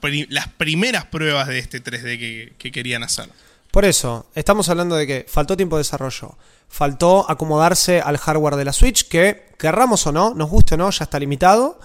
primeras 0.57 1.05
pruebas 1.05 1.47
de 1.47 1.59
este 1.59 1.83
3D 1.83 2.55
que, 2.57 2.71
querían 2.71 3.03
hacer. 3.03 3.29
Por 3.71 3.85
eso, 3.85 4.27
estamos 4.35 4.69
hablando 4.69 4.95
de 4.95 5.05
que 5.05 5.25
faltó 5.27 5.55
tiempo 5.55 5.75
de 5.75 5.81
desarrollo, 5.81 6.37
faltó 6.67 7.29
acomodarse 7.29 8.01
al 8.01 8.17
hardware 8.17 8.55
de 8.55 8.65
la 8.65 8.73
Switch, 8.73 9.07
que 9.07 9.49
querramos 9.57 10.07
o 10.07 10.11
no, 10.11 10.33
nos 10.33 10.49
guste 10.49 10.75
o 10.75 10.77
no, 10.77 10.89
ya 10.89 11.03
está 11.03 11.19
limitado, 11.19 11.79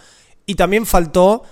y 0.47 0.55
también 0.55 0.87
faltó 0.87 1.43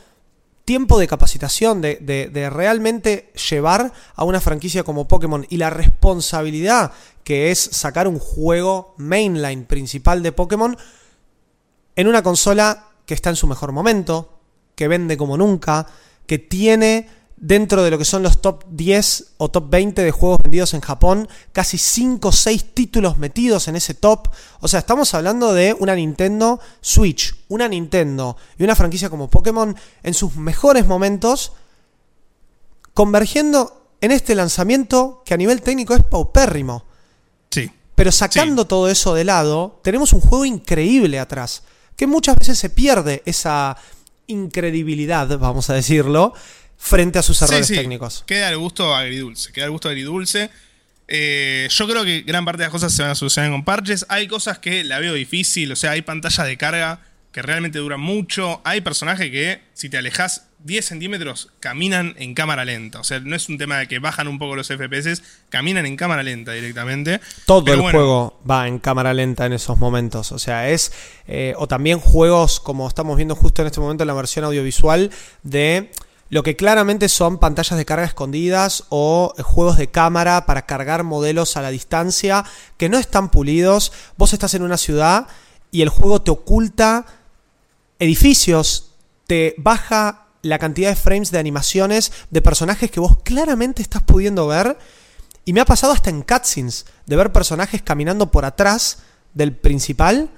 tiempo 0.65 0.99
de 0.99 1.09
capacitación, 1.09 1.81
de, 1.81 1.97
de, 1.97 2.51
realmente 2.51 3.33
llevar 3.51 3.93
a 4.15 4.25
una 4.25 4.41
franquicia 4.41 4.85
como 4.85 5.09
Pokémon. 5.09 5.47
Y 5.51 5.57
la 5.57 5.71
responsabilidad 5.71 6.93
que 7.25 7.51
es 7.51 7.59
sacar 7.59 8.09
un 8.09 8.19
juego 8.19 8.95
mainline 8.97 9.65
principal 9.65 10.23
de 10.23 10.33
Pokémon 10.33 10.77
en 11.97 12.07
una 12.07 12.23
consola 12.23 12.89
que 13.07 13.15
está 13.15 13.31
en 13.31 13.37
su 13.37 13.47
mejor 13.47 13.73
momento, 13.73 14.32
que 14.83 14.89
vende 14.89 15.17
como 15.17 15.37
nunca, 15.37 15.87
que 16.27 16.41
tiene 16.41 17.09
dentro 17.37 17.85
de 17.85 17.91
lo 17.93 17.99
que 17.99 18.05
son 18.05 18.25
los 18.25 18.43
top 18.43 18.65
10 18.69 19.35
o 19.37 19.49
top 19.49 19.71
20 19.71 20.03
de 20.03 20.11
juegos 20.11 20.41
vendidos 20.43 20.75
en 20.75 20.81
Japón, 20.81 21.29
casi 21.53 21.79
5 21.79 22.27
o 22.27 22.33
6 22.33 22.75
títulos 22.75 23.17
metidos 23.17 23.69
en 23.69 23.77
ese 23.77 23.95
top. 23.95 24.27
O 24.59 24.67
sea, 24.67 24.81
estamos 24.81 25.15
hablando 25.15 25.55
de 25.55 25.77
una 25.79 25.95
Nintendo 25.95 26.59
Switch, 26.81 27.33
una 27.47 27.69
Nintendo 27.69 28.37
y 28.59 28.65
una 28.65 28.75
franquicia 28.75 29.09
como 29.09 29.31
Pokémon 29.31 29.77
en 30.03 30.15
sus 30.15 30.35
mejores 30.35 30.85
momentos, 30.85 31.53
convergiendo 32.93 33.87
en 34.01 34.11
este 34.11 34.35
lanzamiento 34.35 35.23
que 35.25 35.35
a 35.35 35.37
nivel 35.37 35.63
técnico 35.63 35.95
es 35.95 36.03
paupérrimo. 36.03 36.87
Sí. 37.53 37.71
Pero 37.95 38.11
sacando 38.11 38.67
todo 38.67 38.89
eso 38.89 39.15
de 39.15 39.23
lado, 39.23 39.79
tenemos 39.85 40.13
un 40.13 40.23
juego 40.23 40.45
increíble 40.45 41.21
atrás, 41.21 41.63
que 41.95 42.09
muchas 42.09 42.37
veces 42.37 42.59
se 42.59 42.69
pierde 42.69 43.23
esa 43.27 43.77
incredibilidad, 44.27 45.39
vamos 45.39 45.71
a 45.71 45.75
decirlo, 45.75 46.35
frente 46.77 47.19
a 47.19 47.23
sus 47.23 47.41
errores 47.43 47.69
técnicos. 47.69 48.25
Queda 48.27 48.51
el 48.51 48.59
gusto 48.59 48.95
agridulce, 48.95 49.53
queda 49.53 49.67
el 49.67 49.71
gusto 49.71 49.89
agridulce. 49.89 50.51
Eh, 51.09 51.69
yo 51.71 51.87
creo 51.87 52.05
que 52.05 52.23
gran 52.23 52.45
parte 52.45 52.63
de 52.63 52.67
las 52.67 52.73
cosas 52.73 52.93
se 52.93 53.03
van 53.03 53.11
a 53.11 53.15
solucionar 53.15 53.51
con 53.51 53.65
parches. 53.65 54.07
Hay 54.09 54.29
cosas 54.29 54.59
que 54.59 54.85
la 54.85 54.99
veo 54.99 55.15
difícil, 55.15 55.71
o 55.73 55.77
sea, 55.77 55.93
hay 55.93 56.03
pantallas 56.03 56.47
de 56.47 56.57
carga 56.57 57.01
que 57.33 57.43
realmente 57.43 57.79
duran 57.79 58.01
mucho. 58.01 58.61
Hay 58.65 58.81
personajes 58.81 59.31
que, 59.31 59.63
si 59.75 59.89
te 59.89 59.99
alejas 59.99 60.49
10 60.65 60.85
centímetros, 60.85 61.51
caminan 61.61 62.15
en 62.19 62.35
cámara 62.35 62.65
lenta. 62.65 63.01
O 63.01 63.05
sea, 63.05 63.21
no 63.21 63.35
es 63.35 63.49
un 63.49 63.59
tema 63.59 63.79
de 63.79 63.89
que 63.89 63.99
bajan 63.99 64.29
un 64.29 64.39
poco 64.39 64.57
los 64.57 64.69
FPS, 64.69 65.23
caminan 65.49 65.87
en 65.87 65.97
cámara 65.97 66.23
lenta 66.23 66.53
directamente. 66.53 67.21
Todo 67.47 67.73
el 67.73 67.81
juego 67.81 68.41
va 68.49 68.69
en 68.69 68.79
cámara 68.79 69.13
lenta 69.13 69.47
en 69.47 69.53
esos 69.53 69.79
momentos. 69.79 70.33
O 70.33 70.39
sea, 70.39 70.69
es. 70.69 70.93
Eh, 71.27 71.55
o 71.57 71.67
también 71.67 71.99
juegos, 72.01 72.61
como 72.61 72.87
estamos 72.87 73.17
viendo 73.17 73.35
justo 73.35 73.63
en 73.63 73.67
este 73.67 73.81
momento 73.81 74.05
en 74.05 74.09
la 74.09 74.15
versión 74.15 74.45
audiovisual, 74.45 75.11
de 75.43 75.91
lo 76.33 76.43
que 76.43 76.57
claramente 76.57 77.11
son 77.11 77.39
pantallas 77.39 77.77
de 77.77 77.85
carga 77.85 78.07
escondidas 78.07 78.85
o 78.89 79.35
juegos 79.43 79.77
de 79.77 79.89
cámara 79.89 80.47
para 80.47 80.65
cargar 80.65 81.05
modelos 81.05 81.59
a 81.59 81.63
la 81.63 81.71
distancia 81.71 82.45
que 82.79 82.89
no 82.89 82.99
están 82.99 83.31
pulidos. 83.31 83.93
Vos 84.17 84.33
estás 84.33 84.55
en 84.55 84.63
una 84.63 84.79
ciudad 84.79 85.27
y 85.71 85.83
el 85.83 85.91
juego 85.91 86.23
te 86.23 86.31
oculta 86.31 87.05
edificios, 87.99 88.93
te 89.27 89.55
baja 89.59 90.22
la 90.43 90.59
cantidad 90.59 90.91
de 90.91 90.97
frames 90.97 91.31
de 91.31 91.39
animaciones 91.39 92.13
de 92.31 92.43
personajes 92.43 92.91
que 92.91 93.01
vos 93.01 93.19
claramente 93.23 93.83
estás 93.83 94.03
pudiendo 94.03 94.47
ver. 94.47 94.77
Y 95.45 95.53
me 95.53 95.61
ha 95.61 95.65
pasado 95.65 95.93
hasta 95.93 96.11
en 96.11 96.23
cutscenes 96.23 96.87
de 97.07 97.17
ver 97.17 97.33
personajes 97.33 97.83
caminando 97.83 98.31
por 98.31 98.45
atrás 98.45 98.99
del 99.35 99.57
principal 99.57 100.31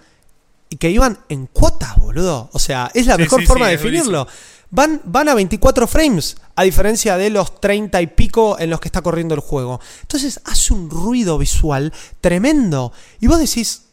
y 0.70 0.76
que 0.76 0.90
iban 0.90 1.18
en 1.28 1.46
cuotas, 1.46 1.96
boludo. 1.96 2.48
O 2.52 2.58
sea, 2.58 2.90
es 2.94 3.06
la 3.06 3.18
mejor 3.18 3.44
forma 3.44 3.66
de 3.66 3.72
definirlo. 3.72 4.26
Van, 4.70 5.00
van 5.04 5.28
a 5.28 5.34
24 5.34 5.86
frames, 5.86 6.36
a 6.56 6.64
diferencia 6.64 7.16
de 7.16 7.30
los 7.30 7.60
30 7.60 8.00
y 8.02 8.06
pico 8.08 8.58
en 8.58 8.70
los 8.70 8.80
que 8.80 8.88
está 8.88 9.02
corriendo 9.02 9.34
el 9.34 9.40
juego. 9.40 9.80
Entonces 10.02 10.40
hace 10.44 10.72
un 10.72 10.90
ruido 10.90 11.38
visual 11.38 11.92
tremendo. 12.20 12.92
Y 13.20 13.26
vos 13.26 13.38
decís, 13.38 13.84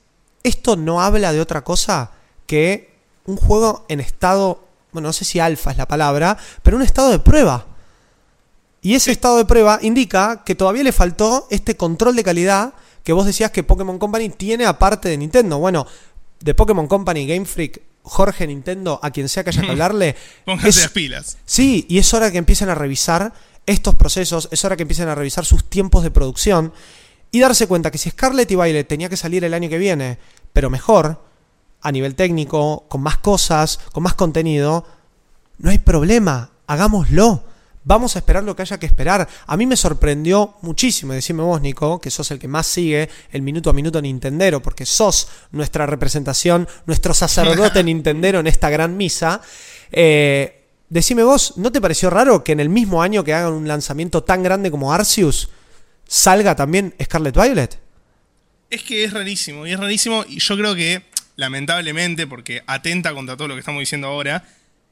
esto 0.44 0.76
no 0.76 1.02
habla 1.02 1.34
de 1.34 1.42
otra 1.42 1.64
cosa 1.64 2.12
que 2.48 2.96
un 3.26 3.38
juego 3.38 3.86
en 3.90 4.00
estado, 4.00 4.66
bueno, 4.92 5.10
no 5.10 5.14
sé 5.14 5.26
si 5.26 5.40
alfa 5.40 5.72
es 5.72 5.78
la 5.78 5.88
palabra, 5.88 6.38
pero 6.64 6.78
un 6.78 6.84
estado 6.84 7.10
de 7.12 7.20
prueba. 7.20 7.68
Y 8.82 8.96
ese 8.96 9.12
estado 9.12 9.38
de 9.38 9.46
prueba 9.46 9.80
indica 9.82 10.44
que 10.44 10.56
todavía 10.56 10.84
le 10.84 10.92
faltó 10.92 11.48
este 11.52 11.78
control 11.78 12.16
de 12.16 12.24
calidad 12.24 12.74
que 13.04 13.14
vos 13.14 13.26
decías 13.26 13.52
que 13.52 13.64
Pokémon 13.64 14.00
Company 14.00 14.30
tiene 14.30 14.66
aparte 14.66 15.10
de 15.10 15.18
Nintendo. 15.18 15.60
Bueno, 15.60 15.86
de 16.40 16.54
Pokémon 16.54 16.88
Company, 16.88 17.28
Game 17.28 17.46
Freak, 17.46 17.82
Jorge 18.04 18.48
Nintendo, 18.48 19.00
a 19.02 19.12
quien 19.12 19.30
sea 19.30 19.44
que 19.44 19.52
haya 19.52 19.62
que 19.62 19.72
hablarle. 19.72 20.16
Pónganse 20.46 20.82
las 20.82 20.92
pilas. 20.92 21.38
Sí, 21.46 21.86
y 21.90 21.98
es 22.00 22.14
hora 22.14 22.32
que 22.32 22.38
empiecen 22.38 22.70
a 22.70 22.76
revisar 22.76 23.34
estos 23.66 23.96
procesos, 23.96 24.50
es 24.52 24.66
hora 24.66 24.76
que 24.76 24.84
empiecen 24.84 25.08
a 25.08 25.16
revisar 25.16 25.46
sus 25.46 25.70
tiempos 25.70 26.04
de 26.04 26.12
producción 26.12 26.74
y 27.32 27.40
darse 27.40 27.68
cuenta 27.68 27.92
que 27.92 27.98
si 27.98 28.10
Scarlet 28.10 28.50
y 28.52 28.56
Violet 28.56 28.88
tenía 28.88 29.08
que 29.08 29.18
salir 29.18 29.44
el 29.44 29.54
año 29.54 29.70
que 29.70 29.78
viene, 29.78 30.18
pero 30.52 30.70
mejor, 30.70 31.24
a 31.82 31.92
nivel 31.92 32.16
técnico, 32.16 32.86
con 32.88 33.02
más 33.02 33.18
cosas, 33.18 33.80
con 33.92 34.04
más 34.04 34.14
contenido, 34.14 34.86
no 35.58 35.70
hay 35.70 35.80
problema, 35.80 36.52
hagámoslo. 36.68 37.44
Vamos 37.84 38.16
a 38.16 38.20
esperar 38.20 38.44
lo 38.44 38.56
que 38.56 38.62
haya 38.62 38.80
que 38.80 38.86
esperar. 38.86 39.28
A 39.48 39.58
mí 39.58 39.66
me 39.66 39.76
sorprendió 39.76 40.56
muchísimo, 40.62 41.14
decime 41.14 41.42
vos, 41.42 41.60
Nico, 41.62 42.00
que 42.00 42.12
sos 42.12 42.30
el 42.30 42.38
que 42.38 42.48
más 42.48 42.68
sigue 42.68 43.10
el 43.32 43.42
minuto 43.42 43.72
a 43.72 43.74
minuto 43.74 44.02
Nintendero, 44.02 44.62
porque 44.62 44.86
sos 44.86 45.28
nuestra 45.52 45.88
representación, 45.88 46.68
nuestro 46.86 47.14
sacerdote 47.16 47.84
Nintendero 47.84 48.40
en 48.40 48.48
esta 48.48 48.70
gran 48.70 48.98
misa. 48.98 49.42
Eh, 49.92 50.68
decime 50.90 51.24
vos, 51.24 51.58
¿no 51.58 51.72
te 51.72 51.82
pareció 51.82 52.12
raro 52.12 52.44
que 52.44 52.52
en 52.52 52.60
el 52.60 52.70
mismo 52.70 53.02
año 53.02 53.24
que 53.24 53.34
hagan 53.34 53.54
un 53.54 53.68
lanzamiento 53.68 54.24
tan 54.24 54.44
grande 54.44 54.70
como 54.70 54.94
Arceus 54.94 55.50
salga 56.08 56.56
también 56.56 56.94
Scarlet 57.02 57.36
Violet? 57.36 57.80
Es 58.70 58.84
que 58.84 59.04
es 59.04 59.12
rarísimo, 59.12 59.66
y 59.66 59.74
es 59.74 59.80
rarísimo, 59.80 60.24
y 60.28 60.40
yo 60.40 60.56
creo 60.56 60.76
que, 60.76 61.04
lamentablemente, 61.42 62.28
porque 62.28 62.62
atenta 62.68 63.14
contra 63.16 63.36
todo 63.36 63.48
lo 63.48 63.56
que 63.56 63.62
estamos 63.62 63.80
diciendo 63.80 64.08
ahora, 64.08 64.46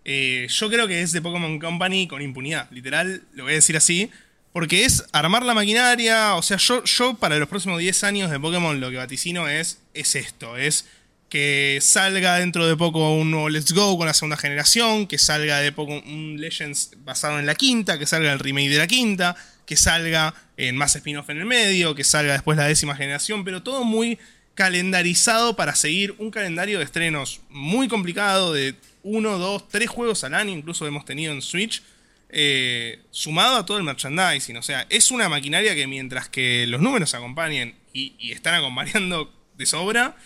eh, 0.03 0.47
yo 0.49 0.67
creo 0.69 0.87
que 0.87 1.03
es 1.03 1.11
de 1.11 1.21
Pokémon 1.21 1.59
Company 1.59 2.07
con 2.07 2.23
impunidad, 2.23 2.67
literal, 2.71 3.21
lo 3.33 3.43
voy 3.43 3.53
a 3.53 3.55
decir 3.55 3.77
así. 3.77 4.09
Porque 4.51 4.83
es 4.83 5.05
armar 5.11 5.43
la 5.43 5.53
maquinaria, 5.53 6.33
o 6.33 6.41
sea, 6.41 6.57
yo, 6.57 6.83
yo 6.83 7.13
para 7.13 7.37
los 7.37 7.47
próximos 7.47 7.77
10 7.77 8.03
años 8.03 8.31
de 8.31 8.39
Pokémon 8.39 8.81
lo 8.81 8.89
que 8.89 8.97
vaticino 8.97 9.47
es, 9.47 9.77
es 9.93 10.15
esto, 10.15 10.57
es 10.57 10.85
que 11.29 11.77
salga 11.83 12.37
dentro 12.37 12.65
de 12.65 12.75
poco 12.75 13.13
un 13.13 13.29
nuevo 13.29 13.47
Let's 13.47 13.71
Go 13.71 13.95
con 13.95 14.07
la 14.07 14.15
segunda 14.15 14.37
generación, 14.37 15.05
que 15.05 15.19
salga 15.19 15.59
de 15.59 15.71
poco 15.71 15.93
un 15.93 16.37
Legends 16.39 16.93
basado 17.05 17.37
en 17.37 17.45
la 17.45 17.53
quinta, 17.53 17.99
que 17.99 18.07
salga 18.07 18.33
el 18.33 18.39
remake 18.39 18.69
de 18.69 18.77
la 18.79 18.87
quinta, 18.87 19.35
que 19.67 19.77
salga 19.77 20.33
en 20.57 20.75
más 20.75 20.95
spin-off 20.95 21.29
en 21.29 21.37
el 21.37 21.45
medio, 21.45 21.93
que 21.93 22.03
salga 22.03 22.33
después 22.33 22.57
la 22.57 22.65
décima 22.65 22.95
generación, 22.95 23.45
pero 23.45 23.61
todo 23.61 23.83
muy 23.83 24.17
calendarizado 24.55 25.55
para 25.55 25.75
seguir 25.75 26.15
un 26.17 26.31
calendario 26.31 26.79
de 26.79 26.85
estrenos 26.85 27.41
muy 27.49 27.87
complicado 27.87 28.53
de 28.53 28.75
uno, 29.03 29.37
dos, 29.37 29.67
tres 29.69 29.89
juegos 29.89 30.23
al 30.23 30.33
año, 30.33 30.51
incluso 30.51 30.85
hemos 30.85 31.05
tenido 31.05 31.33
en 31.33 31.41
Switch, 31.41 31.81
eh, 32.29 32.99
sumado 33.11 33.57
a 33.57 33.65
todo 33.65 33.77
el 33.77 33.83
merchandising. 33.83 34.57
O 34.57 34.61
sea, 34.61 34.85
es 34.89 35.11
una 35.11 35.29
maquinaria 35.29 35.73
que 35.75 35.87
mientras 35.87 36.29
que 36.29 36.67
los 36.67 36.81
números 36.81 37.13
acompañen 37.13 37.75
y, 37.93 38.31
están 38.31 38.55
acompañando 38.55 39.33
de 39.57 39.65
sobra, 39.65 40.17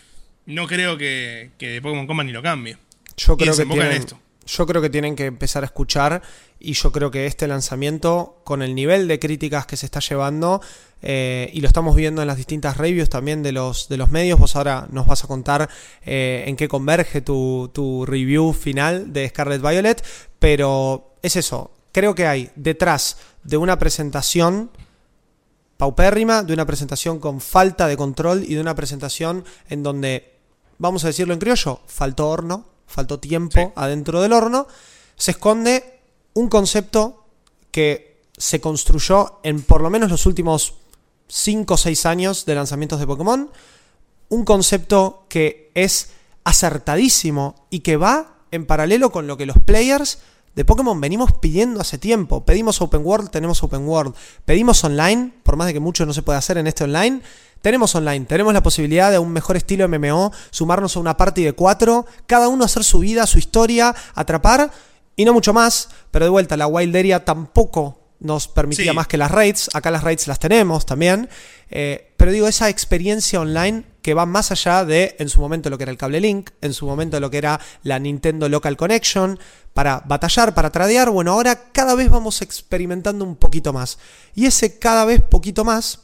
no 0.46 0.68
creo 0.68 0.98
que, 0.98 1.52
que 1.58 1.82
Pokémon 1.82 2.08
Company 2.08 2.32
lo 2.32 2.42
cambie. 2.42 2.78
Yo 3.18 3.38
creo 3.38 3.56
que 3.56 3.66
tienen, 3.66 4.06
Yo 4.46 4.66
creo 4.66 4.82
que 4.82 4.90
tienen 4.90 5.16
que 5.16 5.26
empezar 5.26 5.64
a 5.64 5.68
escuchar 5.68 6.22
y 6.60 6.74
yo 6.74 6.92
creo 6.92 7.12
que 7.12 7.26
este 7.26 7.48
lanzamiento, 7.48 8.42
con 8.44 8.62
el 8.62 8.76
nivel 8.76 9.08
de 9.08 9.20
críticas 9.20 9.66
que 9.66 9.78
se 9.78 9.86
está 9.86 10.00
llevando, 10.00 10.62
eh, 11.02 11.50
y 11.54 11.60
lo 11.60 11.68
estamos 11.68 11.96
viendo 11.96 12.22
en 12.22 12.28
las 12.28 12.38
distintas 12.38 12.78
reviews 12.78 13.10
también 13.10 13.44
de 13.44 13.52
los, 13.52 13.90
de 13.90 13.98
los 13.98 14.10
medios. 14.10 14.40
Vos 14.40 14.56
ahora 14.56 14.88
nos 14.90 15.06
vas 15.06 15.24
a 15.24 15.28
contar 15.28 15.70
eh, 16.06 16.46
en 16.48 16.56
qué 16.56 16.68
converge 16.70 17.22
tu, 17.22 17.70
tu, 17.74 18.06
review 18.06 18.54
final 18.54 19.12
de 19.12 19.28
Scarlet 19.28 19.62
Violet, 19.62 20.04
pero 20.40 21.16
es 21.22 21.36
eso. 21.36 21.72
Creo 21.92 22.16
que 22.16 22.26
hay 22.26 22.50
detrás 22.56 23.18
de 23.44 23.58
una 23.58 23.78
presentación 23.78 24.72
paupérrima, 25.78 26.44
de 26.44 26.54
una 26.54 26.66
presentación 26.66 27.20
con 27.20 27.42
falta 27.42 27.88
de 27.88 27.98
control 27.98 28.44
y 28.48 28.56
de 28.56 28.62
una 28.62 28.74
presentación 28.74 29.44
en 29.70 29.84
donde, 29.84 30.38
vamos 30.78 31.04
a 31.04 31.08
decirlo 31.08 31.34
en 31.34 31.40
criollo, 31.40 31.82
faltó 31.88 32.30
horno, 32.30 32.73
faltó 32.94 33.20
tiempo 33.20 33.74
adentro 33.76 34.22
del 34.22 34.34
horno, 34.34 34.68
se 35.16 35.32
esconde 35.32 36.00
un 36.34 36.48
concepto 36.48 37.26
que 37.72 38.22
se 38.38 38.62
construyó 38.62 39.40
en 39.44 39.64
por 39.64 39.82
lo 39.82 39.90
menos 39.90 40.12
los 40.12 40.26
últimos 40.26 40.76
5 41.28 41.74
o 41.74 41.78
6 41.78 42.06
años 42.06 42.46
de 42.46 42.56
lanzamientos 42.56 43.00
de 43.00 43.08
Pokémon. 43.08 43.50
Un 44.30 44.46
concepto 44.46 45.26
que 45.30 45.72
es 45.74 46.12
acertadísimo 46.44 47.68
y 47.70 47.80
que 47.80 47.98
va 47.98 48.38
en 48.52 48.66
paralelo 48.66 49.12
con 49.12 49.28
lo 49.28 49.38
que 49.38 49.46
los 49.46 49.58
players 49.58 50.20
de 50.56 50.66
Pokémon 50.66 51.00
venimos 51.02 51.32
pidiendo 51.32 51.82
hace 51.82 51.98
tiempo. 51.98 52.46
Pedimos 52.46 52.82
Open 52.82 53.02
World, 53.04 53.32
tenemos 53.32 53.64
Open 53.64 53.88
World. 53.88 54.14
Pedimos 54.46 54.84
online, 54.84 55.34
por 55.42 55.56
más 55.56 55.68
de 55.68 55.74
que 55.74 55.80
mucho 55.80 56.06
no 56.06 56.14
se 56.14 56.22
puede 56.22 56.38
hacer 56.38 56.58
en 56.58 56.68
este 56.68 56.84
online. 56.84 57.22
Tenemos 57.64 57.96
online, 57.96 58.26
tenemos 58.26 58.54
la 58.54 58.62
posibilidad 58.62 59.10
de 59.10 59.20
un 59.20 59.32
mejor 59.32 59.56
estilo 59.56 59.88
MMO, 59.88 60.34
sumarnos 60.50 60.98
a 60.98 61.00
una 61.00 61.16
party 61.16 61.46
de 61.46 61.54
4, 61.54 62.06
cada 62.28 62.50
uno 62.50 62.66
hacer 62.66 62.84
su 62.84 63.00
vida, 63.00 63.26
su 63.26 63.40
historia, 63.40 63.96
atrapar 64.16 64.70
y 65.16 65.24
no 65.24 65.32
mucho 65.32 65.54
más. 65.54 65.88
Pero 66.12 66.26
de 66.26 66.30
vuelta, 66.30 66.58
la 66.58 66.68
Wild 66.68 66.94
Area 66.94 67.24
tampoco 67.24 68.02
nos 68.20 68.50
permitía 68.50 68.92
más 68.92 69.08
que 69.08 69.18
las 69.18 69.32
raids. 69.32 69.70
Acá 69.74 69.92
las 69.92 70.04
raids 70.04 70.28
las 70.28 70.40
tenemos 70.40 70.86
también. 70.86 71.30
Eh, 71.70 72.14
pero 72.18 72.34
digo, 72.34 72.50
esa 72.50 72.68
experiencia 72.68 73.40
online 73.40 73.86
que 74.02 74.14
va 74.14 74.26
más 74.26 74.52
allá 74.52 74.84
de, 74.84 75.16
en 75.20 75.30
su 75.30 75.40
momento, 75.40 75.70
lo 75.70 75.78
que 75.78 75.84
era 75.84 75.92
el 75.94 75.98
cable 75.98 76.20
link, 76.20 76.50
en 76.60 76.74
su 76.74 76.86
momento 76.86 77.18
lo 77.22 77.32
que 77.32 77.38
era 77.38 77.62
la 77.84 77.98
Nintendo 77.98 78.50
Local 78.50 78.76
Connection, 78.76 79.40
para 79.74 80.04
batallar, 80.06 80.54
para 80.54 80.70
tradear. 80.70 81.10
Bueno, 81.12 81.32
ahora 81.32 81.72
cada 81.72 81.96
vez 81.96 82.10
vamos 82.10 82.42
experimentando 82.42 83.24
un 83.24 83.38
poquito 83.38 83.72
más. 83.72 84.00
Y 84.36 84.48
ese 84.48 84.80
cada 84.80 85.06
vez 85.06 85.22
poquito 85.22 85.64
más, 85.64 86.03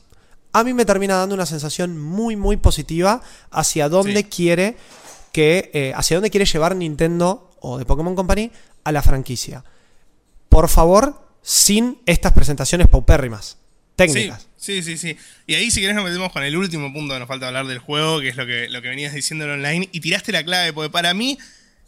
a 0.52 0.64
mí 0.64 0.74
me 0.74 0.86
termina 0.86 1.16
dando 1.16 1.36
una 1.36 1.46
sensación 1.46 1.98
muy, 1.98 2.36
muy 2.36 2.58
positiva 2.58 3.22
hacia 3.52 3.90
dónde 3.90 4.28
quiere 4.28 4.78
que, 5.32 5.70
eh, 5.74 5.94
hacia 5.96 6.18
dónde 6.18 6.30
quiere 6.30 6.46
llevar 6.46 6.76
Nintendo 6.76 7.52
o 7.62 7.78
de 7.78 7.86
Pokémon 7.86 8.16
Company 8.16 8.52
a 8.84 8.92
la 8.92 9.02
franquicia. 9.02 9.64
Por 10.50 10.70
favor, 10.70 11.22
sin 11.42 12.00
estas 12.06 12.34
presentaciones 12.34 12.88
paupérrimas, 12.88 13.58
técnicas. 13.96 14.48
Sí, 14.58 14.82
sí, 14.82 14.98
sí. 14.98 15.16
Y 15.46 15.54
ahí 15.54 15.72
si 15.72 15.82
querés 15.82 15.96
nos 15.96 16.04
metemos 16.04 16.32
con 16.32 16.44
el 16.44 16.58
último 16.58 16.92
punto 16.92 17.14
que 17.14 17.20
nos 17.20 17.28
falta 17.28 17.48
hablar 17.48 17.68
del 17.68 17.80
juego, 17.80 18.20
que 18.20 18.30
es 18.30 18.36
lo 18.36 18.46
que, 18.46 18.68
lo 18.70 18.82
que 18.82 18.90
venías 18.90 19.14
diciendo 19.14 19.46
en 19.46 19.52
online, 19.52 19.88
y 19.92 20.00
tiraste 20.00 20.32
la 20.32 20.44
clave, 20.44 20.74
porque 20.74 20.90
para 20.90 21.14
mí, 21.14 21.38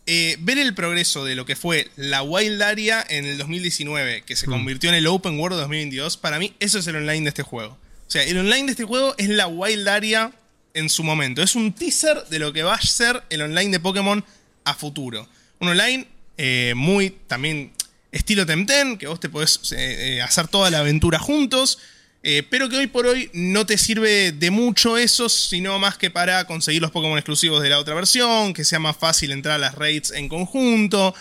eh, 0.06 0.38
ver 0.40 0.58
el 0.58 0.74
progreso 0.74 1.26
de 1.26 1.36
lo 1.36 1.46
que 1.46 1.56
fue 1.56 1.90
la 1.96 2.22
Wild 2.22 2.62
Area 2.62 3.04
en 3.10 3.26
el 3.26 3.38
2019, 3.38 4.22
que 4.22 4.36
se 4.36 4.48
mm. 4.48 4.52
convirtió 4.52 4.90
en 4.90 4.96
el 4.96 5.08
Open 5.08 5.40
World 5.40 5.58
2022, 5.58 6.18
para 6.18 6.40
mí 6.40 6.56
eso 6.60 6.80
es 6.80 6.88
el 6.88 6.96
online 6.96 7.22
de 7.22 7.30
este 7.30 7.44
juego. 7.44 7.78
O 8.12 8.14
sea, 8.14 8.24
el 8.24 8.38
online 8.38 8.66
de 8.66 8.72
este 8.72 8.84
juego 8.84 9.16
es 9.18 9.30
la 9.30 9.48
Wild 9.48 9.88
Area 9.88 10.34
en 10.74 10.90
su 10.90 11.02
momento. 11.02 11.42
Es 11.42 11.56
un 11.56 11.72
teaser 11.72 12.26
de 12.28 12.40
lo 12.40 12.52
que 12.52 12.62
va 12.62 12.74
a 12.74 12.82
ser 12.82 13.24
el 13.30 13.42
online 13.42 13.72
de 13.72 13.80
Pokémon 13.80 14.22
a 14.66 14.74
futuro. 14.74 15.30
Un 15.60 15.70
online 15.70 16.06
eh, 16.38 16.74
muy 16.76 17.12
también 17.28 17.72
estilo 18.12 18.46
Temtem, 18.46 18.98
que 18.98 19.08
vos 19.08 19.22
te 19.22 19.30
podés 19.30 19.72
eh, 19.72 20.18
eh, 20.18 20.22
hacer 20.22 20.50
toda 20.50 20.70
la 20.70 20.80
aventura 20.80 21.20
juntos. 21.20 21.80
eh, 22.22 22.46
pero 22.50 22.68
que 22.68 22.76
hoy 22.76 22.88
por 22.88 23.06
hoy 23.06 23.32
no 23.34 23.66
te 23.66 23.78
sirve 23.78 24.34
de 24.34 24.52
mucho 24.52 24.98
eso, 24.98 25.30
sino 25.30 25.80
más 25.80 25.98
que 25.98 26.12
para 26.12 26.44
conseguir 26.48 26.82
los 26.82 26.92
Pokémon 26.92 27.18
exclusivos 27.18 27.64
de 27.64 27.70
la 27.70 27.80
otra 27.80 27.96
versión, 27.96 28.54
que 28.54 28.66
sea 28.66 28.80
más 28.80 28.98
fácil 28.98 29.32
entrar 29.32 29.56
a 29.56 29.58
las 29.58 29.76
raids 29.76 30.12
en 30.12 30.28
conjunto, 30.28 31.16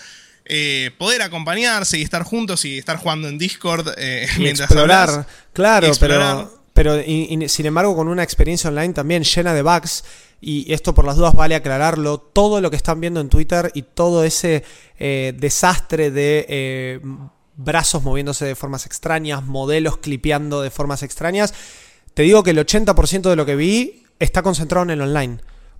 eh, 0.52 0.90
poder 0.98 1.22
acompañarse 1.22 1.96
y 1.96 2.02
estar 2.02 2.24
juntos 2.24 2.64
y 2.64 2.78
estar 2.78 2.96
jugando 2.96 3.28
en 3.28 3.38
Discord 3.38 3.94
eh, 3.96 4.26
mientras 4.38 4.68
explorar, 4.68 5.24
claro, 5.52 5.92
pero, 6.00 6.59
pero 6.80 6.98
sin 7.46 7.66
embargo 7.66 7.94
con 7.94 8.08
una 8.08 8.22
experiencia 8.22 8.70
online 8.70 8.94
también 8.94 9.22
llena 9.22 9.52
de 9.52 9.60
bugs. 9.60 10.02
Y 10.40 10.72
esto 10.72 10.94
por 10.94 11.04
las 11.04 11.16
dudas 11.16 11.34
vale 11.34 11.54
aclararlo, 11.54 12.16
todo 12.16 12.62
lo 12.62 12.70
que 12.70 12.76
están 12.76 13.02
viendo 13.02 13.20
en 13.20 13.28
Twitter 13.28 13.70
y 13.74 13.82
todo 13.82 14.24
ese 14.24 14.64
desastre 14.98 16.10
de 16.10 17.02
brazos 17.54 18.02
moviéndose 18.02 18.46
de 18.46 18.54
formas 18.54 18.86
extrañas, 18.86 19.44
modelos 19.44 19.98
clipeando 19.98 20.62
de 20.62 20.70
formas 20.70 21.02
extrañas. 21.02 21.52
Te 22.14 22.22
digo 22.22 22.42
que 22.42 22.52
el 22.52 22.58
80% 22.58 23.28
de 23.28 23.36
lo 23.36 23.44
que 23.44 23.56
vi 23.56 24.06
está 24.18 24.40
concentrado 24.40 24.84
en 24.84 24.90
el 24.92 25.02
online. 25.02 25.36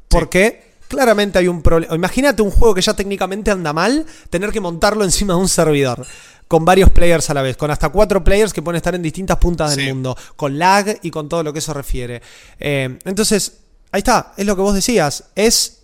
Porque 0.06 0.74
claramente 0.86 1.38
hay 1.38 1.48
un 1.48 1.62
problema. 1.62 1.94
Imagínate 1.94 2.42
un 2.42 2.50
juego 2.50 2.74
que 2.74 2.82
ya 2.82 2.92
técnicamente 2.92 3.50
anda 3.50 3.72
mal, 3.72 4.04
tener 4.28 4.52
que 4.52 4.60
montarlo 4.60 5.02
encima 5.02 5.32
de 5.32 5.40
un 5.40 5.48
servidor. 5.48 6.06
Con 6.50 6.64
varios 6.64 6.90
players 6.90 7.30
a 7.30 7.34
la 7.34 7.42
vez, 7.42 7.56
con 7.56 7.70
hasta 7.70 7.90
cuatro 7.90 8.24
players 8.24 8.52
que 8.52 8.60
pueden 8.60 8.76
estar 8.76 8.92
en 8.96 9.02
distintas 9.02 9.36
puntas 9.36 9.76
del 9.76 9.94
mundo, 9.94 10.16
con 10.34 10.58
lag 10.58 10.98
y 11.00 11.10
con 11.10 11.28
todo 11.28 11.44
lo 11.44 11.52
que 11.52 11.60
eso 11.60 11.72
refiere. 11.72 12.20
Eh, 12.58 12.98
entonces, 13.04 13.58
ahí 13.92 14.00
está, 14.00 14.34
es 14.36 14.44
lo 14.44 14.56
que 14.56 14.62
vos 14.62 14.74
decías. 14.74 15.26
Es 15.36 15.80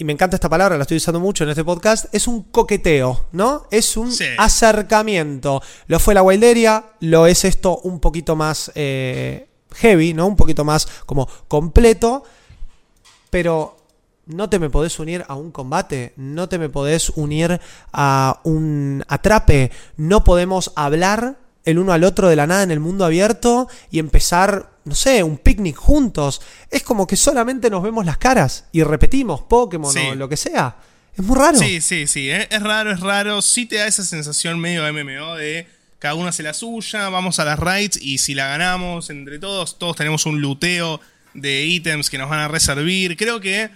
y 0.00 0.04
me 0.04 0.12
encanta 0.12 0.36
esta 0.36 0.48
palabra, 0.48 0.76
la 0.76 0.82
estoy 0.82 0.98
usando 0.98 1.18
mucho 1.18 1.42
en 1.42 1.50
este 1.50 1.64
podcast, 1.64 2.14
es 2.14 2.28
un 2.28 2.44
coqueteo, 2.44 3.26
¿no? 3.32 3.66
Es 3.72 3.96
un 3.96 4.14
acercamiento. 4.38 5.60
Lo 5.88 5.98
fue 5.98 6.14
la 6.14 6.22
Wilderia, 6.22 6.84
lo 7.00 7.26
es 7.26 7.44
esto 7.44 7.78
un 7.78 7.98
poquito 7.98 8.36
más 8.36 8.70
eh, 8.76 9.48
heavy, 9.74 10.14
¿no? 10.14 10.28
Un 10.28 10.36
poquito 10.36 10.64
más 10.64 10.86
como 11.04 11.28
completo, 11.48 12.22
pero 13.28 13.77
no 14.28 14.48
te 14.48 14.58
me 14.58 14.70
podés 14.70 14.98
unir 14.98 15.24
a 15.28 15.34
un 15.34 15.50
combate, 15.50 16.12
no 16.16 16.48
te 16.48 16.58
me 16.58 16.68
podés 16.68 17.10
unir 17.10 17.60
a 17.92 18.40
un 18.44 19.04
atrape, 19.08 19.72
no 19.96 20.22
podemos 20.24 20.72
hablar 20.76 21.38
el 21.64 21.78
uno 21.78 21.92
al 21.92 22.04
otro 22.04 22.28
de 22.28 22.36
la 22.36 22.46
nada 22.46 22.62
en 22.62 22.70
el 22.70 22.80
mundo 22.80 23.04
abierto 23.04 23.68
y 23.90 23.98
empezar 23.98 24.70
no 24.88 24.94
sé, 24.94 25.22
un 25.22 25.36
picnic 25.36 25.76
juntos. 25.76 26.40
Es 26.70 26.82
como 26.82 27.06
que 27.06 27.16
solamente 27.16 27.70
nos 27.70 27.82
vemos 27.82 28.06
las 28.06 28.18
caras 28.18 28.64
y 28.72 28.82
repetimos 28.82 29.42
Pokémon 29.42 29.94
o 29.96 30.14
lo 30.14 30.28
que 30.28 30.36
sea. 30.36 30.76
Es 31.14 31.22
muy 31.22 31.36
raro. 31.36 31.58
Sí, 31.58 31.80
sí, 31.80 32.06
sí. 32.06 32.30
¿eh? 32.30 32.48
Es 32.50 32.62
raro, 32.62 32.90
es 32.90 33.00
raro. 33.00 33.42
Sí 33.42 33.66
te 33.66 33.76
da 33.76 33.86
esa 33.86 34.02
sensación 34.02 34.58
medio 34.58 34.82
MMO 34.92 35.36
de 35.36 35.66
cada 35.98 36.14
uno 36.14 36.28
hace 36.28 36.42
la 36.42 36.54
suya, 36.54 37.08
vamos 37.08 37.38
a 37.38 37.44
las 37.44 37.58
raids 37.58 37.98
y 38.00 38.18
si 38.18 38.34
la 38.34 38.46
ganamos 38.46 39.10
entre 39.10 39.38
todos, 39.38 39.78
todos 39.78 39.96
tenemos 39.96 40.26
un 40.26 40.40
luteo 40.40 41.00
de 41.34 41.66
ítems 41.66 42.08
que 42.08 42.18
nos 42.18 42.30
van 42.30 42.40
a 42.40 42.48
reservir. 42.48 43.16
Creo 43.16 43.40
que 43.40 43.70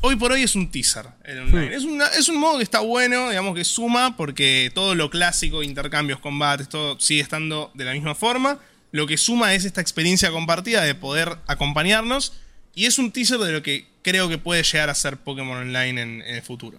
hoy 0.00 0.16
por 0.16 0.32
hoy 0.32 0.42
es 0.42 0.54
un 0.54 0.70
teaser 0.70 1.06
hmm. 1.26 1.56
Es, 1.56 1.84
es, 2.18 2.28
un 2.28 2.38
modo 2.38 2.58
que 2.58 2.64
está 2.64 2.80
bueno, 2.80 3.30
digamos 3.30 3.54
que 3.54 3.64
suma, 3.64 4.16
porque 4.16 4.70
todo 4.74 4.94
lo 4.94 5.10
clásico, 5.10 5.62
intercambios, 5.62 6.20
combates, 6.20 6.68
todo 6.68 6.98
sigue 7.00 7.20
estando 7.20 7.70
de 7.74 7.84
la 7.84 7.92
misma 7.92 8.14
forma. 8.14 8.58
Lo 8.90 9.06
que 9.06 9.16
suma 9.16 9.54
es 9.54 9.64
esta 9.64 9.80
experiencia 9.80 10.30
compartida 10.30 10.82
de 10.82 10.94
poder 10.94 11.38
acompañarnos. 11.46 12.34
Y 12.74 12.86
es 12.86 12.98
un 12.98 13.12
teaser 13.12 13.38
de 13.38 13.52
lo 13.52 13.62
que 13.62 13.86
creo 14.02 14.28
que 14.28 14.38
puede 14.38 14.62
llegar 14.62 14.90
a 14.90 14.94
ser 14.94 15.16
Pokémon 15.16 15.58
Online 15.58 16.00
en, 16.00 16.22
el 16.22 16.42
futuro. 16.42 16.78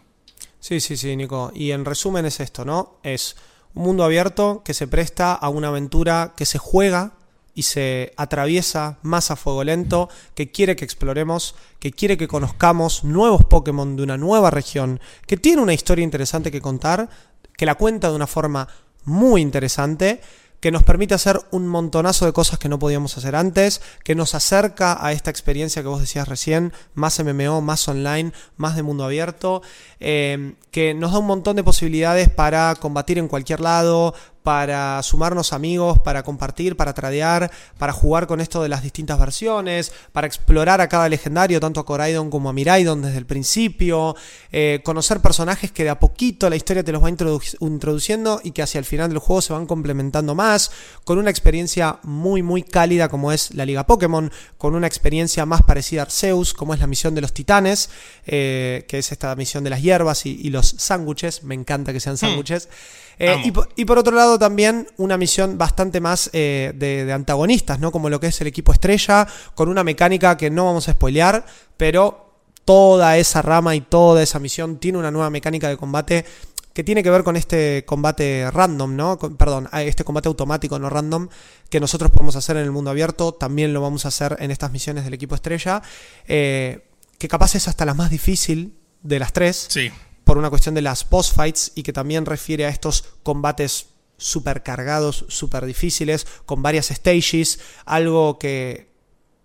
Sí, 0.59 0.79
sí, 0.79 0.95
sí, 0.95 1.15
Nico. 1.15 1.51
Y 1.55 1.71
en 1.71 1.83
resumen 1.83 2.25
es 2.25 2.39
esto, 2.39 2.63
¿no? 2.65 2.99
Es 3.03 3.35
un 3.73 3.83
mundo 3.83 4.03
abierto 4.03 4.61
que 4.63 4.73
se 4.73 4.87
presta 4.87 5.33
a 5.33 5.49
una 5.49 5.69
aventura 5.69 6.33
que 6.37 6.45
se 6.45 6.57
juega 6.57 7.13
y 7.55 7.63
se 7.63 8.13
atraviesa 8.17 8.99
más 9.01 9.31
a 9.31 9.35
fuego 9.35 9.63
lento, 9.63 10.09
que 10.35 10.51
quiere 10.51 10.75
que 10.75 10.85
exploremos, 10.85 11.55
que 11.79 11.91
quiere 11.91 12.17
que 12.17 12.27
conozcamos 12.27 13.03
nuevos 13.03 13.45
Pokémon 13.45 13.95
de 13.95 14.03
una 14.03 14.17
nueva 14.17 14.51
región, 14.51 14.99
que 15.25 15.37
tiene 15.37 15.61
una 15.61 15.73
historia 15.73 16.03
interesante 16.03 16.51
que 16.51 16.61
contar, 16.61 17.09
que 17.57 17.65
la 17.65 17.75
cuenta 17.75 18.09
de 18.09 18.15
una 18.15 18.27
forma 18.27 18.67
muy 19.05 19.41
interesante 19.41 20.21
que 20.65 20.71
nos 20.71 20.81
permite 20.81 21.13
hacer 21.13 21.39
un 21.51 21.67
montonazo 21.67 22.25
de 22.25 22.33
cosas 22.33 22.57
que 22.57 22.69
no 22.69 22.79
podíamos 22.79 23.15
hacer 23.19 23.35
antes, 23.35 23.81
que 24.03 24.15
nos 24.15 24.33
acerca 24.33 24.97
a 24.99 25.11
esta 25.11 25.29
experiencia 25.29 25.83
que 25.83 25.87
vos 25.87 26.01
decías 26.01 26.27
recién, 26.27 26.73
más 26.95 27.23
MMO, 27.23 27.61
más 27.61 27.87
online, 27.87 28.31
más 28.57 28.75
de 28.75 28.81
mundo 28.81 29.03
abierto, 29.03 29.61
eh, 29.99 30.55
que 30.71 30.95
nos 30.95 31.11
da 31.11 31.19
un 31.19 31.27
montón 31.27 31.55
de 31.55 31.63
posibilidades 31.63 32.29
para 32.29 32.73
combatir 32.75 33.19
en 33.19 33.27
cualquier 33.27 33.59
lado, 33.59 34.15
para 34.45 35.01
sumarnos 35.01 35.53
amigos, 35.53 35.97
para 35.97 36.21
compartir, 36.21 36.77
para 36.77 36.93
tradear, 36.93 37.49
para 37.79 37.91
jugar 37.93 38.27
con 38.27 38.41
esto 38.41 38.61
de 38.61 38.69
las 38.69 38.83
distintas 38.83 39.17
versiones, 39.17 39.91
para 40.11 40.27
explorar 40.27 40.81
a 40.81 40.87
cada 40.87 41.09
legendario, 41.09 41.59
tanto 41.59 41.79
a 41.79 41.85
Coraidon 41.85 42.29
como 42.29 42.47
a 42.47 42.53
Miraidon 42.53 43.01
desde 43.01 43.17
el 43.17 43.25
principio, 43.25 44.15
eh, 44.51 44.81
conocer 44.85 45.19
personajes 45.19 45.71
que 45.71 45.83
de 45.83 45.89
a 45.89 45.99
poquito 45.99 46.47
la 46.47 46.55
historia 46.55 46.83
te 46.83 46.91
los 46.91 47.03
va 47.03 47.09
introduciendo 47.09 48.39
y 48.43 48.51
que 48.51 48.61
hacia 48.61 48.77
el 48.77 48.85
final 48.85 49.09
del 49.09 49.17
juego 49.17 49.41
se 49.41 49.51
van 49.51 49.65
complementando 49.65 50.35
más, 50.35 50.69
con 51.05 51.17
una 51.17 51.31
experiencia 51.31 51.97
muy 52.03 52.43
muy 52.43 52.61
cálida 52.61 53.09
como 53.09 53.31
es 53.31 53.51
la 53.55 53.65
Liga 53.65 53.87
Pokémon, 53.87 54.31
con 54.59 54.75
una 54.75 54.85
experiencia 54.85 55.47
más 55.47 55.63
parecida 55.63 56.01
a 56.01 56.03
Arceus, 56.03 56.53
como 56.53 56.75
es 56.75 56.79
la 56.79 56.85
misión 56.85 57.15
de 57.15 57.21
los 57.21 57.33
titanes, 57.33 57.89
eh, 58.27 58.85
que 58.87 58.99
es 58.99 59.11
esta 59.11 59.35
misión 59.35 59.63
de 59.63 59.71
las 59.71 59.81
hierbas 59.81 60.27
y, 60.27 60.51
los 60.51 60.67
sándwiches, 60.77 61.43
me 61.43 61.55
encanta 61.55 61.91
que 61.91 61.99
sean 61.99 62.13
hmm. 62.13 62.19
sándwiches. 62.19 62.69
Eh, 63.17 63.51
y, 63.75 63.85
por, 63.85 63.97
otro 63.97 64.15
lado 64.15 64.37
también 64.37 64.87
una 64.97 65.17
misión 65.17 65.57
bastante 65.57 66.01
más 66.01 66.29
eh, 66.33 66.73
de, 66.75 67.11
antagonistas, 67.11 67.79
¿no? 67.79 67.91
Como 67.91 68.09
lo 68.09 68.19
que 68.19 68.27
es 68.27 68.41
el 68.41 68.47
equipo 68.47 68.73
estrella, 68.73 69.27
con 69.53 69.69
una 69.69 69.83
mecánica 69.83 70.37
que 70.37 70.49
no 70.49 70.65
vamos 70.65 70.89
a 70.89 70.93
spoilear, 70.93 71.45
pero 71.77 72.25
toda 72.65 73.17
esa 73.17 73.41
rama 73.41 73.75
y 73.75 73.81
toda 73.81 74.21
esa 74.23 74.39
misión 74.39 74.77
tiene 74.77 74.97
una 74.97 75.11
nueva 75.11 75.29
mecánica 75.29 75.69
de 75.69 75.77
combate 75.77 76.25
que 76.73 76.83
tiene 76.83 77.03
que 77.03 77.09
ver 77.09 77.23
con 77.23 77.37
este 77.37 77.85
combate 77.85 78.51
random, 78.51 78.97
¿no? 78.97 79.17
perdón, 79.17 79.69
este 79.71 80.03
combate 80.03 80.27
automático, 80.27 80.77
no 80.77 80.89
random, 80.89 81.29
que 81.69 81.79
nosotros 81.79 82.11
podemos 82.11 82.35
hacer 82.35 82.57
en 82.57 82.63
el 82.63 82.71
mundo 82.71 82.91
abierto, 82.91 83.33
también 83.33 83.71
lo 83.73 83.79
vamos 83.79 84.03
a 84.03 84.09
hacer 84.09 84.35
en 84.41 84.51
estas 84.51 84.73
misiones 84.73 85.05
del 85.05 85.13
equipo 85.13 85.35
estrella, 85.35 85.81
eh, 86.27 86.85
que 87.17 87.29
capaz 87.29 87.55
es 87.55 87.69
hasta 87.69 87.85
la 87.85 87.93
más 87.93 88.09
difícil 88.09 88.73
de 89.03 89.19
las 89.19 89.31
tres. 89.31 89.67
Sí 89.69 89.89
por 90.25 90.37
una 90.37 90.49
cuestión 90.49 90.75
de 90.75 90.81
las 90.81 91.07
boss 91.09 91.31
fights 91.31 91.71
y 91.75 91.83
que 91.83 91.93
también 91.93 92.25
refiere 92.25 92.65
a 92.65 92.69
estos 92.69 93.05
combates 93.23 93.87
super 94.17 94.63
cargados, 94.63 95.25
super 95.29 95.65
difíciles, 95.65 96.25
con 96.45 96.61
varias 96.61 96.87
stages, 96.87 97.59
algo 97.85 98.39
que, 98.39 98.89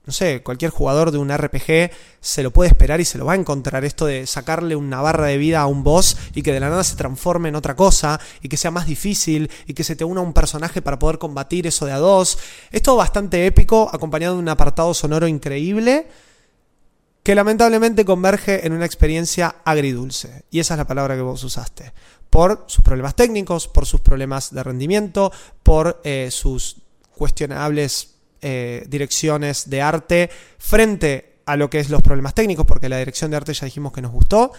no 0.07 0.13
sé, 0.13 0.43
cualquier 0.43 0.71
jugador 0.71 1.11
de 1.11 1.19
un 1.19 1.37
RPG 1.37 1.91
se 2.21 2.43
lo 2.43 2.51
puede 2.51 2.71
esperar 2.71 3.01
y 3.01 3.05
se 3.05 3.19
lo 3.19 3.27
va 3.27 3.35
a 3.35 3.37
encontrar, 3.37 3.85
esto 3.85 4.07
de 4.07 4.27
sacarle 4.27 4.75
una 4.75 5.03
barra 5.03 5.27
de 5.27 5.39
vida 5.39 5.61
a 5.61 5.67
un 5.67 5.85
boss 5.85 6.17
y 6.35 6.43
que 6.43 6.53
de 6.53 6.61
la 6.61 6.71
nada 6.71 6.85
se 6.85 6.97
transforme 6.97 7.51
en 7.51 7.57
otra 7.57 7.77
cosa 7.77 8.19
y 8.41 8.49
que 8.49 8.57
sea 8.57 8.71
más 8.71 8.87
difícil 8.87 9.51
y 9.67 9.75
que 9.75 9.85
se 9.85 9.97
te 9.97 10.05
una 10.05 10.23
un 10.23 10.33
personaje 10.33 10.81
para 10.81 10.99
poder 10.99 11.19
combatir 11.19 11.67
eso 11.67 11.85
de 11.85 11.93
a 11.93 11.99
dos. 11.99 12.39
Es 12.71 12.83
todo 12.83 12.97
bastante 12.97 13.45
épico, 13.45 13.91
acompañado 13.93 14.35
de 14.35 14.41
un 14.41 14.49
apartado 14.49 14.95
sonoro 14.95 15.29
increíble 15.29 16.07
que 17.23 17.35
lamentablemente 17.35 18.05
converge 18.05 18.67
en 18.67 18.73
una 18.73 18.87
experiencia 18.87 19.57
agridulce. 19.65 20.45
Y 20.51 20.61
esa 20.61 20.75
es 20.75 20.79
la 20.79 20.87
palabra 20.87 21.17
que 21.17 21.23
vos 21.23 21.43
usaste. 21.45 21.93
Por 22.31 22.65
sus 22.67 22.85
problemas 22.85 23.17
técnicos, 23.17 23.69
por 23.69 23.87
sus 23.87 24.01
problemas 24.01 24.55
de 24.55 24.63
rendimiento, 24.63 25.33
por 25.63 26.01
eh, 26.05 26.29
sus 26.31 26.77
cuestionables 27.15 28.15
eh, 28.41 28.85
direcciones 28.89 29.69
de 29.69 29.83
arte 29.83 30.31
frente 30.59 31.35
a 31.45 31.57
lo 31.57 31.69
que 31.69 31.81
es 31.81 31.91
los 31.91 32.01
problemas 32.01 32.35
técnicos, 32.35 32.65
porque 32.65 32.89
la 32.89 32.99
dirección 32.99 33.31
de 33.31 33.37
arte 33.37 33.53
ya 33.53 33.67
dijimos 33.67 33.93
que 33.93 34.01
nos 34.01 34.13
gustó. 34.13 34.53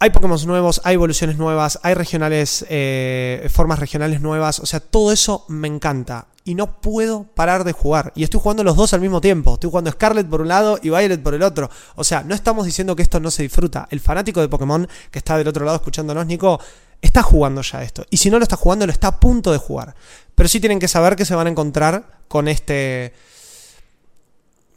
Hay 0.00 0.10
Pokémon 0.10 0.38
nuevos, 0.46 0.80
hay 0.84 0.94
evoluciones 0.94 1.36
nuevas, 1.36 1.78
hay 1.82 1.94
regionales, 1.94 2.64
eh, 2.68 3.48
formas 3.52 3.78
regionales 3.78 4.20
nuevas. 4.20 4.60
O 4.60 4.66
sea, 4.66 4.80
todo 4.80 5.12
eso 5.12 5.44
me 5.48 5.68
encanta. 5.68 6.26
Y 6.48 6.54
no 6.54 6.80
puedo 6.80 7.24
parar 7.24 7.62
de 7.62 7.72
jugar. 7.72 8.10
Y 8.16 8.22
estoy 8.22 8.40
jugando 8.40 8.64
los 8.64 8.74
dos 8.74 8.94
al 8.94 9.02
mismo 9.02 9.20
tiempo. 9.20 9.52
Estoy 9.52 9.68
jugando 9.68 9.90
Scarlet 9.90 10.26
por 10.26 10.40
un 10.40 10.48
lado 10.48 10.78
y 10.82 10.88
Violet 10.88 11.22
por 11.22 11.34
el 11.34 11.42
otro. 11.42 11.68
O 11.94 12.04
sea, 12.04 12.22
no 12.22 12.34
estamos 12.34 12.64
diciendo 12.64 12.96
que 12.96 13.02
esto 13.02 13.20
no 13.20 13.30
se 13.30 13.42
disfruta. 13.42 13.86
El 13.90 14.00
fanático 14.00 14.40
de 14.40 14.48
Pokémon 14.48 14.88
que 15.10 15.18
está 15.18 15.36
del 15.36 15.46
otro 15.46 15.66
lado 15.66 15.76
escuchándonos, 15.76 16.24
Nico, 16.24 16.58
está 17.02 17.22
jugando 17.22 17.60
ya 17.60 17.82
esto. 17.82 18.06
Y 18.08 18.16
si 18.16 18.30
no 18.30 18.38
lo 18.38 18.44
está 18.44 18.56
jugando, 18.56 18.86
lo 18.86 18.92
está 18.92 19.08
a 19.08 19.20
punto 19.20 19.52
de 19.52 19.58
jugar. 19.58 19.94
Pero 20.34 20.48
sí 20.48 20.58
tienen 20.58 20.78
que 20.78 20.88
saber 20.88 21.16
que 21.16 21.26
se 21.26 21.34
van 21.34 21.48
a 21.48 21.50
encontrar 21.50 22.22
con 22.28 22.48
este 22.48 23.12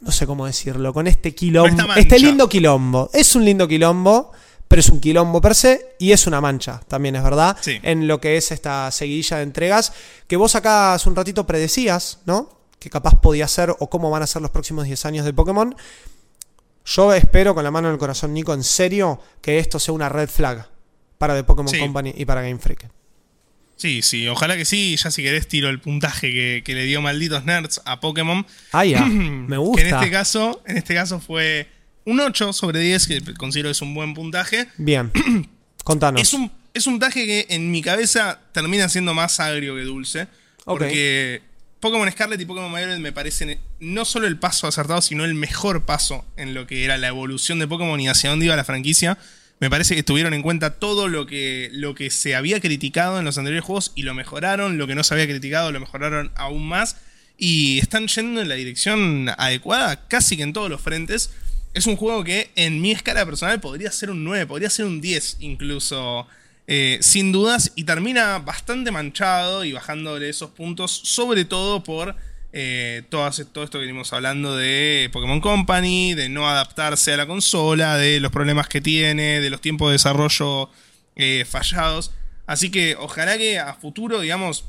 no 0.02 0.12
sé 0.12 0.26
cómo 0.26 0.44
decirlo, 0.44 0.92
con 0.92 1.06
este 1.06 1.34
quilombo. 1.34 1.94
Este 1.96 2.18
lindo 2.18 2.50
quilombo. 2.50 3.08
Es 3.14 3.34
un 3.34 3.46
lindo 3.46 3.66
quilombo 3.66 4.32
pero 4.72 4.80
es 4.80 4.88
un 4.88 5.00
quilombo 5.00 5.42
per 5.42 5.54
se 5.54 5.96
y 5.98 6.12
es 6.12 6.26
una 6.26 6.40
mancha, 6.40 6.80
también 6.88 7.14
es 7.14 7.22
verdad, 7.22 7.58
en 7.66 8.08
lo 8.08 8.22
que 8.22 8.38
es 8.38 8.52
esta 8.52 8.90
seguidilla 8.90 9.36
de 9.36 9.42
entregas 9.42 9.92
que 10.26 10.36
vos 10.36 10.54
acá 10.54 10.94
hace 10.94 11.10
un 11.10 11.14
ratito 11.14 11.46
predecías, 11.46 12.20
¿no? 12.24 12.48
Que 12.78 12.88
capaz 12.88 13.20
podía 13.20 13.46
ser 13.48 13.68
o 13.78 13.90
cómo 13.90 14.10
van 14.10 14.22
a 14.22 14.26
ser 14.26 14.40
los 14.40 14.50
próximos 14.50 14.86
10 14.86 15.04
años 15.04 15.24
de 15.26 15.34
Pokémon. 15.34 15.76
Yo 16.86 17.12
espero 17.12 17.54
con 17.54 17.64
la 17.64 17.70
mano 17.70 17.88
en 17.88 17.92
el 17.92 17.98
corazón, 17.98 18.32
Nico, 18.32 18.54
en 18.54 18.64
serio, 18.64 19.20
que 19.42 19.58
esto 19.58 19.78
sea 19.78 19.92
una 19.92 20.08
red 20.08 20.30
flag 20.30 20.66
para 21.18 21.34
The 21.34 21.44
Pokémon 21.44 21.78
Company 21.78 22.14
y 22.16 22.24
para 22.24 22.40
Game 22.40 22.58
Freak. 22.58 22.88
Sí, 23.76 24.00
sí, 24.00 24.26
ojalá 24.26 24.56
que 24.56 24.64
sí. 24.64 24.96
Ya 24.96 25.10
si 25.10 25.22
querés 25.22 25.48
tiro 25.48 25.68
el 25.68 25.80
puntaje 25.80 26.62
que, 26.64 26.74
le 26.74 26.84
dio 26.84 27.02
Malditos 27.02 27.44
Nerds 27.44 27.82
a 27.84 28.00
Pokémon. 28.00 28.46
Ah, 28.72 28.86
ya. 28.86 29.04
Me 29.04 29.58
gusta. 29.58 29.82
Que 29.82 29.88
en 29.90 29.94
este 29.96 30.10
caso, 30.10 30.62
en 30.66 30.78
este 30.78 30.94
caso 30.94 31.20
fue 31.20 31.68
un 32.04 32.20
8 32.20 32.52
sobre 32.52 32.80
10, 32.80 33.06
que 33.06 33.34
considero 33.34 33.68
que 33.68 33.72
es 33.72 33.82
un 33.82 33.94
buen 33.94 34.14
puntaje. 34.14 34.68
Bien. 34.76 35.10
Contanos. 35.84 36.22
Es 36.22 36.32
un, 36.32 36.50
es 36.74 36.86
un 36.86 36.94
puntaje 36.94 37.26
que 37.26 37.46
en 37.50 37.70
mi 37.70 37.82
cabeza 37.82 38.40
termina 38.52 38.88
siendo 38.88 39.14
más 39.14 39.40
agrio 39.40 39.74
que 39.74 39.82
dulce. 39.82 40.28
Porque 40.64 41.42
Pokémon 41.80 42.10
Scarlet 42.10 42.40
y 42.40 42.44
Pokémon 42.44 42.72
Violet 42.72 43.00
me 43.00 43.12
parecen 43.12 43.58
no 43.80 44.04
solo 44.04 44.28
el 44.28 44.38
paso 44.38 44.68
acertado, 44.68 45.02
sino 45.02 45.24
el 45.24 45.34
mejor 45.34 45.84
paso 45.84 46.24
en 46.36 46.54
lo 46.54 46.66
que 46.66 46.84
era 46.84 46.96
la 46.96 47.08
evolución 47.08 47.58
de 47.58 47.66
Pokémon 47.66 47.98
y 48.00 48.08
hacia 48.08 48.30
dónde 48.30 48.46
iba 48.46 48.54
la 48.54 48.64
franquicia. 48.64 49.18
Me 49.58 49.70
parece 49.70 49.94
que 49.94 50.02
tuvieron 50.02 50.34
en 50.34 50.42
cuenta 50.42 50.78
todo 50.78 51.08
lo 51.08 51.26
que, 51.26 51.70
lo 51.72 51.94
que 51.94 52.10
se 52.10 52.34
había 52.34 52.60
criticado 52.60 53.18
en 53.18 53.24
los 53.24 53.38
anteriores 53.38 53.64
juegos 53.64 53.92
y 53.94 54.02
lo 54.02 54.14
mejoraron, 54.14 54.78
lo 54.78 54.86
que 54.86 54.94
no 54.94 55.04
se 55.04 55.14
había 55.14 55.26
criticado 55.26 55.72
lo 55.72 55.80
mejoraron 55.80 56.32
aún 56.36 56.66
más 56.66 56.96
y 57.36 57.78
están 57.78 58.06
yendo 58.06 58.40
en 58.40 58.48
la 58.48 58.54
dirección 58.54 59.28
adecuada 59.36 60.06
casi 60.06 60.36
que 60.36 60.44
en 60.44 60.52
todos 60.52 60.70
los 60.70 60.80
frentes. 60.80 61.30
Es 61.74 61.86
un 61.86 61.96
juego 61.96 62.22
que 62.22 62.50
en 62.54 62.82
mi 62.82 62.92
escala 62.92 63.24
personal 63.24 63.60
podría 63.60 63.90
ser 63.90 64.10
un 64.10 64.24
9, 64.24 64.46
podría 64.46 64.68
ser 64.68 64.84
un 64.84 65.00
10 65.00 65.38
incluso, 65.40 66.26
eh, 66.66 66.98
sin 67.00 67.32
dudas, 67.32 67.72
y 67.76 67.84
termina 67.84 68.38
bastante 68.40 68.90
manchado 68.90 69.64
y 69.64 69.72
bajándole 69.72 70.28
esos 70.28 70.50
puntos, 70.50 70.90
sobre 70.90 71.46
todo 71.46 71.82
por 71.82 72.14
eh, 72.52 73.04
todo, 73.08 73.26
esto 73.28 73.64
que 73.70 73.78
venimos 73.78 74.12
hablando 74.12 74.54
de 74.54 75.08
Pokémon 75.14 75.40
Company, 75.40 76.12
de 76.12 76.28
no 76.28 76.46
adaptarse 76.46 77.14
a 77.14 77.16
la 77.16 77.26
consola, 77.26 77.96
de 77.96 78.20
los 78.20 78.30
problemas 78.30 78.68
que 78.68 78.82
tiene, 78.82 79.40
de 79.40 79.48
los 79.48 79.62
tiempos 79.62 79.88
de 79.88 79.92
desarrollo 79.92 80.68
eh, 81.16 81.46
fallados. 81.48 82.12
Así 82.46 82.70
que 82.70 82.96
ojalá 82.98 83.38
que 83.38 83.58
a 83.58 83.72
futuro, 83.72 84.20
digamos, 84.20 84.66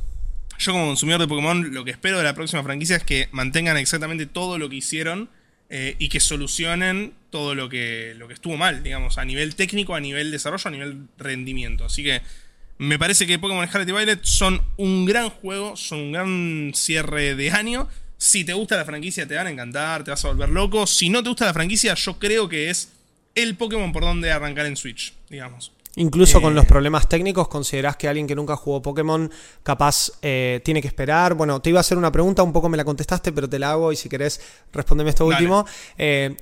yo 0.58 0.72
como 0.72 0.86
consumidor 0.86 1.20
de 1.20 1.28
Pokémon, 1.28 1.74
lo 1.74 1.84
que 1.84 1.92
espero 1.92 2.18
de 2.18 2.24
la 2.24 2.34
próxima 2.34 2.64
franquicia 2.64 2.96
es 2.96 3.04
que 3.04 3.28
mantengan 3.34 3.76
exactamente 3.76 4.26
todo 4.26 4.58
lo 4.58 4.70
que 4.70 4.78
hicieron 4.78 5.30
eh, 5.76 5.96
y 5.98 6.08
que 6.08 6.20
solucionen 6.20 7.16
todo 7.32 7.56
lo 7.56 7.68
que, 7.68 8.14
lo 8.16 8.28
que 8.28 8.36
estuvo 8.36 8.56
mal, 8.58 8.84
digamos, 8.84 9.18
a 9.18 9.26
nivel 9.26 9.56
técnico, 9.56 9.96
a 9.96 10.00
nivel 10.00 10.30
desarrollo, 10.30 10.68
a 10.68 10.70
nivel 10.70 11.08
rendimiento. 11.18 11.84
Así 11.84 12.04
que 12.04 12.22
me 12.78 13.00
parece 13.00 13.26
que 13.26 13.40
Pokémon 13.40 13.68
Scarlet 13.68 13.90
y 13.90 13.92
Violet 13.92 14.20
son 14.24 14.62
un 14.78 15.06
gran 15.06 15.32
juego, 15.32 15.76
son 15.76 16.00
un 16.00 16.12
gran 16.12 16.72
cierre 16.76 17.34
de 17.34 17.50
año. 17.50 17.88
Si 18.20 18.44
te 18.44 18.54
gusta 18.54 18.78
la 18.78 18.86
franquicia, 18.86 19.28
te 19.28 19.34
van 19.34 19.48
a 19.48 19.50
encantar, 19.50 20.04
te 20.04 20.12
vas 20.12 20.24
a 20.24 20.28
volver 20.28 20.50
loco. 20.50 20.86
Si 20.86 21.10
no 21.10 21.24
te 21.24 21.30
gusta 21.30 21.46
la 21.46 21.56
franquicia, 21.56 21.96
yo 21.96 22.20
creo 22.20 22.48
que 22.48 22.70
es 22.70 22.92
el 23.34 23.56
Pokémon 23.56 23.92
por 23.92 24.04
donde 24.04 24.32
arrancar 24.32 24.68
en 24.68 24.78
Switch, 24.78 25.16
digamos. 25.28 25.72
Incluso 25.96 26.42
con 26.42 26.56
los 26.56 26.64
eh, 26.64 26.68
problemas 26.68 27.08
técnicos, 27.08 27.48
¿considerás 27.48 27.98
que 27.98 28.08
alguien 28.08 28.26
que 28.26 28.36
nunca 28.36 28.56
jugó 28.56 28.82
Pokémon 28.82 29.30
capaz 29.62 30.12
eh, 30.24 30.60
tiene 30.66 30.82
que 30.82 30.88
esperar? 30.88 31.36
Bueno, 31.36 31.62
te 31.62 31.70
iba 31.70 31.80
a 31.80 31.82
hacer 31.82 31.98
una 31.98 32.12
pregunta, 32.12 32.42
un 32.42 32.52
poco 32.52 32.68
me 32.68 32.78
la 32.78 32.84
contestaste, 32.84 33.32
pero 33.32 33.48
te 33.48 33.60
la 33.60 33.72
hago 33.72 33.92
y 33.92 33.96
si 33.96 34.10
querés 34.10 34.42
respondeme 34.72 35.12
esto 35.12 35.26
último. 35.26 35.66
Eh, 35.98 36.36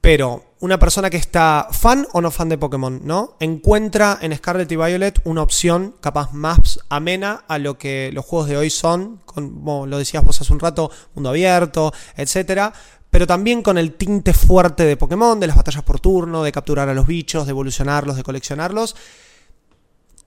pero 0.00 0.54
una 0.60 0.78
persona 0.78 1.10
que 1.10 1.16
está 1.16 1.68
fan 1.70 2.06
o 2.12 2.20
no 2.20 2.30
fan 2.30 2.48
de 2.48 2.58
Pokémon, 2.58 3.00
¿no? 3.04 3.36
Encuentra 3.40 4.18
en 4.20 4.36
Scarlet 4.36 4.70
y 4.70 4.76
Violet 4.76 5.20
una 5.24 5.42
opción 5.42 5.96
capaz 6.00 6.32
más 6.32 6.78
amena 6.88 7.44
a 7.48 7.58
lo 7.58 7.76
que 7.76 8.10
los 8.12 8.24
juegos 8.24 8.48
de 8.48 8.56
hoy 8.56 8.70
son, 8.70 9.20
como 9.24 9.86
lo 9.86 9.98
decías 9.98 10.24
vos 10.24 10.40
hace 10.40 10.52
un 10.52 10.60
rato, 10.60 10.90
mundo 11.14 11.30
abierto, 11.30 11.92
etcétera, 12.16 12.72
pero 13.16 13.26
también 13.26 13.62
con 13.62 13.78
el 13.78 13.94
tinte 13.94 14.34
fuerte 14.34 14.84
de 14.84 14.98
Pokémon, 14.98 15.40
de 15.40 15.46
las 15.46 15.56
batallas 15.56 15.82
por 15.82 16.00
turno, 16.00 16.42
de 16.42 16.52
capturar 16.52 16.90
a 16.90 16.92
los 16.92 17.06
bichos, 17.06 17.46
de 17.46 17.52
evolucionarlos, 17.52 18.14
de 18.14 18.22
coleccionarlos. 18.22 18.94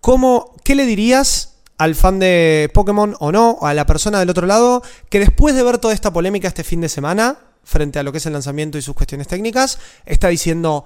¿Cómo, 0.02 0.56
¿Qué 0.64 0.74
le 0.74 0.88
dirías 0.88 1.60
al 1.78 1.94
fan 1.94 2.18
de 2.18 2.72
Pokémon 2.74 3.16
o 3.20 3.32
no, 3.32 3.60
a 3.62 3.76
la 3.76 3.86
persona 3.86 4.18
del 4.18 4.32
otro 4.32 4.48
lado, 4.48 4.82
que 5.08 5.20
después 5.20 5.54
de 5.54 5.62
ver 5.62 5.78
toda 5.78 5.94
esta 5.94 6.12
polémica 6.12 6.48
este 6.48 6.64
fin 6.64 6.82
de 6.82 6.90
semana, 6.90 7.38
frente 7.64 8.00
a 8.00 8.04
lo 8.04 8.12
que 8.12 8.18
es 8.18 8.26
el 8.26 8.34
lanzamiento 8.34 8.80
y 8.80 8.82
sus 8.82 8.96
cuestiones 8.96 9.28
técnicas, 9.28 9.78
está 10.08 10.30
diciendo, 10.30 10.86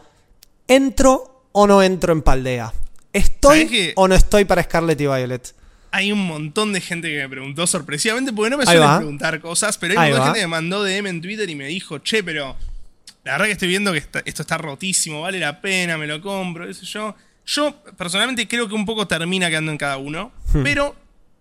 ¿entro 0.67 1.45
o 1.53 1.67
no 1.67 1.81
entro 1.81 2.11
en 2.11 2.21
Paldea? 2.21 2.73
¿Estoy 3.13 3.93
o 3.95 4.09
no 4.09 4.15
estoy 4.15 4.43
para 4.43 4.61
Scarlet 4.63 4.99
y 4.99 5.07
Violet? 5.07 5.55
Hay 5.95 6.11
un 6.11 6.25
montón 6.25 6.73
de 6.73 6.81
gente 6.81 7.07
que 7.07 7.19
me 7.19 7.29
preguntó 7.29 7.67
sorpresivamente, 7.67 8.33
porque 8.33 8.49
no 8.49 8.57
me 8.57 8.65
suelen 8.65 8.97
preguntar 8.97 9.39
cosas, 9.39 9.77
pero 9.77 9.99
hay 9.99 10.11
mucha 10.11 10.23
gente 10.25 10.39
que 10.39 10.47
me 10.47 10.51
mandó 10.51 10.83
DM 10.83 11.07
en 11.07 11.21
Twitter 11.21 11.47
y 11.47 11.55
me 11.55 11.67
dijo, 11.67 11.99
che, 11.99 12.23
pero 12.23 12.57
la 13.23 13.33
verdad 13.33 13.45
que 13.45 13.51
estoy 13.51 13.67
viendo 13.67 13.93
que 13.93 13.99
esto 13.99 14.41
está 14.41 14.57
rotísimo, 14.57 15.21
vale 15.21 15.39
la 15.39 15.61
pena, 15.61 15.97
me 15.97 16.07
lo 16.07 16.19
compro, 16.19 16.67
eso 16.67 16.83
yo. 16.83 17.15
Yo 17.45 17.75
personalmente 17.97 18.47
creo 18.47 18.67
que 18.67 18.73
un 18.73 18.85
poco 18.85 19.05
termina 19.05 19.49
quedando 19.49 19.71
en 19.71 19.77
cada 19.77 19.97
uno, 19.97 20.31
hmm. 20.53 20.63
pero 20.63 20.95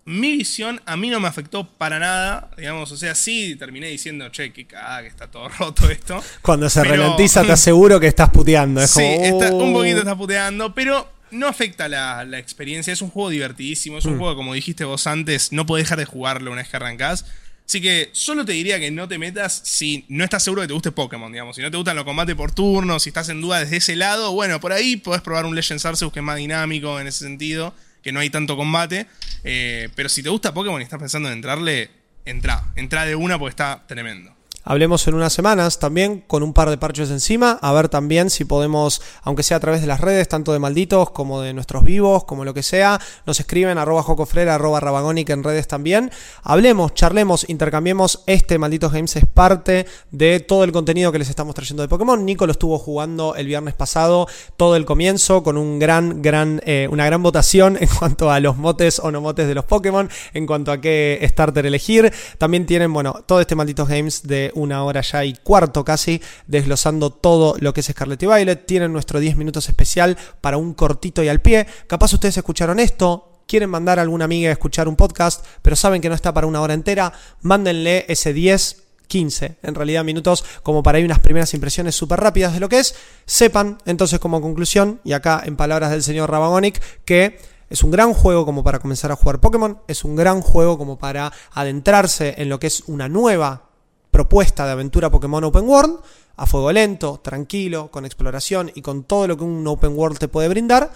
mi 0.04 0.36
visión 0.36 0.80
a 0.84 0.96
mí 0.96 1.10
no 1.10 1.20
me 1.20 1.28
afectó 1.28 1.66
para 1.66 1.98
nada, 1.98 2.50
digamos, 2.56 2.90
o 2.90 2.96
sea, 2.96 3.14
sí 3.14 3.56
terminé 3.56 3.86
diciendo, 3.86 4.28
che, 4.30 4.52
qué 4.52 4.66
cagada 4.66 5.02
que 5.02 5.08
está 5.08 5.30
todo 5.30 5.48
roto 5.58 5.88
esto. 5.88 6.22
Cuando 6.42 6.68
se 6.68 6.82
ralentiza 6.84 7.42
te 7.42 7.52
aseguro 7.52 8.00
que 8.00 8.08
estás 8.08 8.30
puteando. 8.30 8.86
sí, 8.86 9.02
un 9.02 9.72
poquito 9.72 9.96
uh". 9.96 10.00
estás 10.00 10.16
puteando, 10.16 10.74
pero 10.74 11.08
no 11.32 11.48
afecta 11.48 11.88
la, 11.88 12.38
experiencia, 12.38 12.92
es 12.92 13.02
un 13.02 13.10
juego 13.10 13.30
divertidísimo, 13.30 13.98
es 13.98 14.04
un 14.04 14.16
mm. 14.16 14.18
juego, 14.18 14.36
como 14.36 14.54
dijiste 14.54 14.84
vos 14.84 15.06
antes, 15.06 15.52
no 15.52 15.66
podés 15.66 15.86
dejar 15.86 15.98
de 15.98 16.04
jugarlo 16.04 16.52
una 16.52 16.62
vez 16.62 16.70
que 16.70 16.76
arrancás. 16.76 17.24
Así 17.66 17.80
que 17.80 18.10
solo 18.12 18.44
te 18.44 18.52
diría 18.52 18.78
que 18.78 18.90
no 18.90 19.08
te 19.08 19.18
metas 19.18 19.62
si 19.64 20.04
no 20.08 20.24
estás 20.24 20.42
seguro 20.44 20.60
de 20.60 20.66
que 20.66 20.68
te 20.68 20.74
guste 20.74 20.92
Pokémon, 20.92 21.32
digamos. 21.32 21.56
Si 21.56 21.62
no 21.62 21.70
te 21.70 21.76
gustan 21.76 21.96
los 21.96 22.04
combates 22.04 22.34
por 22.34 22.52
turno, 22.52 23.00
si 23.00 23.10
estás 23.10 23.28
en 23.28 23.40
duda 23.40 23.60
desde 23.60 23.78
ese 23.78 23.96
lado, 23.96 24.32
bueno, 24.32 24.60
por 24.60 24.72
ahí 24.72 24.96
podés 24.96 25.22
probar 25.22 25.46
un 25.46 25.54
Legends 25.54 25.86
Arceus 25.86 26.12
que 26.12 26.18
es 26.18 26.24
más 26.24 26.36
dinámico 26.36 27.00
en 27.00 27.06
ese 27.06 27.24
sentido 27.24 27.74
que 28.02 28.12
no 28.12 28.20
hay 28.20 28.30
tanto 28.30 28.56
combate. 28.56 29.06
Eh, 29.44 29.88
pero 29.94 30.08
si 30.08 30.22
te 30.22 30.28
gusta 30.28 30.52
Pokémon 30.52 30.80
y 30.80 30.84
estás 30.84 30.98
pensando 30.98 31.28
en 31.28 31.36
entrarle, 31.36 31.90
entra. 32.24 32.72
Entra 32.76 33.06
de 33.06 33.14
una 33.14 33.38
porque 33.38 33.50
está 33.50 33.84
tremendo. 33.86 34.34
Hablemos 34.64 35.06
en 35.08 35.14
unas 35.14 35.32
semanas 35.32 35.78
también 35.78 36.22
con 36.26 36.42
un 36.42 36.52
par 36.52 36.70
de 36.70 36.78
parches 36.78 37.10
encima, 37.10 37.58
a 37.60 37.72
ver 37.72 37.88
también 37.88 38.30
si 38.30 38.44
podemos, 38.44 39.02
aunque 39.22 39.42
sea 39.42 39.56
a 39.56 39.60
través 39.60 39.80
de 39.80 39.86
las 39.86 40.00
redes, 40.00 40.28
tanto 40.28 40.52
de 40.52 40.58
malditos 40.58 41.10
como 41.10 41.40
de 41.40 41.52
nuestros 41.52 41.84
vivos, 41.84 42.24
como 42.24 42.44
lo 42.44 42.54
que 42.54 42.62
sea, 42.62 43.00
nos 43.26 43.40
escriben 43.40 43.78
arroba 43.78 44.02
jocofrera, 44.02 44.54
arroba 44.54 44.80
en 45.16 45.42
redes 45.42 45.68
también. 45.68 46.10
Hablemos, 46.42 46.94
charlemos, 46.94 47.48
intercambiemos. 47.48 48.22
Este 48.26 48.58
Malditos 48.58 48.92
Games 48.92 49.16
es 49.16 49.26
parte 49.26 49.86
de 50.10 50.40
todo 50.40 50.64
el 50.64 50.72
contenido 50.72 51.12
que 51.12 51.18
les 51.18 51.28
estamos 51.28 51.54
trayendo 51.54 51.82
de 51.82 51.88
Pokémon. 51.88 52.24
Nico 52.24 52.46
lo 52.46 52.52
estuvo 52.52 52.78
jugando 52.78 53.34
el 53.34 53.46
viernes 53.46 53.74
pasado, 53.74 54.26
todo 54.56 54.76
el 54.76 54.84
comienzo, 54.84 55.42
con 55.42 55.56
un 55.56 55.78
gran, 55.78 56.22
gran, 56.22 56.60
eh, 56.64 56.88
una 56.90 57.06
gran 57.06 57.22
votación 57.22 57.76
en 57.80 57.88
cuanto 57.98 58.30
a 58.30 58.40
los 58.40 58.56
motes 58.56 59.00
o 59.00 59.10
no 59.10 59.20
motes 59.20 59.48
de 59.48 59.54
los 59.54 59.64
Pokémon, 59.64 60.08
en 60.34 60.46
cuanto 60.46 60.72
a 60.72 60.80
qué 60.80 61.20
starter 61.28 61.66
elegir. 61.66 62.12
También 62.38 62.66
tienen, 62.66 62.92
bueno, 62.92 63.14
todo 63.26 63.40
este 63.40 63.54
Malditos 63.54 63.88
Games 63.88 64.22
de 64.22 64.51
una 64.54 64.84
hora 64.84 65.00
ya 65.00 65.24
y 65.24 65.34
cuarto 65.34 65.84
casi, 65.84 66.20
desglosando 66.46 67.10
todo 67.10 67.56
lo 67.58 67.72
que 67.72 67.80
es 67.80 67.86
Scarlet 67.86 68.22
y 68.22 68.26
Violet. 68.26 68.66
Tienen 68.66 68.92
nuestro 68.92 69.20
10 69.20 69.36
minutos 69.36 69.68
especial 69.68 70.16
para 70.40 70.56
un 70.56 70.74
cortito 70.74 71.22
y 71.22 71.28
al 71.28 71.40
pie. 71.40 71.66
Capaz 71.86 72.12
ustedes 72.12 72.36
escucharon 72.36 72.78
esto, 72.78 73.42
quieren 73.46 73.70
mandar 73.70 73.98
a 73.98 74.02
alguna 74.02 74.24
amiga 74.24 74.48
a 74.48 74.52
escuchar 74.52 74.88
un 74.88 74.96
podcast, 74.96 75.44
pero 75.62 75.76
saben 75.76 76.00
que 76.00 76.08
no 76.08 76.14
está 76.14 76.32
para 76.32 76.46
una 76.46 76.60
hora 76.60 76.74
entera, 76.74 77.12
mándenle 77.42 78.06
ese 78.08 78.32
10 78.32 78.82
15 79.12 79.58
en 79.62 79.74
realidad 79.74 80.04
minutos 80.04 80.42
como 80.62 80.82
para 80.82 80.98
ir 80.98 81.04
unas 81.04 81.18
primeras 81.18 81.52
impresiones 81.52 81.94
súper 81.94 82.18
rápidas 82.18 82.54
de 82.54 82.60
lo 82.60 82.70
que 82.70 82.78
es. 82.78 82.94
Sepan 83.26 83.76
entonces 83.84 84.18
como 84.18 84.40
conclusión, 84.40 85.00
y 85.04 85.12
acá 85.12 85.42
en 85.44 85.56
palabras 85.56 85.90
del 85.90 86.02
señor 86.02 86.30
Rabagonic, 86.30 86.80
que 87.04 87.38
es 87.68 87.82
un 87.82 87.90
gran 87.90 88.14
juego 88.14 88.46
como 88.46 88.64
para 88.64 88.78
comenzar 88.78 89.12
a 89.12 89.16
jugar 89.16 89.40
Pokémon, 89.40 89.78
es 89.86 90.04
un 90.04 90.16
gran 90.16 90.40
juego 90.40 90.78
como 90.78 90.98
para 90.98 91.30
adentrarse 91.52 92.34
en 92.38 92.48
lo 92.48 92.58
que 92.58 92.68
es 92.68 92.84
una 92.86 93.08
nueva 93.08 93.71
propuesta 94.12 94.66
de 94.66 94.72
aventura 94.72 95.10
Pokémon 95.10 95.42
Open 95.42 95.64
World, 95.64 95.98
a 96.36 96.46
fuego 96.46 96.70
lento, 96.70 97.18
tranquilo, 97.18 97.90
con 97.90 98.04
exploración 98.04 98.70
y 98.74 98.82
con 98.82 99.02
todo 99.02 99.26
lo 99.26 99.36
que 99.36 99.42
un 99.42 99.66
Open 99.66 99.96
World 99.96 100.18
te 100.18 100.28
puede 100.28 100.48
brindar, 100.48 100.92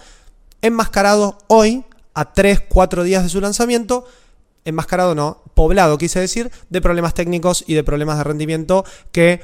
enmascarado 0.61 1.37
hoy, 1.47 1.83
a 2.13 2.33
3-4 2.33 3.03
días 3.03 3.23
de 3.23 3.29
su 3.29 3.41
lanzamiento, 3.41 4.05
enmascarado 4.65 5.15
no, 5.15 5.41
poblado 5.55 5.97
quise 5.97 6.19
decir, 6.19 6.51
de 6.69 6.81
problemas 6.81 7.13
técnicos 7.13 7.63
y 7.67 7.73
de 7.73 7.83
problemas 7.83 8.17
de 8.19 8.23
rendimiento 8.23 8.85
que 9.11 9.41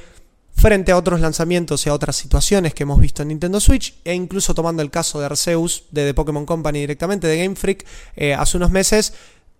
frente 0.56 0.92
a 0.92 0.96
otros 0.96 1.20
lanzamientos 1.20 1.84
y 1.84 1.90
a 1.90 1.94
otras 1.94 2.16
situaciones 2.16 2.74
que 2.74 2.84
hemos 2.84 3.00
visto 3.00 3.22
en 3.22 3.28
Nintendo 3.28 3.58
Switch, 3.60 3.94
e 4.04 4.14
incluso 4.14 4.54
tomando 4.54 4.82
el 4.82 4.90
caso 4.90 5.18
de 5.18 5.26
Arceus, 5.26 5.84
de 5.90 6.06
The 6.06 6.14
Pokémon 6.14 6.46
Company 6.46 6.80
directamente, 6.80 7.26
de 7.26 7.38
Game 7.38 7.56
Freak, 7.56 7.84
eh, 8.16 8.34
hace 8.34 8.56
unos 8.56 8.70
meses, 8.70 9.14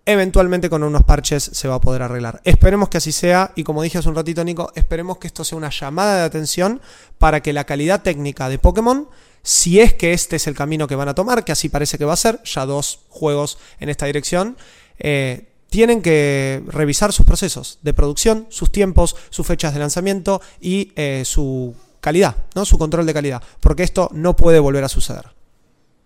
eventualmente 0.07 0.69
con 0.69 0.83
unos 0.83 1.03
parches 1.03 1.43
se 1.43 1.69
va 1.69 1.77
a 1.77 1.81
poder 1.81 2.03
arreglar. 2.03 2.41
Esperemos 2.45 2.89
que 2.89 2.99
así 2.99 3.13
sea 3.13 3.53
y 3.55 3.65
como 3.65 3.83
dije 3.83 3.99
hace 3.99 4.09
un 4.09 4.15
ratito 4.15 4.45
Nico, 4.45 4.73
esperemos 4.75 5.19
que 5.19 5.27
esto 5.27 5.45
sea 5.45 5.59
una 5.59 5.71
llamada 5.71 6.19
de 6.19 6.23
atención 6.25 6.81
para 7.19 7.43
que 7.43 7.53
la 7.53 7.65
calidad 7.65 8.03
técnica 8.03 8.49
de 8.49 8.59
Pokémon, 8.59 9.09
si 9.43 9.81
es 9.81 9.95
que 9.95 10.13
este 10.13 10.37
es 10.37 10.47
el 10.47 10.55
camino 10.55 10.87
que 10.87 10.97
van 10.97 11.09
a 11.09 11.15
tomar, 11.15 11.45
que 11.45 11.53
así 11.53 11.69
parece 11.69 11.99
que 11.99 12.05
va 12.05 12.15
a 12.15 12.17
ser, 12.17 12.43
ya 12.45 12.67
dos 12.67 13.01
juegos 13.09 13.59
en 13.79 13.89
esta 13.89 14.07
dirección, 14.07 14.57
eh, 14.99 15.49
tienen 15.71 16.03
que 16.03 16.63
revisar 16.69 17.13
sus 17.13 17.27
procesos 17.27 17.79
de 17.83 17.95
producción, 17.95 18.47
sus 18.49 18.71
tiempos, 18.71 19.17
sus 19.31 19.47
fechas 19.47 19.75
de 19.75 19.81
lanzamiento 19.81 20.41
y 20.61 20.93
eh, 20.95 21.23
su 21.25 21.75
calidad, 22.01 22.37
¿no? 22.55 22.65
su 22.65 22.79
control 22.79 23.07
de 23.07 23.15
calidad, 23.15 23.43
porque 23.61 23.83
esto 23.83 24.09
no 24.13 24.37
puede 24.37 24.61
volver 24.61 24.85
a 24.85 24.89
suceder. 24.89 25.25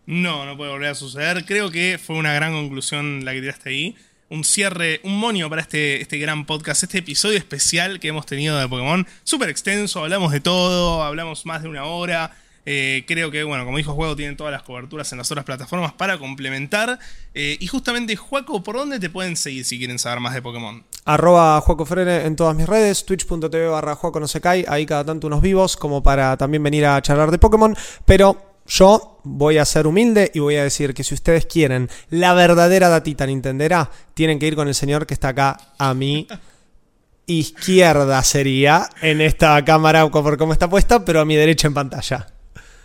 No, 0.08 0.46
no 0.46 0.56
puede 0.56 0.70
volver 0.70 0.88
a 0.88 0.94
suceder. 0.94 1.44
Creo 1.44 1.70
que 1.70 2.00
fue 2.02 2.16
una 2.16 2.32
gran 2.32 2.54
conclusión 2.54 3.26
la 3.26 3.34
que 3.34 3.42
tiraste 3.42 3.68
ahí. 3.68 3.96
Un 4.30 4.42
cierre, 4.42 5.02
un 5.04 5.18
monio 5.18 5.50
para 5.50 5.60
este, 5.60 6.00
este 6.00 6.16
gran 6.16 6.46
podcast, 6.46 6.82
este 6.82 6.98
episodio 6.98 7.36
especial 7.36 8.00
que 8.00 8.08
hemos 8.08 8.24
tenido 8.24 8.58
de 8.58 8.66
Pokémon. 8.66 9.06
Súper 9.22 9.50
extenso, 9.50 10.02
hablamos 10.02 10.32
de 10.32 10.40
todo, 10.40 11.02
hablamos 11.02 11.44
más 11.44 11.62
de 11.62 11.68
una 11.68 11.84
hora. 11.84 12.34
Eh, 12.64 13.04
creo 13.06 13.30
que, 13.30 13.44
bueno, 13.44 13.66
como 13.66 13.76
dijo 13.76 13.92
Juego, 13.92 14.16
tienen 14.16 14.38
todas 14.38 14.50
las 14.50 14.62
coberturas 14.62 15.12
en 15.12 15.18
las 15.18 15.30
otras 15.30 15.44
plataformas 15.44 15.92
para 15.92 16.16
complementar. 16.16 16.98
Eh, 17.34 17.58
y 17.60 17.66
justamente, 17.66 18.16
Juaco, 18.16 18.62
¿por 18.62 18.76
dónde 18.76 18.98
te 18.98 19.10
pueden 19.10 19.36
seguir 19.36 19.66
si 19.66 19.76
quieren 19.76 19.98
saber 19.98 20.20
más 20.20 20.32
de 20.32 20.40
Pokémon? 20.40 20.86
Arroba 21.04 21.60
Juaco 21.60 21.84
Frene 21.84 22.24
en 22.24 22.34
todas 22.34 22.56
mis 22.56 22.66
redes, 22.66 23.04
twitch.tv 23.04 23.68
barra 23.68 23.94
Juaco 23.94 24.20
no 24.20 24.28
se 24.28 24.40
cae, 24.40 24.64
ahí 24.68 24.86
cada 24.86 25.04
tanto 25.04 25.26
unos 25.26 25.42
vivos 25.42 25.76
como 25.76 26.02
para 26.02 26.38
también 26.38 26.62
venir 26.62 26.86
a 26.86 27.02
charlar 27.02 27.30
de 27.30 27.38
Pokémon, 27.38 27.76
pero 28.06 28.47
yo 28.68 29.20
voy 29.24 29.58
a 29.58 29.64
ser 29.64 29.86
humilde 29.86 30.30
y 30.34 30.40
voy 30.40 30.56
a 30.56 30.62
decir 30.62 30.94
que 30.94 31.04
si 31.04 31.14
ustedes 31.14 31.46
quieren 31.46 31.88
la 32.10 32.34
verdadera 32.34 32.88
datita 32.88 33.26
nintendera, 33.26 33.90
tienen 34.14 34.38
que 34.38 34.46
ir 34.46 34.56
con 34.56 34.68
el 34.68 34.74
señor 34.74 35.06
que 35.06 35.14
está 35.14 35.28
acá 35.28 35.56
a 35.78 35.94
mi 35.94 36.26
izquierda 37.26 38.22
sería 38.22 38.88
en 39.02 39.20
esta 39.20 39.64
cámara 39.64 40.08
por 40.08 40.36
cómo 40.38 40.52
está 40.52 40.68
puesta, 40.68 41.04
pero 41.04 41.20
a 41.20 41.24
mi 41.24 41.36
derecha 41.36 41.66
en 41.66 41.74
pantalla. 41.74 42.26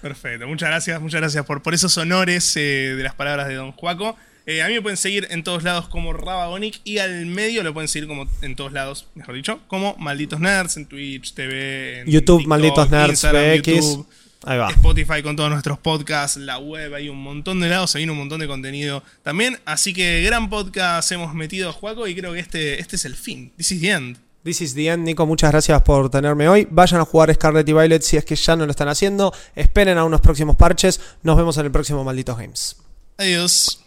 Perfecto, 0.02 0.48
muchas 0.48 0.70
gracias, 0.70 1.02
muchas 1.02 1.22
gracias 1.22 1.46
por, 1.46 1.62
por 1.62 1.74
esos 1.74 1.98
honores 1.98 2.58
eh, 2.58 2.94
de 2.96 3.04
las 3.04 3.16
palabras 3.16 3.48
de 3.48 3.56
Don 3.56 3.72
Juaco. 3.72 4.18
Eh, 4.46 4.62
a 4.62 4.68
mí 4.68 4.74
me 4.74 4.82
pueden 4.82 4.98
seguir 4.98 5.28
en 5.30 5.44
todos 5.44 5.64
lados 5.64 5.88
como 5.88 6.12
Rabagonic 6.12 6.82
y 6.84 6.98
al 6.98 7.26
medio 7.26 7.64
lo 7.64 7.74
pueden 7.74 7.88
seguir 7.88 8.10
como 8.10 8.28
en 8.42 8.58
todos 8.58 8.74
lados, 8.74 9.08
mejor 9.16 9.36
dicho, 9.36 9.62
como 9.68 9.96
Malditos 9.98 10.42
Nerds 10.42 10.76
en 10.76 10.88
Twitch, 10.88 11.34
TV, 11.34 12.02
en 12.02 12.08
YouTube, 12.08 12.40
TikTok, 12.40 12.48
Malditos 12.50 12.90
Nerds, 12.90 13.22
BX. 13.24 13.66
YouTube, 13.66 14.08
Ahí 14.46 14.58
va. 14.58 14.70
Spotify 14.70 15.24
con 15.24 15.36
todos 15.36 15.50
nuestros 15.50 15.80
podcasts, 15.80 16.38
la 16.38 16.58
web, 16.58 16.94
hay 16.94 17.10
un 17.10 17.22
montón 17.22 17.60
de 17.60 17.70
lados, 17.70 17.96
hay 17.96 18.08
un 18.08 18.18
montón 18.18 18.40
de 18.40 18.48
contenido 18.48 19.04
también. 19.22 19.60
Así 19.66 19.94
que 19.94 20.22
gran 20.22 20.50
podcast 20.50 21.12
hemos 21.12 21.34
metido 21.34 21.70
a 21.70 21.74
Juaco 21.74 22.08
y 22.08 22.16
creo 22.16 22.34
que 22.34 22.40
este, 22.40 22.80
este 22.80 22.98
es 22.98 23.06
el 23.06 23.16
fin. 23.16 23.54
This 23.58 23.72
is 23.72 23.82
the 23.82 23.92
end. 23.92 24.18
This 24.44 24.60
is 24.60 24.76
the 24.76 24.88
end, 24.88 25.06
Nico. 25.06 25.26
Muchas 25.26 25.52
gracias 25.52 25.82
por 25.84 26.10
tenerme 26.10 26.50
hoy. 26.50 26.68
Vayan 26.70 27.00
a 27.00 27.06
jugar 27.06 27.34
Scarlet 27.34 27.68
y 27.68 27.72
Violet 27.72 28.02
si 28.02 28.18
es 28.18 28.26
que 28.26 28.36
ya 28.36 28.58
no 28.58 28.66
lo 28.66 28.72
están 28.72 28.90
haciendo. 28.90 29.34
Esperen 29.56 29.98
a 29.98 30.04
unos 30.04 30.20
próximos 30.20 30.58
parches. 30.58 31.00
Nos 31.24 31.38
vemos 31.38 31.58
en 31.58 31.66
el 31.66 31.72
próximo 31.72 32.04
Malditos 32.04 32.38
Games. 32.38 32.76
Adiós. 33.18 33.80